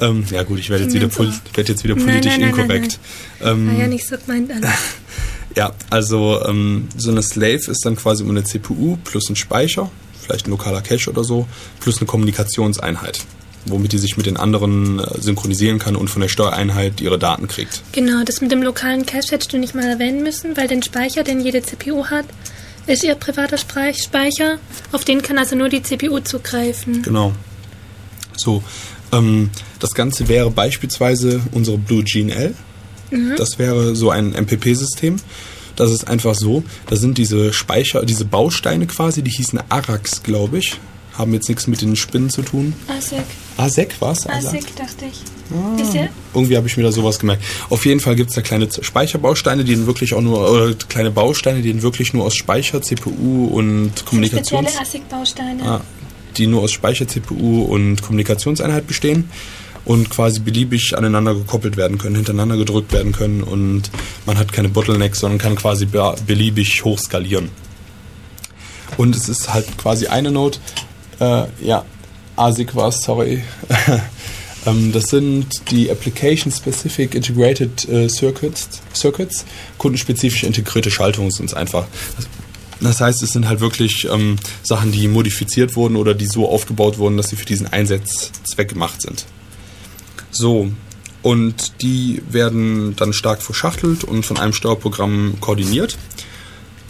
ähm, 0.00 0.24
ja 0.30 0.42
gut, 0.42 0.58
ich 0.58 0.70
werde 0.70 0.84
jetzt, 0.84 0.94
wieder 0.94 1.10
werd 1.54 1.68
jetzt 1.68 1.84
wieder 1.84 1.96
Nein, 1.96 2.04
politisch 2.04 2.32
nein, 2.32 2.40
nein, 2.40 2.50
nein, 2.50 2.60
inkorrekt. 2.60 2.98
Ähm, 3.42 3.78
ja 3.78 3.86
nicht 3.86 4.06
so 4.06 4.16
gemeint 4.16 4.50
alles. 4.50 4.70
ja, 5.56 5.72
also 5.90 6.42
ähm, 6.46 6.88
so 6.96 7.10
eine 7.10 7.22
Slave 7.22 7.70
ist 7.70 7.84
dann 7.84 7.96
quasi 7.96 8.22
immer 8.22 8.32
eine 8.32 8.44
CPU 8.44 8.96
plus 9.02 9.28
ein 9.28 9.36
Speicher, 9.36 9.90
vielleicht 10.20 10.46
ein 10.46 10.50
lokaler 10.50 10.82
Cache 10.82 11.10
oder 11.10 11.24
so, 11.24 11.48
plus 11.80 11.98
eine 11.98 12.06
Kommunikationseinheit, 12.06 13.24
womit 13.66 13.92
die 13.92 13.98
sich 13.98 14.16
mit 14.16 14.26
den 14.26 14.36
anderen 14.36 14.98
äh, 14.98 15.20
synchronisieren 15.20 15.78
kann 15.78 15.96
und 15.96 16.08
von 16.08 16.22
der 16.22 16.28
Steuereinheit 16.28 17.00
ihre 17.00 17.18
Daten 17.18 17.48
kriegt. 17.48 17.82
Genau, 17.92 18.24
das 18.24 18.40
mit 18.40 18.52
dem 18.52 18.62
lokalen 18.62 19.06
Cache 19.06 19.32
hättest 19.32 19.52
du 19.52 19.58
nicht 19.58 19.74
mal 19.74 19.84
erwähnen 19.84 20.22
müssen, 20.22 20.56
weil 20.56 20.68
den 20.68 20.82
Speicher, 20.82 21.22
den 21.22 21.40
jede 21.40 21.62
CPU 21.62 22.06
hat, 22.06 22.26
ist 22.86 23.04
ihr 23.04 23.14
privater 23.14 23.58
Speicher. 23.58 24.58
Auf 24.92 25.04
den 25.04 25.22
kann 25.22 25.38
also 25.38 25.56
nur 25.56 25.68
die 25.68 25.82
CPU 25.82 26.20
zugreifen. 26.20 27.02
Genau. 27.02 27.32
So, 28.36 28.62
ähm, 29.12 29.50
das 29.78 29.92
Ganze 29.92 30.28
wäre 30.28 30.50
beispielsweise 30.50 31.40
unsere 31.52 31.78
Blue 31.78 32.02
Gene 32.02 32.34
L. 32.34 32.54
Das 33.36 33.58
wäre 33.58 33.96
so 33.96 34.10
ein 34.10 34.32
MPP-System. 34.34 35.16
Das 35.76 35.90
ist 35.90 36.06
einfach 36.06 36.34
so, 36.34 36.62
da 36.88 36.96
sind 36.96 37.18
diese 37.18 37.52
Speicher, 37.52 38.04
diese 38.04 38.24
Bausteine 38.24 38.86
quasi, 38.86 39.22
die 39.22 39.30
hießen 39.30 39.60
Arax, 39.68 40.22
glaube 40.22 40.58
ich. 40.58 40.76
Haben 41.16 41.32
jetzt 41.34 41.48
nichts 41.48 41.66
mit 41.66 41.80
den 41.80 41.96
Spinnen 41.96 42.30
zu 42.30 42.42
tun. 42.42 42.74
ASIC. 42.86 43.24
ASEC 43.60 44.00
war's? 44.00 44.26
ASIC, 44.26 44.76
dachte 44.76 45.06
ich. 45.06 45.80
Ist 45.82 45.94
ja, 45.94 46.08
Irgendwie 46.32 46.56
habe 46.56 46.68
ich 46.68 46.76
mir 46.76 46.84
da 46.84 46.92
sowas 46.92 47.18
gemerkt. 47.18 47.42
Auf 47.70 47.84
jeden 47.84 48.00
Fall 48.00 48.14
gibt 48.14 48.30
es 48.30 48.36
da 48.36 48.42
kleine 48.42 48.68
Speicherbausteine, 48.70 49.64
die 49.64 49.86
wirklich 49.86 50.14
auch 50.14 50.20
nur, 50.20 50.48
oder 50.48 50.74
kleine 50.74 51.10
Bausteine, 51.10 51.60
die 51.60 51.82
wirklich 51.82 52.12
nur 52.12 52.24
aus 52.24 52.36
Speicher, 52.36 52.80
CPU 52.80 53.46
und 53.46 54.06
Kommunikations... 54.06 54.70
spezielle 54.70 54.80
ASIC-Bausteine. 54.80 55.64
Ja, 55.64 55.80
die 56.36 56.46
nur 56.46 56.62
aus 56.62 56.70
Speicher, 56.70 57.08
CPU 57.08 57.64
und 57.64 58.00
Kommunikationseinheit 58.02 58.86
bestehen 58.86 59.28
und 59.84 60.10
quasi 60.10 60.40
beliebig 60.40 60.96
aneinander 60.96 61.34
gekoppelt 61.34 61.76
werden 61.76 61.98
können, 61.98 62.14
hintereinander 62.14 62.56
gedrückt 62.56 62.92
werden 62.92 63.12
können 63.12 63.42
und 63.42 63.90
man 64.26 64.38
hat 64.38 64.52
keine 64.52 64.68
Bottlenecks, 64.68 65.20
sondern 65.20 65.38
kann 65.38 65.56
quasi 65.56 65.86
be 65.86 66.14
beliebig 66.26 66.84
hoch 66.84 66.98
skalieren. 66.98 67.50
Und 68.96 69.16
es 69.16 69.28
ist 69.28 69.52
halt 69.52 69.66
quasi 69.78 70.06
eine 70.06 70.30
Node, 70.30 70.58
äh, 71.20 71.44
ja, 71.60 71.84
ASIC 72.40 72.74
war 72.74 72.88
es, 72.88 73.02
sorry. 73.02 73.42
ähm, 74.66 74.92
das 74.92 75.04
sind 75.04 75.46
die 75.70 75.90
Application 75.90 76.50
Specific 76.50 77.14
Integrated 77.14 77.88
äh, 77.88 78.08
Circuits, 78.08 78.80
Circuits, 78.94 79.44
kundenspezifisch 79.78 80.44
integrierte 80.44 80.90
Schaltungen 80.90 81.30
sind 81.30 81.46
es 81.46 81.54
einfach. 81.54 81.86
Das, 82.16 82.26
das 82.80 83.00
heißt, 83.00 83.22
es 83.22 83.32
sind 83.32 83.46
halt 83.46 83.60
wirklich 83.60 84.08
ähm, 84.10 84.36
Sachen, 84.62 84.90
die 84.90 85.06
modifiziert 85.06 85.76
wurden 85.76 85.96
oder 85.96 86.14
die 86.14 86.26
so 86.26 86.48
aufgebaut 86.48 86.96
wurden, 86.96 87.18
dass 87.18 87.28
sie 87.28 87.36
für 87.36 87.44
diesen 87.44 87.66
Einsatzzweck 87.66 88.70
gemacht 88.70 89.02
sind. 89.02 89.26
So, 90.30 90.70
und 91.22 91.82
die 91.82 92.22
werden 92.30 92.96
dann 92.96 93.12
stark 93.12 93.42
verschachtelt 93.42 94.04
und 94.04 94.24
von 94.24 94.38
einem 94.38 94.54
Steuerprogramm 94.54 95.34
koordiniert, 95.40 95.98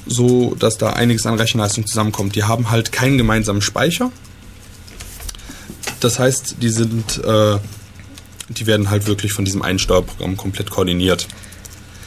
so 0.06 0.54
dass 0.54 0.78
da 0.78 0.90
einiges 0.90 1.26
an 1.26 1.34
Rechenleistung 1.34 1.86
zusammenkommt. 1.86 2.36
Die 2.36 2.44
haben 2.44 2.70
halt 2.70 2.92
keinen 2.92 3.18
gemeinsamen 3.18 3.62
Speicher. 3.62 4.12
Das 6.00 6.18
heißt, 6.18 6.56
die 6.60 6.70
sind, 6.70 7.22
äh, 7.24 7.58
die 8.48 8.66
werden 8.66 8.90
halt 8.90 9.06
wirklich 9.06 9.32
von 9.32 9.44
diesem 9.44 9.62
einen 9.62 9.78
Steuerprogramm 9.78 10.36
komplett 10.36 10.70
koordiniert. 10.70 11.28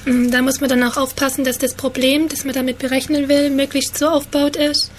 Mm, 0.05 0.29
Da 0.31 0.41
muss 0.41 0.59
man 0.59 0.69
dann 0.69 0.83
auch 0.83 0.97
aufpassen, 0.97 1.45
dass 1.45 1.57
das 1.57 1.73
Problem, 1.75 2.27
das 2.29 2.43
man 2.43 2.53
damit 2.53 2.79
berechnen 2.79 3.29
will, 3.29 3.49
möglichst 3.49 3.97
so 3.97 4.07
aufgebaut 4.07 4.55
ist, 4.55 4.91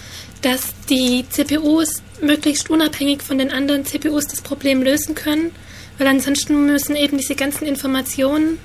dass 0.43 0.75
die 0.89 1.25
CPUs 1.29 2.03
möglichst 2.23 2.71
unabhängig 2.71 3.23
von 3.23 3.39
den 3.39 3.51
anderen 3.51 3.85
CPUs 3.85 4.27
das 4.29 4.41
Problem 4.41 4.83
lösen 4.83 5.15
können, 5.15 5.51
Weil 5.99 6.09
ansonsten 6.09 6.67
müssen 6.67 6.97
eben 6.97 7.19
diese 7.19 7.35
ganzen 7.37 7.67
Informationen 7.67 8.59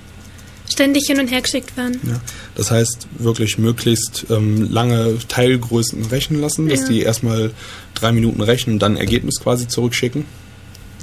ständig 0.69 1.03
hin 1.07 1.19
und 1.19 1.27
her 1.27 1.41
geschickt 1.41 1.75
werden. 1.75 1.99
Ja. 2.07 2.21
Das 2.55 2.71
heißt, 2.71 3.07
wirklich 3.17 3.57
möglichst 3.57 4.25
ähm, 4.29 4.71
lange 4.71 5.17
Teilgrößen 5.27 6.05
rechnen 6.05 6.39
lassen, 6.41 6.69
dass 6.69 6.81
Ja. 6.81 6.87
die 6.87 7.01
erstmal 7.01 7.51
drei 7.95 8.11
Minuten 8.11 8.41
rechnen 8.41 8.75
und 8.75 8.79
dann 8.79 8.95
Ergebnis 8.97 9.39
quasi 9.41 9.67
zurückschicken. 9.67 10.25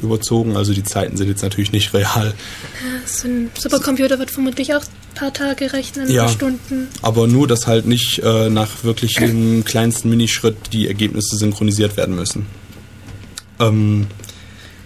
Überzogen, 0.03 0.59
also 0.59 0.75
die 0.75 0.85
Zeiten 0.85 1.17
sind 1.17 1.29
jetzt 1.29 1.41
natürlich 1.43 1.73
nicht 1.73 1.95
real. 1.95 2.35
Ja, 2.35 3.07
so 3.07 3.29
ein 3.29 3.51
Supercomputer 3.59 4.19
wird 4.19 4.31
vermutlich 4.31 4.75
auch 4.75 4.83
ein 4.83 5.15
paar 5.15 5.33
Tage 5.33 5.73
rechnen, 5.73 6.09
ein 6.09 6.13
Ja. 6.15 6.25
paar 6.25 6.33
Stunden. 6.33 6.89
Aber 7.01 7.27
nur, 7.27 7.49
dass 7.49 7.67
halt 7.67 7.87
nicht 7.87 8.19
äh, 8.23 8.51
nach 8.51 8.85
wirklich 8.85 9.15
dem 9.19 9.65
kleinsten 9.65 10.11
Minischritt 10.11 10.57
die 10.75 10.87
Ergebnisse 10.87 11.37
synchronisiert 11.39 11.97
werden 11.97 12.15
müssen. 12.15 12.45
Ähm, 13.59 14.07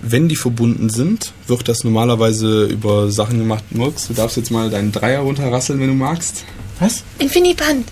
wenn 0.03 0.29
die 0.29 0.37
verbunden 0.37 0.89
sind, 0.91 1.33
wird 1.47 1.69
das 1.69 1.85
normalerweise 1.85 2.65
über 2.67 3.11
Sachen 3.11 3.39
gemacht. 3.39 3.65
Murks, 3.71 4.09
du 4.09 4.15
darfst 4.15 4.37
jetzt 4.37 4.51
mal 4.51 4.71
deinen 4.71 4.93
Dreier 4.93 5.21
runterrasseln, 5.21 5.79
wenn 5.81 5.89
du 5.89 5.95
magst. 5.95 6.45
Was? 6.79 7.03
Infiniband. 7.19 7.87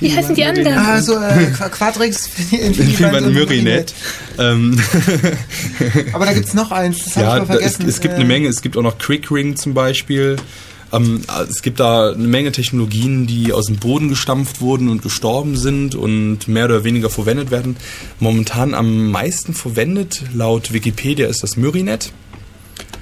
Wie 0.00 0.14
heißen 0.14 0.34
die 0.36 0.44
anderen? 0.44 0.78
Ah, 0.78 1.00
so 1.02 1.14
äh, 1.14 1.50
Qu- 1.58 1.68
Quadrix, 1.70 2.28
Infiniband 2.52 3.26
und 3.26 3.34
Myrinet. 3.34 3.92
Ähm, 4.38 4.80
Aber 6.12 6.24
da 6.26 6.32
gibt's 6.32 6.54
noch 6.54 6.70
eins, 6.70 7.04
das 7.04 7.14
ja, 7.16 7.22
habe 7.32 7.42
ich 7.44 7.48
mal 7.48 7.54
da, 7.58 7.64
es, 7.64 7.72
vergessen. 7.76 7.88
es 7.88 8.00
gibt 8.00 8.12
Äh, 8.14 8.16
eine 8.18 8.24
Menge. 8.24 8.48
Es 8.48 8.62
gibt 8.62 8.76
auch 8.76 8.82
noch 8.82 8.98
Quick 8.98 9.30
Ring 9.32 9.56
zum 9.56 9.74
Beispiel. 9.74 10.36
Ähm, 10.92 11.22
es 11.48 11.62
gibt 11.62 11.80
da 11.80 12.10
eine 12.10 12.28
Menge 12.28 12.52
Technologien, 12.52 13.26
die 13.26 13.52
aus 13.52 13.66
dem 13.66 13.76
Boden 13.76 14.08
gestampft 14.08 14.60
wurden 14.60 14.88
und 14.88 15.02
gestorben 15.02 15.56
sind 15.56 15.94
und 15.94 16.48
mehr 16.48 16.66
oder 16.66 16.84
weniger 16.84 17.10
verwendet 17.10 17.50
werden. 17.50 17.76
Momentan 18.20 18.74
am 18.74 19.10
meisten 19.10 19.54
verwendet, 19.54 20.22
laut 20.34 20.72
Wikipedia, 20.72 21.26
ist 21.28 21.42
das 21.42 21.56
Myrinet. 21.56 22.12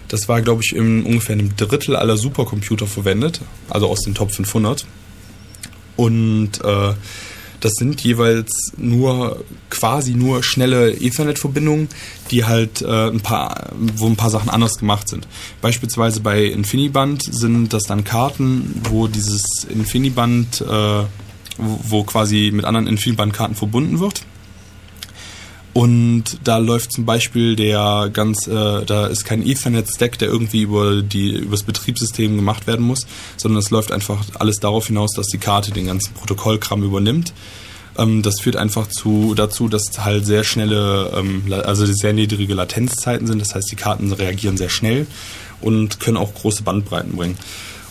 Das 0.09 0.29
war, 0.29 0.41
glaube 0.43 0.62
ich, 0.65 0.75
im 0.75 1.07
ungefähr 1.07 1.35
einem 1.35 1.57
Drittel 1.57 1.95
aller 1.95 2.17
Supercomputer 2.17 2.87
verwendet, 2.87 3.41
also 3.69 3.89
aus 3.89 4.01
den 4.01 4.15
Top 4.15 4.33
500. 4.33 4.87
Und 5.97 6.65
äh, 6.65 6.95
das 7.61 7.74
sind 7.74 8.01
jeweils 8.01 8.73
nur 8.77 9.45
quasi 9.69 10.15
nur 10.15 10.43
schnelle 10.43 10.93
Ethernet-Verbindungen, 10.93 11.89
die 12.31 12.45
halt 12.45 12.82
äh, 12.82 13.09
ein 13.09 13.20
paar, 13.20 13.70
wo 13.97 14.07
ein 14.07 14.16
paar 14.16 14.31
Sachen 14.31 14.51
anders 14.51 14.78
gemacht 14.78 15.09
sind. 15.09 15.27
Beispielsweise 15.61 16.20
bei 16.20 16.45
Infiniband 16.45 17.23
sind 17.23 17.73
das 17.73 17.85
dann 17.85 18.05
Karten, 18.05 18.81
wo 18.91 19.07
dieses 19.07 19.43
Infiniband, 19.69 20.61
äh, 20.62 21.05
wo, 21.59 22.05
quasi 22.05 22.51
mit 22.53 22.65
anderen 22.65 22.87
Infiniband-Karten 22.87 23.55
verbunden 23.55 24.01
wird. 24.01 24.23
Und 25.73 26.25
da 26.43 26.59
läuft 26.59 26.93
zum 26.93 27.05
Beispiel 27.05 27.55
der 27.55 28.11
ganz, 28.13 28.47
äh, 28.49 28.85
da 28.85 29.07
ist 29.07 29.25
kein 29.25 29.47
Ethernet-Stack, 29.47 30.19
der 30.19 30.29
irgendwie 30.29 30.63
über 30.63 31.01
die 31.03 31.37
über 31.37 31.53
das 31.53 31.63
Betriebssystem 31.63 32.35
gemacht 32.35 32.67
werden 32.67 32.85
muss, 32.85 33.07
sondern 33.37 33.61
es 33.61 33.71
läuft 33.71 33.93
einfach 33.93 34.25
alles 34.35 34.57
darauf 34.57 34.89
hinaus, 34.89 35.13
dass 35.15 35.27
die 35.27 35.39
Karte 35.39 35.71
den 35.71 35.87
ganzen 35.87 36.13
Protokollkram 36.15 36.83
übernimmt. 36.83 37.33
Ähm, 37.97 38.23
das 38.23 38.41
führt 38.41 38.57
einfach 38.57 38.89
zu 38.89 39.35
dazu, 39.35 39.69
dass 39.69 39.85
halt 39.99 40.27
sehr 40.27 40.43
schnelle, 40.43 41.13
ähm, 41.17 41.45
also 41.65 41.87
sehr 41.87 42.15
niedrige 42.15 42.55
Latenzzeiten 42.55 43.29
sind. 43.29 43.41
Das 43.41 43.55
heißt, 43.55 43.71
die 43.71 43.77
Karten 43.77 44.13
reagieren 44.13 44.57
sehr 44.57 44.71
schnell 44.71 45.07
und 45.61 46.01
können 46.01 46.17
auch 46.17 46.35
große 46.35 46.65
Bandbreiten 46.65 47.15
bringen. 47.15 47.39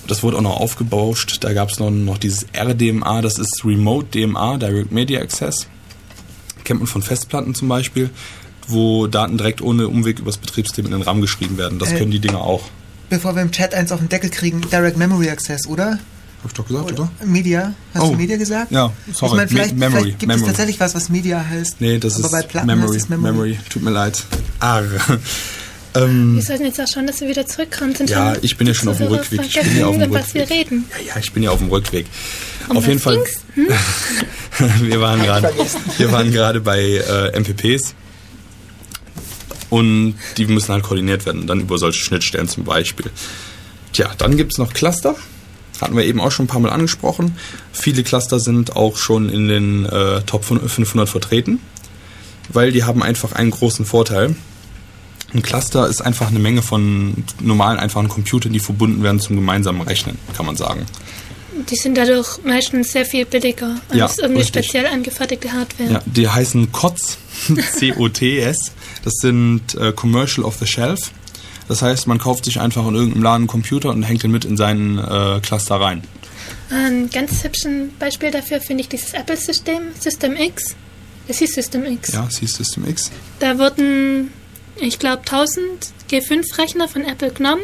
Das 0.05 0.21
wurde 0.21 0.37
auch 0.37 0.41
noch 0.41 0.59
aufgebauscht. 0.59 1.37
Da 1.41 1.53
gab 1.53 1.69
es 1.69 1.79
noch, 1.79 1.91
noch 1.91 2.17
dieses 2.17 2.45
RDMA, 2.53 3.21
das 3.21 3.37
ist 3.37 3.61
Remote 3.63 4.07
DMA, 4.07 4.57
Direct 4.57 4.91
Media 4.91 5.21
Access 5.21 5.67
kennt 6.69 6.81
man 6.81 6.87
von 6.87 7.01
Festplatten 7.01 7.55
zum 7.55 7.67
Beispiel, 7.67 8.11
wo 8.67 9.07
Daten 9.07 9.37
direkt 9.39 9.59
ohne 9.63 9.87
Umweg 9.87 10.19
übers 10.19 10.37
Betriebssystem 10.37 10.85
in 10.85 10.91
den 10.91 11.01
RAM 11.01 11.19
geschrieben 11.19 11.57
werden. 11.57 11.79
Das 11.79 11.91
Äh, 11.91 11.97
können 11.97 12.11
die 12.11 12.19
Dinger 12.19 12.41
auch. 12.41 12.61
Bevor 13.09 13.35
wir 13.35 13.41
im 13.41 13.49
Chat 13.51 13.73
eins 13.73 13.91
auf 13.91 13.97
den 13.99 14.07
Deckel 14.09 14.29
kriegen, 14.29 14.61
Direct 14.71 14.95
Memory 14.95 15.29
Access, 15.31 15.65
oder? 15.65 15.97
Hab 16.43 16.45
ich 16.45 16.53
doch 16.53 16.67
gesagt, 16.67 16.91
oder? 16.91 17.11
Media? 17.25 17.73
Hast 17.95 18.03
Oh. 18.03 18.11
du 18.11 18.17
Media 18.17 18.37
gesagt? 18.37 18.71
Ja, 18.71 18.93
sorry. 19.11 19.31
Ich 19.31 19.35
meine, 19.37 19.47
vielleicht, 19.49 19.71
Me- 19.73 19.79
Memory, 19.79 20.01
vielleicht 20.03 20.19
gibt 20.19 20.27
Memory. 20.29 20.41
es 20.43 20.47
tatsächlich 20.47 20.79
was, 20.79 20.93
was 20.93 21.09
Media 21.09 21.43
heißt. 21.43 21.81
Nee, 21.81 21.97
das 21.97 22.15
Aber 22.17 22.25
ist 22.25 22.31
bei 22.31 22.41
Platten 22.43 22.67
Memory, 22.67 22.87
heißt 22.93 23.03
es 23.05 23.09
Memory. 23.09 23.31
Memory. 23.31 23.59
Tut 23.69 23.81
mir 23.81 23.89
leid. 23.89 24.23
Arr. 24.59 24.83
Ähm, 25.95 26.35
Wir 26.35 26.43
sollten 26.43 26.65
jetzt 26.65 26.79
auch 26.79 26.87
schauen, 26.87 27.07
dass 27.07 27.21
wir 27.21 27.27
wieder 27.27 27.45
zurückkommen. 27.45 27.95
Sonst 27.95 28.11
Ja, 28.11 28.35
ich 28.41 28.57
bin 28.57 28.67
ja 28.67 28.73
schon 28.73 28.89
auf 28.89 28.97
dem 28.97 29.07
Rückweg. 29.07 29.41
Ich 29.45 29.53
bin 29.59 29.77
ja 29.77 29.87
auf 29.87 29.95
dem 29.95 30.03
über 30.03 30.19
was 30.19 30.33
wir 30.33 30.41
Rückweg. 30.43 30.57
reden. 30.59 30.85
ja, 31.07 31.17
ich 31.19 31.31
bin 31.31 31.43
ja 31.43 31.51
auf 31.51 31.59
dem 31.59 31.69
Rückweg. 31.69 32.05
Um 32.67 32.77
auf 32.77 32.87
jeden 32.87 32.99
Fall. 32.99 33.23
Hm? 33.55 33.67
wir 34.81 35.01
waren 35.01 35.21
gerade, 35.23 35.51
wir 35.97 36.11
waren 36.11 36.31
gerade 36.31 36.61
bei 36.61 36.79
äh, 36.79 37.39
MPPs 37.39 37.95
und 39.69 40.15
die 40.37 40.45
müssen 40.45 40.71
halt 40.71 40.83
koordiniert 40.83 41.25
werden, 41.25 41.47
dann 41.47 41.61
über 41.61 41.77
solche 41.77 41.99
Schnittstellen 41.99 42.47
zum 42.47 42.63
Beispiel. 42.63 43.09
Tja, 43.93 44.11
dann 44.17 44.37
gibt's 44.37 44.57
noch 44.57 44.73
Cluster. 44.73 45.15
Hatten 45.81 45.95
wir 45.95 46.03
eben 46.03 46.19
auch 46.19 46.31
schon 46.31 46.45
ein 46.45 46.47
paar 46.47 46.59
Mal 46.59 46.71
angesprochen. 46.71 47.37
Viele 47.71 48.03
Cluster 48.03 48.39
sind 48.39 48.75
auch 48.75 48.97
schon 48.97 49.29
in 49.29 49.47
den 49.47 49.85
äh, 49.85 50.21
Top 50.23 50.43
500 50.43 51.07
vertreten, 51.07 51.59
weil 52.49 52.71
die 52.71 52.83
haben 52.83 53.01
einfach 53.01 53.31
einen 53.31 53.51
großen 53.51 53.85
Vorteil. 53.85 54.35
Ein 55.33 55.41
Cluster 55.43 55.87
ist 55.87 56.01
einfach 56.01 56.29
eine 56.29 56.39
Menge 56.39 56.61
von 56.61 57.23
normalen, 57.39 57.77
einfachen 57.79 58.07
Computern, 58.07 58.51
die 58.53 58.59
verbunden 58.59 59.03
werden 59.03 59.19
zum 59.19 59.35
gemeinsamen 59.35 59.81
Rechnen, 59.81 60.17
kann 60.35 60.45
man 60.45 60.55
sagen. 60.55 60.85
Die 61.69 61.75
sind 61.75 61.97
dadurch 61.97 62.39
meistens 62.43 62.91
sehr 62.93 63.05
viel 63.05 63.25
billiger 63.25 63.75
als 63.89 63.97
Ja, 63.97 64.09
irgendwie 64.23 64.41
richtig. 64.41 64.65
speziell 64.65 64.87
angefertigte 64.87 65.51
Hardware. 65.51 65.91
Ja, 65.91 66.01
die 66.05 66.27
heißen 66.27 66.71
COTS, 66.71 67.17
C-O-T-S. 67.77 68.71
Das 69.03 69.13
sind 69.15 69.75
äh, 69.75 69.91
Commercial 69.91 70.45
of 70.45 70.55
the 70.59 70.65
Shelf. 70.65 71.11
Das 71.67 71.81
heißt, 71.81 72.07
man 72.07 72.17
kauft 72.17 72.45
sich 72.45 72.59
einfach 72.59 72.87
in 72.87 72.95
irgendeinem 72.95 73.23
Laden 73.23 73.41
einen 73.41 73.47
Computer 73.47 73.89
und 73.89 74.03
hängt 74.03 74.23
den 74.23 74.31
mit 74.31 74.45
in 74.45 74.57
seinen 74.57 74.97
äh, 74.97 75.39
Cluster 75.41 75.75
rein. 75.75 76.03
Ein 76.71 77.09
ganz 77.11 77.43
hübschen 77.43 77.91
Beispiel 77.99 78.31
dafür 78.31 78.61
finde 78.61 78.81
ich 78.81 78.89
dieses 78.89 79.13
Apple-System, 79.13 79.81
System 79.99 80.35
X. 80.35 80.75
Das 81.27 81.37
hieß 81.37 81.53
System 81.53 81.85
X. 81.85 82.11
Ja, 82.13 82.27
C 82.29 82.45
System 82.47 82.87
X. 82.87 83.11
Da 83.39 83.57
wurden, 83.59 84.31
ich 84.81 84.99
glaube, 84.99 85.19
1000 85.19 85.87
G5-Rechner 86.09 86.87
von 86.87 87.05
Apple 87.05 87.31
genommen, 87.31 87.61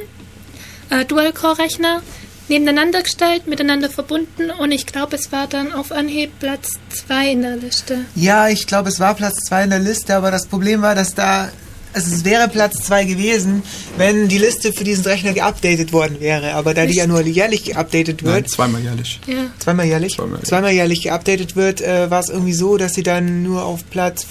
äh, 0.90 1.06
Dual-Core-Rechner 1.06 2.02
nebeneinander 2.48 3.02
gestellt, 3.02 3.48
miteinander 3.48 3.90
verbunden 3.90 4.52
und 4.52 4.72
ich 4.72 4.86
glaube, 4.86 5.16
es 5.16 5.32
war 5.32 5.48
dann 5.48 5.74
auf 5.74 5.92
Anhieb 5.92 6.40
Platz 6.40 6.74
2 6.90 7.32
in 7.32 7.42
der 7.42 7.58
Liste. 7.58 8.06
Ja, 8.16 8.50
ich 8.50 8.68
glaube, 8.68 8.90
es 8.90 9.00
war 9.00 9.16
Platz 9.16 9.46
2 9.48 9.64
in 9.64 9.70
der 9.72 9.80
Liste, 9.80 10.16
aber 10.16 10.32
das 10.32 10.46
Problem 10.46 10.82
war, 10.82 10.96
dass 10.96 11.16
da. 11.16 11.50
Also 11.95 12.13
es 12.13 12.26
wäre 12.26 12.49
Platz 12.49 12.84
2 12.84 13.05
gewesen, 13.05 13.63
wenn 13.95 14.27
die 14.27 14.38
Liste 14.38 14.73
für 14.73 14.84
diesen 14.84 15.05
Rechner 15.05 15.31
geupdatet 15.31 15.93
worden 15.93 16.19
wäre. 16.19 16.53
Aber 16.55 16.73
da 16.73 16.85
die 16.85 16.95
ja 16.97 17.07
nur 17.07 17.22
jährlich 17.22 17.63
geupdatet 17.63 18.22
wird, 18.22 18.34
Nein, 18.34 18.45
zweimal 18.47 18.81
jährlich. 18.81 19.22
Ja. 19.27 19.45
zweimal 19.59 19.85
jährlich, 19.85 20.15
Zweimal 20.15 20.31
jährlich. 20.34 20.49
zweimal 20.49 20.72
jährlich 20.73 21.01
geupdatet 21.03 21.55
wird, 21.55 21.80
äh, 21.80 22.11
war 22.11 22.19
es 22.19 22.27
irgendwie 22.27 22.51
so, 22.51 22.76
dass 22.76 22.95
sie 22.95 23.03
dann 23.03 23.43
nur 23.43 23.63
auf 23.63 23.89
Platz 23.89 24.26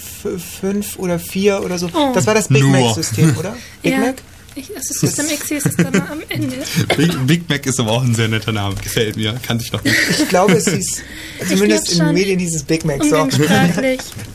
5 0.61 0.99
oder 0.99 1.17
4 1.17 1.63
oder 1.63 1.79
so. 1.79 1.89
Oh. 1.91 2.11
Das 2.13 2.27
war 2.27 2.35
das 2.35 2.49
Big. 2.49 2.63
Mac-System, 2.65 3.35
oder? 3.35 3.57
Big 3.81 3.93
ja. 3.93 3.97
Mac? 3.97 4.15
Ich, 4.53 4.69
also 4.75 4.93
System 4.93 5.25
X 5.25 5.47
hieß 5.49 5.65
es 5.65 5.75
dann 5.75 5.95
am 5.95 6.21
Ende. 6.29 6.55
Big, 6.97 7.27
Big 7.27 7.49
Mac 7.49 7.65
ist 7.65 7.79
aber 7.79 7.93
auch 7.93 8.03
ein 8.03 8.13
sehr 8.13 8.27
netter 8.27 8.51
Name. 8.51 8.75
Gefällt 8.75 9.17
mir. 9.17 9.35
Kannte 9.45 9.65
ich 9.65 9.71
noch 9.73 9.83
nicht. 9.83 9.95
Ich 10.19 10.29
glaube, 10.29 10.53
es 10.53 10.69
hieß, 10.69 11.01
zumindest 11.49 11.91
in 11.91 11.97
den 11.97 12.13
Medien 12.13 12.39
hieß 12.39 12.55
es 12.57 12.63
Big 12.63 12.85
Mac. 12.85 13.03
So. 13.03 13.27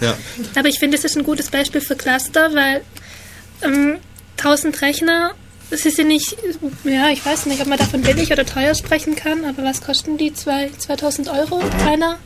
Ja. 0.00 0.18
Aber 0.56 0.68
ich 0.68 0.80
finde, 0.80 0.96
es 0.98 1.04
ist 1.04 1.16
ein 1.16 1.22
gutes 1.22 1.48
Beispiel 1.48 1.80
für 1.80 1.94
Cluster, 1.94 2.50
weil 2.54 2.82
ähm, 3.62 3.98
1000 4.38 4.80
Rechner, 4.82 5.32
es 5.70 5.86
ist 5.86 5.98
ja 5.98 6.04
nicht, 6.04 6.36
ja, 6.84 7.10
ich 7.10 7.24
weiß 7.24 7.46
nicht, 7.46 7.60
ob 7.60 7.68
man 7.68 7.78
davon 7.78 8.02
billig 8.02 8.32
oder 8.32 8.44
teuer 8.44 8.74
sprechen 8.74 9.14
kann, 9.14 9.44
aber 9.44 9.62
was 9.62 9.80
kosten 9.80 10.18
die? 10.18 10.32
Zwei, 10.32 10.70
2000 10.76 11.28
Euro? 11.28 11.62
Keiner? 11.84 12.18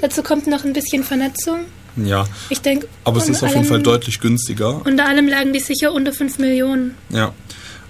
Dazu 0.00 0.22
kommt 0.22 0.46
noch 0.46 0.64
ein 0.64 0.72
bisschen 0.72 1.02
Vernetzung. 1.02 1.60
Ja. 1.96 2.26
Ich 2.50 2.60
denke, 2.60 2.86
Aber 3.04 3.18
es 3.18 3.28
ist 3.28 3.42
auf 3.42 3.52
jeden 3.52 3.64
Fall 3.64 3.82
deutlich 3.82 4.20
günstiger. 4.20 4.84
Unter 4.86 5.06
allem 5.06 5.26
lagen 5.26 5.52
die 5.52 5.60
sicher 5.60 5.92
unter 5.92 6.12
5 6.12 6.38
Millionen. 6.38 6.94
Ja. 7.10 7.32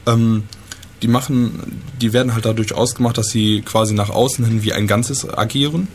Ähm, 0.06 0.44
die 1.02 1.08
machen, 1.08 1.82
die 2.00 2.12
werden 2.12 2.34
halt 2.34 2.44
dadurch 2.44 2.72
ausgemacht, 2.72 3.18
dass 3.18 3.28
sie 3.28 3.62
quasi 3.62 3.94
nach 3.94 4.10
außen 4.10 4.44
hin 4.44 4.62
wie 4.62 4.72
ein 4.72 4.86
Ganzes 4.86 5.28
agieren. 5.28 5.88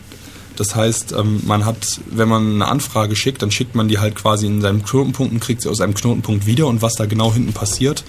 Das 0.56 0.74
heißt, 0.76 1.12
ähm, 1.12 1.40
man 1.44 1.64
hat, 1.66 1.84
wenn 2.06 2.28
man 2.28 2.54
eine 2.54 2.68
Anfrage 2.68 3.16
schickt, 3.16 3.42
dann 3.42 3.50
schickt 3.50 3.74
man 3.74 3.88
die 3.88 3.98
halt 3.98 4.14
quasi 4.14 4.46
in 4.46 4.60
seinem 4.60 4.84
Knotenpunkt 4.84 5.32
und 5.32 5.40
kriegt 5.40 5.62
sie 5.62 5.68
aus 5.68 5.80
einem 5.80 5.94
Knotenpunkt 5.94 6.46
wieder 6.46 6.66
und 6.68 6.80
was 6.82 6.94
da 6.94 7.06
genau 7.06 7.32
hinten 7.32 7.52
passiert, 7.52 8.04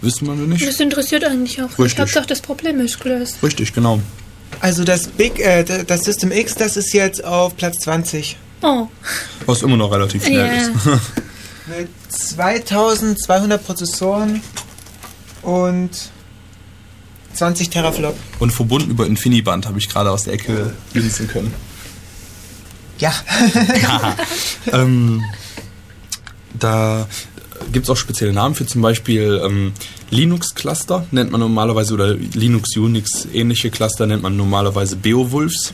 wissen 0.00 0.26
wir 0.26 0.34
noch 0.34 0.46
nicht. 0.46 0.66
Das 0.66 0.80
interessiert 0.80 1.24
eigentlich 1.24 1.60
auch. 1.62 1.68
Richtig. 1.78 1.92
Ich 1.92 1.98
habe 1.98 2.10
doch 2.12 2.24
das 2.26 2.40
Problem 2.40 2.80
ist 2.80 3.00
gelöst. 3.00 3.36
Richtig, 3.42 3.72
genau. 3.74 4.00
Also 4.60 4.84
das 4.84 5.08
Big, 5.08 5.38
äh, 5.40 5.62
das 5.84 6.04
System 6.04 6.32
X, 6.32 6.54
das 6.54 6.76
ist 6.76 6.92
jetzt 6.92 7.22
auf 7.24 7.56
Platz 7.56 7.78
20. 7.80 8.36
Oh, 8.62 8.88
Was 9.46 9.62
immer 9.62 9.76
noch 9.76 9.92
relativ 9.92 10.24
schnell 10.24 10.46
Ja. 10.46 10.52
ist. 10.52 10.70
Mit 11.78 11.88
2200 12.08 13.64
Prozessoren 13.64 14.40
und 15.42 15.90
20 17.34 17.70
Teraflop. 17.70 18.16
Und 18.38 18.52
verbunden 18.52 18.90
über 18.90 19.06
Infiniband 19.06 19.66
habe 19.66 19.78
ich 19.78 19.88
gerade 19.88 20.10
aus 20.10 20.24
der 20.24 20.32
Ecke 20.34 20.72
linsen 20.94 21.28
können. 21.28 21.54
Ja. 23.00 23.12
ähm, 24.72 25.24
da 26.58 27.08
gibt 27.72 27.84
es 27.84 27.90
auch 27.90 27.96
spezielle 27.96 28.32
Namen 28.32 28.54
für, 28.54 28.66
zum 28.66 28.82
Beispiel 28.82 29.40
ähm, 29.44 29.72
Linux-Cluster 30.10 31.06
nennt 31.10 31.30
man 31.30 31.40
normalerweise 31.40 31.94
oder 31.94 32.14
Linux-Unix 32.14 33.28
ähnliche 33.32 33.70
Cluster 33.70 34.06
nennt 34.06 34.22
man 34.22 34.36
normalerweise 34.36 34.96
Beowulfs. 34.96 35.72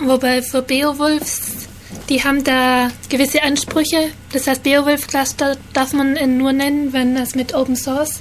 Wobei 0.00 0.42
für 0.42 0.62
Beowulfs, 0.62 1.68
die 2.08 2.22
haben 2.22 2.44
da 2.44 2.90
gewisse 3.08 3.42
Ansprüche. 3.42 4.10
Das 4.32 4.46
heißt, 4.46 4.62
Beowulf 4.62 5.06
Cluster 5.06 5.56
darf 5.72 5.92
man 5.92 6.14
nur 6.38 6.52
nennen, 6.52 6.92
wenn 6.92 7.16
es 7.16 7.34
mit 7.34 7.54
Open 7.54 7.76
Source 7.76 8.20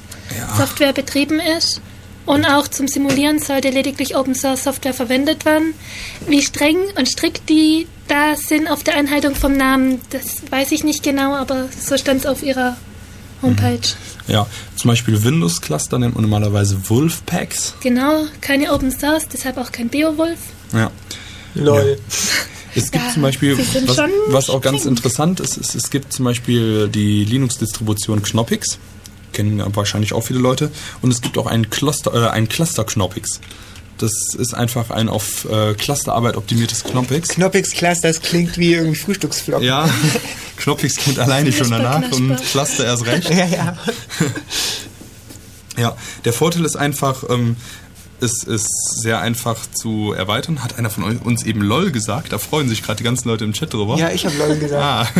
Software 0.57 0.93
betrieben 0.93 1.39
ist. 1.39 1.81
Und 2.27 2.45
auch 2.45 2.67
zum 2.67 2.87
Simulieren 2.87 3.39
sollte 3.39 3.69
lediglich 3.69 4.15
Open 4.15 4.35
Source 4.35 4.65
Software 4.65 4.93
verwendet 4.93 5.45
werden. 5.45 5.73
Wie 6.27 6.43
streng 6.43 6.77
und 6.95 7.07
strikt 7.07 7.49
die 7.49 7.87
da 8.07 8.35
sind 8.35 8.69
auf 8.69 8.83
der 8.83 8.95
Einhaltung 8.95 9.35
vom 9.35 9.57
Namen, 9.57 9.99
das 10.11 10.49
weiß 10.49 10.71
ich 10.71 10.83
nicht 10.83 11.03
genau, 11.03 11.35
aber 11.35 11.67
so 11.77 11.97
stand 11.97 12.21
es 12.21 12.25
auf 12.25 12.41
ihrer 12.43 12.77
Homepage. 13.41 13.79
Ja, 14.27 14.47
zum 14.75 14.89
Beispiel 14.89 15.23
Windows-Cluster 15.23 15.99
nennt 15.99 16.15
man 16.15 16.23
normalerweise 16.23 16.89
Wolfpacks. 16.89 17.75
Genau, 17.81 18.25
keine 18.41 18.73
Open 18.73 18.91
Source, 18.91 19.27
deshalb 19.27 19.57
auch 19.57 19.71
kein 19.71 19.89
Beowulf. 19.89 20.39
Ja. 20.73 20.91
Lol. 21.55 21.97
Es 22.75 22.91
gibt 22.91 23.03
Ja, 23.03 23.13
zum 23.13 23.21
Beispiel, 23.21 23.57
was, 23.57 23.97
was 24.27 24.49
auch 24.49 24.61
ganz 24.61 24.85
interessant 24.85 25.39
ist, 25.39 25.57
ist, 25.57 25.75
es 25.75 25.89
gibt 25.89 26.13
zum 26.13 26.25
Beispiel 26.25 26.87
die 26.89 27.25
Linux-Distribution 27.25 28.21
Knoppix. 28.21 28.79
Kennen 29.37 29.63
wahrscheinlich 29.75 30.13
auch 30.13 30.21
viele 30.21 30.39
Leute. 30.39 30.71
Und 31.01 31.11
es 31.11 31.21
gibt 31.21 31.37
auch 31.37 31.45
einen 31.45 31.69
Cluster, 31.69 32.13
äh, 32.13 32.29
ein 32.29 32.49
Cluster 32.49 32.83
Knoppix. 32.83 33.39
Das 33.99 34.11
ist 34.37 34.53
einfach 34.53 34.89
ein 34.91 35.09
auf 35.09 35.45
äh, 35.45 35.73
Clusterarbeit 35.75 36.35
optimiertes 36.37 36.83
Knoppix. 36.83 37.29
Knoppix 37.29 37.71
Cluster, 37.71 38.07
das 38.09 38.21
klingt 38.21 38.57
wie 38.57 38.73
irgendwie 38.73 38.95
Frühstücksflocken. 38.97 39.65
Ja, 39.65 39.89
Knoppix 40.57 40.95
klingt 40.97 41.19
alleine 41.19 41.51
schon 41.53 41.69
danach 41.71 42.11
und. 42.11 42.35
Cluster 42.37 42.85
erst 42.85 43.05
recht. 43.05 43.29
Ja, 43.33 43.45
ja. 43.45 43.77
Ja, 45.77 45.95
der 46.25 46.33
Vorteil 46.33 46.65
ist 46.65 46.75
einfach, 46.75 47.23
ähm, 47.29 47.55
es 48.19 48.43
ist 48.43 48.67
sehr 49.01 49.19
einfach 49.21 49.57
zu 49.71 50.13
erweitern. 50.13 50.63
Hat 50.63 50.77
einer 50.79 50.89
von 50.89 51.03
euch- 51.03 51.21
uns 51.23 51.43
eben 51.43 51.61
LOL 51.61 51.91
gesagt. 51.91 52.33
Da 52.33 52.39
freuen 52.39 52.67
sich 52.69 52.81
gerade 52.81 52.97
die 52.97 53.03
ganzen 53.03 53.27
Leute 53.29 53.43
im 53.45 53.53
Chat 53.53 53.73
drüber. 53.73 53.95
Ja, 53.97 54.09
ich 54.09 54.25
habe 54.25 54.35
LOL 54.37 54.57
gesagt. 54.57 54.83
Ah. 54.83 55.07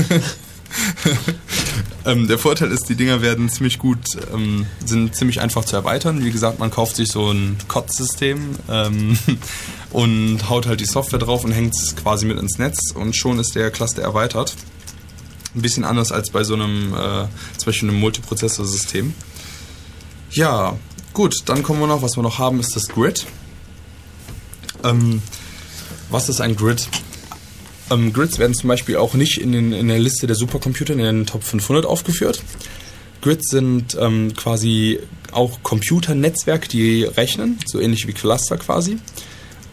ähm, 2.05 2.27
der 2.27 2.37
Vorteil 2.37 2.71
ist, 2.71 2.87
die 2.89 2.95
Dinger 2.95 3.21
werden 3.21 3.49
ziemlich 3.49 3.79
gut, 3.79 3.99
ähm, 4.33 4.65
sind 4.85 5.15
ziemlich 5.15 5.41
einfach 5.41 5.65
zu 5.65 5.75
erweitern. 5.75 6.23
Wie 6.23 6.31
gesagt, 6.31 6.59
man 6.59 6.71
kauft 6.71 6.95
sich 6.95 7.09
so 7.11 7.31
ein 7.31 7.57
COD-System 7.67 8.55
ähm, 8.69 9.19
und 9.91 10.49
haut 10.49 10.67
halt 10.67 10.79
die 10.79 10.85
Software 10.85 11.19
drauf 11.19 11.43
und 11.43 11.51
hängt 11.51 11.73
es 11.75 11.95
quasi 11.95 12.25
mit 12.25 12.39
ins 12.39 12.57
Netz 12.57 12.91
und 12.93 13.15
schon 13.15 13.39
ist 13.39 13.55
der 13.55 13.71
Cluster 13.71 14.01
erweitert. 14.01 14.55
Ein 15.55 15.61
bisschen 15.61 15.85
anders 15.85 16.11
als 16.11 16.29
bei 16.29 16.43
so 16.43 16.53
einem, 16.53 16.93
äh, 16.93 17.27
zum 17.57 17.65
Beispiel 17.65 17.89
einem 17.89 17.99
Multiprozessor-System. 17.99 19.13
Ja, 20.31 20.77
gut, 21.13 21.35
dann 21.45 21.63
kommen 21.63 21.79
wir 21.79 21.87
noch, 21.87 22.01
was 22.01 22.15
wir 22.15 22.23
noch 22.23 22.37
haben, 22.37 22.59
ist 22.59 22.75
das 22.75 22.87
Grid. 22.87 23.25
Ähm, 24.83 25.21
was 26.09 26.29
ist 26.29 26.41
ein 26.41 26.55
Grid? 26.55 26.87
Ähm, 27.89 28.13
Grids 28.13 28.39
werden 28.39 28.53
zum 28.53 28.67
Beispiel 28.67 28.97
auch 28.97 29.13
nicht 29.13 29.39
in, 29.39 29.51
den, 29.51 29.71
in 29.73 29.87
der 29.87 29.99
Liste 29.99 30.27
der 30.27 30.35
Supercomputer 30.35 30.93
in 30.93 30.99
den 30.99 31.25
Top 31.25 31.43
500 31.43 31.85
aufgeführt. 31.85 32.41
Grids 33.21 33.49
sind 33.49 33.97
ähm, 33.99 34.33
quasi 34.35 34.99
auch 35.31 35.63
Computernetzwerke, 35.63 36.67
die 36.67 37.03
rechnen, 37.03 37.59
so 37.65 37.79
ähnlich 37.79 38.07
wie 38.07 38.13
Cluster 38.13 38.57
quasi. 38.57 38.97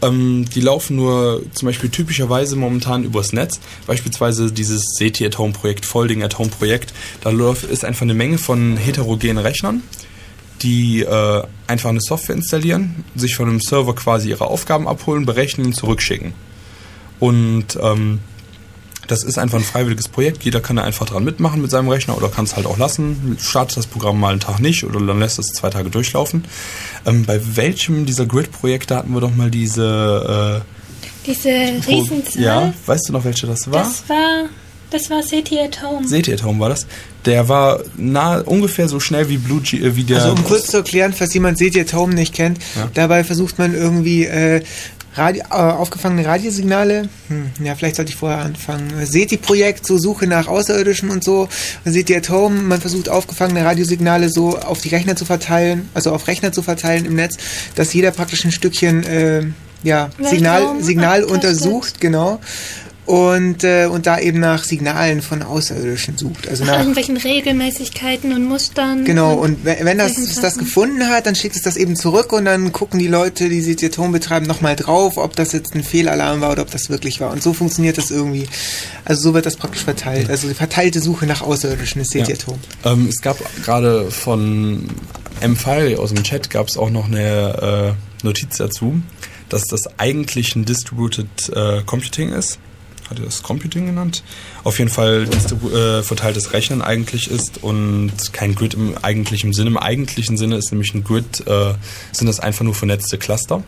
Ähm, 0.01 0.45
die 0.53 0.61
laufen 0.61 0.95
nur 0.95 1.43
zum 1.53 1.67
Beispiel 1.67 1.89
typischerweise 1.89 2.55
momentan 2.55 3.03
übers 3.03 3.33
Netz. 3.33 3.59
Beispielsweise 3.87 4.51
dieses 4.51 4.83
SETI 4.97 5.27
at 5.27 5.37
Home 5.37 5.53
Projekt, 5.53 5.85
Folding 5.85 6.23
at 6.23 6.37
Home 6.37 6.49
Projekt. 6.49 6.93
Da 7.21 7.31
ist 7.31 7.85
einfach 7.85 8.03
eine 8.03 8.13
Menge 8.13 8.37
von 8.37 8.77
heterogenen 8.77 9.37
Rechnern, 9.37 9.83
die 10.61 11.01
äh, 11.01 11.43
einfach 11.67 11.89
eine 11.89 12.01
Software 12.01 12.35
installieren, 12.35 13.05
sich 13.15 13.35
von 13.35 13.47
einem 13.47 13.61
Server 13.61 13.95
quasi 13.95 14.29
ihre 14.29 14.47
Aufgaben 14.47 14.87
abholen, 14.87 15.25
berechnen 15.25 15.67
und 15.67 15.73
zurückschicken. 15.73 16.33
Und 17.19 17.65
ähm, 17.81 18.19
das 19.07 19.23
ist 19.23 19.37
einfach 19.37 19.59
ein 19.59 19.63
freiwilliges 19.63 20.07
Projekt. 20.07 20.43
Jeder 20.43 20.61
kann 20.61 20.77
da 20.77 20.83
einfach 20.83 21.05
dran 21.05 21.23
mitmachen 21.23 21.61
mit 21.61 21.69
seinem 21.69 21.89
Rechner 21.89 22.17
oder 22.17 22.27
kann 22.29 22.45
es 22.45 22.55
halt 22.55 22.65
auch 22.65 22.77
lassen. 22.77 23.37
Startet 23.39 23.77
das 23.77 23.85
Programm 23.87 24.19
mal 24.19 24.31
einen 24.31 24.39
Tag 24.39 24.59
nicht 24.59 24.83
oder 24.83 24.99
dann 24.99 25.19
lässt 25.19 25.37
es 25.37 25.47
zwei 25.53 25.69
Tage 25.69 25.89
durchlaufen. 25.91 26.43
Ähm, 27.05 27.23
bei 27.25 27.39
welchem 27.55 28.05
dieser 28.07 28.25
Grid-Projekte 28.25 28.95
hatten 28.95 29.13
wir 29.13 29.21
doch 29.21 29.35
mal 29.35 29.51
diese... 29.51 30.63
Diese 31.25 31.49
Äh, 31.49 31.79
Pro- 31.81 32.01
Riesenzahl, 32.01 32.41
Ja, 32.41 32.73
weißt 32.85 33.09
du 33.09 33.13
noch, 33.13 33.23
welche 33.25 33.47
das 33.47 33.71
war? 33.71 33.83
das 33.83 34.03
war, 34.07 34.45
das 34.91 35.09
war 35.09 35.23
SETI 35.23 35.59
at 35.59 35.81
Home. 35.83 36.07
Seht 36.07 36.27
ihr, 36.27 36.37
Tom, 36.37 36.59
war 36.59 36.69
das? 36.69 36.85
Der 37.25 37.49
war 37.49 37.79
nah, 37.97 38.39
ungefähr 38.41 38.87
so 38.87 38.99
schnell 38.99 39.27
wie 39.29 39.37
Blue 39.37 39.59
G, 39.61 39.77
äh, 39.77 39.95
wie 39.95 40.03
der... 40.03 40.21
Also 40.21 40.35
um 40.35 40.43
kurz 40.43 40.67
zu 40.67 40.77
erklären, 40.77 41.13
falls 41.13 41.33
jemand 41.33 41.57
seht 41.57 41.75
ihr 41.75 41.85
Home 41.93 42.13
nicht 42.13 42.33
kennt, 42.33 42.59
Ja. 42.75 42.89
dabei 42.93 43.23
versucht 43.23 43.57
man 43.57 43.73
irgendwie 43.73 44.25
äh, 44.25 44.61
Radio, 45.15 45.43
äh, 45.49 45.55
aufgefangene 45.55 46.25
Radiosignale, 46.25 47.09
hm, 47.27 47.51
ja 47.63 47.75
vielleicht 47.75 47.95
sollte 47.95 48.11
ich 48.11 48.17
vorher 48.17 48.39
anfangen, 48.39 48.91
SETI-Projekt, 49.05 49.85
so 49.85 49.97
Suche 49.97 50.27
nach 50.27 50.47
Außerirdischen 50.47 51.09
und 51.09 51.23
so, 51.23 51.47
seht 51.85 52.09
ihr 52.09 52.21
Home, 52.29 52.61
man 52.61 52.81
versucht 52.81 53.09
aufgefangene 53.09 53.63
Radiosignale 53.63 54.29
so 54.29 54.57
auf 54.57 54.81
die 54.81 54.89
Rechner 54.89 55.15
zu 55.15 55.25
verteilen, 55.25 55.89
also 55.93 56.11
auf 56.11 56.27
Rechner 56.27 56.51
zu 56.51 56.61
verteilen 56.61 57.05
im 57.05 57.15
Netz, 57.15 57.37
dass 57.75 57.93
jeder 57.93 58.11
praktisch 58.11 58.45
ein 58.45 58.51
Stückchen 58.51 59.03
äh, 59.03 59.43
ja, 59.83 60.09
Signal, 60.19 60.81
Signal 60.81 61.23
untersucht, 61.23 62.01
genau. 62.01 62.39
Und, 63.05 63.63
äh, 63.63 63.85
und 63.85 64.07
da 64.07 64.19
eben 64.19 64.39
nach 64.39 64.63
Signalen 64.63 65.21
von 65.21 65.43
Außerirdischen 65.43 66.17
sucht. 66.17 66.47
Also 66.47 66.63
Nach 66.63 66.73
nach, 66.73 66.79
irgendwelchen 66.79 67.17
Regelmäßigkeiten 67.17 68.33
und 68.33 68.45
Mustern. 68.45 69.05
Genau, 69.05 69.35
und 69.35 69.63
wenn 69.63 69.85
wenn 69.85 69.97
das, 69.97 70.13
das 70.41 70.57
gefunden 70.57 71.07
hat, 71.07 71.27
dann 71.27 71.35
schickt 71.35 71.55
es 71.55 71.61
das 71.61 71.77
eben 71.77 71.95
zurück 71.95 72.33
und 72.33 72.45
dann 72.45 72.71
gucken 72.71 72.99
die 72.99 73.07
Leute, 73.07 73.47
die 73.47 73.61
sie 73.61 73.75
Atom 73.85 74.11
betreiben, 74.11 74.47
nochmal 74.47 74.75
drauf, 74.75 75.17
ob 75.17 75.35
das 75.35 75.51
jetzt 75.51 75.75
ein 75.75 75.83
Fehlalarm 75.83 76.41
war 76.41 76.51
oder 76.51 76.63
ob 76.63 76.71
das 76.71 76.89
wirklich 76.89 77.21
war. 77.21 77.31
Und 77.31 77.43
so 77.43 77.53
funktioniert 77.53 77.97
das 77.97 78.09
irgendwie. 78.09 78.47
Also 79.03 79.21
so 79.21 79.33
wird 79.33 79.45
das 79.45 79.55
praktisch 79.55 79.83
verteilt. 79.83 80.29
Also 80.29 80.47
die 80.47 80.53
verteilte 80.55 80.99
Suche 80.99 81.27
nach 81.27 81.41
Außerirdischen 81.41 82.01
ist 82.01 82.13
Ja. 82.13 82.23
Atom. 82.23 82.57
Ähm, 82.83 83.07
es 83.07 83.21
gab 83.21 83.37
gerade 83.63 84.09
von 84.09 84.89
M-File 85.41 85.97
aus 85.97 86.13
dem 86.13 86.23
Chat 86.23 86.49
gab 86.49 86.67
es 86.67 86.77
auch 86.77 86.89
noch 86.89 87.05
eine 87.05 87.95
äh, 88.21 88.25
Notiz 88.25 88.57
dazu, 88.57 89.01
dass 89.49 89.63
das 89.65 89.81
eigentlich 89.97 90.55
ein 90.55 90.65
Distributed 90.65 91.27
äh, 91.53 91.81
Computing 91.85 92.29
ist. 92.29 92.57
Hat 93.09 93.19
er 93.19 93.25
das 93.25 93.43
Computing 93.43 93.85
genannt? 93.85 94.23
Auf 94.63 94.79
jeden 94.79 94.89
Fall 94.89 95.27
äh, 95.27 96.01
verteiltes 96.01 96.53
Rechnen 96.53 96.81
eigentlich 96.81 97.29
ist 97.29 97.61
und 97.63 98.11
kein 98.33 98.55
Grid 98.55 98.73
im 98.73 98.97
eigentlichen 99.01 99.53
Sinne. 99.53 99.69
Im 99.69 99.77
eigentlichen 99.77 100.37
Sinne 100.37 100.57
ist 100.57 100.71
nämlich 100.71 100.93
ein 100.93 101.03
Grid, 101.03 101.45
äh, 101.45 101.73
sind 102.11 102.27
das 102.27 102.39
einfach 102.39 102.63
nur 102.63 102.73
vernetzte 102.73 103.17
Cluster. 103.17 103.63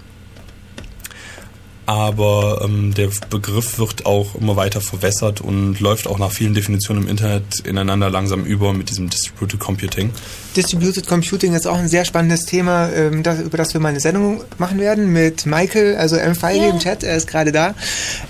Aber 1.90 2.62
ähm, 2.66 2.94
der 2.94 3.10
Begriff 3.30 3.80
wird 3.80 4.06
auch 4.06 4.36
immer 4.36 4.58
weiter 4.58 4.82
verwässert 4.82 5.40
und 5.40 5.80
läuft 5.80 6.06
auch 6.06 6.20
nach 6.20 6.34
vielen 6.34 6.54
Definitionen 6.54 7.04
im 7.04 7.10
Internet 7.10 7.62
ineinander 7.64 8.10
langsam 8.10 8.44
über 8.44 8.74
mit 8.74 8.90
diesem 8.90 9.10
Distributed 9.10 9.58
Computing. 9.62 10.10
Distributed 10.58 11.08
Computing 11.08 11.54
ist 11.54 11.66
auch 11.66 11.78
ein 11.78 11.88
sehr 11.88 12.04
spannendes 12.04 12.42
Thema, 12.44 12.90
ähm, 12.92 13.24
das, 13.24 13.40
über 13.40 13.56
das 13.58 13.74
wir 13.74 13.80
mal 13.80 13.88
eine 13.90 14.02
Sendung 14.02 14.44
machen 14.58 14.80
werden 14.82 15.14
mit 15.14 15.46
Michael, 15.46 15.96
also 15.96 16.18
M. 16.18 16.36
Feige 16.36 16.66
Ja. 16.66 16.70
im 16.72 16.80
Chat, 16.80 17.04
er 17.04 17.16
ist 17.16 17.26
gerade 17.28 17.54
da, 17.54 17.74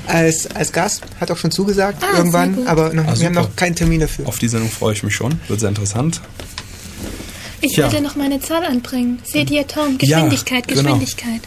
als, 0.05 0.45
als 0.55 0.71
Gast, 0.71 1.01
hat 1.19 1.31
auch 1.31 1.37
schon 1.37 1.49
zugesagt 1.49 2.03
Ah, 2.03 2.15
irgendwann, 2.19 2.67
aber 2.67 2.93
noch, 2.93 3.07
Ah, 3.07 3.15
wir 3.17 3.25
haben 3.25 3.33
noch 3.33 3.55
keinen 3.55 3.75
Termin 3.75 4.01
dafür. 4.01 4.27
Auf 4.27 4.37
die 4.37 4.49
Sendung 4.49 4.69
freue 4.69 4.93
ich 4.93 5.01
mich 5.01 5.15
schon. 5.15 5.39
Wird 5.47 5.61
sehr 5.61 5.69
interessant. 5.69 6.21
Ich 7.61 7.75
Ja. 7.75 7.85
wollte 7.85 8.01
noch 8.03 8.15
meine 8.15 8.39
Zahl 8.39 8.63
anbringen. 8.65 9.17
SETI 9.23 9.61
at 9.61 9.75
Home, 9.75 9.97
Geschwindigkeit, 9.97 10.67
genau. 10.67 10.83
Geschwindigkeit. 10.83 11.41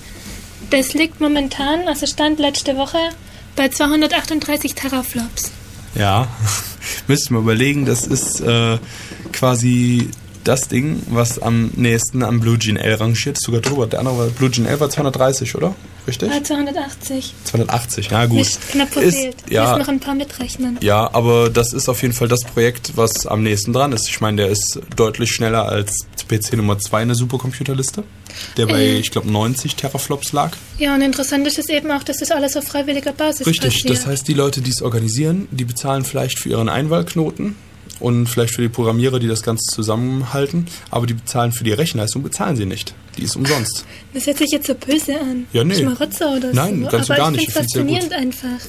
Das 0.71 0.95
liegt 0.95 1.21
momentan, 1.21 1.89
also 1.89 2.07
Stand 2.07 2.39
letzte 2.39 2.77
Woche, 2.77 2.99
bei 3.57 3.69
238 3.69 4.75
Teraflops. 4.75 5.51
Ja, 5.97 6.29
müsst 7.09 7.31
ihr 7.31 7.35
mal 7.35 7.41
überlegen, 7.41 7.85
das 7.87 8.07
ist 8.07 8.41
äh, 8.41 8.79
quasi 9.33 10.11
das 10.51 10.66
Ding, 10.68 11.01
was 11.10 11.40
am 11.40 11.70
nächsten 11.77 12.24
am 12.24 12.40
Blue 12.40 12.59
Gene 12.59 12.82
L 12.82 12.94
rangiert, 12.94 13.36
ist 13.39 13.44
sogar 13.44 13.60
drüber. 13.60 13.86
Der 13.86 14.01
andere 14.01 14.18
war, 14.18 14.27
Blue 14.27 14.51
Gene 14.51 14.68
L 14.68 14.81
war 14.81 14.90
230, 14.90 15.55
oder? 15.55 15.74
Richtig? 16.09 16.28
Ah, 16.32 16.43
280. 16.43 17.35
280, 17.44 18.10
ja 18.10 18.27
gut. 18.27 18.39
Nicht 18.39 18.68
knapp 18.70 18.89
Ist, 18.97 19.14
verfehlt. 19.14 19.36
ja, 19.48 19.70
Muss 19.70 19.78
noch 19.86 19.89
ein 19.89 20.01
paar 20.01 20.14
mitrechnen. 20.14 20.77
Ja, 20.81 21.09
aber 21.12 21.51
das 21.51 21.72
ist 21.72 21.89
auf 21.89 22.02
jeden 22.02 22.14
Fall 22.14 22.27
das 22.27 22.40
Projekt, 22.40 22.93
was 22.97 23.27
am 23.27 23.43
nächsten 23.44 23.72
dran 23.72 23.93
ist. 23.93 24.09
Ich 24.09 24.20
meine, 24.20 24.39
der 24.39 24.48
ist 24.48 24.81
deutlich 24.97 25.31
schneller 25.31 25.66
als 25.68 26.06
PC 26.28 26.55
Nummer 26.56 26.78
2 26.78 27.02
in 27.02 27.09
der 27.09 27.14
Supercomputerliste, 27.16 28.02
der 28.56 28.66
bei, 28.66 28.81
Äh. 28.81 28.98
ich 28.98 29.10
glaube, 29.12 29.31
90 29.31 29.77
Teraflops 29.77 30.32
lag. 30.32 30.52
Ja, 30.78 30.94
und 30.94 31.02
interessant 31.02 31.47
ist 31.47 31.59
es 31.59 31.68
eben 31.68 31.90
auch, 31.93 32.02
dass 32.02 32.16
das 32.18 32.31
alles 32.32 32.56
auf 32.56 32.64
freiwilliger 32.64 33.12
Basis 33.12 33.47
Richtig, 33.47 33.72
passiert. 33.85 33.90
das 33.90 34.06
heißt, 34.06 34.27
die 34.27 34.35
Leute, 34.35 34.62
die 34.62 34.70
es 34.70 34.82
organisieren, 34.82 35.47
die 35.52 35.64
bezahlen 35.64 36.05
vielleicht 36.05 36.39
für 36.40 36.48
ihren 36.48 36.68
Einwahlknoten 36.68 37.55
und 38.01 38.27
vielleicht 38.27 38.55
für 38.55 38.62
die 38.62 38.68
Programmierer, 38.68 39.18
die 39.18 39.28
das 39.28 39.43
Ganze 39.43 39.64
zusammenhalten, 39.74 40.66
aber 40.90 41.06
die 41.06 41.14
bezahlen 41.14 41.52
für 41.52 41.64
die 41.64 41.72
Rechenleistung, 41.72 42.22
bezahlen 42.22 42.56
sie 42.56 42.66
nicht. 42.66 42.94
Die 43.16 43.22
ist 43.22 43.36
umsonst. 43.36 43.85
Das 44.14 44.27
hört 44.27 44.39
sich 44.39 44.51
jetzt 44.51 44.66
so 44.66 44.74
böse 44.74 45.18
an. 45.20 45.47
Ja, 45.52 45.62
nee. 45.64 45.74
Schmarotzer 45.77 46.36
oder 46.36 46.52
Nein, 46.52 46.82
so. 46.85 46.89
ganz 46.90 47.10
Aber 47.10 47.16
gar 47.18 47.31
ich 47.32 47.36
nicht. 47.39 47.52
finde 47.52 47.66
Ich 47.66 47.72
find's 47.72 47.72
sehr 47.72 47.82
faszinierend 47.82 48.12
einfach. 48.12 48.66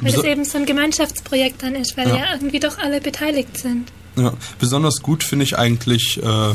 Weil 0.00 0.12
Wieso- 0.12 0.22
das 0.22 0.30
eben 0.30 0.44
so 0.44 0.58
ein 0.58 0.66
Gemeinschaftsprojekt 0.66 1.62
dann 1.62 1.74
ist, 1.74 1.96
weil 1.96 2.08
Ja. 2.08 2.16
ja, 2.16 2.24
irgendwie 2.34 2.58
doch 2.60 2.78
alle 2.78 3.00
beteiligt 3.00 3.58
sind. 3.58 3.92
Ja, 4.16 4.32
besonders 4.58 5.02
gut 5.02 5.22
finde 5.22 5.44
ich 5.44 5.58
eigentlich, 5.58 6.18
äh, 6.22 6.54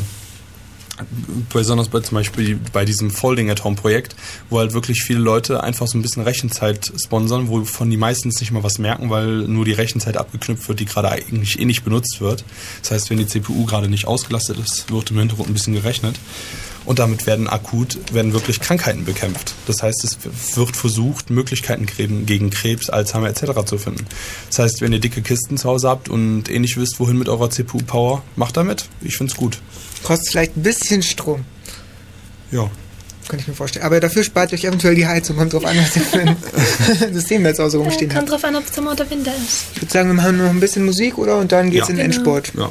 besonders 1.52 1.88
bei 1.88 2.00
zum 2.00 2.16
Beispiel 2.16 2.58
bei 2.72 2.84
diesem 2.84 3.10
Folding 3.10 3.50
at 3.50 3.64
Home 3.64 3.76
Projekt, 3.76 4.16
wo 4.50 4.58
halt 4.58 4.72
wirklich 4.72 5.02
viele 5.02 5.20
Leute 5.20 5.62
einfach 5.62 5.86
so 5.86 5.98
ein 5.98 6.02
bisschen 6.02 6.22
Rechenzeit 6.22 6.92
sponsern, 7.02 7.48
wovon 7.48 7.90
die 7.90 7.96
meistens 7.96 8.40
nicht 8.40 8.52
mal 8.52 8.62
was 8.62 8.78
merken, 8.78 9.10
weil 9.10 9.26
nur 9.26 9.64
die 9.64 9.72
Rechenzeit 9.72 10.16
abgeknüpft 10.16 10.68
wird, 10.68 10.80
die 10.80 10.86
gerade 10.86 11.10
eigentlich 11.10 11.58
eh 11.58 11.64
nicht 11.64 11.84
benutzt 11.84 12.20
wird. 12.20 12.44
Das 12.82 12.92
heißt, 12.92 13.10
wenn 13.10 13.18
die 13.18 13.26
CPU 13.26 13.64
gerade 13.66 13.88
nicht 13.88 14.06
ausgelastet 14.06 14.58
ist, 14.58 14.90
wird 14.90 15.10
im 15.10 15.18
Hintergrund 15.18 15.50
ein 15.50 15.54
bisschen 15.54 15.74
gerechnet. 15.74 16.18
Und 16.86 17.00
damit 17.00 17.26
werden 17.26 17.48
akut, 17.48 17.98
werden 18.14 18.32
wirklich 18.32 18.60
Krankheiten 18.60 19.04
bekämpft. 19.04 19.54
Das 19.66 19.82
heißt, 19.82 20.04
es 20.04 20.18
wird 20.56 20.76
versucht, 20.76 21.30
Möglichkeiten 21.30 21.84
gegen 21.86 22.50
Krebs, 22.50 22.88
Alzheimer 22.90 23.28
etc. 23.28 23.64
zu 23.66 23.76
finden. 23.76 24.06
Das 24.48 24.60
heißt, 24.60 24.80
wenn 24.80 24.92
ihr 24.92 25.00
dicke 25.00 25.20
Kisten 25.20 25.56
zu 25.58 25.68
Hause 25.68 25.88
habt 25.88 26.08
und 26.08 26.48
eh 26.48 26.58
nicht 26.60 26.76
wisst, 26.76 27.00
wohin 27.00 27.18
mit 27.18 27.28
eurer 27.28 27.50
CPU-Power, 27.50 28.22
macht 28.36 28.56
damit. 28.56 28.88
Ich 29.02 29.16
find's 29.16 29.34
gut. 29.34 29.58
Kostet 30.04 30.28
vielleicht 30.30 30.56
ein 30.56 30.62
bisschen 30.62 31.02
Strom, 31.02 31.44
Ja. 32.52 32.70
kann 33.28 33.40
ich 33.40 33.48
mir 33.48 33.54
vorstellen. 33.54 33.84
Aber 33.84 33.98
dafür 33.98 34.22
spart 34.22 34.52
euch 34.52 34.62
eventuell 34.64 34.94
die 34.94 35.08
Heizung. 35.08 35.36
Kommt 35.36 35.52
drauf 35.54 35.64
an, 35.64 35.76
was 35.76 35.96
ihr 35.96 36.02
für 36.02 36.20
ein 36.20 36.36
System 37.12 37.44
jetzt 37.44 37.60
auch 37.60 37.68
so 37.68 37.82
rumstehen 37.82 38.12
Kommt 38.12 38.30
drauf 38.30 38.44
an, 38.44 38.54
ob 38.54 38.64
Sommer 38.72 38.92
oder 38.92 39.10
Winter 39.10 39.32
ist. 39.34 39.64
Ich 39.74 39.82
würde 39.82 39.92
sagen, 39.92 40.08
wir 40.10 40.14
machen 40.14 40.38
noch 40.38 40.50
ein 40.50 40.60
bisschen 40.60 40.84
Musik, 40.84 41.18
oder? 41.18 41.38
Und 41.38 41.50
dann 41.50 41.70
geht's 41.72 41.88
Ja. 41.88 41.94
in 41.94 41.96
den 41.96 42.10
Genau. 42.12 42.36
Endsport. 42.36 42.52
Ja. 42.56 42.70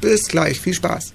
Bis 0.00 0.28
gleich. 0.28 0.60
Viel 0.60 0.74
Spaß. 0.74 1.12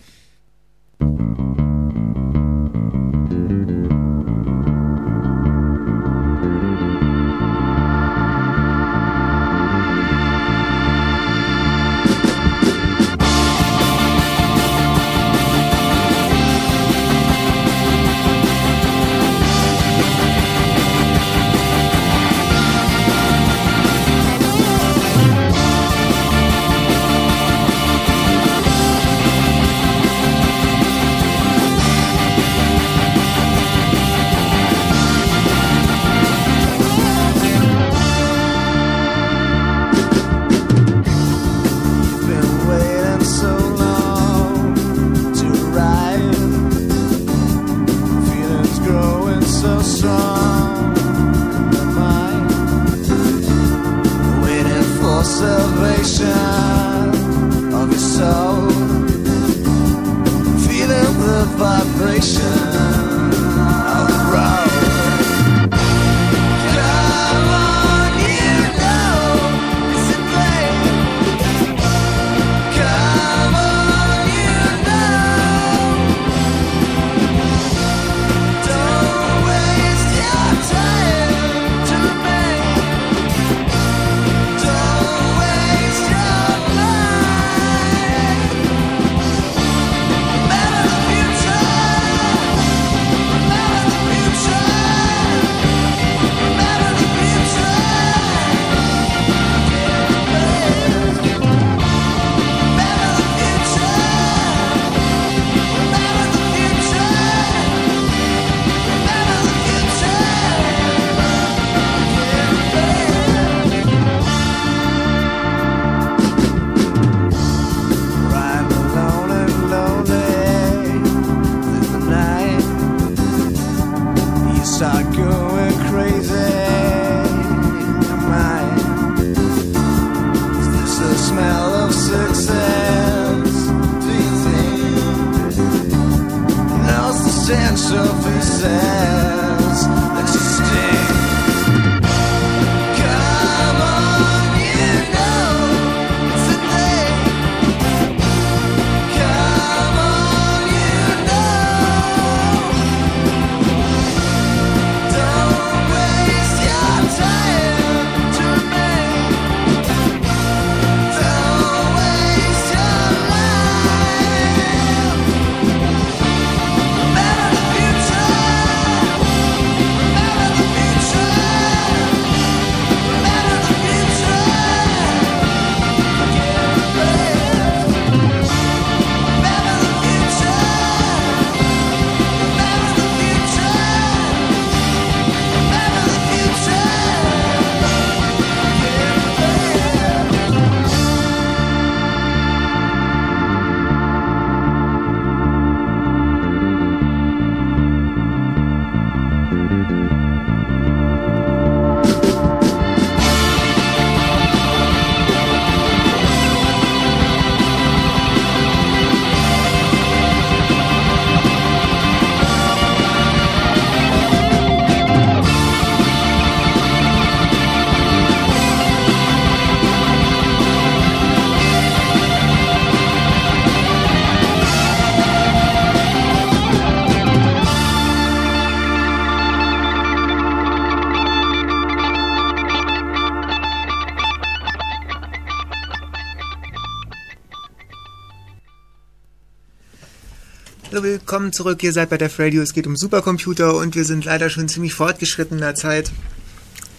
Willkommen 241.04 241.52
zurück. 241.52 241.84
Ihr 241.84 241.92
seid 241.92 242.10
bei 242.10 242.18
der 242.18 242.32
Radio. 242.40 242.62
Es 242.64 242.74
geht 242.74 242.88
um 242.88 242.96
Supercomputer 242.96 243.76
und 243.76 243.94
wir 243.96 244.06
sind 244.06 244.24
leider 244.24 244.50
schon 244.50 244.70
ziemlich 244.70 244.94
fortgeschritten 244.94 245.58
in 245.58 245.62
der 245.62 245.76
Zeit. 245.76 246.10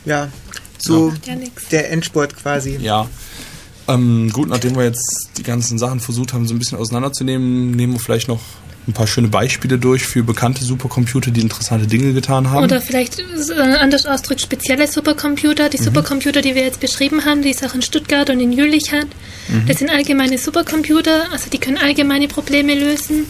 Ja, 0.05 0.29
so 0.79 1.13
Ja, 1.25 1.35
der 1.73 1.91
Endsport 1.91 2.37
quasi. 2.37 2.77
Ja. 2.77 3.09
Ähm, 3.89 4.31
gut, 4.31 4.49
nachdem 4.51 4.77
wir 4.77 4.85
jetzt 4.85 5.31
die 5.39 5.43
ganzen 5.43 5.79
Sachen 5.79 6.01
versucht 6.01 6.35
haben, 6.35 6.47
so 6.47 6.55
ein 6.55 6.59
bisschen 6.59 6.79
auseinanderzunehmen, 6.79 7.71
nehmen 7.71 7.95
wir 7.95 8.01
vielleicht 8.01 8.29
noch 8.29 8.41
ein 8.87 8.93
paar 8.93 9.07
schöne 9.07 9.29
Beispiele 9.29 9.79
durch 9.79 10.05
für 10.05 10.23
bekannte 10.23 10.63
Supercomputer, 10.65 11.31
die 11.31 11.41
interessante 11.41 11.87
Dinge 11.87 12.13
getan 12.13 12.51
haben. 12.51 12.65
Oder 12.65 12.83
vielleicht 12.83 13.19
äh, 13.19 13.53
anders 13.81 14.05
ausdrückt, 14.05 14.43
spezielle 14.43 14.87
Supercomputer. 14.87 15.67
Mhm. 15.67 15.71
Die 15.71 15.79
Supercomputer, 15.79 16.43
die 16.43 16.55
wir 16.55 16.63
jetzt 16.63 16.81
beschrieben 16.81 17.25
haben, 17.25 17.41
die 17.41 17.51
es 17.51 17.63
auch 17.63 17.75
in 17.75 17.81
Stuttgart 17.81 18.29
und 18.29 18.41
in 18.41 18.53
Jülich 18.53 18.93
hat, 18.93 19.07
Mhm. 19.49 19.67
das 19.67 19.79
sind 19.79 19.91
allgemeine 19.91 20.37
Supercomputer, 20.39 21.31
also 21.33 21.49
die 21.51 21.59
können 21.59 21.79
allgemeine 21.79 22.29
Probleme 22.29 22.75
lösen. 22.75 23.27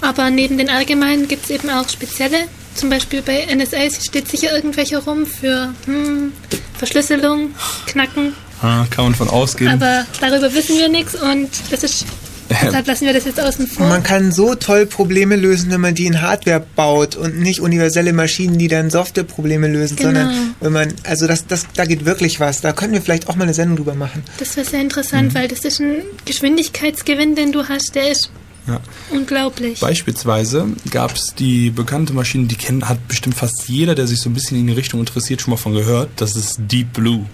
Aber 0.00 0.30
neben 0.30 0.58
den 0.58 0.70
allgemeinen 0.70 1.28
gibt 1.28 1.44
es 1.44 1.50
eben 1.50 1.70
auch 1.70 1.88
spezielle. 1.88 2.36
Zum 2.74 2.90
Beispiel 2.90 3.22
bei 3.22 3.46
NSA 3.52 3.90
steht 3.90 4.28
sicher 4.28 4.54
irgendwelche 4.54 4.98
rum 4.98 5.26
für 5.26 5.74
hm, 5.86 6.32
Verschlüsselung, 6.78 7.50
Knacken. 7.86 8.34
Ah, 8.62 8.86
kann 8.90 9.06
man 9.06 9.14
von 9.14 9.28
ausgehen. 9.28 9.70
Aber 9.70 10.06
darüber 10.20 10.52
wissen 10.54 10.78
wir 10.78 10.88
nichts 10.88 11.14
und 11.14 11.48
das 11.70 11.82
ist, 11.82 12.04
deshalb 12.62 12.86
lassen 12.86 13.06
wir 13.06 13.12
das 13.12 13.24
jetzt 13.24 13.40
außen 13.40 13.66
vor. 13.66 13.86
man 13.88 14.02
kann 14.04 14.30
so 14.32 14.54
toll 14.54 14.86
Probleme 14.86 15.34
lösen, 15.36 15.70
wenn 15.70 15.80
man 15.80 15.94
die 15.94 16.06
in 16.06 16.22
Hardware 16.22 16.64
baut 16.76 17.16
und 17.16 17.38
nicht 17.38 17.60
universelle 17.60 18.12
Maschinen, 18.12 18.58
die 18.58 18.68
dann 18.68 18.90
Softwareprobleme 18.90 19.66
lösen, 19.68 19.96
Genau. 19.96 20.08
sondern 20.10 20.54
wenn 20.60 20.72
man, 20.72 20.94
also 21.04 21.26
das, 21.26 21.46
das, 21.46 21.66
da 21.74 21.84
geht 21.84 22.04
wirklich 22.04 22.38
was. 22.40 22.60
Da 22.60 22.72
können 22.72 22.92
wir 22.92 23.02
vielleicht 23.02 23.28
auch 23.28 23.34
mal 23.36 23.44
eine 23.44 23.54
Sendung 23.54 23.76
drüber 23.76 23.94
machen. 23.94 24.22
Das 24.38 24.56
wäre 24.56 24.66
sehr 24.66 24.80
interessant, 24.80 25.34
weil 25.34 25.48
das 25.48 25.60
ist 25.60 25.80
ein 25.80 26.02
Geschwindigkeitsgewinn, 26.24 27.34
den 27.34 27.50
du 27.52 27.68
hast, 27.68 27.94
der 27.94 28.10
ist 28.10 28.30
Ja. 28.68 28.80
unglaublich. 29.10 29.80
Beispielsweise 29.80 30.66
gab 30.90 31.14
es 31.16 31.34
die 31.34 31.70
bekannte 31.70 32.12
Maschine, 32.12 32.46
die 32.46 32.54
kennt, 32.56 32.88
hat 32.88 33.08
bestimmt 33.08 33.34
fast 33.34 33.68
jeder, 33.68 33.94
der 33.94 34.06
sich 34.06 34.20
so 34.20 34.28
ein 34.30 34.34
bisschen 34.34 34.58
in 34.58 34.66
die 34.66 34.72
Richtung 34.74 35.00
interessiert, 35.00 35.40
schon 35.40 35.50
mal 35.52 35.56
von 35.56 35.72
gehört. 35.74 36.10
Das 36.16 36.36
ist 36.36 36.56
Deep 36.58 36.92
Blue. 36.92 37.26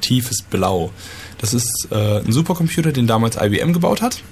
Tiefes 0.00 0.42
Blau. 0.42 0.90
Das 1.38 1.54
ist 1.54 1.88
äh, 1.90 2.18
ein 2.20 2.32
Supercomputer, 2.32 2.92
den 2.92 3.06
damals 3.06 3.36
IBM 3.40 3.72
gebaut 3.72 4.02
hat. 4.02 4.22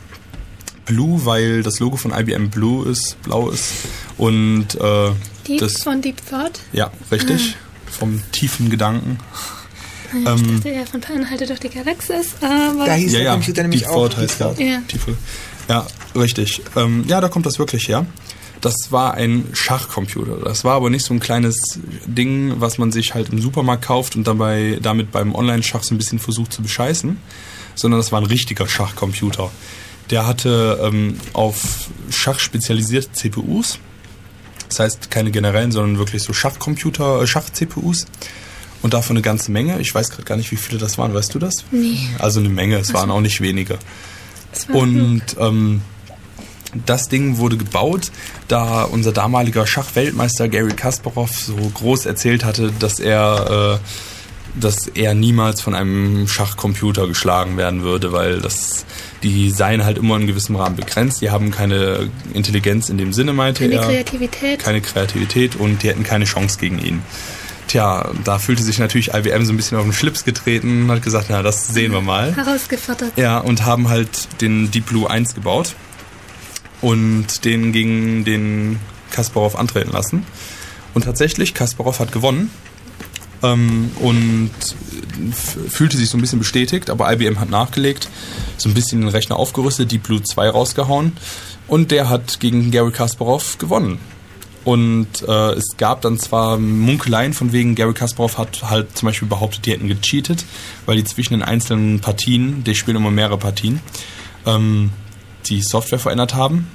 Blue, 0.86 1.24
weil 1.24 1.62
das 1.62 1.80
Logo 1.80 1.96
von 1.96 2.12
IBM 2.12 2.50
Blue 2.50 2.86
ist, 2.88 3.20
blau 3.22 3.48
ist. 3.50 3.72
Und 4.18 4.74
äh, 4.74 5.10
Deep 5.48 5.58
das, 5.60 5.82
von 5.82 6.02
Deep 6.02 6.16
Thought. 6.28 6.60
ja, 6.72 6.90
richtig. 7.10 7.56
Vom 7.90 8.20
tiefen 8.32 8.70
Gedanken. 8.70 9.18
Ich 10.12 10.26
Ähm, 10.28 10.56
dachte 10.56 10.70
ja 10.74 10.84
von 10.84 11.00
Per 11.00 11.16
Anhalter 11.16 11.46
durch 11.46 11.60
die 11.60 11.70
Galaxis, 11.70 12.34
aber 12.40 12.86
Da 12.86 12.92
hieß 12.94 13.12
ja, 13.12 13.18
der 13.18 13.26
ja, 13.26 13.32
Computer 13.32 13.62
nämlich 13.62 13.80
Deep 13.82 13.90
auch. 13.90 14.08
Thought 14.08 14.16
heißt 14.18 14.40
der. 14.40 14.54
Ja. 14.58 14.82
Tiefe. 14.86 15.16
Ja, 15.68 15.86
richtig. 16.14 16.62
Ähm, 16.76 17.04
ja, 17.08 17.20
da 17.20 17.28
kommt 17.28 17.46
das 17.46 17.58
wirklich 17.58 17.88
her. 17.88 18.06
Das 18.60 18.74
war 18.90 19.14
ein 19.14 19.48
Schachcomputer. 19.52 20.36
Das 20.42 20.64
war 20.64 20.74
aber 20.74 20.88
nicht 20.88 21.04
so 21.04 21.12
ein 21.12 21.20
kleines 21.20 21.78
Ding, 22.06 22.54
was 22.60 22.78
man 22.78 22.92
sich 22.92 23.14
halt 23.14 23.28
im 23.30 23.40
Supermarkt 23.40 23.84
kauft 23.84 24.16
und 24.16 24.26
dabei 24.26 24.78
damit 24.80 25.12
beim 25.12 25.34
Online-Schach 25.34 25.82
so 25.82 25.94
ein 25.94 25.98
bisschen 25.98 26.18
versucht 26.18 26.52
zu 26.52 26.62
bescheißen, 26.62 27.18
sondern 27.74 28.00
das 28.00 28.10
war 28.10 28.20
ein 28.20 28.26
richtiger 28.26 28.66
Schachcomputer. 28.66 29.50
Der 30.10 30.26
hatte 30.26 30.80
ähm, 30.82 31.18
auf 31.32 31.88
Schach 32.10 32.38
spezialisierte 32.38 33.12
CPUs. 33.12 33.78
Das 34.68 34.80
heißt 34.80 35.10
keine 35.10 35.30
generellen, 35.30 35.72
sondern 35.72 35.98
wirklich 35.98 36.22
so 36.22 36.32
Schachcomputer, 36.32 37.22
äh, 37.22 37.26
Schach-CPUs. 37.26 38.06
Und 38.82 38.92
davon 38.92 39.16
eine 39.16 39.22
ganze 39.22 39.50
Menge. 39.50 39.80
Ich 39.80 39.94
weiß 39.94 40.10
gerade 40.10 40.24
gar 40.24 40.36
nicht, 40.36 40.50
wie 40.52 40.56
viele 40.56 40.78
das 40.78 40.98
waren. 40.98 41.14
Weißt 41.14 41.34
du 41.34 41.38
das? 41.38 41.64
Nee. 41.70 41.98
Also 42.18 42.40
eine 42.40 42.50
Menge. 42.50 42.76
Es 42.76 42.92
waren 42.92 43.10
auch 43.10 43.22
nicht 43.22 43.40
wenige. 43.40 43.78
Und 44.72 45.22
ähm, 45.38 45.82
das 46.86 47.08
Ding 47.08 47.38
wurde 47.38 47.56
gebaut, 47.56 48.10
da 48.48 48.82
unser 48.84 49.12
damaliger 49.12 49.66
Schachweltmeister 49.66 50.48
Gary 50.48 50.72
Kasparov 50.72 51.30
so 51.30 51.54
groß 51.56 52.06
erzählt 52.06 52.44
hatte, 52.44 52.72
dass 52.78 52.98
er, 52.98 53.78
äh, 53.80 54.60
dass 54.60 54.88
er 54.88 55.14
niemals 55.14 55.60
von 55.60 55.74
einem 55.74 56.26
Schachcomputer 56.28 57.06
geschlagen 57.06 57.56
werden 57.56 57.82
würde, 57.82 58.12
weil 58.12 58.40
das, 58.40 58.84
die 59.22 59.50
seien 59.50 59.84
halt 59.84 59.98
immer 59.98 60.16
in 60.16 60.26
gewissem 60.26 60.56
Rahmen 60.56 60.76
begrenzt. 60.76 61.20
Die 61.20 61.30
haben 61.30 61.50
keine 61.50 62.08
Intelligenz 62.32 62.88
in 62.88 62.98
dem 62.98 63.12
Sinne, 63.12 63.32
meinte 63.32 63.68
keine 63.68 63.80
er 63.80 63.86
Kreativität. 63.86 64.58
keine 64.58 64.80
Kreativität 64.80 65.56
und 65.56 65.82
die 65.82 65.88
hätten 65.88 66.04
keine 66.04 66.24
Chance 66.24 66.58
gegen 66.58 66.78
ihn. 66.78 67.02
Tja, 67.66 68.10
da 68.24 68.38
fühlte 68.38 68.62
sich 68.62 68.78
natürlich 68.78 69.14
IBM 69.14 69.44
so 69.44 69.52
ein 69.52 69.56
bisschen 69.56 69.78
auf 69.78 69.84
den 69.84 69.92
Schlips 69.92 70.24
getreten 70.24 70.84
und 70.84 70.90
hat 70.90 71.02
gesagt, 71.02 71.26
na, 71.30 71.42
das 71.42 71.68
sehen 71.68 71.92
wir 71.92 72.00
mal. 72.00 72.34
herausgefordert. 72.36 73.12
Ja, 73.16 73.38
und 73.38 73.64
haben 73.64 73.88
halt 73.88 74.40
den 74.40 74.70
Deep 74.70 74.86
Blue 74.86 75.08
1 75.08 75.34
gebaut 75.34 75.74
und 76.80 77.44
den 77.44 77.72
gegen 77.72 78.24
den 78.24 78.78
Kasparov 79.10 79.56
antreten 79.56 79.92
lassen. 79.92 80.26
Und 80.92 81.04
tatsächlich, 81.04 81.54
Kasparov 81.54 81.98
hat 82.00 82.12
gewonnen 82.12 82.50
ähm, 83.42 83.90
und 84.00 84.50
fühlte 85.68 85.96
sich 85.96 86.08
so 86.08 86.18
ein 86.18 86.20
bisschen 86.20 86.38
bestätigt, 86.38 86.90
aber 86.90 87.12
IBM 87.12 87.40
hat 87.40 87.50
nachgelegt, 87.50 88.08
so 88.56 88.68
ein 88.68 88.74
bisschen 88.74 89.00
den 89.00 89.10
Rechner 89.10 89.36
aufgerüstet, 89.36 89.90
Deep 89.90 90.04
Blue 90.04 90.22
2 90.22 90.50
rausgehauen 90.50 91.12
und 91.66 91.90
der 91.90 92.08
hat 92.08 92.40
gegen 92.40 92.70
Gary 92.70 92.92
Kasparov 92.92 93.58
gewonnen. 93.58 93.98
Und 94.64 95.08
äh, 95.28 95.52
es 95.52 95.76
gab 95.76 96.00
dann 96.00 96.18
zwar 96.18 96.58
Munkeleien 96.58 97.34
von 97.34 97.52
wegen, 97.52 97.74
Gary 97.74 97.92
Kasparov 97.92 98.38
hat 98.38 98.62
halt 98.70 98.96
zum 98.96 99.06
Beispiel 99.06 99.28
behauptet, 99.28 99.66
die 99.66 99.72
hätten 99.72 99.88
gecheatet, 99.88 100.44
weil 100.86 100.96
die 100.96 101.04
zwischen 101.04 101.34
den 101.34 101.42
einzelnen 101.42 102.00
Partien, 102.00 102.64
die 102.64 102.74
spielen 102.74 102.96
immer 102.96 103.10
mehrere 103.10 103.38
Partien, 103.38 103.80
ähm, 104.46 104.90
die 105.46 105.60
Software 105.60 105.98
verändert 105.98 106.34
haben. 106.34 106.70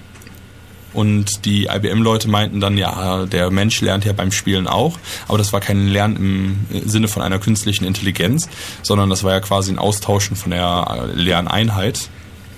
Und 0.92 1.46
die 1.46 1.66
IBM-Leute 1.66 2.28
meinten 2.28 2.60
dann, 2.60 2.76
ja, 2.76 3.26
der 3.26 3.52
Mensch 3.52 3.80
lernt 3.82 4.06
ja 4.06 4.14
beim 4.14 4.32
Spielen 4.32 4.68
auch, 4.68 4.98
aber 5.28 5.38
das 5.38 5.54
war 5.54 5.60
kein 5.60 5.88
Lernen 5.88 6.66
im 6.72 6.90
Sinne 6.90 7.08
von 7.08 7.22
einer 7.22 7.38
künstlichen 7.38 7.86
Intelligenz, 7.86 8.50
sondern 8.82 9.10
das 9.10 9.24
war 9.24 9.34
ja 9.34 9.40
quasi 9.40 9.72
ein 9.72 9.78
Austauschen 9.78 10.36
von 10.36 10.52
der 10.52 11.12
äh, 11.16 11.20
Lerneinheit. 11.20 12.10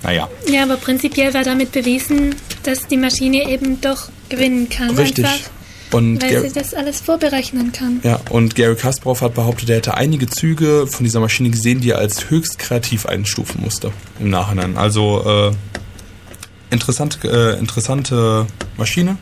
Naja, 0.03 0.29
Ja, 0.47 0.63
aber 0.63 0.77
prinzipiell 0.77 1.33
war 1.33 1.43
damit 1.43 1.73
bewiesen, 1.73 2.35
dass 2.63 2.87
die 2.87 2.97
Maschine 2.97 3.49
eben 3.49 3.81
doch 3.81 4.09
gewinnen 4.31 4.67
kann. 4.69 4.89
richtig. 4.97 5.25
Einfach, 5.25 5.49
Und 5.91 6.21
weil 6.23 6.29
Gary- 6.31 6.47
sie 6.49 6.53
das 6.55 6.73
alles 6.73 7.01
vorberechnen 7.01 7.71
kann. 7.71 7.99
Ja, 8.03 8.19
und 8.29 8.55
Gary 8.55 8.75
Kasparov 8.75 9.21
hat 9.21 9.35
behauptet, 9.35 9.69
er 9.69 9.75
hätte 9.77 9.93
einige 9.95 10.27
Züge 10.27 10.87
von 10.87 11.03
dieser 11.03 11.19
Maschine 11.19 11.49
gesehen, 11.51 11.81
die 11.81 11.91
er 11.91 11.97
als 11.99 12.29
höchst 12.29 12.57
kreativ 12.57 13.05
einstufen 13.05 13.61
musste 13.61 13.91
im 14.19 14.29
Nachhinein. 14.29 14.77
Also 14.77 15.51
äh, 15.51 15.51
interessant, 16.73 17.19
äh, 17.23 17.57
interessante 17.59 18.47
Maschine, 18.77 19.17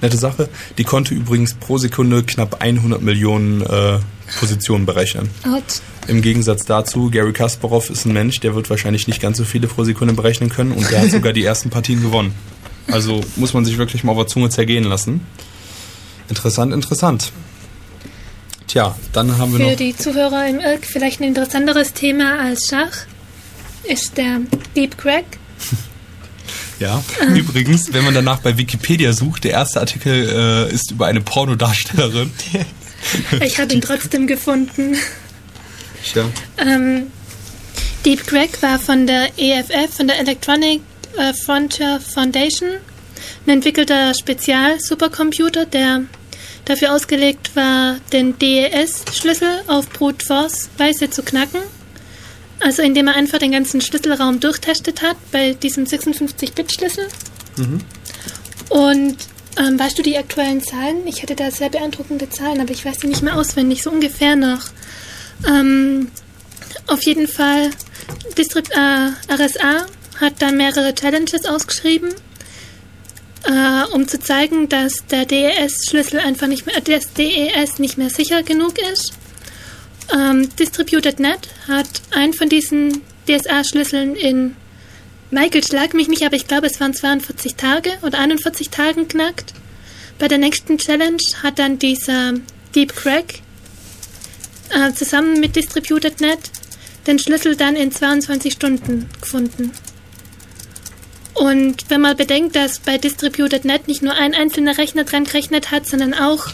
nette 0.00 0.16
Sache. 0.16 0.48
Die 0.78 0.84
konnte 0.84 1.14
übrigens 1.14 1.54
pro 1.54 1.78
Sekunde 1.78 2.22
knapp 2.22 2.62
100 2.62 3.02
Millionen 3.02 3.62
äh, 3.62 3.98
Positionen 4.38 4.86
berechnen. 4.86 5.28
Out. 5.46 5.62
Im 6.08 6.22
Gegensatz 6.22 6.64
dazu, 6.64 7.10
Gary 7.10 7.32
Kasparov 7.32 7.90
ist 7.90 8.06
ein 8.06 8.12
Mensch, 8.12 8.40
der 8.40 8.54
wird 8.54 8.70
wahrscheinlich 8.70 9.06
nicht 9.06 9.20
ganz 9.20 9.36
so 9.38 9.44
viele 9.44 9.66
pro 9.66 9.84
Sekunde 9.84 10.14
berechnen 10.14 10.48
können 10.48 10.72
und 10.72 10.90
der 10.90 11.02
hat 11.02 11.10
sogar 11.12 11.32
die 11.32 11.44
ersten 11.44 11.70
Partien 11.70 12.00
gewonnen. 12.02 12.32
Also 12.90 13.20
muss 13.36 13.54
man 13.54 13.64
sich 13.64 13.78
wirklich 13.78 14.04
mal 14.04 14.12
auf 14.12 14.18
der 14.18 14.26
Zunge 14.26 14.50
zergehen 14.50 14.84
lassen. 14.84 15.20
Interessant, 16.28 16.72
interessant. 16.72 17.32
Tja, 18.66 18.96
dann 19.12 19.38
haben 19.38 19.52
wir 19.52 19.60
Für 19.60 19.70
noch. 19.72 19.76
die 19.76 19.96
Zuhörer 19.96 20.48
im 20.48 20.58
Irk 20.60 20.86
vielleicht 20.86 21.20
ein 21.20 21.24
interessanteres 21.24 21.92
Thema 21.92 22.38
als 22.38 22.68
Schach 22.68 23.06
ist 23.84 24.16
der 24.16 24.40
Deep 24.76 24.96
Crack. 24.98 25.24
Ja, 26.80 27.00
übrigens, 27.36 27.92
wenn 27.92 28.02
man 28.02 28.12
danach 28.12 28.40
bei 28.40 28.58
Wikipedia 28.58 29.12
sucht, 29.12 29.44
der 29.44 29.52
erste 29.52 29.78
Artikel 29.78 30.28
äh, 30.68 30.74
ist 30.74 30.90
über 30.90 31.06
eine 31.06 31.20
Pornodarstellerin. 31.20 32.32
Ich 33.40 33.60
habe 33.60 33.72
ihn 33.72 33.80
trotzdem 33.80 34.26
gefunden. 34.26 34.96
Ja. 36.14 36.24
Ähm, 36.58 37.08
Deep 38.04 38.26
Crack 38.26 38.60
war 38.62 38.80
von 38.80 39.06
der 39.06 39.28
EFF, 39.36 39.94
von 39.96 40.08
der 40.08 40.18
Electronic 40.18 40.80
Frontier 41.44 42.00
Foundation, 42.00 42.70
ein 43.46 43.50
entwickelter 43.50 44.14
Spezial-Supercomputer, 44.14 45.66
der 45.66 46.04
dafür 46.64 46.94
ausgelegt 46.94 47.54
war, 47.54 47.96
den 48.12 48.38
DES-Schlüssel 48.38 49.62
auf 49.66 49.88
Brute 49.90 50.24
Force-Weise 50.24 51.10
zu 51.10 51.22
knacken. 51.22 51.60
Also 52.60 52.82
indem 52.82 53.08
er 53.08 53.16
einfach 53.16 53.38
den 53.38 53.52
ganzen 53.52 53.80
Schlüsselraum 53.80 54.38
durchtestet 54.38 55.02
hat 55.02 55.16
bei 55.32 55.54
diesem 55.54 55.84
56-Bit-Schlüssel. 55.84 57.08
Und 58.68 59.16
ähm, 59.58 59.78
weißt 59.78 59.98
du 59.98 60.02
die 60.02 60.16
aktuellen 60.16 60.62
Zahlen? 60.62 61.06
Ich 61.06 61.22
hätte 61.22 61.34
da 61.34 61.50
sehr 61.50 61.68
beeindruckende 61.68 62.30
Zahlen, 62.30 62.60
aber 62.60 62.70
ich 62.70 62.84
weiß 62.84 62.98
die 62.98 63.08
nicht 63.08 63.22
mehr 63.22 63.36
auswendig, 63.36 63.82
so 63.82 63.90
ungefähr 63.90 64.36
noch. 64.36 64.62
Ähm, 65.46 66.10
auf 66.86 67.02
jeden 67.04 67.26
Fall, 67.26 67.70
Distrib 68.38 68.68
äh, 68.70 69.32
RSA 69.32 69.86
hat 70.22 70.40
dann 70.40 70.56
mehrere 70.56 70.94
Challenges 70.94 71.44
ausgeschrieben, 71.44 72.14
äh, 73.44 73.84
um 73.92 74.08
zu 74.08 74.18
zeigen, 74.18 74.70
dass 74.70 75.04
der 75.10 75.26
DES-Schlüssel 75.26 76.20
einfach 76.20 76.46
nicht 76.46 76.64
mehr, 76.64 76.80
das 76.80 77.12
DES 77.12 77.78
nicht 77.78 77.98
mehr 77.98 78.08
sicher 78.08 78.42
genug 78.42 78.78
ist. 78.92 79.12
Ähm, 80.14 80.48
Distributed.net 80.56 81.48
hat 81.68 81.88
einen 82.12 82.32
von 82.32 82.48
diesen 82.48 83.02
DSA-Schlüsseln 83.28 84.16
in 84.16 84.56
Michael 85.30 85.64
schlag 85.64 85.94
mich 85.94 86.08
nicht, 86.08 86.24
aber 86.24 86.36
ich 86.36 86.46
glaube, 86.46 86.66
es 86.66 86.78
waren 86.78 86.92
42 86.92 87.54
Tage 87.54 87.90
oder 88.02 88.18
41 88.18 88.68
Tagen 88.68 89.08
knackt. 89.08 89.54
Bei 90.18 90.28
der 90.28 90.36
nächsten 90.36 90.76
Challenge 90.76 91.22
hat 91.42 91.58
dann 91.58 91.78
dieser 91.78 92.34
Deep 92.74 92.94
Crack 92.94 93.40
äh, 94.70 94.92
zusammen 94.92 95.40
mit 95.40 95.56
Distributed.net 95.56 96.38
den 97.06 97.18
Schlüssel 97.18 97.56
dann 97.56 97.76
in 97.76 97.90
22 97.90 98.52
Stunden 98.52 99.08
gefunden. 99.20 99.72
Und 101.34 101.88
wenn 101.88 102.00
man 102.00 102.16
bedenkt, 102.16 102.56
dass 102.56 102.78
bei 102.78 102.98
Distributed.net 102.98 103.88
nicht 103.88 104.02
nur 104.02 104.14
ein 104.14 104.34
einzelner 104.34 104.76
Rechner 104.76 105.04
dran 105.04 105.24
gerechnet 105.24 105.70
hat, 105.70 105.86
sondern 105.86 106.14
auch 106.14 106.48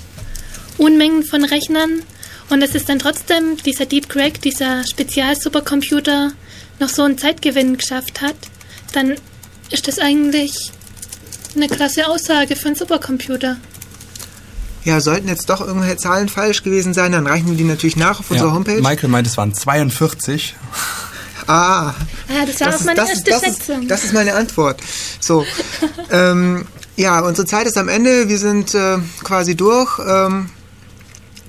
Unmengen 0.79 1.25
von 1.25 1.45
Rechnern 1.45 2.03
und 2.51 2.63
es 2.63 2.75
ist 2.75 2.89
dann 2.89 2.99
trotzdem 2.99 3.57
dieser 3.65 3.87
Deep 3.87 4.09
Crack, 4.09 4.41
dieser 4.41 4.85
Spezialsupercomputer, 4.87 6.33
noch 6.81 6.89
so 6.89 7.03
einen 7.03 7.19
Zeitgewinn 7.19 7.77
geschafft 7.77 8.21
hat, 8.21 8.37
dann 8.93 9.17
ist 9.71 9.89
das 9.89 9.99
eigentlich 9.99 10.71
eine 11.55 11.69
klasse 11.69 12.09
Aussage 12.09 12.57
für 12.57 12.69
einen 12.69 12.77
Supercomputer. 12.77 13.57
Ja, 14.85 15.01
sollten 15.01 15.29
jetzt 15.29 15.51
doch 15.51 15.61
irgendwelche 15.61 15.97
Zahlen 15.97 16.29
falsch 16.29 16.63
gewesen 16.63 16.95
sein, 16.95 17.13
dann 17.13 17.27
reichen 17.27 17.51
wir 17.51 17.57
die 17.57 17.65
natürlich 17.65 17.97
nach 17.97 18.21
auf 18.21 18.31
unserer 18.31 18.53
Homepage. 18.53 18.81
Michael 18.81 19.11
meint, 19.11 19.27
es 19.27 19.37
waren 19.37 19.53
42. 19.53 20.55
Ah, 21.49 21.95
Ja, 22.29 22.45
das 22.47 22.61
war 22.61 22.75
auch 22.75 22.85
meine 22.85 22.97
das, 22.97 23.09
erste 23.11 23.31
ist, 23.31 23.43
das, 23.43 23.57
Schätzung. 23.57 23.83
ist, 23.83 23.91
das 23.91 24.05
ist 24.05 24.13
meine 24.15 24.35
Antwort. 24.35 24.81
So, 25.21 25.45
ähm, 26.13 26.67
ja, 26.97 27.21
unsere 27.21 27.47
Zeit 27.47 27.67
ist 27.67 27.79
am 27.79 27.89
Ende. 27.89 28.29
Wir 28.29 28.39
sind 28.39 28.75
äh, 28.75 28.99
quasi 29.25 29.55
durch. 29.57 29.99
Ähm, 30.07 30.51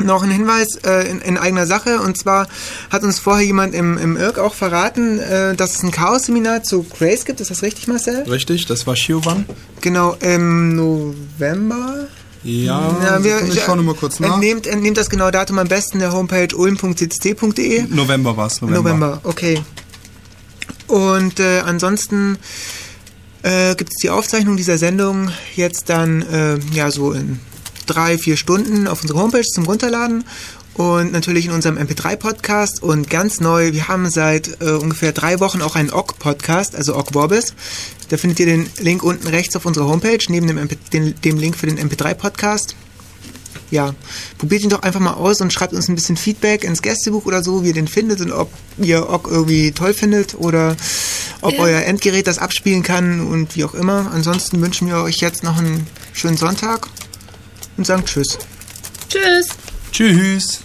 noch 0.01 0.23
ein 0.23 0.31
Hinweis 0.31 0.77
äh, 0.85 1.09
in, 1.09 1.19
in 1.19 1.37
eigener 1.37 1.67
Sache. 1.67 1.99
Und 1.99 2.17
zwar 2.17 2.47
hat 2.89 3.03
uns 3.03 3.19
vorher 3.19 3.45
jemand 3.45 3.75
im, 3.75 3.97
im 3.97 4.15
IRC 4.15 4.39
auch 4.39 4.53
verraten, 4.53 5.19
äh, 5.19 5.55
dass 5.55 5.75
es 5.75 5.83
ein 5.83 5.91
Chaos-Seminar 5.91 6.63
zu 6.63 6.83
Grace 6.83 7.25
gibt. 7.25 7.41
Ist 7.41 7.51
das 7.51 7.61
richtig, 7.63 7.87
Marcel? 7.87 8.23
Richtig, 8.23 8.65
das 8.65 8.87
war 8.87 8.95
Shiovan. 8.95 9.45
Genau, 9.81 10.15
im 10.21 10.75
November. 10.75 12.07
Ja, 12.43 12.95
Ja, 13.03 13.23
wir, 13.23 13.41
ich 13.43 13.61
schaue 13.61 13.75
nochmal 13.75 13.95
kurz 13.95 14.21
nach. 14.21 14.31
Entnehmt, 14.35 14.65
entnehmt 14.67 14.95
das 14.95 15.09
genaue 15.09 15.31
Datum 15.31 15.59
am 15.59 15.67
besten 15.67 15.99
der 15.99 16.13
Homepage 16.13 16.55
ulm.cc.de. 16.55 17.81
November 17.89 18.37
war 18.37 18.47
es, 18.47 18.61
November. 18.61 18.81
November, 18.81 19.21
okay. 19.25 19.61
Und 20.89 21.39
äh, 21.39 21.59
ansonsten 21.59 22.37
äh, 23.43 23.75
gibt 23.75 23.91
es 23.91 23.97
die 24.01 24.09
Aufzeichnung 24.09 24.57
dieser 24.57 24.77
Sendung 24.77 25.31
jetzt 25.55 25.89
dann 25.89 26.23
äh, 26.23 26.57
ja 26.73 26.91
so 26.91 27.13
in 27.13 27.39
drei, 27.85 28.17
vier 28.17 28.37
Stunden 28.37 28.87
auf 28.87 29.01
unserer 29.01 29.19
Homepage 29.19 29.43
zum 29.43 29.65
Runterladen 29.65 30.25
und 30.73 31.11
natürlich 31.11 31.45
in 31.45 31.51
unserem 31.51 31.77
MP3-Podcast 31.77 32.81
und 32.81 33.09
ganz 33.09 33.39
neu, 33.39 33.73
wir 33.73 33.87
haben 33.87 34.09
seit 34.09 34.61
äh, 34.61 34.71
ungefähr 34.71 35.11
drei 35.11 35.39
Wochen 35.39 35.61
auch 35.61 35.75
einen 35.75 35.91
OGG-Podcast, 35.91 36.75
also 36.75 36.95
OGG 36.95 37.13
Vorbis. 37.13 37.53
Da 38.09 38.17
findet 38.17 38.39
ihr 38.39 38.45
den 38.47 38.69
Link 38.79 39.03
unten 39.03 39.27
rechts 39.27 39.55
auf 39.55 39.65
unserer 39.65 39.87
Homepage, 39.87 40.19
neben 40.29 40.47
dem, 40.47 40.57
MP 40.57 40.77
dem 40.91 41.37
Link 41.37 41.55
für 41.55 41.67
den 41.67 41.77
MP3-Podcast 41.77 42.75
ja, 43.71 43.93
probiert 44.37 44.63
ihn 44.63 44.69
doch 44.69 44.81
einfach 44.81 44.99
mal 44.99 45.13
aus 45.13 45.41
und 45.41 45.53
schreibt 45.53 45.73
uns 45.73 45.87
ein 45.87 45.95
bisschen 45.95 46.17
Feedback 46.17 46.63
ins 46.63 46.81
Gästebuch 46.81 47.25
oder 47.25 47.43
so, 47.43 47.63
wie 47.63 47.67
ihr 47.67 47.73
den 47.73 47.87
findet 47.87 48.21
und 48.21 48.31
ob 48.31 48.51
ihr 48.77 49.09
OGG 49.09 49.27
irgendwie 49.31 49.71
toll 49.71 49.93
findet 49.93 50.35
oder 50.35 50.75
ob 51.41 51.53
Ja. 51.53 51.59
euer 51.59 51.81
Endgerät 51.83 52.27
das 52.27 52.37
abspielen 52.39 52.83
kann 52.83 53.21
und 53.27 53.55
wie 53.55 53.63
auch 53.63 53.73
immer. 53.73 54.11
Ansonsten 54.13 54.61
wünschen 54.61 54.87
wir 54.87 54.97
euch 54.97 55.17
jetzt 55.17 55.43
noch 55.43 55.57
einen 55.57 55.87
schönen 56.13 56.37
Sonntag 56.37 56.87
und 57.77 57.85
sagen 57.85 58.03
Tschüss. 58.05 58.37
Tschüss. 59.09 59.47
Tschüss. 59.91 60.61